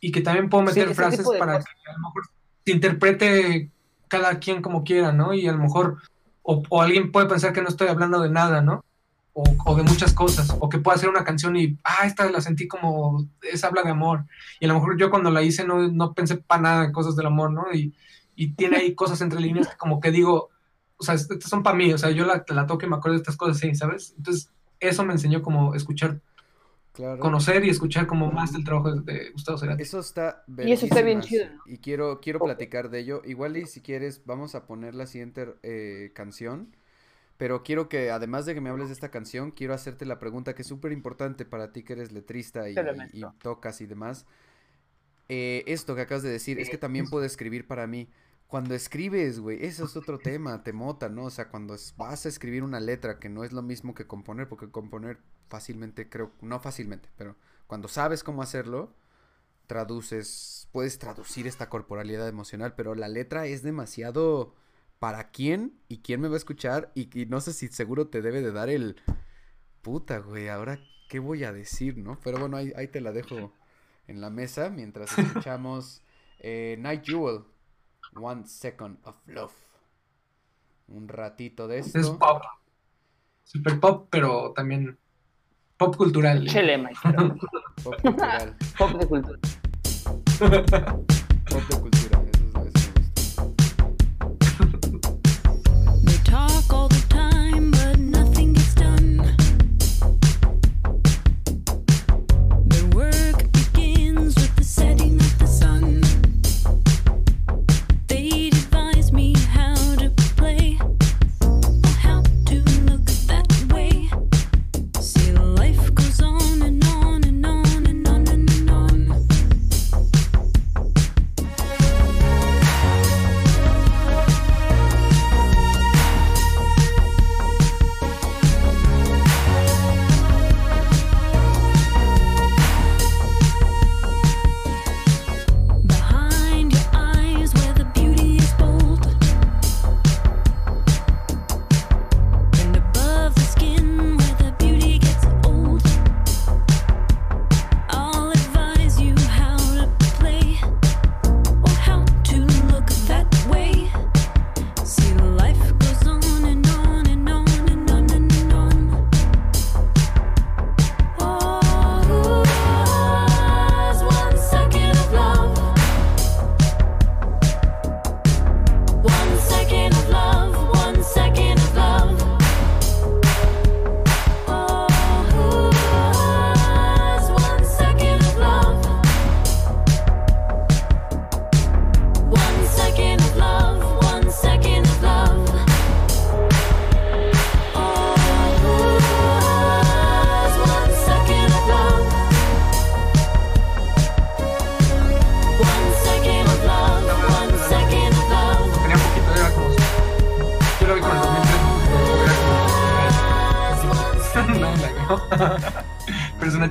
Y 0.00 0.12
que 0.12 0.20
también 0.20 0.48
puedo 0.48 0.64
meter 0.64 0.94
frases 0.94 1.28
de 1.30 1.38
para 1.38 1.58
cosas. 1.58 1.74
que 1.84 1.90
a 1.90 1.92
lo 1.94 1.98
mejor 2.00 2.22
se 2.64 2.72
interprete 2.72 3.70
cada 4.10 4.38
quien 4.38 4.60
como 4.60 4.84
quiera, 4.84 5.12
¿no? 5.12 5.32
Y 5.32 5.48
a 5.48 5.52
lo 5.52 5.58
mejor, 5.58 5.98
o, 6.42 6.62
o 6.68 6.82
alguien 6.82 7.12
puede 7.12 7.26
pensar 7.26 7.54
que 7.54 7.62
no 7.62 7.68
estoy 7.68 7.88
hablando 7.88 8.20
de 8.20 8.28
nada, 8.28 8.60
¿no? 8.60 8.84
O, 9.32 9.44
o 9.64 9.76
de 9.76 9.84
muchas 9.84 10.12
cosas, 10.12 10.54
o 10.58 10.68
que 10.68 10.78
pueda 10.78 10.96
hacer 10.96 11.08
una 11.08 11.24
canción 11.24 11.56
y, 11.56 11.78
ah, 11.84 12.04
esta 12.04 12.28
la 12.28 12.40
sentí 12.40 12.68
como, 12.68 13.26
es 13.40 13.64
habla 13.64 13.82
de 13.82 13.90
amor. 13.90 14.26
Y 14.58 14.66
a 14.66 14.68
lo 14.68 14.74
mejor 14.74 14.98
yo 14.98 15.08
cuando 15.08 15.30
la 15.30 15.42
hice 15.42 15.64
no, 15.64 15.88
no 15.88 16.12
pensé 16.12 16.36
para 16.36 16.62
nada 16.62 16.84
en 16.84 16.92
cosas 16.92 17.16
del 17.16 17.26
amor, 17.26 17.52
¿no? 17.52 17.66
Y, 17.72 17.94
y 18.34 18.52
tiene 18.54 18.78
ahí 18.78 18.94
cosas 18.94 19.20
entre 19.20 19.40
líneas 19.40 19.68
que 19.68 19.76
como 19.76 20.00
que 20.00 20.10
digo, 20.10 20.50
o 20.96 21.04
sea, 21.04 21.14
estas 21.14 21.48
son 21.48 21.62
para 21.62 21.76
mí, 21.76 21.92
o 21.92 21.98
sea, 21.98 22.10
yo 22.10 22.26
la, 22.26 22.44
la 22.48 22.66
toco 22.66 22.84
y 22.84 22.88
me 22.88 22.96
acuerdo 22.96 23.14
de 23.14 23.22
estas 23.22 23.36
cosas 23.36 23.56
así, 23.56 23.74
¿sabes? 23.74 24.14
Entonces, 24.18 24.50
eso 24.80 25.04
me 25.04 25.12
enseñó 25.12 25.42
como 25.42 25.74
escuchar, 25.74 26.20
Claro. 26.92 27.20
conocer 27.20 27.64
y 27.64 27.70
escuchar 27.70 28.06
como 28.06 28.32
más 28.32 28.52
del 28.52 28.64
trabajo 28.64 28.92
de, 28.92 29.30
Gustavo 29.30 29.58
Cerati. 29.58 29.82
Eso 29.82 30.00
está 30.00 30.44
Y 30.58 30.72
eso 30.72 30.86
está 30.86 31.02
bien 31.02 31.20
chido, 31.20 31.46
¿no? 31.48 31.62
Y 31.66 31.78
quiero, 31.78 32.20
quiero 32.20 32.40
platicar 32.40 32.90
de 32.90 32.98
ello. 32.98 33.22
Igual 33.24 33.56
y 33.56 33.66
si 33.66 33.80
quieres, 33.80 34.22
vamos 34.24 34.54
a 34.54 34.66
poner 34.66 34.94
la 34.94 35.06
siguiente 35.06 35.54
eh, 35.62 36.10
canción. 36.14 36.74
Pero 37.36 37.62
quiero 37.62 37.88
que, 37.88 38.10
además 38.10 38.44
de 38.44 38.52
que 38.52 38.60
me 38.60 38.68
hables 38.68 38.88
de 38.88 38.92
esta 38.92 39.10
canción, 39.10 39.50
quiero 39.50 39.72
hacerte 39.72 40.04
la 40.04 40.18
pregunta 40.18 40.54
que 40.54 40.60
es 40.60 40.68
súper 40.68 40.92
importante 40.92 41.46
para 41.46 41.72
ti 41.72 41.84
que 41.84 41.94
eres 41.94 42.12
letrista 42.12 42.68
y, 42.68 42.74
tocas 43.40 43.80
y 43.80 43.86
demás. 43.86 44.26
Eh, 45.30 45.64
esto 45.66 45.94
que 45.94 46.02
acabas 46.02 46.22
de 46.22 46.28
decir, 46.28 46.58
es 46.58 46.68
que 46.68 46.76
también 46.76 47.08
puedo 47.08 47.24
escribir 47.24 47.66
para 47.66 47.86
mí. 47.86 48.08
Cuando 48.50 48.74
escribes, 48.74 49.38
güey, 49.40 49.64
eso 49.64 49.84
es 49.84 49.96
otro 49.96 50.18
tema, 50.18 50.62
te 50.64 50.72
mota, 50.72 51.08
¿no? 51.08 51.24
O 51.26 51.30
sea, 51.30 51.48
cuando 51.48 51.74
es- 51.74 51.94
vas 51.96 52.26
a 52.26 52.28
escribir 52.28 52.64
una 52.64 52.80
letra, 52.80 53.18
que 53.20 53.28
no 53.28 53.44
es 53.44 53.52
lo 53.52 53.62
mismo 53.62 53.94
que 53.94 54.06
componer, 54.08 54.48
porque 54.48 54.68
componer 54.70 55.18
fácilmente, 55.48 56.08
creo, 56.08 56.32
no 56.40 56.58
fácilmente, 56.60 57.08
pero 57.16 57.36
cuando 57.68 57.86
sabes 57.88 58.24
cómo 58.24 58.42
hacerlo, 58.42 58.92
traduces, 59.68 60.68
puedes 60.72 60.98
traducir 60.98 61.46
esta 61.46 61.68
corporalidad 61.68 62.28
emocional, 62.28 62.74
pero 62.76 62.94
la 62.96 63.08
letra 63.08 63.46
es 63.46 63.62
demasiado 63.62 64.54
para 64.98 65.30
quién 65.30 65.78
y 65.88 65.98
quién 65.98 66.20
me 66.20 66.28
va 66.28 66.34
a 66.34 66.38
escuchar 66.38 66.90
y, 66.94 67.08
y 67.18 67.26
no 67.26 67.40
sé 67.40 67.52
si 67.52 67.68
seguro 67.68 68.08
te 68.08 68.20
debe 68.20 68.42
de 68.42 68.52
dar 68.52 68.68
el 68.68 68.96
puta, 69.82 70.18
güey, 70.18 70.48
ahora 70.48 70.80
qué 71.08 71.18
voy 71.18 71.44
a 71.44 71.52
decir, 71.52 71.96
¿no? 71.98 72.18
Pero 72.22 72.38
bueno, 72.38 72.56
ahí, 72.56 72.72
ahí 72.76 72.88
te 72.88 73.00
la 73.00 73.12
dejo 73.12 73.52
en 74.08 74.20
la 74.20 74.30
mesa 74.30 74.70
mientras 74.70 75.16
escuchamos 75.18 76.02
eh, 76.40 76.76
Night 76.80 77.04
Jewel, 77.04 77.44
One 78.14 78.46
Second 78.46 78.98
of 79.04 79.16
Love. 79.26 79.52
Un 80.88 81.08
ratito 81.08 81.68
de 81.68 81.78
Es 81.78 81.94
esto. 81.94 82.18
pop, 82.18 82.42
super 83.44 83.78
pop, 83.78 84.08
pero 84.10 84.52
también 84.54 84.98
pop 85.76 85.96
cultural. 85.96 86.46
Chele, 86.48 86.78
maestro. 86.78 87.12
Pop 87.84 87.94
cultural. 88.02 88.56
Pop 88.76 88.90
de 88.92 89.06
cultura. 89.06 89.38
Pop 90.38 91.62
de 91.68 91.80
cultura. 91.80 92.09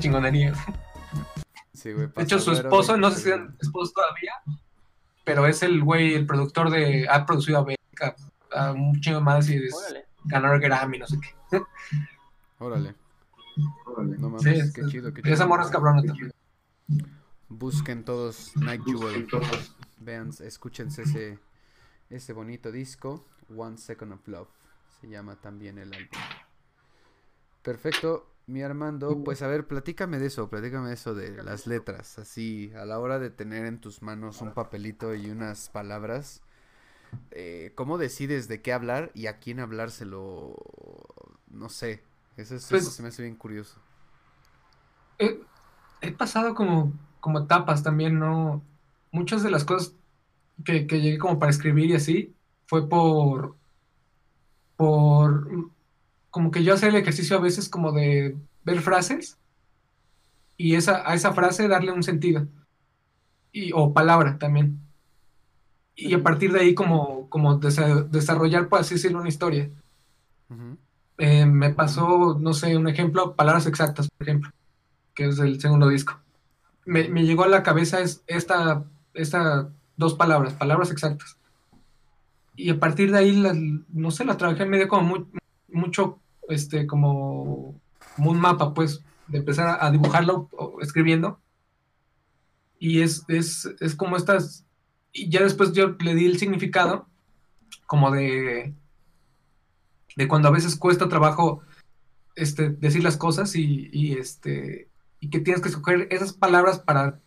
Chingonería. 0.10 0.54
Sí, 1.74 1.94
güey. 1.94 2.08
De 2.16 2.24
hecho, 2.24 2.40
su 2.40 2.52
esposo, 2.52 2.94
de- 2.94 3.00
no 3.00 3.12
sé 3.12 3.22
si 3.22 3.30
es 3.30 3.40
esposo 3.62 3.94
todavía, 3.96 4.34
pero 5.24 5.46
es 5.48 5.64
el 5.64 5.84
güey, 5.84 6.14
el 6.14 6.26
productor 6.26 6.70
de. 6.70 7.08
Ha 7.10 7.26
producido 7.26 7.60
a 7.60 7.64
Beck, 7.64 7.80
a, 8.54 8.72
un 8.72 9.00
chingo 9.00 9.22
más 9.22 9.50
y 9.50 9.56
es, 9.56 9.74
el 10.32 10.60
Grammy, 10.60 11.00
no 11.00 11.08
sé 11.08 11.18
qué. 11.52 11.62
Órale. 12.60 12.96
No 13.98 14.30
mames, 14.30 14.44
Sí, 14.44 14.74
qué 14.74 14.82
es- 14.82 14.88
chido, 14.90 15.14
qué 15.14 15.22
Esa 15.22 15.36
chido. 15.36 15.48
morra 15.48 15.64
es 15.64 15.70
cabrona 15.70 16.02
también. 16.04 16.34
Busquen 17.48 18.04
todos 18.04 18.56
Night 18.58 18.82
Jewel. 18.86 19.28
Vean, 20.00 20.32
escúchense 20.42 21.04
ese, 21.04 21.40
ese 22.10 22.34
bonito 22.34 22.72
disco. 22.72 23.26
One 23.56 23.78
Second 23.78 24.14
of 24.14 24.28
Love. 24.28 24.48
Se 25.02 25.08
llama 25.08 25.36
también 25.38 25.78
el 25.80 25.94
álbum. 25.94 26.08
Perfecto, 27.64 28.28
mi 28.50 28.62
Armando. 28.64 29.24
Pues 29.24 29.42
a 29.42 29.48
ver, 29.48 29.68
platícame 29.68 30.20
de 30.20 30.28
eso, 30.28 30.50
platícame 30.50 30.90
de 30.90 30.94
eso 30.96 31.14
de 31.16 31.44
las 31.44 31.68
letras. 31.68 32.20
Así, 32.20 32.72
a 32.76 32.86
la 32.86 33.00
hora 33.00 33.20
de 33.20 33.30
tener 33.30 33.66
en 33.66 33.80
tus 33.80 34.02
manos 34.02 34.42
un 34.42 34.54
papelito 34.54 35.16
y 35.16 35.30
unas 35.30 35.70
palabras. 35.70 36.42
eh, 37.32 37.72
¿Cómo 37.76 37.98
decides 37.98 38.48
de 38.48 38.62
qué 38.62 38.74
hablar 38.74 39.12
y 39.16 39.28
a 39.28 39.40
quién 39.40 39.60
hablárselo? 39.60 40.56
No 41.50 41.70
sé. 41.70 42.04
Eso, 42.38 42.56
es- 42.56 42.68
Pues- 42.70 42.84
eso 42.84 42.92
se 42.92 43.02
me 43.04 43.10
hace 43.10 43.24
bien 43.24 43.36
curioso. 43.36 43.80
he, 45.20 45.40
he 46.02 46.12
pasado 46.12 46.56
como, 46.56 46.94
como 47.20 47.40
etapas 47.40 47.84
también, 47.84 48.20
¿no? 48.20 48.64
Muchas 49.12 49.44
de 49.44 49.52
las 49.52 49.66
cosas 49.66 49.96
que, 50.66 50.88
que 50.88 51.02
llegué 51.02 51.18
como 51.20 51.40
para 51.40 51.52
escribir 51.52 51.92
y 51.92 51.96
así 51.96 52.36
fue 52.68 52.88
por, 52.90 53.58
por, 54.76 55.48
como 56.30 56.52
que 56.52 56.64
yo 56.64 56.74
hacía 56.74 56.90
el 56.90 56.96
ejercicio 56.96 57.38
a 57.38 57.42
veces 57.42 57.70
como 57.70 57.92
de 57.92 58.36
ver 58.64 58.82
frases 58.82 59.38
y 60.58 60.76
esa, 60.76 61.10
a 61.10 61.14
esa 61.16 61.34
frase 61.34 61.68
darle 61.68 61.92
un 61.92 62.04
sentido 62.04 62.48
y, 63.52 63.72
o 63.74 63.94
palabra 63.94 64.38
también. 64.38 64.80
Y 65.96 66.14
a 66.14 66.24
partir 66.24 66.52
de 66.54 66.62
ahí 66.62 66.74
como, 66.76 67.30
como 67.30 67.60
desa- 67.60 68.08
desarrollar, 68.10 68.70
por 68.70 68.80
así 68.80 68.96
decirlo, 68.96 69.20
una 69.20 69.30
historia. 69.30 69.70
Eh, 71.18 71.46
me 71.46 71.72
pasó, 71.72 72.38
no 72.40 72.54
sé, 72.54 72.78
un 72.78 72.88
ejemplo, 72.88 73.36
palabras 73.36 73.66
exactas, 73.68 74.08
por 74.10 74.28
ejemplo, 74.28 74.52
que 75.14 75.26
es 75.28 75.40
el 75.40 75.60
segundo 75.60 75.90
disco. 75.90 76.20
Me, 76.86 77.10
me 77.10 77.26
llegó 77.26 77.44
a 77.44 77.48
la 77.50 77.64
cabeza 77.64 78.00
es 78.00 78.24
esta, 78.28 78.86
esta 79.14 79.70
dos 79.98 80.14
palabras, 80.16 80.54
palabras 80.54 80.92
exactas. 80.92 81.38
Y 82.56 82.70
a 82.70 82.80
partir 82.80 83.12
de 83.12 83.18
ahí, 83.18 83.84
no 83.90 84.12
sé, 84.12 84.24
la 84.26 84.38
trabajé 84.38 84.66
medio 84.66 84.88
como 84.88 85.04
muy- 85.04 85.28
mucho, 85.74 86.20
este, 86.48 86.88
como, 86.88 87.80
un 88.18 88.40
mapa, 88.40 88.74
pues, 88.74 89.04
de 89.28 89.40
empezar 89.40 89.68
a, 89.68 89.86
a 89.86 89.92
dibujarlo 89.92 90.50
o 90.52 90.82
escribiendo. 90.82 91.40
Y 92.80 93.02
es, 93.02 93.24
es, 93.28 93.70
es 93.80 93.96
como 93.96 94.18
estas, 94.18 94.66
y 95.12 95.30
ya 95.30 95.44
después 95.44 95.74
yo 95.74 95.96
le 96.00 96.16
di 96.16 96.26
el 96.26 96.38
significado, 96.38 97.08
como 97.86 98.12
de, 98.12 98.74
de 100.16 100.28
cuando 100.28 100.48
a 100.48 100.52
veces 100.52 100.76
cuesta 100.76 101.10
trabajo 101.10 101.62
este, 102.36 102.70
decir 102.70 103.04
las 103.04 103.18
cosas 103.18 103.56
y, 103.56 103.90
y, 103.92 104.14
este, 104.14 104.90
y 105.20 105.30
que 105.30 105.40
tienes 105.40 105.62
que 105.62 105.70
escoger 105.70 106.08
esas 106.12 106.34
palabras 106.34 106.80
para, 106.80 107.20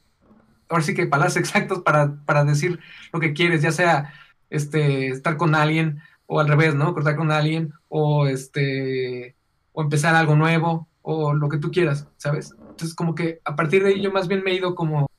ahora 0.68 0.82
sí 0.82 0.94
que 0.94 1.06
palabras 1.06 1.36
exactas 1.38 1.80
para, 1.80 2.24
para 2.24 2.44
decir 2.44 2.80
lo 3.12 3.20
que 3.20 3.32
quieres, 3.32 3.62
ya 3.62 3.72
sea 3.72 4.12
este, 4.50 5.08
estar 5.08 5.36
con 5.36 5.54
alguien 5.54 6.00
o 6.26 6.40
al 6.40 6.48
revés, 6.48 6.74
¿no? 6.74 6.94
Cortar 6.94 7.16
con 7.16 7.30
alguien 7.30 7.72
o, 7.88 8.26
este, 8.26 9.36
o 9.72 9.82
empezar 9.82 10.14
algo 10.14 10.34
nuevo 10.36 10.88
o 11.02 11.34
lo 11.34 11.48
que 11.48 11.58
tú 11.58 11.70
quieras, 11.70 12.08
¿sabes? 12.16 12.54
Entonces 12.58 12.94
como 12.94 13.14
que 13.14 13.40
a 13.44 13.56
partir 13.56 13.82
de 13.82 13.90
ahí 13.90 14.00
yo 14.00 14.12
más 14.12 14.28
bien 14.28 14.42
me 14.42 14.52
he 14.52 14.56
ido 14.56 14.74
como, 14.74 15.10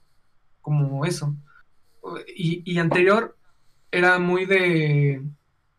como 0.62 1.06
eso. 1.06 1.36
Y, 2.36 2.64
y 2.70 2.80
anterior 2.80 3.36
era 3.92 4.20
muy 4.20 4.46
de, 4.46 5.22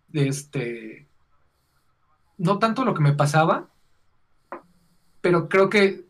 de 0.08 0.28
este, 0.28 1.08
no 2.38 2.58
tanto 2.58 2.84
lo 2.84 2.94
que 2.94 3.02
me 3.02 3.12
pasaba, 3.12 3.68
pero 5.20 5.48
creo 5.48 5.68
que 5.68 6.04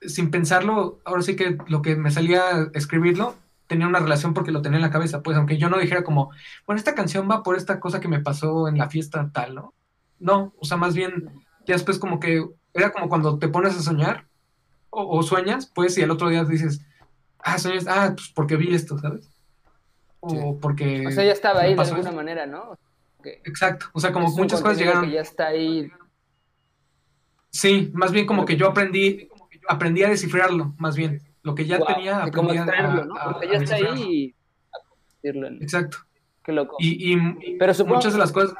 sin 0.00 0.30
pensarlo, 0.30 1.00
ahora 1.04 1.22
sí 1.22 1.36
que 1.36 1.58
lo 1.66 1.82
que 1.82 1.96
me 1.96 2.10
salía 2.10 2.70
escribirlo 2.74 3.34
tenía 3.68 3.86
una 3.86 4.00
relación 4.00 4.34
porque 4.34 4.50
lo 4.50 4.62
tenía 4.62 4.78
en 4.78 4.82
la 4.82 4.90
cabeza, 4.90 5.22
pues 5.22 5.36
aunque 5.36 5.58
yo 5.58 5.68
no 5.68 5.78
dijera 5.78 6.02
como, 6.02 6.30
bueno, 6.66 6.78
esta 6.78 6.94
canción 6.96 7.30
va 7.30 7.42
por 7.44 7.56
esta 7.56 7.78
cosa 7.78 8.00
que 8.00 8.08
me 8.08 8.20
pasó 8.20 8.66
en 8.66 8.78
la 8.78 8.88
fiesta 8.90 9.30
tal, 9.32 9.54
¿no? 9.54 9.74
No, 10.18 10.52
o 10.58 10.64
sea, 10.64 10.76
más 10.76 10.94
bien, 10.94 11.30
ya 11.66 11.74
después 11.74 11.98
como 12.00 12.18
que 12.18 12.44
era 12.74 12.90
como 12.90 13.08
cuando 13.08 13.38
te 13.38 13.48
pones 13.48 13.76
a 13.76 13.82
soñar 13.82 14.26
o, 14.90 15.18
o 15.18 15.22
sueñas, 15.22 15.70
pues, 15.72 15.96
y 15.98 16.02
al 16.02 16.10
otro 16.10 16.28
día 16.28 16.44
dices, 16.44 16.80
ah, 17.38 17.58
sueñas, 17.58 17.86
ah, 17.88 18.14
pues 18.16 18.32
porque 18.34 18.56
vi 18.56 18.74
esto, 18.74 18.98
¿sabes? 18.98 19.30
O 20.20 20.30
Sí. 20.30 20.38
porque... 20.60 21.06
O 21.06 21.10
sea, 21.12 21.24
ya 21.24 21.32
estaba 21.32 21.60
ahí 21.60 21.74
de 21.74 21.80
alguna 21.80 22.00
esto. 22.00 22.12
manera, 22.12 22.46
¿no? 22.46 22.76
Exacto, 23.22 23.86
o 23.92 24.00
sea, 24.00 24.12
como 24.12 24.28
muchas 24.30 24.60
cosas 24.62 24.78
llegaron... 24.78 25.04
que 25.04 25.12
ya 25.12 25.20
está 25.20 25.48
ahí. 25.48 25.90
Sí, 27.50 27.90
más 27.94 28.12
bien 28.12 28.26
como 28.26 28.44
que 28.44 28.56
yo 28.56 28.68
aprendí, 28.68 29.28
aprendí 29.68 30.02
a 30.02 30.08
descifrarlo, 30.08 30.74
más 30.78 30.96
bien. 30.96 31.22
Lo 31.42 31.54
que 31.54 31.66
ya 31.66 31.78
tenía, 31.80 32.24
que 32.24 32.32
como 32.32 32.52
extraerlo, 32.52 33.04
¿no? 33.04 33.14
Porque 33.24 33.46
a 33.48 33.52
ya 33.52 33.58
está 33.58 33.74
ahí 33.76 34.02
y 34.02 34.34
a 34.72 34.78
convertirlo 34.88 35.46
en- 35.48 35.62
Exacto. 35.62 35.98
Qué 36.44 36.52
loco. 36.52 36.76
Y, 36.78 37.14
y 37.14 37.56
Pero 37.58 37.72
supongo- 37.74 37.96
muchas 37.96 38.12
de 38.12 38.18
las 38.18 38.32
cosas... 38.32 38.54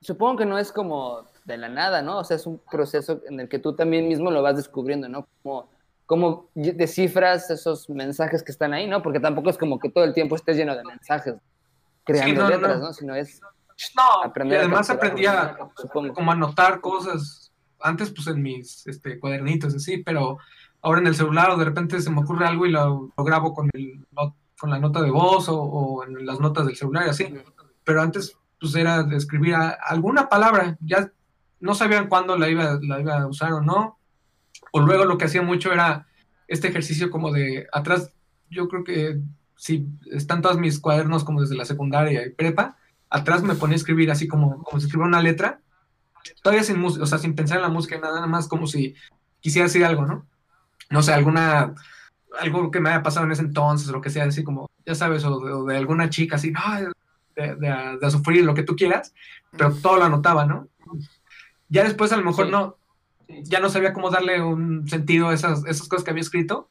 Supongo 0.00 0.36
que 0.38 0.46
no 0.46 0.58
es 0.58 0.70
como 0.72 1.24
de 1.44 1.56
la 1.56 1.68
nada, 1.68 2.02
¿no? 2.02 2.18
O 2.18 2.24
sea, 2.24 2.36
es 2.36 2.46
un 2.46 2.58
proceso 2.70 3.20
en 3.28 3.40
el 3.40 3.48
que 3.48 3.58
tú 3.58 3.74
también 3.74 4.06
mismo 4.08 4.30
lo 4.30 4.42
vas 4.42 4.56
descubriendo, 4.56 5.08
¿no? 5.08 5.26
Como, 5.42 5.68
cómo 6.06 6.48
descifras 6.54 7.50
esos 7.50 7.88
mensajes 7.90 8.42
que 8.42 8.52
están 8.52 8.72
ahí, 8.74 8.86
¿no? 8.86 9.02
Porque 9.02 9.20
tampoco 9.20 9.50
es 9.50 9.58
como 9.58 9.78
que 9.78 9.90
todo 9.90 10.04
el 10.04 10.14
tiempo 10.14 10.36
estés 10.36 10.56
lleno 10.56 10.76
de 10.76 10.84
mensajes 10.84 11.34
creando 12.04 12.42
no, 12.44 12.48
letras, 12.50 12.78
no. 12.78 12.86
¿no? 12.86 12.92
Sino 12.92 13.14
es 13.16 13.40
No, 13.96 14.22
aprender 14.22 14.58
y 14.58 14.60
además 14.60 14.86
capturar, 14.86 15.06
aprendí 15.12 15.26
a 15.26 15.56
supongo. 15.76 16.14
como 16.14 16.30
anotar 16.32 16.80
cosas, 16.80 17.45
antes 17.80 18.10
pues 18.10 18.26
en 18.28 18.42
mis 18.42 18.86
este, 18.86 19.18
cuadernitos 19.18 19.74
así, 19.74 19.98
pero 19.98 20.38
ahora 20.82 21.00
en 21.00 21.06
el 21.06 21.14
celular 21.14 21.50
o 21.50 21.56
de 21.56 21.64
repente 21.64 22.00
se 22.00 22.10
me 22.10 22.20
ocurre 22.20 22.46
algo 22.46 22.66
y 22.66 22.70
lo, 22.70 23.12
lo 23.16 23.24
grabo 23.24 23.54
con, 23.54 23.68
el, 23.72 24.04
con 24.58 24.70
la 24.70 24.78
nota 24.78 25.02
de 25.02 25.10
voz 25.10 25.48
o, 25.48 25.60
o 25.60 26.04
en 26.04 26.24
las 26.26 26.40
notas 26.40 26.66
del 26.66 26.76
celular 26.76 27.06
y 27.06 27.10
así. 27.10 27.32
Pero 27.84 28.02
antes 28.02 28.36
pues 28.60 28.74
era 28.74 29.02
de 29.02 29.16
escribir 29.16 29.54
a- 29.54 29.70
alguna 29.70 30.28
palabra, 30.28 30.76
ya 30.80 31.10
no 31.60 31.74
sabían 31.74 32.08
cuándo 32.08 32.36
la 32.38 32.48
iba, 32.48 32.78
la 32.82 33.00
iba 33.00 33.18
a 33.18 33.26
usar 33.26 33.52
o 33.52 33.60
no. 33.60 33.98
O 34.72 34.80
luego 34.80 35.04
lo 35.04 35.18
que 35.18 35.26
hacía 35.26 35.42
mucho 35.42 35.72
era 35.72 36.06
este 36.48 36.68
ejercicio 36.68 37.10
como 37.10 37.32
de 37.32 37.66
atrás, 37.72 38.12
yo 38.50 38.68
creo 38.68 38.84
que 38.84 39.20
si 39.56 39.86
están 40.10 40.42
todos 40.42 40.58
mis 40.58 40.78
cuadernos 40.80 41.24
como 41.24 41.40
desde 41.40 41.56
la 41.56 41.64
secundaria 41.64 42.26
y 42.26 42.30
prepa, 42.30 42.76
atrás 43.10 43.42
me 43.42 43.54
ponía 43.54 43.74
a 43.74 43.76
escribir 43.76 44.10
así 44.10 44.28
como, 44.28 44.62
como 44.62 44.78
si 44.80 44.86
escribiera 44.86 45.08
una 45.08 45.22
letra, 45.22 45.60
todavía 46.42 46.64
sin 46.64 46.78
música, 46.80 47.04
o 47.04 47.06
sea, 47.06 47.18
sin 47.18 47.34
pensar 47.34 47.58
en 47.58 47.62
la 47.62 47.68
música, 47.68 47.98
nada 47.98 48.26
más 48.26 48.48
como 48.48 48.66
si 48.66 48.94
quisiera 49.40 49.66
decir 49.66 49.84
algo, 49.84 50.06
¿no? 50.06 50.26
No 50.90 51.02
sé, 51.02 51.12
alguna, 51.12 51.74
algo 52.40 52.70
que 52.70 52.80
me 52.80 52.90
haya 52.90 53.02
pasado 53.02 53.26
en 53.26 53.32
ese 53.32 53.42
entonces, 53.42 53.88
o 53.88 53.92
lo 53.92 54.00
que 54.00 54.10
sea, 54.10 54.24
así 54.24 54.44
como, 54.44 54.70
ya 54.84 54.94
sabes, 54.94 55.24
o 55.24 55.40
de, 55.40 55.52
o 55.52 55.64
de 55.64 55.76
alguna 55.76 56.10
chica, 56.10 56.36
así, 56.36 56.50
no, 56.52 56.60
de, 57.34 57.56
de 57.56 57.98
de 58.00 58.10
sufrir, 58.10 58.44
lo 58.44 58.54
que 58.54 58.62
tú 58.62 58.76
quieras, 58.76 59.14
pero 59.50 59.74
todo 59.74 59.96
lo 59.96 60.04
anotaba, 60.04 60.46
¿no? 60.46 60.68
Ya 61.68 61.84
después 61.84 62.12
a 62.12 62.16
lo 62.16 62.24
mejor 62.24 62.46
Sí. 62.46 62.52
no, 62.52 62.76
ya 63.28 63.60
no 63.60 63.68
sabía 63.68 63.92
cómo 63.92 64.10
darle 64.10 64.40
un 64.40 64.88
sentido 64.88 65.28
a 65.28 65.34
esas, 65.34 65.64
esas 65.66 65.88
cosas 65.88 66.04
que 66.04 66.10
había 66.12 66.22
escrito, 66.22 66.70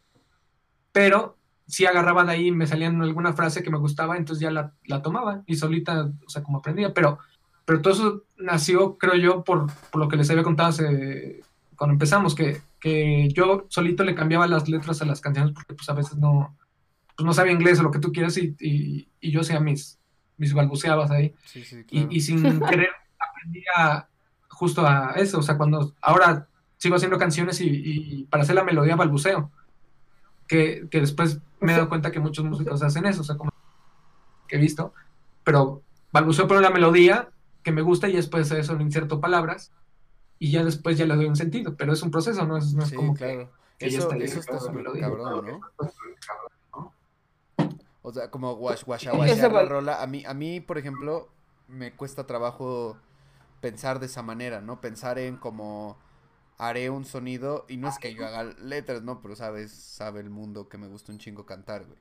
pero 0.91 1.37
sí 1.67 1.85
agarraba 1.85 2.23
de 2.23 2.31
ahí, 2.31 2.51
me 2.51 2.67
salían 2.67 3.01
alguna 3.01 3.33
frase 3.33 3.63
que 3.63 3.71
me 3.71 3.77
gustaba, 3.77 4.17
entonces 4.17 4.41
ya 4.41 4.51
la, 4.51 4.73
la 4.85 5.01
tomaba 5.01 5.43
y 5.45 5.55
solita, 5.55 6.11
o 6.25 6.29
sea, 6.29 6.43
como 6.43 6.59
aprendía, 6.59 6.93
pero, 6.93 7.19
pero 7.65 7.81
todo 7.81 7.93
eso 7.93 8.23
nació, 8.37 8.97
creo 8.97 9.15
yo, 9.15 9.43
por, 9.43 9.67
por 9.91 10.01
lo 10.01 10.07
que 10.07 10.17
les 10.17 10.29
había 10.29 10.43
contado 10.43 10.69
hace, 10.69 11.41
cuando 11.75 11.93
empezamos, 11.93 12.35
que, 12.35 12.61
que 12.79 13.27
yo 13.29 13.65
solito 13.69 14.03
le 14.03 14.15
cambiaba 14.15 14.47
las 14.47 14.69
letras 14.69 15.01
a 15.01 15.05
las 15.05 15.21
canciones 15.21 15.53
porque 15.53 15.73
pues 15.73 15.89
a 15.89 15.93
veces 15.93 16.17
no, 16.17 16.55
pues, 17.15 17.25
no 17.25 17.33
sabía 17.33 17.53
inglés 17.53 17.79
o 17.79 17.83
lo 17.83 17.91
que 17.91 17.99
tú 17.99 18.11
quieras 18.11 18.37
y, 18.37 18.55
y, 18.59 19.07
y 19.19 19.31
yo 19.31 19.41
hacía 19.41 19.59
mis, 19.59 19.97
mis 20.37 20.53
balbuceabas 20.53 21.09
ahí 21.11 21.33
Sí, 21.45 21.63
sí, 21.63 21.77
y, 21.79 21.83
claro. 21.83 22.07
y 22.11 22.21
sin 22.21 22.43
querer 22.59 22.89
aprendí 23.19 23.63
a, 23.75 24.07
justo 24.49 24.85
a 24.85 25.13
eso, 25.15 25.39
o 25.39 25.43
sea, 25.43 25.57
cuando 25.57 25.93
ahora 26.01 26.47
sigo 26.77 26.95
haciendo 26.95 27.17
canciones 27.17 27.59
y, 27.61 27.67
y 27.67 28.23
para 28.25 28.43
hacer 28.43 28.55
la 28.55 28.63
melodía 28.63 28.95
balbuceo, 28.95 29.51
que, 30.47 30.87
que 30.91 30.99
después 30.99 31.39
me 31.59 31.71
he 31.71 31.75
dado 31.75 31.89
cuenta 31.89 32.11
que 32.11 32.19
muchos 32.19 32.45
músicos 32.45 32.83
hacen 32.83 33.05
eso, 33.05 33.21
o 33.21 33.23
sea, 33.23 33.37
como 33.37 33.51
que 34.47 34.57
he 34.57 34.59
visto, 34.59 34.93
pero 35.43 35.81
balbuceo 36.11 36.47
por 36.47 36.61
la 36.61 36.69
melodía 36.69 37.29
que 37.65 37.71
me 37.71 37.81
gusta 37.81 38.07
y 38.07 38.13
después 38.15 38.49
a 38.51 38.59
eso 38.59 38.75
le 38.75 38.83
inserto 38.83 39.19
palabras 39.19 39.71
y 40.37 40.51
ya 40.51 40.63
después 40.63 40.97
ya 40.99 41.05
le 41.07 41.15
doy 41.15 41.25
un 41.25 41.35
sentido, 41.35 41.75
pero 41.75 41.93
es 41.93 42.01
un 42.03 42.11
proceso, 42.11 42.45
no 42.45 42.57
es, 42.57 42.73
no 42.75 42.83
es 42.83 42.89
Sí, 42.89 42.95
como 42.95 43.15
que- 43.15 43.25
claro. 43.25 43.49
que 43.79 43.87
Eso, 43.87 44.01
está 44.03 44.15
eso 44.15 44.23
listo 44.23 44.39
está 44.39 44.53
la 44.53 44.59
súper 44.59 44.75
melodía. 44.75 45.01
cabrón, 45.01 45.45
¿no? 45.47 45.61
O 48.03 48.13
sea, 48.13 48.29
como 48.29 48.53
wash, 48.53 48.83
la 49.07 49.47
val- 49.47 49.67
rola. 49.67 50.01
A 50.03 50.05
mí, 50.07 50.23
a 50.25 50.33
mí, 50.35 50.59
por 50.59 50.77
ejemplo, 50.77 51.27
me 51.67 51.91
cuesta 51.93 52.27
trabajo 52.27 52.97
pensar 53.61 53.99
de 53.99 54.05
esa 54.05 54.21
manera, 54.21 54.61
¿no? 54.61 54.79
Pensar 54.79 55.17
en 55.17 55.37
como 55.37 55.97
haré 56.59 56.91
un 56.91 57.03
sonido 57.03 57.65
y 57.67 57.77
no 57.77 57.89
es 57.89 57.97
que 57.97 58.13
yo 58.13 58.27
haga 58.27 58.43
letras, 58.43 59.01
¿no? 59.01 59.21
Pero 59.21 59.35
sabes, 59.35 59.71
sabe 59.73 60.19
el 60.19 60.29
mundo 60.29 60.69
que 60.69 60.77
me 60.77 60.87
gusta 60.87 61.11
un 61.11 61.17
chingo 61.17 61.47
cantar, 61.47 61.85
güey. 61.85 61.97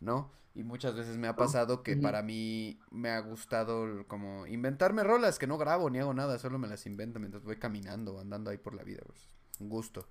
¿No? 0.00 0.32
Y 0.54 0.64
muchas 0.64 0.94
veces 0.96 1.16
me 1.18 1.28
ha 1.28 1.36
pasado 1.38 1.82
que 1.82 1.96
para 1.96 2.22
mí 2.22 2.80
me 2.90 3.10
ha 3.10 3.20
gustado 3.20 4.06
como 4.08 4.46
inventarme 4.46 5.04
rolas 5.04 5.38
que 5.38 5.46
no 5.46 5.58
grabo 5.58 5.88
ni 5.90 5.98
hago 6.00 6.14
nada, 6.14 6.38
solo 6.38 6.58
me 6.58 6.68
las 6.68 6.86
invento 6.86 7.20
mientras 7.20 7.44
voy 7.44 7.56
caminando 7.56 8.14
o 8.16 8.20
andando 8.20 8.50
ahí 8.50 8.58
por 8.58 8.74
la 8.74 8.82
vida, 8.82 9.02
pues, 9.06 9.28
un 9.60 9.68
gusto. 9.68 10.08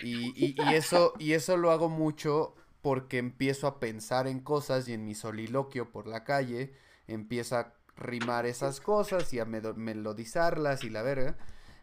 Y, 0.00 0.32
y, 0.36 0.54
y 0.62 0.74
eso, 0.74 1.14
y 1.18 1.32
eso 1.32 1.56
lo 1.56 1.70
hago 1.72 1.88
mucho 1.88 2.54
porque 2.82 3.18
empiezo 3.18 3.66
a 3.66 3.80
pensar 3.80 4.28
en 4.28 4.40
cosas 4.40 4.88
y 4.88 4.92
en 4.92 5.04
mi 5.04 5.14
soliloquio 5.14 5.90
por 5.90 6.06
la 6.06 6.24
calle 6.24 6.72
empiezo 7.08 7.56
a 7.56 7.74
rimar 7.96 8.46
esas 8.46 8.80
cosas 8.80 9.32
y 9.32 9.40
a 9.40 9.44
melodizarlas 9.44 10.84
y 10.84 10.90
la 10.90 11.02
verga. 11.02 11.36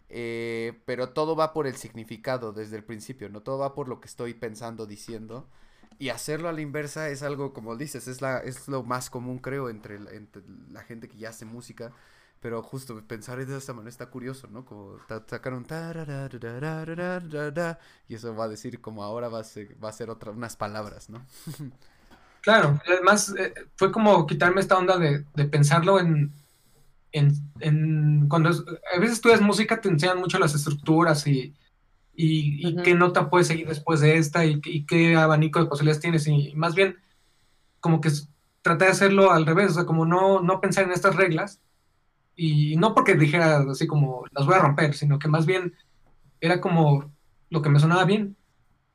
eh, 0.10 0.82
pero 0.86 1.10
todo 1.10 1.36
va 1.36 1.52
por 1.54 1.68
el 1.68 1.76
significado 1.78 2.54
desde 2.54 2.78
el 2.78 2.84
principio, 2.84 3.28
¿no? 3.30 3.42
Todo 3.42 3.58
va 3.60 3.74
por 3.76 3.88
lo 3.90 4.00
que 4.00 4.08
estoy 4.08 4.34
pensando, 4.36 4.86
diciendo. 4.86 5.50
Y 5.98 6.10
hacerlo 6.10 6.50
a 6.50 6.54
la 6.54 6.62
inversa 6.62 7.10
es 7.10 7.24
algo, 7.24 7.54
como 7.54 7.76
dices, 7.76 8.08
es, 8.08 8.22
la, 8.22 8.40
es 8.40 8.68
lo 8.68 8.84
más 8.84 9.10
común, 9.10 9.40
creo, 9.40 9.70
entre, 9.70 9.96
entre 9.96 10.42
la 10.72 10.82
gente 10.84 11.08
que 11.08 11.18
ya 11.18 11.30
hace 11.30 11.46
música. 11.46 11.92
Pero 12.42 12.62
justo 12.62 13.02
pensar 13.08 13.44
de 13.44 13.58
esta 13.58 13.74
manera 13.74 13.90
está 13.90 14.08
curioso, 14.08 14.48
¿no? 14.48 14.66
Como 14.66 15.00
sacaron 15.28 15.66
y 18.08 18.16
eso 18.16 18.36
va 18.36 18.46
a 18.46 18.50
decir 18.50 18.82
como 18.82 19.04
ahora 19.04 19.30
va 19.30 19.40
a 19.40 19.44
ser, 19.44 19.76
va 19.84 19.90
a 19.90 19.94
ser 19.94 20.10
otra, 20.10 20.32
unas 20.32 20.56
palabras, 20.56 21.10
¿no? 21.10 21.26
Claro, 22.42 22.80
además 22.86 23.34
fue 23.76 23.92
como 23.92 24.28
quitarme 24.28 24.62
esta 24.62 24.78
onda 24.78 25.00
de, 25.00 25.26
de 25.34 25.46
pensarlo 25.46 26.00
en, 26.00 26.32
en, 27.12 28.28
cuando 28.28 28.50
es, 28.50 28.64
a 28.96 29.00
veces 29.00 29.16
estudias 29.16 29.42
música 29.42 29.80
te 29.80 29.90
enseñan 29.90 30.20
mucho 30.20 30.38
las 30.38 30.54
estructuras 30.54 31.26
y, 31.28 31.56
y, 32.16 32.68
y 32.70 32.76
qué 32.84 32.94
nota 32.96 33.30
puedes 33.30 33.48
seguir 33.48 33.68
después 33.68 34.00
de 34.00 34.18
esta 34.18 34.46
y, 34.46 34.60
y 34.64 34.86
qué 34.86 35.16
abanico 35.16 35.60
de 35.60 35.66
posibilidades 35.68 36.02
tienes 36.02 36.28
y, 36.28 36.54
más 36.56 36.76
bien 36.76 36.98
como 37.80 38.02
que 38.02 38.10
traté 38.62 38.86
de 38.86 38.92
hacerlo 38.92 39.32
al 39.32 39.46
revés, 39.46 39.72
o 39.72 39.74
sea, 39.76 39.86
como 39.86 40.06
no, 40.06 40.42
no 40.42 40.60
pensar 40.62 40.86
en 40.86 40.92
estas 40.92 41.16
reglas 41.16 41.62
y 42.36 42.76
no 42.78 42.94
porque 42.96 43.16
dijera 43.16 43.60
así 43.70 43.86
como 43.88 44.24
las 44.32 44.46
voy 44.46 44.56
a 44.56 44.60
romper, 44.60 44.94
sino 44.96 45.20
que 45.20 45.28
más 45.28 45.46
bien 45.46 45.76
era 46.42 46.60
como 46.62 47.12
lo 47.50 47.62
que 47.62 47.70
me 47.70 47.80
sonaba 47.80 48.06
bien, 48.06 48.36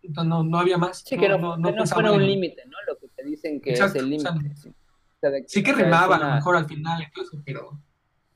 no, 0.03 0.25
no, 0.25 0.43
no 0.43 0.59
había 0.59 0.77
más. 0.79 1.03
Sí, 1.07 1.17
que 1.17 1.29
no, 1.29 1.37
que 1.57 1.61
no 1.61 1.75
pensaba 1.75 2.03
fuera 2.03 2.13
un 2.13 2.27
límite, 2.27 2.63
¿no? 2.67 2.77
Lo 2.87 2.99
que 2.99 3.09
te 3.09 3.23
dicen 3.25 3.61
que 3.61 3.71
Exacto, 3.71 3.99
es 3.99 4.05
el 4.05 4.17
o 4.17 4.21
sea, 4.21 4.33
límite. 4.33 4.57
Sí, 4.57 4.69
O 4.71 4.75
sea, 5.21 5.31
Sí 5.47 5.63
que 5.63 5.73
rimaba 5.73 6.17
a 6.17 6.19
una- 6.19 6.29
lo 6.31 6.35
mejor 6.37 6.57
al 6.57 6.67
final 6.67 7.01
y 7.03 7.21
eso, 7.21 7.41
pero, 7.45 7.79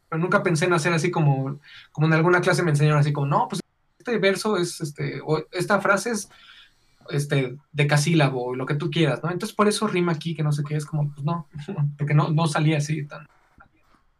pero 0.08 0.20
nunca 0.22 0.42
pensé 0.42 0.66
en 0.66 0.74
hacer 0.74 0.92
así 0.92 1.10
como, 1.10 1.58
como 1.90 2.06
en 2.06 2.12
alguna 2.12 2.40
clase 2.40 2.62
me 2.62 2.70
enseñaron 2.70 3.00
así 3.00 3.12
como, 3.12 3.26
no, 3.26 3.48
pues 3.48 3.60
este 4.04 4.18
verso 4.18 4.56
es, 4.58 4.80
este, 4.82 5.20
o 5.24 5.42
esta 5.50 5.80
frase 5.80 6.10
es 6.10 6.28
este, 7.10 7.56
decasílabo, 7.72 8.54
lo 8.54 8.66
que 8.66 8.74
tú 8.74 8.90
quieras, 8.90 9.22
¿no? 9.22 9.30
Entonces 9.30 9.56
por 9.56 9.66
eso 9.66 9.86
rima 9.86 10.12
aquí, 10.12 10.34
que 10.34 10.42
no 10.42 10.52
sé 10.52 10.62
qué, 10.66 10.76
es 10.76 10.84
como, 10.84 11.10
pues 11.12 11.24
no, 11.24 11.48
porque 11.98 12.12
no, 12.14 12.28
no 12.30 12.46
salía 12.46 12.78
así 12.78 13.06
tan, 13.06 13.26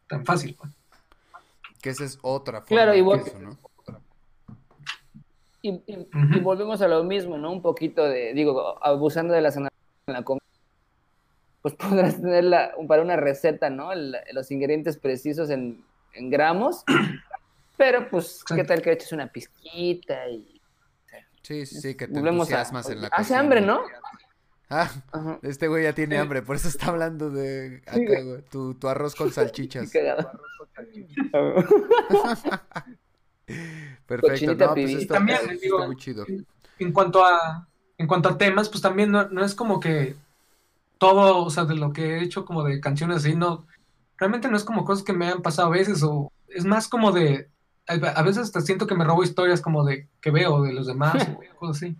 tan 0.08 0.24
fácil. 0.24 0.56
pues. 0.58 0.72
Que 1.82 1.90
esa 1.90 2.04
es 2.04 2.18
otra 2.22 2.60
forma 2.62 2.68
Claro, 2.68 2.92
de 2.92 2.98
igual- 2.98 3.20
eso, 3.20 3.38
¿no? 3.38 3.58
Y, 5.60 5.70
y- 5.86 5.96
Ujú. 5.96 6.34
y 6.36 6.40
volvemos 6.40 6.80
a 6.82 6.88
lo 6.88 7.04
mismo, 7.04 7.36
¿no? 7.38 7.50
Un 7.52 7.62
poquito 7.62 8.04
de, 8.04 8.34
digo, 8.34 8.82
abusando 8.84 9.32
de 9.34 9.40
las 9.40 9.56
analogías 9.56 9.80
en 10.06 10.12
la 10.14 10.22
comida, 10.22 10.40
pues 11.62 11.74
podrás 11.78 12.20
tener 12.20 12.44
la- 12.44 12.72
para 12.88 13.02
una 13.02 13.16
receta, 13.16 13.68
¿no? 13.70 13.92
El- 13.92 14.16
los 14.32 14.50
ingredientes 14.50 14.96
precisos 14.98 15.48
en, 15.50 15.82
en 16.14 16.28
gramos, 16.30 16.84
pero 17.76 18.08
pues, 18.10 18.42
¿qué 18.44 18.64
tal 18.64 18.82
que 18.82 18.92
eches 18.92 19.12
una 19.12 19.28
pizquita 19.30 20.28
y 20.28 20.60
Sí, 21.42 21.66
sí, 21.66 21.80
sí, 21.80 21.94
que 21.96 22.08
te 22.08 22.14
volvemos 22.20 22.50
a... 22.52 22.62
entusiasmas 22.62 22.88
en 22.88 23.02
la 23.02 23.08
Hace 23.08 23.16
cocina. 23.34 23.40
hambre, 23.40 23.60
¿no? 23.60 23.82
Ah, 24.70 24.90
Ajá. 25.12 25.38
este 25.42 25.68
güey 25.68 25.84
ya 25.84 25.92
tiene 25.94 26.16
hambre, 26.18 26.40
por 26.42 26.56
eso 26.56 26.68
está 26.68 26.86
hablando 26.88 27.30
de 27.30 27.82
acá, 27.86 27.96
güey, 28.24 28.42
tu, 28.50 28.74
tu 28.74 28.88
arroz 28.88 29.14
con 29.14 29.30
salchichas. 29.30 29.92
Perfecto, 34.06 34.28
Cochinita 34.32 34.66
no, 34.66 34.74
pues 34.74 34.94
esto, 34.94 35.14
También, 35.14 35.38
esto 35.50 35.60
digo, 35.60 35.76
está 35.76 35.86
muy 35.86 35.96
chido. 35.96 36.26
En 36.78 36.92
cuanto 36.92 37.24
a, 37.24 37.68
en 37.98 38.06
cuanto 38.06 38.28
a 38.30 38.38
temas, 38.38 38.68
pues 38.68 38.82
también 38.82 39.10
no, 39.10 39.28
no 39.28 39.44
es 39.44 39.54
como 39.54 39.80
que 39.80 40.16
todo, 40.98 41.44
o 41.44 41.50
sea, 41.50 41.64
de 41.64 41.76
lo 41.76 41.92
que 41.92 42.18
he 42.18 42.22
hecho 42.22 42.44
como 42.44 42.64
de 42.64 42.80
canciones 42.80 43.18
así, 43.18 43.36
no, 43.36 43.66
realmente 44.16 44.48
no 44.48 44.56
es 44.56 44.64
como 44.64 44.84
cosas 44.84 45.04
que 45.04 45.12
me 45.12 45.28
han 45.28 45.42
pasado 45.42 45.68
a 45.68 45.72
veces, 45.72 46.02
o 46.02 46.32
es 46.48 46.64
más 46.64 46.88
como 46.88 47.12
de, 47.12 47.48
a, 47.86 48.22
veces 48.22 48.44
hasta 48.44 48.60
siento 48.60 48.86
que 48.86 48.94
me 48.94 49.04
robo 49.04 49.22
historias 49.22 49.60
como 49.60 49.84
de 49.84 50.08
que 50.20 50.30
veo 50.30 50.62
de 50.62 50.72
los 50.72 50.86
demás, 50.86 51.14
o 51.54 51.56
cosas 51.58 51.82
así, 51.82 51.96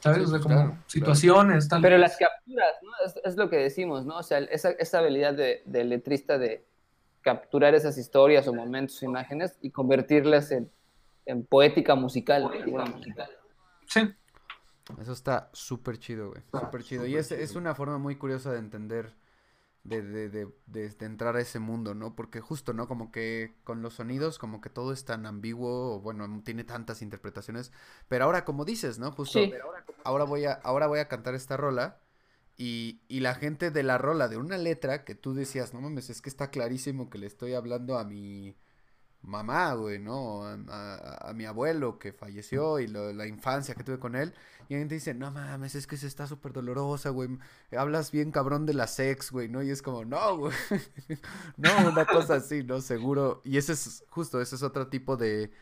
¿sabes? 0.00 0.18
Sí, 0.18 0.24
o 0.24 0.26
sea, 0.26 0.30
pues, 0.30 0.42
como 0.42 0.54
claro, 0.54 0.78
situaciones, 0.86 1.68
tal. 1.68 1.82
Pero 1.82 1.98
las 1.98 2.16
capturas, 2.16 2.74
¿no? 2.82 2.90
Es, 3.04 3.14
es 3.24 3.36
lo 3.36 3.48
que 3.48 3.56
decimos, 3.56 4.04
¿no? 4.04 4.18
O 4.18 4.22
sea, 4.22 4.38
esa, 4.38 4.70
esa 4.70 4.98
habilidad 4.98 5.34
de, 5.34 5.62
de 5.64 5.84
letrista 5.84 6.38
de 6.38 6.64
capturar 7.24 7.74
esas 7.74 7.96
historias 7.98 8.46
o 8.46 8.54
momentos 8.54 9.02
o 9.02 9.06
imágenes 9.06 9.56
y 9.62 9.70
convertirlas 9.70 10.50
en, 10.50 10.70
en 11.26 11.44
poética 11.44 11.94
musical. 11.94 12.50
Sí, 13.86 14.14
Eso 15.00 15.12
está 15.12 15.50
súper 15.52 15.98
chido, 15.98 16.30
güey. 16.30 16.42
Súper 16.52 16.82
chido. 16.82 17.06
Y 17.06 17.16
es, 17.16 17.32
es 17.32 17.56
una 17.56 17.74
forma 17.74 17.98
muy 17.98 18.16
curiosa 18.16 18.52
de 18.52 18.58
entender, 18.58 19.14
de, 19.84 20.02
de, 20.02 20.28
de, 20.30 20.48
de- 20.66 20.88
de 20.90 21.06
entrar 21.06 21.36
a 21.36 21.40
ese 21.40 21.58
mundo, 21.60 21.94
¿no? 21.94 22.14
Porque 22.16 22.40
justo, 22.40 22.72
¿no? 22.72 22.88
Como 22.88 23.12
que 23.12 23.54
con 23.64 23.82
los 23.82 23.94
sonidos, 23.94 24.38
como 24.38 24.60
que 24.60 24.70
todo 24.70 24.92
es 24.92 25.04
tan 25.04 25.26
ambiguo, 25.26 25.96
o 25.96 26.00
bueno, 26.00 26.42
tiene 26.44 26.64
tantas 26.64 27.02
interpretaciones. 27.02 27.72
Pero 28.08 28.24
ahora, 28.24 28.44
como 28.44 28.64
dices, 28.64 28.98
¿no? 28.98 29.12
Justo, 29.12 29.40
Sí. 29.40 29.54
ahora 30.04 30.24
voy 30.24 30.44
a, 30.46 30.54
ahora 30.54 30.86
voy 30.86 31.00
a 31.00 31.08
cantar 31.08 31.34
esta 31.34 31.56
rola. 31.56 32.00
Y, 32.56 33.02
y 33.08 33.20
la 33.20 33.34
gente 33.34 33.70
de 33.70 33.82
la 33.82 33.98
rola, 33.98 34.28
de 34.28 34.36
una 34.36 34.58
letra 34.58 35.04
que 35.04 35.14
tú 35.16 35.34
decías, 35.34 35.74
no 35.74 35.80
mames, 35.80 36.08
es 36.10 36.22
que 36.22 36.28
está 36.30 36.50
clarísimo 36.50 37.10
que 37.10 37.18
le 37.18 37.26
estoy 37.26 37.54
hablando 37.54 37.98
a 37.98 38.04
mi 38.04 38.56
mamá, 39.24 39.72
güey, 39.74 39.98
¿no? 39.98 40.44
A, 40.44 40.54
a- 40.68 41.30
a 41.30 41.32
mi 41.32 41.44
abuelo 41.46 41.98
que 41.98 42.12
falleció 42.12 42.78
y 42.80 42.86
lo- 42.86 43.12
la 43.12 43.26
infancia 43.26 43.74
que 43.74 43.82
tuve 43.84 43.98
con 43.98 44.14
él. 44.16 44.32
Y 44.68 44.74
alguien 44.74 44.88
te 44.88 44.94
dice, 44.94 45.12
no 45.14 45.30
mames, 45.30 45.74
es 45.74 45.86
que 45.86 45.96
se 45.98 46.06
está 46.06 46.26
súper 46.26 46.52
dolorosa, 46.52 47.10
güey. 47.10 47.28
Hablas 47.76 48.10
bien 48.10 48.30
cabrón 48.32 48.64
de 48.66 48.72
la 48.74 48.86
sex, 48.86 49.30
güey, 49.30 49.48
¿no? 49.48 49.62
Y 49.62 49.70
es 49.70 49.82
como, 49.82 50.04
no, 50.04 50.36
güey. 50.38 50.54
no, 51.58 51.88
una 51.88 52.06
cosa 52.06 52.36
así, 52.36 52.62
¿no? 52.64 52.80
Seguro. 52.80 53.42
Y 53.44 53.58
ese 53.58 53.72
es, 53.72 54.04
justo, 54.08 54.40
ese 54.40 54.56
es 54.56 54.62
otro 54.62 54.86
tipo 54.88 55.16
de 55.16 55.52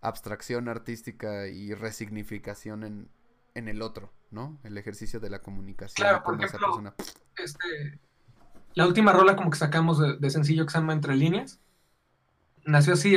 abstracción 0.00 0.68
artística 0.68 1.46
y 1.48 1.74
resignificación 1.74 2.84
en, 2.84 3.08
en 3.54 3.68
el 3.68 3.82
otro, 3.82 4.12
¿no? 4.30 4.58
El 4.64 4.76
ejercicio 4.78 5.20
de 5.20 5.30
la 5.30 5.40
comunicación. 5.40 5.96
Claro, 5.96 6.22
cómo 6.24 6.42
esa 6.44 6.58
persona- 6.58 6.94
este, 7.36 7.98
la 8.74 8.86
última 8.86 9.12
rola 9.12 9.36
como 9.36 9.50
que 9.50 9.58
sacamos 9.58 9.98
de, 9.98 10.16
de 10.16 10.30
sencillo 10.30 10.66
que 10.66 10.72
se 10.72 10.78
llama 10.78 10.92
Entre 10.92 11.14
Líneas, 11.16 11.60
nació 12.68 12.94
así, 12.94 13.16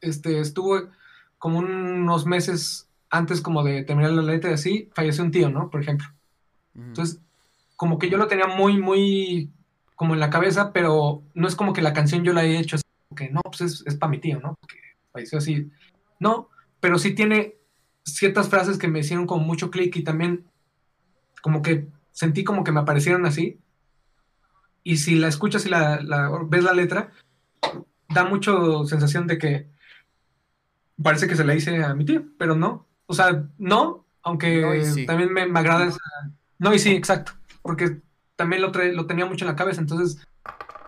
este, 0.00 0.40
estuvo 0.40 0.80
como 1.38 1.58
unos 1.58 2.26
meses 2.26 2.88
antes 3.10 3.40
como 3.40 3.62
de 3.62 3.82
terminar 3.84 4.12
la 4.12 4.22
letra 4.22 4.50
y 4.50 4.54
así, 4.54 4.90
falleció 4.94 5.24
un 5.24 5.30
tío, 5.30 5.50
¿no? 5.50 5.70
Por 5.70 5.80
ejemplo. 5.82 6.06
Entonces, 6.74 7.20
como 7.76 7.98
que 7.98 8.08
yo 8.08 8.16
lo 8.16 8.28
tenía 8.28 8.46
muy, 8.46 8.78
muy 8.78 9.50
como 9.96 10.14
en 10.14 10.20
la 10.20 10.30
cabeza, 10.30 10.72
pero 10.72 11.22
no 11.34 11.48
es 11.48 11.56
como 11.56 11.72
que 11.72 11.82
la 11.82 11.92
canción 11.92 12.24
yo 12.24 12.32
la 12.32 12.44
he 12.44 12.58
hecho 12.58 12.76
así, 12.76 12.84
que 13.16 13.30
no, 13.30 13.40
pues 13.42 13.60
es, 13.60 13.84
es 13.86 13.96
para 13.96 14.10
mi 14.10 14.18
tío, 14.18 14.40
¿no? 14.40 14.56
Porque 14.60 14.76
falleció 15.12 15.38
así. 15.38 15.70
No, 16.18 16.48
pero 16.80 16.98
sí 16.98 17.14
tiene 17.14 17.56
ciertas 18.04 18.48
frases 18.48 18.78
que 18.78 18.88
me 18.88 19.00
hicieron 19.00 19.26
como 19.26 19.44
mucho 19.44 19.70
clic 19.70 19.94
y 19.96 20.02
también 20.04 20.44
como 21.42 21.60
que 21.62 21.86
sentí 22.12 22.44
como 22.44 22.64
que 22.64 22.72
me 22.72 22.80
aparecieron 22.80 23.26
así. 23.26 23.58
Y 24.84 24.96
si 24.96 25.14
la 25.16 25.28
escuchas 25.28 25.66
y 25.66 25.68
la, 25.68 26.00
la- 26.02 26.30
ves 26.46 26.64
la 26.64 26.72
letra, 26.72 27.12
da 28.12 28.24
mucho 28.24 28.84
sensación 28.86 29.26
de 29.26 29.38
que 29.38 29.68
parece 31.02 31.26
que 31.26 31.36
se 31.36 31.44
la 31.44 31.54
hice 31.54 31.82
a 31.82 31.94
mi 31.94 32.04
tío, 32.04 32.24
pero 32.38 32.54
no. 32.54 32.86
O 33.06 33.14
sea, 33.14 33.44
no, 33.58 34.06
aunque 34.22 34.60
No 34.60 34.74
y 34.74 34.84
sí. 34.84 35.06
también 35.06 35.32
me, 35.32 35.46
me 35.46 35.58
agrada 35.58 35.86
esa... 35.86 35.98
No, 36.58 36.72
y 36.72 36.78
sí, 36.78 36.90
exacto. 36.90 37.32
Porque 37.62 38.00
también 38.36 38.62
lo, 38.62 38.70
lo 38.70 39.06
tenía 39.06 39.26
mucho 39.26 39.44
en 39.44 39.50
la 39.50 39.56
cabeza, 39.56 39.80
entonces 39.80 40.24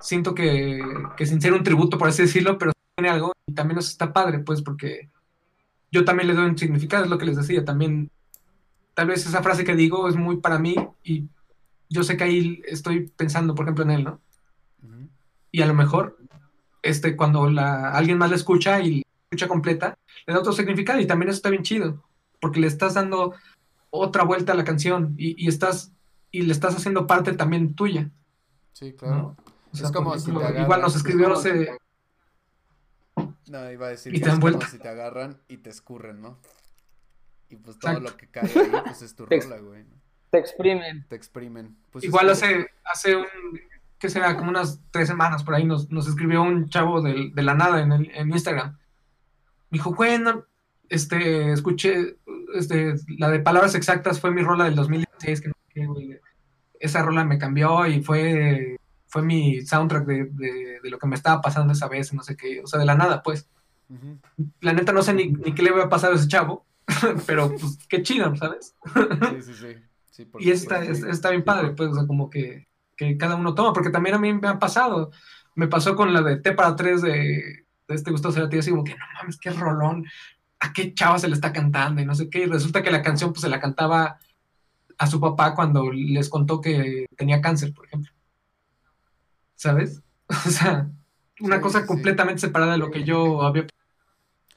siento 0.01 0.35
que, 0.35 0.81
que 1.17 1.27
sin 1.27 1.41
ser 1.41 1.53
un 1.53 1.63
tributo, 1.65 1.99
por 1.99 2.09
así 2.09 2.23
decirlo, 2.23 2.59
pero 2.59 2.73
tiene 2.95 3.11
algo 3.11 3.33
y 3.47 3.55
también 3.55 3.79
eso 3.79 3.89
está 3.91 4.13
padre, 4.13 4.39
pues, 4.41 4.63
porque 4.63 5.11
yo 5.91 6.05
también 6.05 6.29
le 6.29 6.35
doy 6.35 6.47
un 6.47 6.59
significado, 6.59 7.05
es 7.05 7.11
lo 7.11 7.19
que 7.19 7.27
les 7.27 7.37
decía, 7.37 7.65
también 7.65 8.11
tal 8.95 9.09
vez 9.09 9.27
esa 9.27 9.43
frase 9.43 9.65
que 9.65 9.75
digo 9.75 10.09
es 10.09 10.17
muy 10.17 10.37
para 10.37 10.59
mí 10.59 10.77
y 11.03 11.29
yo 11.89 12.03
sé 12.03 12.17
que 12.17 12.25
ahí 12.25 12.63
estoy 12.67 13.09
pensando, 13.17 13.55
por 13.55 13.65
ejemplo, 13.65 13.85
en 13.85 13.91
él, 13.91 14.05
¿no? 14.05 14.21
Y 15.51 15.63
a 15.63 15.67
lo 15.67 15.75
mejor, 15.75 16.19
este, 16.85 17.17
cuando 17.17 17.51
la, 17.51 17.91
alguien 17.91 18.19
más 18.19 18.31
la 18.31 18.37
escucha 18.37 18.81
y 18.81 18.99
la 18.99 19.03
escucha 19.31 19.49
completa, 19.49 19.99
le 20.27 20.35
da 20.35 20.41
otro 20.41 20.53
significado 20.53 21.01
y 21.01 21.07
también 21.07 21.31
eso 21.31 21.37
está 21.37 21.51
bien 21.51 21.63
chido, 21.63 22.03
porque 22.41 22.61
le 22.61 22.67
estás 22.67 22.95
dando 22.95 23.35
otra 23.91 24.23
vuelta 24.25 24.53
a 24.53 24.57
la 24.57 24.65
canción 24.65 25.15
y, 25.17 25.43
y 25.43 25.49
estás 25.49 25.93
y 26.31 26.43
le 26.43 26.53
estás 26.53 26.75
haciendo 26.75 27.07
parte 27.07 27.33
también 27.33 27.75
tuya, 27.75 28.11
Sí, 28.75 28.93
claro. 28.93 29.15
¿no? 29.15 29.37
O 29.73 29.77
Es 29.77 29.93
como 29.93 30.11
por 30.11 30.21
si 30.21 30.31
ejemplo, 30.31 30.53
te 30.53 30.63
igual 30.63 30.81
nos 30.81 30.97
escribió 30.97 31.33
hace, 31.33 31.79
No, 33.47 33.71
iba 33.71 33.87
a 33.87 33.91
decir 33.91 34.13
Y 34.13 34.19
que 34.19 34.25
te 34.25 34.31
dan 34.31 34.43
es 34.43 34.53
como 34.53 34.67
si 34.67 34.79
te 34.79 34.89
agarran 34.89 35.41
y 35.49 35.59
te 35.59 35.71
escurren, 35.71 36.21
¿no? 36.21 36.39
Y 37.49 37.57
pues 37.57 37.79
todo 37.79 37.93
Exacto. 37.93 38.11
lo 38.11 38.17
que 38.17 38.29
cae 38.29 38.51
ahí, 38.51 38.73
pues 38.85 39.03
es 39.03 39.15
tu 39.15 39.27
rola, 39.27 39.59
güey. 39.59 39.85
Te 40.31 40.39
exprimen. 40.39 41.07
te 41.09 41.15
exprimen. 41.15 41.77
Pues 41.93 42.03
es 42.03 42.09
Igual 42.09 42.31
hace, 42.31 42.69
hace 42.85 43.15
un, 43.15 43.27
¿qué 44.05 44.11
será? 44.11 44.37
Como 44.37 44.51
unas 44.51 44.83
tres 44.91 45.09
semanas 45.09 45.43
por 45.45 45.55
ahí 45.55 45.65
nos, 45.65 45.91
nos 45.91 46.07
escribió 46.07 46.43
un 46.43 46.69
chavo 46.69 47.01
del- 47.01 47.35
de, 47.35 47.43
la 47.43 47.55
nada 47.55 47.81
en, 47.81 47.91
el- 47.91 48.11
en 48.15 48.29
Instagram. 48.31 48.73
Me 49.71 49.79
dijo, 49.79 49.95
bueno, 49.95 50.45
este, 50.91 51.53
escuché, 51.53 52.19
este, 52.55 52.97
la 53.17 53.31
de 53.31 53.41
palabras 53.41 53.75
exactas 53.75 54.21
fue 54.21 54.31
mi 54.31 54.43
rola 54.43 54.65
del 54.65 54.75
2016, 54.75 55.41
que 55.41 55.49
no 55.49 55.55
sé 55.73 55.87
güey. 55.87 56.21
Esa 56.79 57.01
rola 57.03 57.25
me 57.25 57.39
cambió 57.39 57.87
y 57.87 58.03
fue, 58.03 58.77
fue 59.07 59.23
mi 59.23 59.63
soundtrack 59.63 60.05
de, 60.05 60.25
de- 60.27 60.81
de 60.83 60.91
lo 60.91 60.99
que 60.99 61.07
me 61.07 61.15
estaba 61.17 61.41
pasando 61.41 61.73
esa 61.73 61.89
vez, 61.89 62.13
no 62.13 62.23
sé 62.23 62.37
qué, 62.37 62.61
o 62.63 62.67
sea, 62.67 62.79
de 62.79 62.85
la 62.85 62.95
nada, 62.97 63.23
pues. 63.23 63.49
Ujú. 63.89 64.19
La 64.61 64.75
neta 64.75 64.93
no 64.93 65.01
sé 65.03 65.15
ni, 65.15 65.29
ni 65.29 65.55
qué 65.55 65.63
le 65.63 65.71
va 65.71 65.85
a 65.85 65.89
pasar 65.89 66.13
a 66.13 66.17
ese 66.17 66.29
chavo, 66.29 66.67
pero 67.27 67.49
pues 67.49 67.79
qué 67.89 68.03
chido, 68.03 68.37
¿sabes? 68.37 68.75
Sí, 68.95 69.41
sí, 69.43 69.55
sí. 69.55 69.67
Sí, 70.11 70.25
por 70.27 70.43
Y 70.43 70.51
está, 70.51 70.85
está 70.85 71.31
bien 71.31 71.43
padre, 71.43 71.71
pues, 71.71 71.89
o 71.91 71.95
sea, 71.95 72.07
como 72.07 72.29
que, 72.29 72.69
que 72.97 73.17
cada 73.19 73.37
uno 73.37 73.55
toma, 73.55 73.73
porque 73.73 73.91
también 73.91 74.17
a 74.17 74.19
mí 74.19 74.33
me 74.35 74.49
ha 74.49 74.59
pasado. 74.59 75.11
Me 75.55 75.69
pasó 75.69 75.97
con 75.97 76.13
la 76.13 76.23
de 76.23 76.39
T 76.41 76.53
para 76.53 76.77
tres 76.77 77.03
de, 77.03 77.13
de 77.89 77.95
este 77.95 78.11
Gustavo 78.11 78.35
Cerati, 78.35 78.59
así 78.59 78.71
como 78.71 78.85
que 78.85 78.93
no 78.97 79.05
mames, 79.15 79.39
qué 79.39 79.51
rolón, 79.51 80.05
a 80.61 80.73
qué 80.73 80.95
chava 80.95 81.19
se 81.19 81.29
le 81.29 81.35
está 81.35 81.53
cantando 81.53 82.01
y 82.03 82.07
no 82.07 82.15
sé 82.15 82.31
qué. 82.31 82.41
Y 82.41 82.47
resulta 82.47 82.83
que 82.83 82.91
la 82.93 83.03
canción 83.03 83.33
pues 83.33 83.43
se 83.43 83.49
la 83.51 83.61
cantaba 83.61 84.19
a 84.99 85.07
su 85.09 85.21
papá 85.21 85.55
cuando 85.55 85.91
les 85.93 86.29
contó 86.31 86.61
que 86.61 87.07
tenía 87.17 87.41
cáncer, 87.43 87.75
por 87.75 87.87
ejemplo. 87.87 88.13
¿Sabes? 89.55 90.03
O 90.47 90.51
sea, 90.51 90.91
una 91.41 91.61
Sí, 91.61 91.61
cosa 91.61 91.85
sí, 91.87 91.87
completamente 91.87 92.41
separada 92.41 92.73
de 92.73 92.79
lo 92.79 92.91
que 92.91 93.05
yo 93.05 93.43
había. 93.43 93.67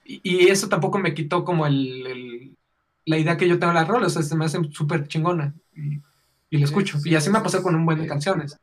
Y, 0.05 0.21
y 0.23 0.47
eso 0.49 0.69
tampoco 0.69 0.99
me 0.99 1.13
quitó 1.13 1.43
como 1.45 1.67
el, 1.67 2.07
el- 2.07 2.57
la 3.05 3.17
idea 3.19 3.37
que 3.37 3.47
yo 3.49 3.59
tengo 3.59 3.73
de 3.73 3.79
las 3.79 3.87
rolas, 3.87 4.13
o 4.17 4.21
sea, 4.21 4.23
se 4.23 4.35
me 4.37 4.45
hace 4.45 4.59
súper 4.71 5.07
chingona. 5.07 5.55
Y, 5.73 6.01
y 6.49 6.63
Sí, 6.63 6.63
escucho. 6.63 6.99
sí, 6.99 7.11
y 7.11 7.15
así 7.15 7.29
me 7.29 7.41
pasado 7.41 7.63
con 7.63 7.75
un 7.75 7.85
buen 7.85 7.99
de 7.99 8.07
canciones. 8.07 8.57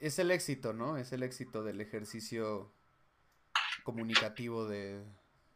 Es 0.00 0.18
el 0.18 0.32
éxito, 0.32 0.72
¿no? 0.72 0.96
Es 0.96 1.12
el 1.12 1.22
éxito 1.22 1.62
del 1.62 1.80
ejercicio 1.80 2.72
comunicativo 3.82 4.66
de, 4.68 5.02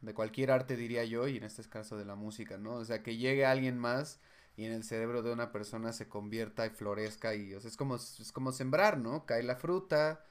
de 0.00 0.14
cualquier 0.14 0.50
arte, 0.50 0.76
diría 0.76 1.04
yo, 1.04 1.28
y 1.28 1.36
en 1.36 1.44
este 1.44 1.62
caso 1.68 1.96
de 1.96 2.04
la 2.04 2.14
música, 2.16 2.58
¿no? 2.58 2.74
O 2.74 2.84
sea, 2.84 3.02
que 3.02 3.16
llegue 3.16 3.46
alguien 3.46 3.78
más 3.78 4.20
y 4.56 4.64
en 4.64 4.72
el 4.72 4.84
cerebro 4.84 5.22
de 5.22 5.32
una 5.32 5.52
persona 5.52 5.92
se 5.92 6.08
convierta 6.08 6.66
y 6.66 6.70
florezca 6.70 7.34
y, 7.34 7.54
o 7.54 7.60
sea, 7.60 7.68
es 7.70 7.76
como, 7.76 7.96
es 7.96 8.32
como 8.32 8.52
sembrar, 8.52 8.98
¿no? 8.98 9.26
Cae 9.26 9.42
la 9.42 9.56
fruta, 9.56 10.24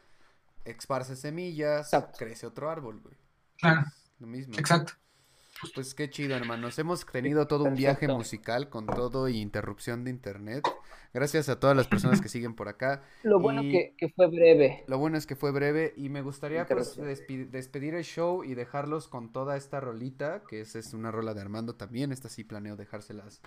esparce 0.65 1.15
semillas, 1.15 1.93
Exacto. 1.93 2.17
crece 2.17 2.47
otro 2.47 2.69
árbol, 2.69 3.01
güey. 3.01 3.15
Claro, 3.57 3.85
Lo 4.19 4.27
mismo. 4.27 4.57
exacto. 4.57 4.93
Pues 5.75 5.93
qué 5.93 6.09
chido, 6.09 6.35
hermanos. 6.35 6.77
Hemos 6.79 7.05
tenido 7.05 7.47
todo 7.47 7.65
un 7.65 7.75
viaje 7.75 8.07
musical 8.07 8.69
con 8.69 8.85
todo 8.87 9.29
y 9.29 9.39
interrupción 9.39 10.03
de 10.03 10.09
internet. 10.09 10.63
Gracias 11.13 11.49
a 11.49 11.59
todas 11.59 11.75
las 11.75 11.87
personas 11.87 12.21
que 12.21 12.29
siguen 12.29 12.55
por 12.55 12.67
acá. 12.67 13.03
Lo 13.23 13.39
bueno 13.39 13.63
Y- 13.63 13.71
que, 13.71 13.95
que 13.97 14.09
fue 14.09 14.27
breve. 14.27 14.83
Lo 14.87 14.97
bueno 14.97 15.17
es 15.17 15.25
que 15.25 15.35
fue 15.35 15.51
breve 15.51 15.93
y 15.97 16.09
me 16.09 16.21
gustaría 16.21 16.65
pues 16.65 16.95
despedir 16.97 17.95
el 17.95 18.03
show 18.03 18.43
y 18.43 18.55
dejarlos 18.55 19.07
con 19.07 19.31
toda 19.31 19.57
esta 19.57 19.79
rolita, 19.79 20.43
que 20.47 20.61
es, 20.61 20.75
es 20.75 20.93
una 20.93 21.11
rola 21.11 21.33
de 21.33 21.41
Armando 21.41 21.75
también, 21.75 22.11
esta 22.11 22.29
sí 22.29 22.43
planeo 22.43 22.75
dejárselas 22.75 23.41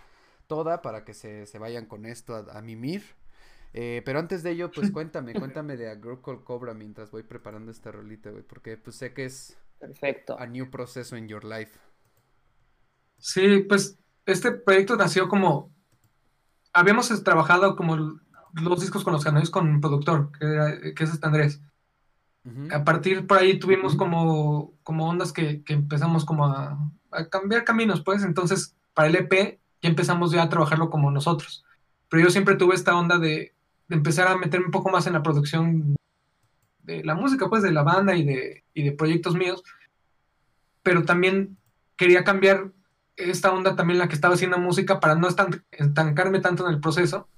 toda 0.47 0.83
para 0.83 1.05
que 1.07 1.15
se, 1.15 1.47
se 1.47 1.59
vayan 1.59 1.87
con 1.87 2.05
esto 2.05 2.35
a, 2.37 2.59
a 2.59 2.63
mimir. 2.63 3.03
Eh, 3.73 4.03
pero 4.05 4.19
antes 4.21 4.43
de 4.43 4.51
ello, 4.53 4.71
pues 4.71 4.91
cuéntame, 4.91 5.33
cuéntame 5.35 5.77
de 5.77 5.91
A 5.91 5.95
Group 5.97 6.23
Called 6.23 6.45
Cobra 6.45 6.75
mientras 6.75 7.11
voy 7.11 7.23
preparando 7.23 7.71
esta 7.73 7.91
rolita, 7.91 8.31
güey, 8.31 8.43
porque 8.43 8.77
pues 8.77 8.97
sé 8.97 9.13
que 9.15 9.25
es 9.25 9.57
Perfecto. 9.81 10.39
a 10.39 10.47
new 10.47 10.71
proceso 10.71 11.17
in 11.17 11.29
your 11.29 11.45
life. 11.45 11.79
Sí, 13.27 13.61
pues 13.67 13.99
este 14.27 14.53
proyecto 14.53 14.97
nació 14.97 15.29
como. 15.29 15.73
Habíamos 16.75 17.09
trabajado 17.25 17.75
como 17.75 17.97
los 18.53 18.81
discos 18.81 19.03
con 19.03 19.15
los 19.15 19.25
canales 19.25 19.49
con 19.49 19.67
un 19.67 19.81
productor, 19.81 20.31
que, 20.39 20.45
era- 20.45 20.79
que 20.95 21.05
es 21.05 21.11
este 21.11 21.27
Andrés. 21.27 21.63
A 22.71 22.85
partir 22.85 23.27
por 23.27 23.39
ahí 23.39 23.59
tuvimos 23.59 23.97
como, 23.97 24.75
como 24.83 25.09
ondas 25.09 25.33
que, 25.33 25.65
que 25.65 25.73
empezamos 25.73 26.27
como 26.27 26.45
a, 26.45 26.79
a 27.13 27.29
cambiar 27.31 27.65
caminos, 27.65 28.03
pues. 28.03 28.23
Entonces, 28.25 28.77
para 28.93 29.09
el 29.09 29.17
EP 29.17 29.59
ya 29.81 29.89
empezamos 29.89 30.31
ya 30.33 30.43
a 30.43 30.51
trabajarlo 30.51 30.91
como 30.91 31.11
nosotros. 31.11 31.65
Pero 32.11 32.25
yo 32.25 32.31
siempre 32.31 32.57
tuve 32.57 32.75
esta 32.75 32.95
onda 32.95 33.19
de, 33.19 33.55
de 33.89 33.97
empezar 33.97 34.29
a 34.29 34.37
meterme 34.37 34.67
un 34.67 34.73
poco 34.73 34.91
más 34.91 35.07
en 35.07 35.15
la 35.15 35.23
producción 35.23 35.97
de 36.83 37.03
la 37.05 37.15
música, 37.15 37.49
pues, 37.49 37.63
de 37.63 37.73
la 37.73 37.85
banda 37.85 38.15
y 38.15 38.25
de, 38.25 38.65
y 38.75 38.83
de 38.83 38.93
proyectos 38.93 39.35
míos. 39.35 39.63
Pero 40.83 41.05
también 41.05 41.57
quería 41.97 42.25
cambiar 42.25 42.71
esta 43.17 43.53
onda 43.53 43.77
también 43.77 43.99
la 43.99 44.09
que 44.09 44.15
estaba 44.15 44.35
haciendo 44.35 44.59
música 44.59 45.01
para 45.01 45.15
no 45.15 45.29
estan- 45.29 45.63
estancarme 45.71 46.41
tanto 46.41 46.67
en 46.67 46.75
el 46.75 46.81
proceso 46.81 47.29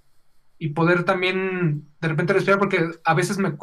y 0.58 0.70
poder 0.70 1.04
también 1.04 1.86
de 2.00 2.08
repente 2.08 2.32
respirar 2.32 2.58
porque 2.58 2.90
a 3.04 3.14
veces 3.14 3.38
me, 3.38 3.50
me, 3.50 3.56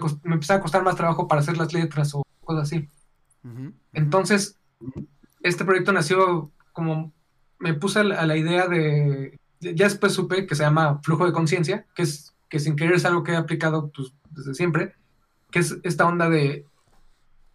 cos- 0.00 0.20
me 0.24 0.34
empezaba 0.34 0.58
a 0.58 0.62
costar 0.62 0.82
más 0.82 0.96
trabajo 0.96 1.28
para 1.28 1.40
hacer 1.40 1.56
las 1.56 1.72
letras 1.72 2.14
o 2.14 2.22
cosas 2.44 2.64
así. 2.64 2.88
Ujú, 3.44 3.60
ujú. 3.62 3.72
Entonces, 3.92 4.56
este 5.42 5.64
proyecto 5.64 5.92
nació 5.92 6.50
como 6.72 7.12
me 7.58 7.74
puse 7.74 8.00
a 8.00 8.04
la, 8.04 8.20
a 8.20 8.26
la 8.26 8.36
idea 8.36 8.66
de, 8.68 9.38
ya 9.60 9.84
después 9.84 10.12
supe 10.12 10.46
que 10.46 10.54
se 10.54 10.62
llama 10.62 10.98
flujo 11.02 11.26
de 11.26 11.32
conciencia, 11.32 11.86
que 11.94 12.02
es 12.02 12.34
que 12.48 12.58
sin 12.58 12.74
querer 12.74 12.94
es 12.94 13.04
algo 13.04 13.22
que 13.22 13.32
he 13.32 13.36
aplicado 13.36 13.90
pues, 13.94 14.12
desde 14.30 14.54
siempre, 14.54 14.94
que 15.52 15.60
es 15.60 15.76
esta 15.84 16.06
onda 16.06 16.28
de, 16.28 16.64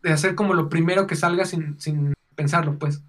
de 0.03 0.11
hacer 0.13 0.35
como 0.35 0.53
lo 0.53 0.69
primero 0.69 1.05
que 1.07 1.15
salga 1.15 1.43
sin, 1.45 1.79
sin 1.81 2.13
pensarlo, 2.35 2.77
pues. 2.77 3.01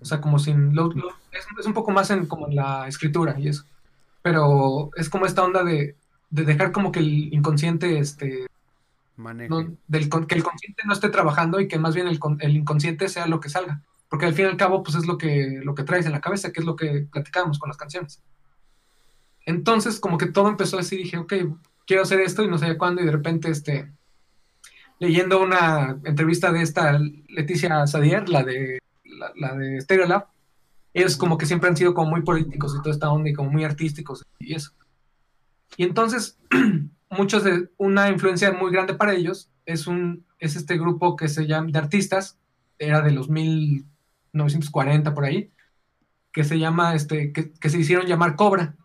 O 0.00 0.04
sea, 0.04 0.20
como 0.20 0.38
sin... 0.38 0.74
lo- 0.74 0.92
lo- 0.92 1.08
es, 1.32 1.44
es 1.58 1.66
un 1.66 1.74
poco 1.74 1.90
más 1.90 2.10
en, 2.10 2.26
como 2.26 2.46
en 2.48 2.54
la 2.56 2.86
escritura 2.86 3.34
y 3.38 3.48
eso. 3.48 3.64
Pero 4.22 4.90
es 4.96 5.08
como 5.10 5.26
esta 5.26 5.42
onda 5.44 5.64
de, 5.64 5.96
de 6.30 6.44
dejar 6.44 6.70
como 6.72 6.92
que 6.92 7.00
el 7.00 7.32
inconsciente, 7.34 7.98
este, 7.98 8.46
maneje. 9.16 9.48
no- 9.50 9.76
del, 9.88 10.08
que 10.26 10.34
el 10.36 10.42
consciente 10.44 10.82
no 10.86 10.92
esté 10.92 11.08
trabajando 11.08 11.58
y 11.60 11.66
que 11.68 11.78
más 11.78 11.94
bien 11.94 12.06
el, 12.06 12.20
el 12.40 12.56
inconsciente 12.56 13.08
sea 13.08 13.26
lo 13.26 13.40
que 13.40 13.48
salga. 13.48 13.82
Porque 14.08 14.26
al 14.26 14.34
fin 14.34 14.44
y 14.44 14.48
al 14.48 14.56
cabo, 14.56 14.84
pues 14.84 14.96
es 14.96 15.06
lo 15.06 15.18
que, 15.18 15.60
lo 15.64 15.74
que 15.74 15.82
traes 15.82 16.06
en 16.06 16.12
la 16.12 16.20
cabeza, 16.20 16.52
que 16.52 16.60
es 16.60 16.66
lo 16.66 16.76
que 16.76 17.06
platicábamos 17.10 17.58
con 17.58 17.68
las 17.68 17.76
canciones. 17.76 18.22
Entonces, 19.44 20.00
como 20.00 20.18
que 20.18 20.26
todo 20.26 20.48
empezó 20.48 20.78
así, 20.78 20.96
dije, 20.96 21.18
ok, 21.18 21.32
quiero 21.86 22.02
hacer 22.02 22.20
esto 22.20 22.42
y 22.44 22.48
no 22.48 22.58
sé 22.58 22.76
cuándo, 22.76 23.02
y 23.02 23.04
de 23.06 23.12
repente, 23.12 23.50
este, 23.50 23.90
leyendo 24.98 25.40
una 25.40 25.98
entrevista 26.04 26.52
de 26.52 26.62
esta 26.62 26.98
Leticia 27.28 27.86
Sadier, 27.86 28.28
la 28.28 28.42
de, 28.42 28.78
la, 29.16 29.32
la 29.36 29.54
de 29.56 29.80
Stereolab, 29.80 30.26
ellos 30.96 31.16
como 31.16 31.36
que 31.36 31.46
siempre 31.46 31.68
han 31.68 31.76
sido 31.76 31.92
como 31.92 32.10
muy 32.10 32.22
políticos 32.22 32.74
y 32.74 32.82
toda 32.82 32.94
esta 32.94 33.10
onda 33.10 33.28
y 33.28 33.34
como 33.34 33.50
muy 33.50 33.64
artísticos 33.64 34.24
y 34.38 34.54
eso. 34.54 34.72
Y 35.76 35.84
entonces, 35.84 36.38
muchos 37.10 37.44
de 37.44 37.70
una 37.76 38.08
influencia 38.08 38.50
muy 38.52 38.72
grande 38.72 38.94
para 38.94 39.12
ellos 39.14 39.50
es 39.66 39.86
un 39.86 40.24
es 40.38 40.56
este 40.56 40.78
grupo 40.78 41.16
que 41.16 41.28
se 41.28 41.46
llama 41.46 41.70
de 41.70 41.78
artistas 41.78 42.38
era 42.78 43.00
de 43.02 43.10
los 43.10 43.28
1940 43.28 45.14
por 45.14 45.24
ahí 45.24 45.50
que 46.32 46.44
se 46.44 46.58
llama 46.58 46.94
este 46.94 47.32
que, 47.32 47.52
que 47.52 47.70
se 47.70 47.78
hicieron 47.78 48.06
llamar 48.06 48.36
Cobra. 48.36 48.76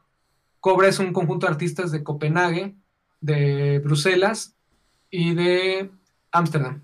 Cobra 0.59 0.87
es 0.87 0.99
un 0.99 1.13
conjunto 1.13 1.47
de 1.47 1.53
artistas 1.53 1.91
de 1.91 2.03
Copenhague 2.03 2.75
de 3.19 3.79
Bruselas 3.79 4.55
y 5.09 5.33
de 5.33 5.91
Ámsterdam 6.31 6.81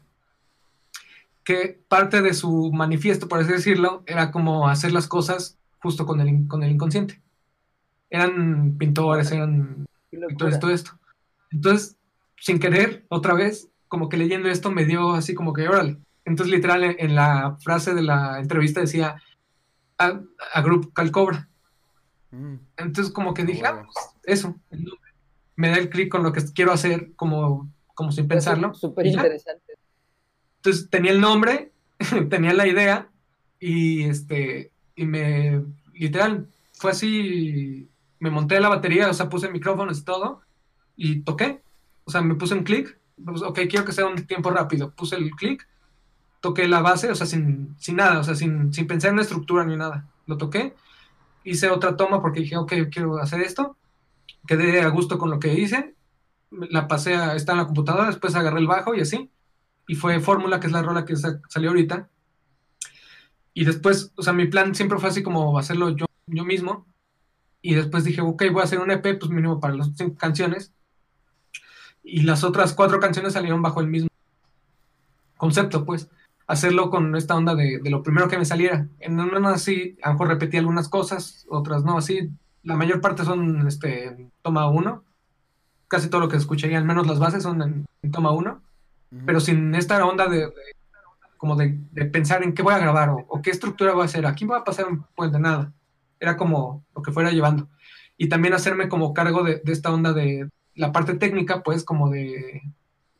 que 1.48 1.80
parte 1.88 2.22
de 2.22 2.34
su 2.34 2.72
manifiesto 2.74 3.30
por 3.30 3.40
así 3.40 3.52
decirlo 3.53 4.03
era 4.06 4.32
como 4.32 4.68
hacer 4.68 4.91
las 4.91 5.07
cosas 5.07 5.57
justo 5.82 6.06
con 6.06 6.19
el, 6.19 6.28
in- 6.28 6.48
con 6.48 6.61
el 6.64 6.72
inconsciente 6.72 7.22
eran 8.10 8.76
pintores 8.78 9.32
eran 9.32 9.86
locura. 10.11 10.60
todo 10.60 10.72
esto. 10.72 10.91
Entonces, 11.52 11.95
sin 12.40 12.60
querer, 12.60 13.06
otra 13.10 13.34
vez, 13.34 13.69
como 13.88 14.10
que 14.10 14.18
leyendo 14.18 14.49
esto 14.49 14.72
me 14.72 14.86
dio 14.86 15.11
así 15.11 15.34
como 15.34 15.53
que, 15.53 15.68
órale. 15.68 15.98
Entonces, 16.26 16.53
literal, 16.53 16.84
en, 16.84 16.95
en 16.99 17.15
la 17.15 17.57
frase 17.61 17.94
de 17.94 18.02
la 18.02 18.40
entrevista 18.40 18.82
decía, 18.82 19.22
a, 19.98 20.22
a 20.53 20.61
Group 20.61 20.91
Calcobra. 20.94 21.48
Mm, 22.32 22.56
Entonces, 22.78 23.14
como 23.14 23.34
que 23.34 23.44
dije, 23.45 23.64
ah, 23.65 23.84
pues, 23.84 23.95
eso, 24.40 24.56
el 24.72 24.84
nombre. 24.86 25.11
Me 25.56 25.69
da 25.69 25.78
el 25.78 25.90
clic 25.90 26.10
con 26.10 26.24
lo 26.24 26.32
que 26.34 26.41
quiero 26.53 26.72
hacer, 26.72 27.14
como, 27.15 27.69
como 27.94 28.11
sin 28.11 28.28
pensarlo. 28.28 28.74
Súper 28.74 29.06
interesante. 29.07 29.66
Entonces, 30.57 30.89
tenía 30.89 31.11
el 31.11 31.21
nombre, 31.21 31.71
tenía 32.29 32.53
la 32.53 32.67
idea, 32.67 33.09
y 33.59 34.03
este, 34.03 34.71
y 34.95 35.05
me, 35.05 35.63
literal, 35.93 36.47
fue 36.73 36.91
así, 36.91 37.89
me 38.19 38.29
monté 38.29 38.59
la 38.59 38.69
batería, 38.69 39.09
o 39.09 39.13
sea, 39.13 39.29
puse 39.29 39.49
micrófonos 39.49 39.99
y 39.99 40.03
todo, 40.03 40.41
y 40.95 41.21
toqué. 41.21 41.61
O 42.05 42.11
sea, 42.11 42.21
me 42.21 42.35
puse 42.35 42.53
un 42.53 42.63
clic, 42.63 42.97
pues, 43.23 43.41
ok, 43.41 43.59
quiero 43.69 43.85
que 43.85 43.91
sea 43.93 44.05
un 44.05 44.25
tiempo 44.25 44.49
rápido. 44.49 44.91
Puse 44.91 45.15
el 45.15 45.31
clic, 45.31 45.67
toqué 46.41 46.67
la 46.67 46.81
base, 46.81 47.11
o 47.11 47.15
sea, 47.15 47.27
sin, 47.27 47.75
sin 47.79 47.97
nada, 47.97 48.19
o 48.19 48.23
sea, 48.23 48.35
sin, 48.35 48.73
sin 48.73 48.88
pensar 48.88 49.11
en 49.11 49.17
la 49.17 49.23
estructura 49.23 49.65
ni 49.65 49.75
nada. 49.75 50.07
Lo 50.25 50.38
toqué, 50.38 50.73
hice 51.43 51.69
otra 51.69 51.95
toma 51.97 52.21
porque 52.21 52.41
dije, 52.41 52.57
ok, 52.57 52.73
quiero 52.91 53.17
hacer 53.17 53.41
esto. 53.41 53.77
Quedé 54.45 54.81
a 54.81 54.89
gusto 54.89 55.17
con 55.17 55.29
lo 55.29 55.39
que 55.39 55.53
hice, 55.53 55.95
la 56.51 56.88
pasé 56.88 57.15
a, 57.15 57.35
está 57.35 57.53
en 57.53 57.59
la 57.59 57.65
computadora, 57.65 58.07
después 58.07 58.35
agarré 58.35 58.59
el 58.59 58.67
bajo 58.67 58.95
y 58.95 59.01
así. 59.01 59.29
Y 59.88 59.95
fue 59.95 60.19
Fórmula, 60.19 60.59
que 60.59 60.68
es 60.68 60.73
la 60.73 60.84
rola 60.84 61.05
que 61.05 61.15
sa- 61.15 61.41
salió 61.47 61.69
ahorita. 61.69 62.09
Y 63.53 63.65
después, 63.65 64.11
o 64.15 64.22
sea, 64.22 64.34
mi 64.34 64.45
plan 64.45 64.76
siempre 64.76 64.99
fue 64.99 65.09
así 65.09 65.23
como 65.23 65.57
hacerlo 65.57 65.89
yo, 65.95 66.05
yo 66.27 66.43
mismo. 66.45 66.85
Y 67.61 67.73
después 67.73 68.03
dije, 68.03 68.22
ok, 68.22 68.43
voy 68.51 68.61
a 68.61 68.65
hacer 68.65 68.80
un 68.80 68.91
EP, 68.91 69.15
pues 69.15 69.31
mínimo 69.31 69.59
para 69.59 69.73
las 69.76 69.91
cinco 69.95 70.15
canciones. 70.18 70.73
Y 72.03 72.22
las 72.22 72.43
otras 72.43 72.73
cuatro 72.73 72.99
canciones 72.99 73.34
salieron 73.34 73.61
bajo 73.61 73.81
el 73.81 73.88
mismo 73.88 74.09
concepto, 75.38 75.85
pues. 75.85 76.09
Hacerlo 76.45 76.89
con 76.89 77.15
esta 77.15 77.35
onda 77.35 77.55
de, 77.55 77.81
lo 77.89 78.03
primero 78.03 78.30
que 78.30 78.38
me 78.38 78.45
saliera. 78.45 78.88
En 78.99 79.19
una 79.19 79.49
así, 79.49 79.97
a 80.01 80.09
lo 80.09 80.14
mejor 80.14 80.27
repetí 80.30 80.57
algunas 80.57 80.88
cosas, 80.88 81.45
otras 81.49 81.84
no, 81.84 81.97
así. 81.97 82.30
La 82.64 82.76
mayor 82.76 83.01
parte 83.01 83.26
son 83.26 83.68
este, 83.68 84.30
toma 84.41 84.69
uno. 84.69 85.03
Casi 85.89 86.09
todo 86.09 86.22
lo 86.22 86.30
que 86.30 86.38
escucharía, 86.38 86.77
al 86.77 86.85
menos 86.85 87.07
las 87.07 87.19
bases 87.19 87.43
son 87.43 87.61
en 87.61 88.11
toma 88.11 88.31
uno. 88.31 88.61
Pero 89.25 89.39
sin 89.39 89.73
esta 89.75 90.05
onda 90.05 90.27
de, 90.27 90.39
de- 90.39 90.53
como 91.38 91.55
de, 91.55 91.77
de 91.91 92.05
pensar 92.05 92.43
en 92.43 92.53
qué 92.53 92.63
voy 92.63 92.73
a 92.73 92.79
grabar 92.79 93.09
o, 93.09 93.17
o 93.29 93.41
qué 93.41 93.51
estructura 93.51 93.93
voy 93.93 94.01
a 94.01 94.05
hacer. 94.05 94.25
Aquí 94.25 94.45
voy 94.45 94.57
a 94.57 94.63
pasar 94.63 94.88
un 94.88 95.03
puente, 95.15 95.39
nada. 95.39 95.71
Era 96.19 96.35
como 96.35 96.84
lo 96.95 97.01
que 97.01 97.11
fuera 97.11 97.31
llevando. 97.31 97.69
Y 98.17 98.27
también 98.27 98.53
hacerme 98.55 98.89
como 98.89 99.13
cargo 99.13 99.43
de, 99.43 99.61
de 99.63 99.71
esta 99.71 99.93
onda 99.93 100.13
de 100.13 100.49
la 100.73 100.91
parte 100.91 101.13
técnica, 101.15 101.61
pues 101.63 101.84
como 101.84 102.09
de, 102.09 102.61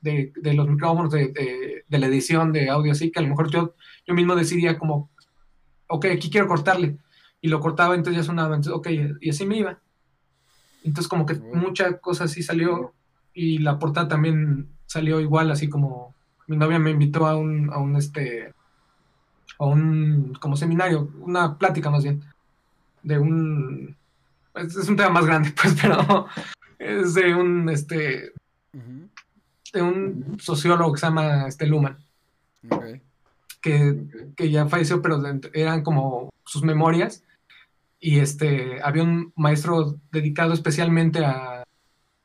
de, 0.02 0.34
de 0.36 0.54
los 0.54 0.68
micrófonos, 0.68 1.12
de, 1.12 1.84
la 1.90 2.08
edición 2.08 2.52
de 2.52 2.70
audio, 2.70 2.92
así 2.92 3.12
que 3.12 3.20
a 3.20 3.22
lo 3.22 3.30
mejor 3.30 3.50
yo, 3.52 3.76
yo 4.06 4.14
mismo 4.14 4.36
decidía 4.36 4.78
como, 4.80 5.10
ok, 5.88 6.06
aquí 6.06 6.30
quiero 6.30 6.48
cortarle. 6.48 6.98
Y 7.40 7.50
lo 7.50 7.60
cortaba, 7.60 7.94
entonces 7.94 8.22
ya 8.22 8.26
sonaba, 8.26 8.56
entonces, 8.56 8.74
ok, 8.74 8.88
y 9.22 9.30
así 9.30 9.46
me 9.46 9.58
iba. 9.58 9.80
Entonces 10.84 11.08
como 11.08 11.26
que 11.26 11.36
mucha 11.36 12.00
cosa 12.00 12.24
así 12.24 12.42
salió 12.42 12.94
y 13.34 13.60
la 13.60 13.78
portada 13.78 14.08
también 14.08 14.70
salió 14.88 15.20
igual, 15.22 15.52
así 15.52 15.70
como 15.70 16.16
mi 16.48 16.58
novia 16.58 16.80
me 16.80 16.92
invitó 16.92 17.28
a 17.28 17.36
un, 17.36 17.70
a 17.72 17.78
un 17.78 17.96
este, 17.98 18.54
a 19.60 19.66
un 19.66 20.34
como 20.40 20.56
seminario, 20.58 21.12
una 21.20 21.58
plática 21.58 21.90
más 21.92 22.04
bien, 22.04 22.24
de 23.04 23.20
un, 23.20 23.96
es, 24.56 24.76
es 24.76 24.90
un 24.90 24.96
tema 24.96 25.10
más 25.10 25.26
grande, 25.26 25.54
pues, 25.62 25.76
pero 25.80 26.26
es 26.80 27.14
de 27.14 27.36
un, 27.36 27.70
este, 27.70 28.32
de 29.74 29.82
un 29.82 30.38
sociólogo 30.40 30.94
que 30.94 31.00
se 31.00 31.06
llama 31.06 31.48
este 31.48 31.68
Luhmann, 31.68 31.98
Ok. 32.70 32.86
que, 33.62 34.32
que 34.36 34.50
ya 34.50 34.68
falleció, 34.68 35.02
pero 35.02 35.22
eran 35.54 35.84
como 35.84 36.34
sus 36.46 36.64
memorias, 36.64 37.24
y 38.00 38.20
este, 38.20 38.82
había 38.84 39.04
un 39.04 39.34
maestro 39.36 39.96
dedicado 40.12 40.54
especialmente 40.54 41.26
a, 41.26 41.64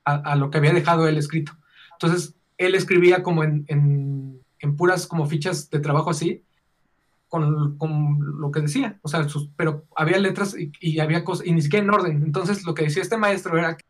a, 0.04 0.14
a 0.14 0.36
lo 0.36 0.50
que 0.50 0.58
había 0.58 0.72
dejado 0.74 1.08
él 1.08 1.16
escrito. 1.16 1.52
Entonces, 1.92 2.34
él 2.66 2.74
escribía 2.74 3.22
como 3.22 3.44
en, 3.44 4.40
puras 4.76 5.06
como 5.06 5.26
fichas 5.26 5.70
de 5.70 5.80
trabajo 5.80 6.10
así, 6.10 6.42
con, 7.28 7.78
lo 8.40 8.50
que 8.50 8.60
decía, 8.60 8.98
o 9.02 9.08
sea, 9.08 9.26
pero 9.56 9.84
había 9.96 10.18
letras 10.18 10.54
y, 10.58 10.70
y 10.80 11.00
había 11.00 11.24
cosas, 11.24 11.46
y 11.46 11.52
ni 11.52 11.62
siquiera 11.62 11.84
en 11.84 11.90
orden. 11.90 12.22
Entonces, 12.22 12.64
lo 12.64 12.74
que 12.74 12.84
decía 12.84 13.02
este 13.02 13.16
maestro 13.16 13.56
era 13.58 13.76
que 13.76 13.84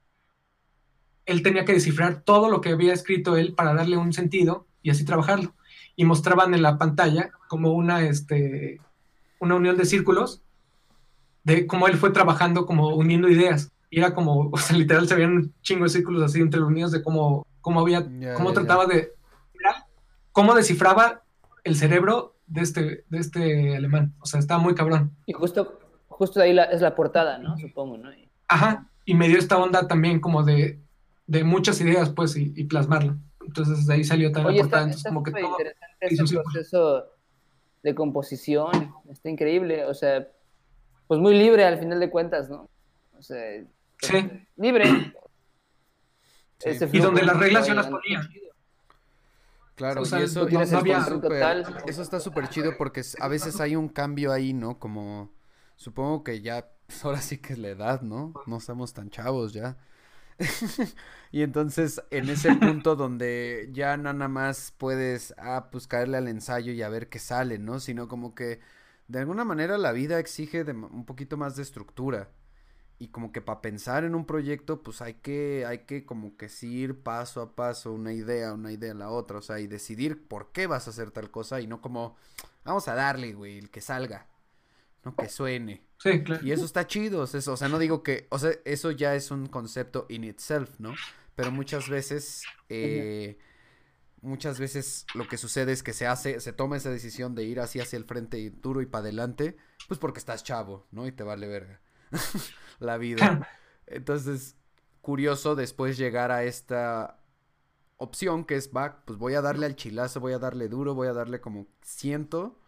él 1.27 1.43
tenía 1.43 1.65
que 1.65 1.73
descifrar 1.73 2.23
todo 2.23 2.49
lo 2.51 2.61
que 2.61 2.71
había 2.71 2.93
escrito 2.93 3.37
él 3.37 3.55
para 3.55 3.75
darle 3.75 3.97
un 3.97 4.13
sentido 4.13 4.67
y 4.83 4.91
así 4.91 5.05
trabajarlo. 5.05 5.55
Y 5.97 6.05
mostraban 6.05 6.55
en 6.55 6.63
la 6.63 6.79
pantalla 6.79 7.31
como 7.49 7.73
una, 7.73 8.03
este, 8.03 8.81
una 9.39 9.57
unión 9.57 9.77
de 9.77 9.85
círculos 9.85 10.43
de 11.45 11.67
cómo 11.67 11.89
él 11.89 11.97
fue 11.97 12.11
trabajando, 12.11 12.67
como 12.67 12.95
uniendo 12.95 13.29
ideas. 13.29 13.73
Y 13.91 13.99
era 13.99 14.15
como, 14.15 14.51
o 14.53 14.57
sea, 14.59 14.77
literal 14.77 15.09
se 15.09 15.15
veían 15.15 15.37
un 15.37 15.55
chingo 15.63 15.85
de 15.85 15.91
círculos 15.91 16.23
así 16.23 16.41
entre 16.41 16.63
unidos 16.63 16.93
de 16.93 17.03
cómo, 17.03 17.47
cómo 17.63 17.81
había, 17.81 18.07
Ya, 18.19 18.35
cómo 18.35 18.51
ya, 18.51 18.55
trataba 18.55 18.87
de, 18.87 19.13
cómo 20.33 20.55
descifraba 20.55 21.23
el 21.65 21.77
cerebro 21.77 22.37
de 22.47 22.61
este, 22.63 23.05
de 23.09 23.19
este 23.19 23.77
alemán. 23.77 24.15
O 24.21 24.27
sea, 24.27 24.41
estaba 24.41 24.61
muy 24.61 24.75
cabrón. 24.75 25.17
Y 25.27 25.33
justo, 25.33 25.79
justo 26.09 26.41
ahí 26.41 26.53
la- 26.53 26.65
es 26.65 26.81
la 26.81 26.95
portada, 26.95 27.39
¿no? 27.39 27.57
Supongo, 27.57 27.97
¿no? 27.99 28.13
Y- 28.13 28.29
Ajá, 28.49 28.89
y 29.05 29.15
me 29.15 29.29
dio 29.29 29.39
esta 29.39 29.57
onda 29.59 29.89
también 29.89 30.21
como 30.21 30.43
de, 30.43 30.79
de 31.27 31.45
muchas 31.45 31.81
ideas, 31.81 32.11
pues, 32.11 32.37
y, 32.37 32.53
y 32.57 32.65
plasmarla. 32.65 33.17
Entonces 33.47 33.87
de 33.87 33.95
ahí 33.95 34.05
salió 34.05 34.31
también 34.31 34.49
Oye, 34.55 34.59
la 34.59 34.63
portada. 34.65 34.91
está, 34.91 34.91
Entonces, 34.91 34.99
está 34.99 35.09
como 35.11 35.23
que 35.23 35.31
todo. 35.33 35.51
interesante 35.51 36.07
ese 36.25 36.37
un 36.37 36.43
proceso 36.45 37.05
de 37.83 37.95
composición, 37.95 38.95
está 39.11 39.29
increíble, 39.31 39.85
o 39.87 39.95
sea, 39.95 40.29
pues 41.09 41.19
muy 41.21 41.35
libre 41.37 41.65
al 41.65 41.79
final 41.79 41.99
de 41.99 42.11
cuentas, 42.11 42.49
¿no? 42.49 42.69
O 43.19 43.23
sea, 43.23 43.63
Sí. 44.01 44.31
libre. 44.57 44.85
Ese 46.65 46.89
Y 46.93 46.99
donde 47.01 47.23
las 47.23 47.37
reglas 47.39 47.67
yo 47.67 47.75
las 47.75 47.87
ponía. 47.89 48.29
Claro, 49.75 50.03
O 50.03 50.05
sea, 50.05 50.21
y 50.21 50.25
eso, 50.25 50.47
eso 50.47 50.59
el 50.59 50.63
está 50.63 51.05
súper- 51.05 51.21
total. 51.21 51.77
eso 51.87 52.03
está 52.03 52.21
súper 52.21 52.49
chido 52.49 52.77
porque 52.77 53.03
a 53.21 53.29
veces 53.29 53.59
hay 53.61 53.75
un 53.75 53.89
cambio 53.89 54.31
ahí, 54.33 54.53
¿no? 54.53 54.79
Como, 54.79 55.31
supongo 55.77 56.23
que 56.25 56.41
ya, 56.43 56.69
pues, 56.87 57.05
ahora 57.05 57.21
sí 57.21 57.39
que 57.39 57.55
es 57.55 57.59
la 57.59 57.69
edad, 57.69 58.03
¿no? 58.03 58.35
No 58.47 58.59
estamos 58.59 58.93
tan 58.93 59.11
chavos 59.11 59.53
ya. 59.53 59.77
Y 61.33 61.43
entonces, 61.43 62.03
en 62.11 62.29
ese 62.29 62.55
punto 62.57 62.95
donde 62.97 63.71
ya 63.73 63.97
nada 63.97 64.29
más 64.29 64.75
puedes, 64.77 65.35
ah, 65.39 65.69
pues 65.73 65.87
caerle 65.87 66.19
al 66.19 66.29
ensayo 66.29 66.73
y 66.73 66.83
a 66.83 66.89
ver 66.91 67.09
qué 67.09 67.19
sale, 67.19 67.59
¿no? 67.59 67.81
Sino 67.81 68.07
como 68.09 68.35
que, 68.35 68.61
de 69.09 69.19
alguna 69.21 69.45
manera, 69.45 69.79
la 69.79 69.93
vida 69.93 70.19
exige 70.19 70.65
de 70.65 70.73
un 70.73 71.07
poquito 71.07 71.37
más 71.39 71.57
de 71.57 71.63
estructura. 71.63 72.29
Y 73.03 73.09
como 73.09 73.33
que 73.33 73.41
para 73.43 73.61
pensar 73.63 74.05
en 74.05 74.15
un 74.15 74.25
proyecto, 74.27 74.83
pues 74.85 75.03
hay 75.03 75.15
que, 75.15 75.65
hay 75.67 75.81
que 75.87 76.05
como 76.07 76.37
que 76.37 76.49
sí 76.49 76.69
ir 76.83 77.01
paso 77.03 77.41
a 77.43 77.57
paso, 77.57 77.93
una 77.93 78.13
idea, 78.13 78.53
una 78.53 78.71
idea 78.71 78.93
a 78.93 78.95
la 78.95 79.11
otra, 79.11 79.39
o 79.39 79.43
sea, 79.43 79.59
y 79.59 79.67
decidir 79.67 80.29
por 80.29 80.53
qué 80.53 80.69
vas 80.69 80.87
a 80.87 80.91
hacer 80.91 81.11
tal 81.11 81.29
cosa 81.31 81.61
y 81.61 81.67
no 81.67 81.81
como, 81.81 82.17
vamos 82.65 82.87
a 82.87 82.95
darle, 82.95 83.33
güey, 83.33 83.59
el 83.59 83.71
que 83.71 83.81
salga, 83.81 84.29
no 85.05 85.17
que 85.17 85.29
suene. 85.29 85.83
Sí, 85.99 86.23
claro. 86.23 86.47
Y 86.47 86.53
eso 86.53 86.65
está 86.65 86.87
chido, 86.87 87.23
o 87.23 87.27
sea, 87.27 87.39
eso- 87.41 87.55
o 87.55 87.57
sea, 87.57 87.69
no 87.69 87.81
digo 87.81 88.05
que, 88.05 88.29
o 88.31 88.39
sea, 88.39 88.53
eso 88.65 88.93
ya 88.93 89.17
es 89.17 89.33
un 89.33 89.47
concepto 89.47 90.07
in 90.09 90.23
itself, 90.23 90.79
¿no? 90.79 90.95
Pero 91.35 91.51
muchas 91.51 91.89
veces, 91.89 92.45
eh, 92.69 93.37
muchas 94.21 94.61
veces 94.61 95.07
lo 95.15 95.27
que 95.27 95.39
sucede 95.39 95.73
es 95.73 95.83
que 95.83 95.93
se 95.93 96.07
hace, 96.07 96.39
se 96.41 96.53
toma 96.53 96.77
esa 96.77 96.91
decisión 96.91 97.35
de 97.35 97.43
ir 97.43 97.59
así 97.59 97.81
hacia 97.81 97.97
el 97.97 98.05
frente 98.05 98.39
y 98.39 98.51
duro 98.51 98.81
y 98.81 98.87
para 98.87 99.03
adelante, 99.03 99.57
pues 99.89 99.99
porque 99.99 100.21
estás 100.21 100.45
chavo, 100.45 100.87
¿no? 100.93 101.07
Y 101.09 101.13
te 101.13 101.25
vale 101.25 101.49
verga 101.49 101.81
la 102.83 102.99
vida. 102.99 103.49
Entonces, 103.87 104.57
curioso 105.01 105.55
después 105.55 105.97
llegar 105.99 106.31
a 106.31 106.45
esta 106.45 107.19
opción 107.97 108.45
que 108.45 108.57
es, 108.57 108.71
va, 108.75 109.03
pues 109.05 109.19
voy 109.19 109.35
a 109.35 109.41
darle 109.43 109.67
al 109.67 109.77
chilazo, 109.77 110.21
voy 110.21 110.33
a 110.33 110.39
darle 110.39 110.69
duro, 110.69 110.95
voy 110.95 111.09
a 111.09 111.13
darle 111.13 111.41
como 111.41 111.67
siento, 111.83 112.59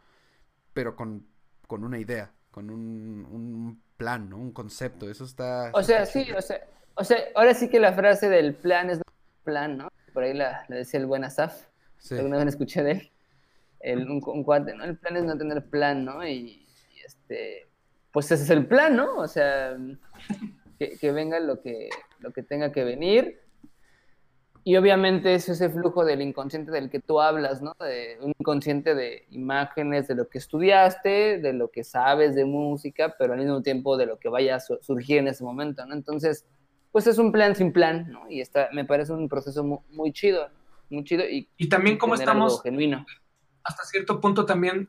pero 0.72 0.96
con, 0.96 1.26
con 1.66 1.84
una 1.84 1.98
idea, 1.98 2.32
con 2.50 2.70
un, 2.70 3.26
un 3.30 3.82
plan, 3.96 4.30
¿no? 4.30 4.38
Un 4.38 4.52
concepto, 4.52 5.10
eso 5.10 5.24
está... 5.24 5.70
O 5.74 5.82
sea, 5.82 6.02
está 6.02 6.12
sí, 6.12 6.24
chido. 6.26 6.38
o 6.38 6.42
sea, 6.42 6.60
o 6.94 7.04
sea, 7.04 7.18
ahora 7.34 7.54
sí 7.54 7.68
que 7.68 7.80
la 7.80 7.92
frase 7.92 8.28
del 8.28 8.54
plan 8.54 8.90
es 8.90 9.00
plan, 9.42 9.76
¿no? 9.76 9.88
Por 10.12 10.22
ahí 10.22 10.34
la, 10.34 10.64
la 10.68 10.76
decía 10.76 11.00
el 11.00 11.06
buen 11.06 11.24
Asaf, 11.24 11.66
Sí. 11.98 12.14
alguna 12.16 12.36
vez 12.38 12.48
escuché 12.48 12.82
de 12.82 12.90
él, 12.92 13.12
el, 13.80 14.10
un, 14.10 14.22
un 14.24 14.44
cuate, 14.44 14.74
¿no? 14.74 14.84
El 14.84 14.96
plan 14.98 15.16
es 15.16 15.24
no 15.24 15.36
tener 15.38 15.64
plan, 15.68 16.04
¿no? 16.04 16.24
Y, 16.26 16.32
y, 16.94 17.00
este, 17.04 17.66
pues 18.14 18.30
ese 18.32 18.44
es 18.44 18.50
el 18.50 18.66
plan, 18.66 18.96
¿no? 18.96 19.16
O 19.16 19.28
sea, 19.28 19.76
que, 20.78 20.96
que 20.98 21.12
venga 21.12 21.38
lo 21.40 21.60
que, 21.60 21.90
lo 22.20 22.32
que 22.32 22.42
tenga 22.42 22.72
que 22.72 22.84
venir. 22.84 23.40
Y 24.66 24.76
obviamente 24.76 25.34
es 25.34 25.46
ese 25.50 25.68
flujo 25.68 26.06
del 26.06 26.22
inconsciente 26.22 26.70
del 26.70 26.88
que 26.88 26.98
tú 27.00 27.20
hablas, 27.20 27.60
¿no? 27.60 27.74
De 27.78 28.16
un 28.22 28.32
inconsciente 28.38 28.94
de 28.94 29.26
imágenes, 29.30 30.08
de 30.08 30.14
lo 30.14 30.28
que 30.28 30.38
estudiaste, 30.38 31.38
de 31.38 31.52
lo 31.52 31.70
que 31.70 31.84
sabes 31.84 32.34
de 32.34 32.46
música, 32.46 33.14
pero 33.18 33.34
al 33.34 33.40
mismo 33.40 33.60
tiempo 33.60 33.98
de 33.98 34.06
lo 34.06 34.18
que 34.18 34.30
vaya 34.30 34.54
a 34.56 34.60
su- 34.60 34.78
surgir 34.80 35.18
en 35.18 35.28
ese 35.28 35.44
momento, 35.44 35.84
¿no? 35.84 35.94
Entonces, 35.94 36.46
pues 36.92 37.06
es 37.06 37.18
un 37.18 37.30
plan 37.30 37.54
sin 37.54 37.72
plan, 37.74 38.10
¿no? 38.10 38.30
Y 38.30 38.40
está, 38.40 38.70
me 38.72 38.86
parece 38.86 39.12
un 39.12 39.28
proceso 39.28 39.62
mu- 39.64 39.82
muy, 39.90 40.12
chido, 40.12 40.48
muy 40.88 41.04
chido 41.04 41.24
y, 41.28 41.46
Y 41.58 41.68
también 41.68 41.98
cómo 41.98 42.14
estamos 42.14 42.62
genuino. 42.62 43.04
hasta 43.64 43.82
cierto 43.84 44.18
punto 44.18 44.46
también 44.46 44.88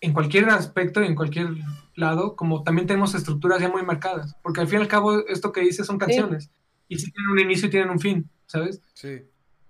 en 0.00 0.12
cualquier 0.12 0.48
aspecto 0.50 1.02
y 1.02 1.06
en 1.06 1.14
cualquier 1.14 1.48
lado, 1.94 2.36
como 2.36 2.62
también 2.62 2.86
tenemos 2.86 3.14
estructuras 3.14 3.60
ya 3.60 3.68
muy 3.68 3.82
marcadas, 3.82 4.36
porque 4.42 4.60
al 4.60 4.68
fin 4.68 4.78
y 4.78 4.82
al 4.82 4.88
cabo 4.88 5.26
esto 5.26 5.52
que 5.52 5.60
dices 5.60 5.86
son 5.86 5.98
canciones 5.98 6.50
y 6.88 6.98
sí 6.98 7.10
tienen 7.12 7.30
un 7.32 7.38
inicio 7.38 7.68
y 7.68 7.70
tienen 7.70 7.90
un 7.90 8.00
fin, 8.00 8.28
¿sabes? 8.46 8.80
Sí. 8.94 9.22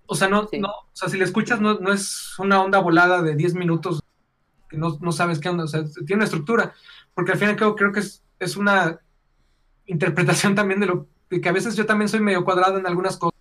O 0.05 0.15
sea, 0.15 0.27
no, 0.27 0.47
Sí. 0.47 0.59
no, 0.59 0.69
o 0.69 0.89
sea, 0.93 1.09
si 1.09 1.17
le 1.17 1.23
escuchas 1.25 1.59
no, 1.61 1.79
no 1.79 1.91
es 1.91 2.37
una 2.39 2.61
onda 2.61 2.79
volada 2.79 3.21
de 3.21 3.35
10 3.35 3.55
minutos 3.55 4.01
que 4.69 4.77
no, 4.77 4.97
no 5.01 5.11
sabes 5.11 5.39
qué 5.39 5.49
onda, 5.49 5.65
o 5.65 5.67
sea, 5.67 5.83
tiene 5.83 6.15
una 6.15 6.25
estructura, 6.25 6.73
porque 7.13 7.33
al 7.33 7.37
fin 7.37 7.49
y 7.49 7.51
al 7.51 7.57
cabo 7.57 7.75
creo 7.75 7.91
que 7.91 7.99
es, 7.99 8.23
es 8.39 8.55
una 8.55 8.99
interpretación 9.85 10.55
también 10.55 10.79
de 10.79 10.85
lo 10.87 11.07
de 11.29 11.39
que 11.41 11.49
a 11.49 11.53
veces 11.53 11.75
yo 11.75 11.85
también 11.85 12.09
soy 12.09 12.19
medio 12.19 12.43
cuadrado 12.43 12.77
en 12.77 12.85
algunas 12.87 13.17
cosas 13.17 13.39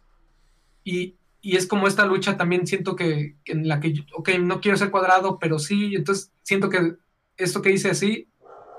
y, 0.84 1.16
y 1.42 1.56
es 1.56 1.66
como 1.66 1.86
esta 1.86 2.04
lucha 2.04 2.36
también 2.36 2.66
siento 2.66 2.96
que 2.96 3.36
en 3.46 3.68
la 3.68 3.80
que, 3.80 3.92
yo, 3.92 4.04
ok, 4.14 4.30
no 4.40 4.60
quiero 4.60 4.76
ser 4.76 4.90
cuadrado, 4.90 5.38
pero 5.38 5.58
sí, 5.58 5.94
entonces 5.94 6.32
siento 6.42 6.68
que 6.68 6.96
esto 7.36 7.62
que 7.62 7.70
hice 7.70 7.90
así 7.90 8.28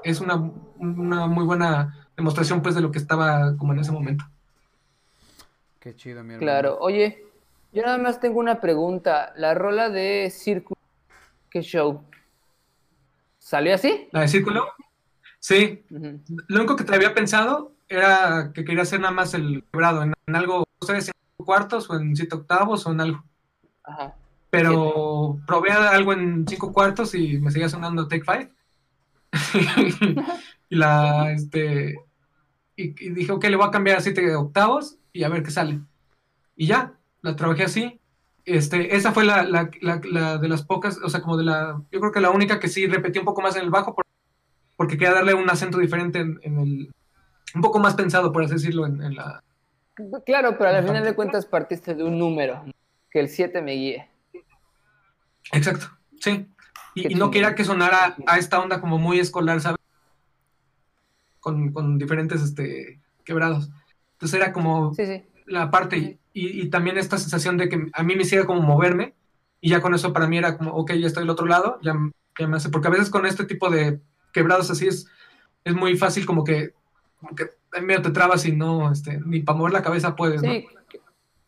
es 0.04 0.22
una, 0.22 0.36
una 0.78 1.28
muy 1.28 1.46
buena 1.46 2.08
demostración 2.16 2.62
pues 2.62 2.76
de 2.76 2.82
lo 2.82 2.92
que 2.92 3.00
estaba 3.00 3.56
como 3.58 3.74
en 3.74 3.80
ese 3.80 3.92
momento. 3.92 4.26
Qué 5.80 5.96
chido, 5.96 6.24
mi 6.24 6.34
hermano. 6.34 6.40
Claro, 6.40 6.78
oye, 6.80 7.26
yo 7.74 7.82
nada 7.82 7.98
más 7.98 8.20
tengo 8.20 8.40
una 8.40 8.62
pregunta. 8.62 9.34
La 9.36 9.54
rola 9.56 9.90
de 9.90 10.30
Círculo, 10.30 10.80
¿qué 11.50 11.62
show? 11.62 12.04
¿Salió 13.40 13.74
así? 13.74 14.08
La 14.12 14.22
de 14.22 14.28
círculo, 14.28 14.68
sí. 15.40 15.84
Lo 15.90 16.60
único 16.60 16.76
que 16.76 16.84
te 16.84 16.94
había 16.94 17.16
pensado 17.16 17.74
era 17.90 18.52
que 18.54 18.64
quería 18.64 18.84
hacer 18.84 19.00
nada 19.00 19.14
más 19.14 19.34
el 19.34 19.64
quebrado 19.72 20.04
en, 20.04 20.14
en 20.28 20.36
algo, 20.36 20.64
en 20.88 21.02
cuartos 21.46 21.90
o 21.90 21.96
en 21.96 22.16
siete 22.16 22.36
octavos 22.36 22.86
o 22.86 22.92
en 22.92 23.02
algo. 23.02 23.24
Ajá. 23.84 24.16
Pero 24.50 25.40
probé 25.48 25.72
algo 25.72 26.14
en 26.14 26.46
cinco 26.48 26.74
cuartos 26.74 27.16
y 27.16 27.40
me 27.40 27.52
seguía 27.52 27.70
sonando 27.70 28.08
Take 28.08 28.24
Five. 28.26 28.52
y 30.70 30.76
la, 30.76 31.32
este, 31.32 31.96
y, 32.76 32.84
y 33.06 33.10
dije, 33.12 33.32
ok, 33.32 33.44
le 33.46 33.56
voy 33.56 33.68
a 33.68 33.72
cambiar 33.72 33.98
a 33.98 34.02
siete 34.02 34.36
octavos 34.36 34.98
y 35.14 35.24
a 35.24 35.30
ver 35.30 35.44
qué 35.44 35.52
sale. 35.52 35.80
Y 36.56 36.68
ya, 36.68 36.94
la 37.22 37.36
trabajé 37.36 37.64
así. 37.64 38.00
Este, 38.44 38.96
esa 38.96 39.14
fue 39.14 39.24
la, 39.24 39.44
la, 39.44 39.70
la, 39.82 40.02
la 40.04 40.38
de 40.38 40.50
las 40.50 40.64
pocas, 40.66 40.98
o 41.04 41.10
sea, 41.10 41.22
como 41.22 41.38
de 41.38 41.44
la, 41.44 41.82
yo 41.92 42.00
creo 42.00 42.12
que 42.12 42.22
la 42.22 42.32
única 42.32 42.60
que 42.60 42.68
sí 42.68 42.88
repetí 42.88 43.20
un 43.20 43.26
poco 43.26 43.42
más 43.42 43.56
en 43.56 43.64
el 43.64 43.70
bajo 43.70 43.94
por- 43.96 44.06
porque 44.76 44.98
quería 44.98 45.14
darle 45.14 45.36
un 45.36 45.48
acento 45.50 45.78
diferente 45.78 46.20
en, 46.20 46.40
en 46.42 46.58
el, 46.60 46.92
un 47.54 47.62
poco 47.62 47.78
más 47.80 47.94
pensado, 47.94 48.32
por 48.32 48.44
así 48.44 48.54
decirlo, 48.56 48.86
en, 48.88 49.02
en 49.02 49.16
la... 49.16 49.44
Claro, 50.26 50.58
pero 50.58 50.70
al 50.70 50.86
final 50.86 51.04
de 51.04 51.14
cuentas 51.16 51.46
partiste 51.46 51.96
de 51.96 52.04
un 52.04 52.18
número, 52.18 52.64
que 53.10 53.20
el 53.20 53.30
7 53.30 53.62
me 53.62 53.74
guíe. 53.74 54.08
Exacto, 55.52 55.88
sí. 56.20 56.48
Y, 56.94 57.16
no 57.16 57.32
quería 57.32 57.56
que 57.56 57.64
sonara 57.64 58.16
a 58.28 58.38
esta 58.38 58.60
onda 58.60 58.82
como 58.82 58.98
muy 58.98 59.20
escolar, 59.20 59.62
¿sabes? 59.62 59.80
Con, 61.40 61.72
con 61.72 61.98
diferentes 61.98 62.42
este, 62.42 63.00
quebrados. 63.24 63.70
Entonces 64.14 64.40
era 64.40 64.54
como 64.54 64.94
Sí, 64.94 65.06
sí. 65.06 65.24
la 65.46 65.72
parte 65.72 65.98
y, 65.98 66.20
y- 66.34 66.62
y 66.62 66.70
también 66.70 66.98
esta 66.98 67.18
sensación 67.18 67.58
de 67.58 67.70
que 67.70 67.88
a 67.94 68.04
mí 68.04 68.16
me 68.16 68.24
hiciera 68.24 68.46
como 68.46 68.62
moverme 68.62 69.14
y 69.60 69.70
ya 69.70 69.82
con 69.82 69.96
eso 69.96 70.14
para 70.14 70.28
mí 70.28 70.38
era 70.38 70.58
como, 70.58 70.72
ok, 70.74 70.94
ya 70.94 71.08
estoy 71.08 71.24
del 71.24 71.30
otro 71.32 71.46
lado, 71.48 71.80
ya, 71.82 71.94
ya 72.40 72.48
me 72.48 72.58
hace, 72.58 72.70
porque 72.70 72.88
a 72.88 72.92
veces 72.92 73.10
con 73.10 73.26
este 73.26 73.46
tipo 73.46 73.70
de 73.70 74.00
quebrados 74.34 74.70
así 74.70 74.88
es, 74.88 75.08
es 75.64 75.74
muy 75.74 75.98
fácil 75.98 76.26
como 76.26 76.44
que, 76.44 76.74
como 77.22 77.36
que 77.36 77.50
en 77.74 77.86
medio 77.86 78.02
te 78.02 78.10
trabas 78.12 78.46
y 78.46 78.52
no, 78.52 78.92
este, 78.92 79.20
ni 79.26 79.40
para 79.42 79.58
mover 79.58 79.72
la 79.74 79.82
cabeza 79.82 80.16
puedes, 80.16 80.42
¿no? 80.44 80.52
Sí, 80.52 80.68
que, 80.90 81.00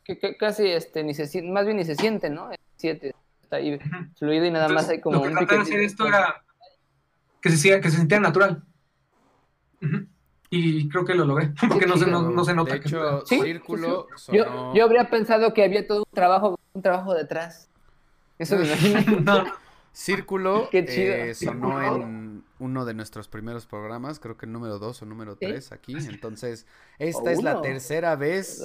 que- 0.05 0.19
que 0.19 0.37
casi 0.37 0.67
este, 0.67 1.03
ni 1.03 1.13
se, 1.13 1.41
más 1.41 1.65
bien 1.65 1.75
ni 1.77 1.83
se 1.83 1.95
siente, 1.95 2.29
¿no? 2.29 2.49
El 2.51 2.59
7 2.77 3.13
está 3.41 3.57
ahí 3.57 3.77
fluido 4.17 4.45
y 4.45 4.51
nada 4.51 4.69
más 4.69 4.87
hay 4.87 5.01
como 5.01 5.17
lo 5.17 5.21
que 5.23 5.27
un 5.29 5.33
traté 5.35 5.55
de 5.55 5.61
hacer 5.61 5.79
esto 5.81 6.07
era 6.07 6.43
que 7.41 7.49
se, 7.49 7.57
siga- 7.57 7.81
que 7.81 7.89
se 7.91 7.97
sintiera 7.97 8.21
natural. 8.21 8.63
Y 10.49 10.87
creo 10.89 11.03
que 11.03 11.15
lo 11.15 11.25
logré, 11.25 11.51
porque 11.67 11.85
no 11.87 11.97
se, 11.97 12.05
no, 12.05 12.21
no 12.29 12.45
se 12.45 12.53
nota. 12.53 12.73
De 12.73 12.79
que- 12.79 12.87
hecho, 12.87 13.25
Sí, 13.25 13.41
Círculo 13.41 14.07
Yo, 14.11 14.17
sonó... 14.45 14.73
yo 14.75 14.83
habría 14.85 15.09
pensado 15.09 15.53
que 15.53 15.63
había 15.63 15.85
todo 15.87 15.99
un 16.09 16.13
trabajo, 16.15 16.59
un 16.73 16.81
trabajo 16.81 17.13
detrás. 17.15 17.69
Eso 18.37 18.57
me 18.57 18.65
imagino. 18.67 19.19
no, 19.21 19.43
Círculo 19.91 20.69
Qué 20.71 20.85
chido. 20.85 21.13
eh, 21.13 21.33
sonó 21.35 21.81
en 21.95 22.43
uno 22.63 22.85
de 22.85 22.93
nuestros 22.93 23.27
primeros 23.27 23.65
programas, 23.65 24.19
creo 24.19 24.37
que 24.37 24.45
el 24.45 24.51
número 24.51 24.79
2 24.79 25.01
o 25.01 25.05
número 25.05 25.33
Sí. 25.33 25.45
3 25.47 25.71
aquí. 25.71 25.95
Entonces, 26.09 26.65
esta 26.99 27.31
es 27.31 27.43
la 27.43 27.61
tercera 27.61 28.15
vez 28.15 28.63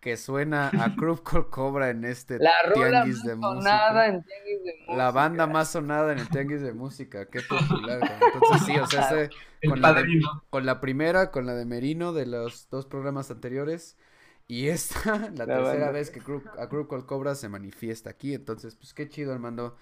que 0.00 0.16
suena 0.16 0.68
a 0.68 0.94
Col 0.96 1.22
Cobra 1.50 1.90
en 1.90 2.04
este 2.04 2.38
La 2.38 2.52
tianguis 2.74 3.22
de 3.22 3.34
música. 3.34 4.06
en 4.06 4.22
tianguis 4.24 4.64
de 4.64 4.72
música. 4.78 4.96
La 4.96 5.10
banda 5.10 5.46
más 5.46 5.70
sonada 5.70 6.12
en 6.12 6.18
el 6.18 6.28
tianguis 6.28 6.60
de 6.60 6.72
música, 6.72 7.26
qué 7.26 7.40
popular. 7.40 8.00
Entonces, 8.34 8.66
sí, 8.66 8.76
o 8.78 8.86
sea, 8.86 9.02
ese- 9.08 9.30
con, 9.68 9.80
la 9.80 9.92
de, 9.94 10.04
con 10.50 10.66
la 10.66 10.80
primera, 10.80 11.30
con 11.30 11.46
la 11.46 11.54
de 11.54 11.64
Merino 11.64 12.12
de 12.12 12.26
los 12.26 12.68
dos 12.70 12.86
programas 12.86 13.30
anteriores. 13.30 13.96
Y 14.48 14.68
esta, 14.68 15.16
la, 15.34 15.46
tercera 15.46 15.62
banda. 15.62 15.90
vez 15.90 16.10
que 16.10 16.22
Cru- 16.22 16.42
a 16.58 16.68
Col 16.68 17.06
Cobra 17.06 17.34
se 17.34 17.48
manifiesta 17.48 18.10
aquí. 18.10 18.34
Entonces, 18.34 18.76
pues 18.76 18.92
qué 18.94 19.08
chido, 19.08 19.32
Armando. 19.32 19.76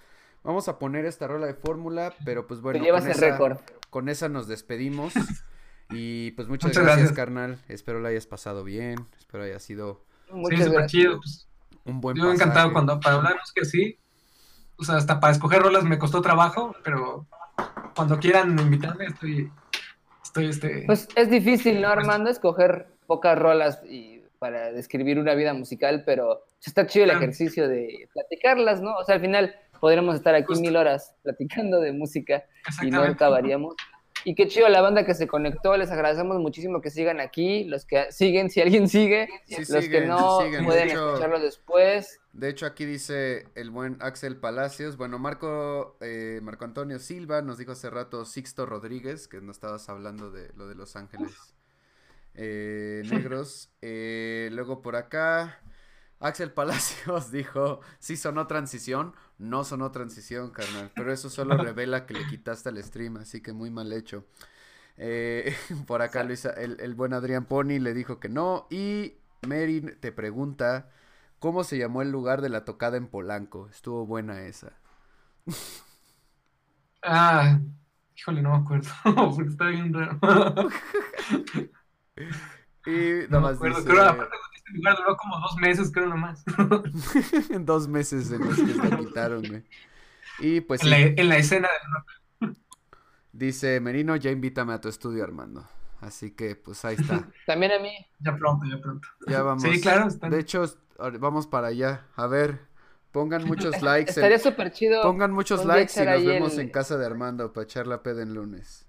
Vamos 0.45 0.69
a 0.69 0.79
poner 0.79 1.05
esta 1.07 1.27
rola 1.27 1.47
de 1.47 1.55
fórmula, 1.55 2.12
pero 2.25 2.47
pues 2.47 2.61
Te 2.61 2.62
bueno, 2.65 2.85
llevas 2.85 3.03
con 3.03 3.11
el 3.11 3.16
esa, 3.16 3.31
récord. 3.31 3.59
con 3.91 4.09
esa 4.09 4.29
nos 4.29 4.47
despedimos. 4.49 5.12
Y 5.91 6.31
pues 6.31 6.49
muchas, 6.49 6.69
Muchas 6.71 6.83
gracias, 6.83 7.09
gracias. 7.09 7.16
carnal. 7.16 7.59
Espero 7.69 8.01
lo 8.01 8.09
hayas 8.09 8.27
pasado 8.27 8.65
bien. 8.65 9.07
Espero 9.19 9.45
haya 9.45 9.59
sido 9.59 10.03
Muchas 10.31 10.71
gracias. 10.71 10.91
chido. 10.91 11.16
Pues, 11.19 11.47
un 11.85 12.01
buen 12.01 12.16
yo 12.16 12.25
encantado 12.33 12.55
pasaje. 12.55 12.73
cuando 12.73 13.01
para 13.01 13.16
hablar 13.16 13.37
que 13.55 13.65
sí. 13.66 13.99
O 14.79 14.83
sea, 14.85 14.97
hasta 14.97 15.21
para 15.21 15.35
escoger 15.35 15.61
rolas 15.62 15.85
me 15.85 15.99
costó 15.99 16.23
trabajo, 16.23 16.75
pero 16.83 17.27
cuando 17.95 18.19
quieran 18.19 18.59
invitarme 18.59 19.05
estoy, 19.07 19.53
estoy 20.25 20.49
este. 20.49 20.85
Pues 20.87 21.07
es 21.16 21.29
difícil, 21.31 21.83
¿no, 21.83 21.89
Armando? 21.89 22.31
Escoger 22.31 22.89
pocas 23.07 23.39
rolas 23.39 23.81
y 23.85 24.23
para 24.39 24.73
describir 24.73 25.19
una 25.19 25.35
vida 25.35 25.53
musical, 25.53 26.03
pero 26.07 26.45
está 26.65 26.87
chido 26.87 27.05
el 27.05 27.11
Claro. 27.11 27.25
ejercicio 27.25 27.69
de 27.69 28.09
platicarlas, 28.15 28.81
¿no? 28.81 28.95
O 28.97 29.05
sea, 29.05 29.16
al 29.16 29.21
final 29.21 29.55
podremos 29.81 30.15
estar 30.17 30.35
aquí 30.35 30.47
Justo. 30.49 30.63
mil 30.63 30.77
horas 30.77 31.15
platicando 31.23 31.81
de 31.81 31.93
música 31.93 32.45
y 32.83 32.91
no 32.91 33.03
acabaríamos. 33.03 33.75
Y 34.27 34.35
qué 34.35 34.49
chido 34.49 34.69
la 34.71 34.81
banda 34.81 35.05
que 35.05 35.13
se 35.13 35.27
conectó, 35.27 35.77
les 35.77 35.91
agradecemos 35.91 36.39
muchísimo 36.41 36.81
que 36.81 36.89
sigan 36.89 37.21
aquí, 37.21 37.65
los 37.65 37.85
que 37.85 38.11
siguen, 38.11 38.49
si 38.49 38.63
alguien 38.63 38.89
sigue, 38.89 39.29
Sí 39.45 39.57
los 39.59 39.67
siguen, 39.85 39.91
que 39.91 40.01
sí 40.03 40.07
no. 40.09 40.39
De 40.41 40.63
pueden 40.63 40.89
hecho- 40.89 41.09
escucharlo 41.09 41.41
después. 41.41 42.21
De 42.33 42.49
hecho, 42.49 42.65
aquí 42.65 42.87
dice 42.87 43.47
el 43.55 43.71
buen 43.71 43.99
Axel 44.01 44.39
Palacios. 44.39 44.97
Bueno, 44.97 45.19
Marco, 45.19 45.99
eh, 46.01 46.41
Marco 46.43 46.65
Antonio 46.65 46.99
Silva 46.99 47.43
nos 47.43 47.59
dijo 47.59 47.73
hace 47.73 47.91
rato 47.91 48.25
Sixto 48.25 48.65
Rodríguez, 48.65 49.29
que 49.29 49.43
nos 49.43 49.57
estabas 49.57 49.89
hablando 49.91 50.31
de 50.31 50.49
lo 50.57 50.67
de 50.69 50.75
Los 50.75 50.97
Ángeles 50.97 51.55
eh, 52.35 53.03
Negros. 53.11 53.71
Eh, 53.83 54.49
luego 54.53 54.81
por 54.83 54.97
acá, 54.97 55.61
Axel 56.20 56.53
Palacios 56.53 57.31
dijo, 57.32 57.81
sí 57.99 58.16
sonó 58.16 58.47
transición. 58.47 59.15
No 59.39 59.65
sonó 59.65 59.91
transición, 59.93 60.51
carnal. 60.51 60.91
Pero 60.95 61.12
eso 61.12 61.31
solo 61.31 61.57
revela 61.59 62.07
que 62.07 62.15
le 62.15 62.27
quitaste 62.27 62.69
al 62.70 62.82
stream, 62.82 63.16
así 63.19 63.41
que 63.43 63.53
muy 63.53 63.70
mal 63.70 63.93
hecho. 63.93 64.24
Eh, 64.97 65.55
por 65.86 66.03
acá 66.03 66.24
Luisa, 66.24 66.51
el, 66.53 66.78
el 66.81 66.95
buen 66.95 67.15
Adrián 67.15 67.47
Pony 67.47 67.78
le 67.81 67.95
dijo 67.95 68.20
que 68.20 68.28
no. 68.28 68.66
Y 68.70 69.15
Mary 69.43 69.82
te 70.01 70.12
pregunta, 70.12 70.91
¿cómo 71.41 71.65
se 71.65 71.78
llamó 71.78 72.03
el 72.03 72.11
lugar 72.12 72.43
de 72.43 72.51
la 72.51 72.65
tocada 72.65 72.97
en 72.97 73.09
Polanco? 73.09 73.69
Estuvo 73.70 74.07
buena 74.07 74.43
esa. 74.47 74.74
Ah, 77.03 77.59
híjole, 78.16 78.43
no 78.43 78.51
me 78.51 78.57
acuerdo, 78.65 78.89
porque 79.36 79.51
está 79.51 79.66
bien 79.69 79.93
raro. 79.93 80.19
Y 82.86 83.27
No 83.28 83.39
nada 83.39 83.41
me 83.41 83.49
más 83.53 83.61
acuerdo. 83.61 83.85
dice, 83.85 83.85
Creo, 83.85 84.16
este 84.66 84.78
lugar 84.78 84.97
duró 84.97 85.16
como 85.16 85.39
dos 85.41 85.57
meses, 85.57 85.91
creo 85.93 86.07
nomás. 86.07 86.45
dos 87.61 87.89
meses 87.89 88.31
en 88.31 88.45
los 88.45 88.57
que 88.57 88.74
la 88.74 88.97
quitaron, 88.99 89.43
güey. 89.47 89.62
Y 90.41 90.61
pues 90.62 90.82
En 90.82 90.91
la, 90.91 90.99
en 90.99 91.28
la 91.28 91.36
escena 91.36 91.69
dice 93.32 93.81
Merino, 93.81 94.16
ya 94.16 94.31
invítame 94.31 94.73
a 94.73 94.81
tu 94.81 94.89
estudio, 94.89 95.23
Armando. 95.24 95.66
Así 96.01 96.32
que 96.32 96.57
pues 96.57 96.85
ahí 96.85 96.97
está. 96.99 97.28
También 97.47 97.73
a 97.73 97.78
mí. 97.78 97.91
Ya 98.20 98.36
pronto, 98.36 98.66
ya 98.66 98.81
pronto. 98.81 99.09
Ya 99.27 99.43
vamos. 99.43 99.62
Sí, 99.62 99.81
claro, 99.81 100.09
están- 100.09 100.31
De 100.31 100.41
hecho, 100.41 100.65
vamos 101.20 101.47
para 101.47 101.69
allá. 101.69 102.07
A 102.16 102.27
ver, 102.27 102.61
pongan 103.12 103.45
muchos 103.47 103.81
likes. 103.82 104.11
en- 104.12 104.16
Estaría 104.19 104.39
súper 104.39 104.73
chido. 104.73 105.03
Pongan 105.03 105.32
muchos 105.32 105.65
likes 105.65 105.93
y 106.03 106.07
nos 106.07 106.24
vemos 106.24 106.55
el- 106.55 106.61
en 106.61 106.69
casa 106.70 106.97
de 106.99 107.07
Armando 107.07 107.53
para 107.53 107.65
echar 107.65 107.86
la 107.86 108.03
peda 108.03 108.23
en 108.23 108.35
lunes. 108.35 108.86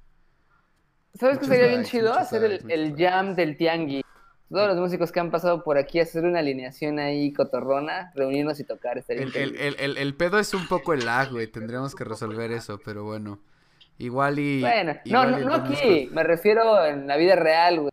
¿Sabes 1.13 1.37
qué 1.39 1.45
sería 1.45 1.67
bien 1.67 1.83
chido? 1.85 2.13
Hacer 2.13 2.41
likes, 2.41 2.65
el, 2.73 2.93
el 2.93 2.95
jam 2.97 3.35
del 3.35 3.55
tianguis. 3.55 4.03
Todos 4.49 4.67
los 4.67 4.77
músicos 4.77 5.11
que 5.11 5.19
han 5.19 5.31
pasado 5.31 5.63
por 5.63 5.77
aquí, 5.77 5.99
hacer 5.99 6.23
una 6.23 6.39
alineación 6.39 6.99
ahí 6.99 7.33
cotorrona, 7.33 8.11
reunirnos 8.13 8.59
y 8.59 8.63
tocar. 8.63 8.97
Estaría 8.99 9.23
El, 9.23 9.35
el, 9.35 9.55
el, 9.55 9.75
el, 9.79 9.97
el 9.97 10.13
pedo 10.15 10.37
es 10.39 10.53
un 10.53 10.67
poco 10.67 10.93
el 10.93 11.03
lag, 11.05 11.31
güey. 11.31 11.47
Tendríamos 11.47 11.95
que 11.95 12.03
resolver 12.03 12.51
eso, 12.51 12.79
pero 12.85 13.03
bueno. 13.03 13.39
Igual 13.97 14.39
y. 14.39 14.61
Bueno, 14.61 14.93
no, 14.93 14.99
igual 15.05 15.31
no, 15.31 15.39
y 15.39 15.45
no 15.45 15.53
aquí, 15.55 16.09
me 16.11 16.23
refiero 16.23 16.85
en 16.85 17.07
la 17.07 17.17
vida 17.17 17.35
real, 17.35 17.79
güey. 17.79 17.91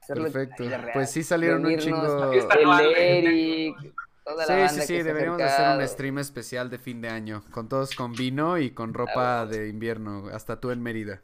Hacerlo 0.00 0.24
Perfecto. 0.24 0.64
real. 0.68 0.90
Pues 0.92 1.10
sí 1.10 1.22
salieron 1.22 1.64
un 1.64 1.76
chingo- 1.78 2.32
El 2.32 2.94
Eric, 2.96 3.76
toda 4.24 4.36
la 4.38 4.44
Sí, 4.46 4.52
banda 4.52 4.68
sí, 4.68 4.80
sí, 4.82 5.02
deberíamos 5.02 5.38
de 5.38 5.44
hacer 5.44 5.78
un 5.78 5.88
stream 5.88 6.18
especial 6.18 6.68
de 6.68 6.78
fin 6.78 7.00
de 7.00 7.08
año. 7.10 7.44
Con 7.52 7.68
todos 7.68 7.94
con 7.94 8.12
vino 8.12 8.58
y 8.58 8.70
con 8.72 8.92
ropa 8.92 9.46
de 9.46 9.68
invierno. 9.68 10.26
Hasta 10.32 10.60
tú 10.60 10.72
en 10.72 10.82
Mérida. 10.82 11.22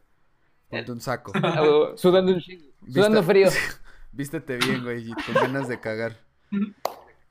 Ponte 0.69 0.93
un 0.93 1.01
saco. 1.01 1.32
Sudando 1.97 2.32
un 2.32 2.40
chingo. 2.40 2.66
Sudando 2.89 3.23
frío. 3.24 3.48
Vístete 4.12 4.57
bien, 4.57 4.82
güey, 4.82 5.11
y 5.11 5.12
con 5.15 5.35
ganas 5.35 5.69
de 5.69 5.81
cagar. 5.81 6.19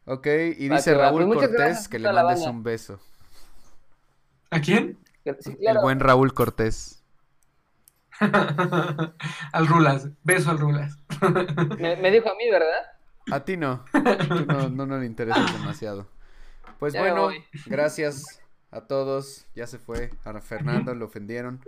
Ok, 0.06 0.28
y 0.58 0.70
dice. 0.70 0.94
Raúl 0.94 1.26
Pues 1.26 1.28
muchas 1.28 1.50
Cortés 1.50 1.58
gracias 1.58 1.88
que 1.88 2.00
le 2.00 2.12
mandes 2.12 2.46
un 2.46 2.64
beso. 2.64 3.00
¿A 4.50 4.60
quién? 4.60 4.98
Sí, 5.40 5.56
claro. 5.56 5.80
El 5.80 5.84
buen 5.84 6.00
Raúl 6.00 6.34
Cortés. 6.34 7.04
al 8.20 9.68
Rulas. 9.68 10.10
Beso 10.24 10.52
al 10.52 10.60
Rulas. 10.60 10.98
Me, 11.78 11.96
me 11.98 12.12
dijo 12.12 12.30
a 12.30 12.36
mí, 12.36 12.50
¿verdad? 12.50 12.82
A 13.32 13.42
ti 13.42 13.58
no. 13.58 13.86
Tú 13.92 14.46
no, 14.46 14.70
no, 14.70 14.86
no 14.86 14.98
le 14.98 15.06
interesas 15.06 15.54
demasiado. 15.54 16.08
Pues 16.80 16.94
Ya 16.94 17.02
bueno, 17.02 17.30
gracias 17.66 18.42
a 18.72 18.82
todos. 18.82 19.46
Ya 19.56 19.68
se 19.68 19.78
fue. 19.78 20.12
A 20.24 20.40
Fernando 20.42 20.96
lo 20.96 21.06
ofendieron. 21.06 21.62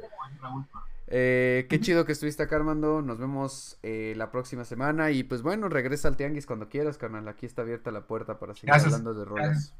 Eh, 1.13 1.67
qué 1.69 1.79
chido 1.79 2.05
que 2.05 2.13
estuviste 2.13 2.43
acá, 2.43 2.55
Armando. 2.55 3.01
Nos 3.01 3.17
vemos 3.19 3.77
eh, 3.83 4.13
la 4.15 4.31
próxima 4.31 4.63
semana. 4.63 5.11
Y 5.11 5.23
pues 5.23 5.41
bueno, 5.41 5.67
regresa 5.69 6.07
al 6.07 6.15
Tianguis 6.17 6.45
cuando 6.45 6.69
quieras, 6.69 6.97
carnal. 6.97 7.27
Aquí 7.27 7.45
está 7.45 7.61
abierta 7.63 7.91
la 7.91 8.01
puerta 8.07 8.39
para 8.39 8.53
seguir 8.53 8.67
Gracias. 8.69 8.93
hablando 8.93 9.13
de 9.13 9.25
rolas. 9.25 9.47
Gracias. 9.47 9.73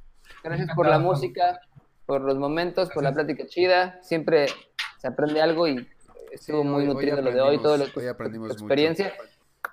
Gracias 0.44 0.70
por 0.76 0.88
la 0.88 1.00
música, 1.00 1.60
por 2.06 2.22
los 2.22 2.38
momentos, 2.38 2.90
por 2.92 3.04
la 3.04 3.14
plática 3.14 3.46
chida. 3.48 4.00
Siempre 4.02 4.48
se 4.98 5.08
aprende 5.08 5.42
algo 5.42 5.68
y 5.68 5.88
estuvo 6.32 6.62
Sí, 6.62 6.68
muy 6.68 6.82
hoy- 6.84 6.88
hoy 6.90 6.94
nutrido 6.94 7.22
lo 7.22 7.32
de 7.32 7.42
hoy, 7.42 7.62
todo 7.62 7.78
lo 7.78 7.86
hoy 7.96 8.08
aprendimos 8.08 8.50
mucho. 8.50 8.64
experiencia. 8.64 9.14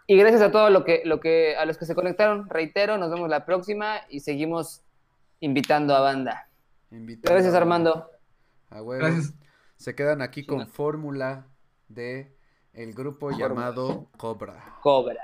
Y 0.07 0.17
gracias 0.17 0.43
a 0.43 0.51
todo 0.51 0.71
lo 0.71 0.85
que, 0.85 1.03
lo 1.05 1.21
que, 1.21 1.57
a 1.57 1.65
los 1.67 1.77
que 1.77 1.85
se 1.87 1.95
conectaron, 1.95 2.49
reitero, 2.49 2.97
nos 2.99 3.11
vemos 3.11 3.29
la 3.29 3.45
próxima 3.45 3.97
y 4.09 4.21
seguimos 4.21 4.83
invitando 5.41 5.95
a 5.95 6.01
banda. 6.01 6.49
Invitando 6.91 7.35
Gracias, 7.35 7.55
a- 7.55 7.59
Armando. 7.59 8.11
A 8.71 8.83
huevo. 8.83 9.03
Gracias. 9.05 9.35
Se 9.77 9.95
quedan 9.95 10.23
aquí 10.23 10.45
con 10.47 10.67
fórmula 10.67 11.47
de 11.89 12.37
el 12.73 12.93
grupo 12.95 13.31
Fórmula. 13.31 13.49
llamado 13.49 14.09
Cobra. 14.17 14.77
Cobra. 14.83 15.21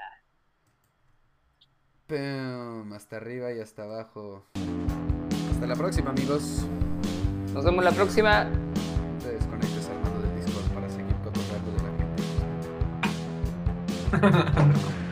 Pum, 2.06 2.92
hasta 2.92 3.16
arriba 3.16 3.52
y 3.52 3.60
hasta 3.60 3.84
abajo. 3.84 4.44
Hasta 5.52 5.66
la 5.66 5.76
próxima, 5.76 6.10
amigos. 6.10 6.66
Nos 7.52 7.64
vemos 7.64 7.84
la 7.84 7.92
próxima. 7.92 8.50
Te 9.22 9.32
desconectes, 9.32 9.88
Armando, 9.88 10.20
del 10.20 10.36
Discord 10.44 10.74
para 10.74 10.88
seguir 10.90 11.16
cotorreando 11.22 11.70
de 11.72 11.78
la 11.82 11.90
gente. 14.20 14.94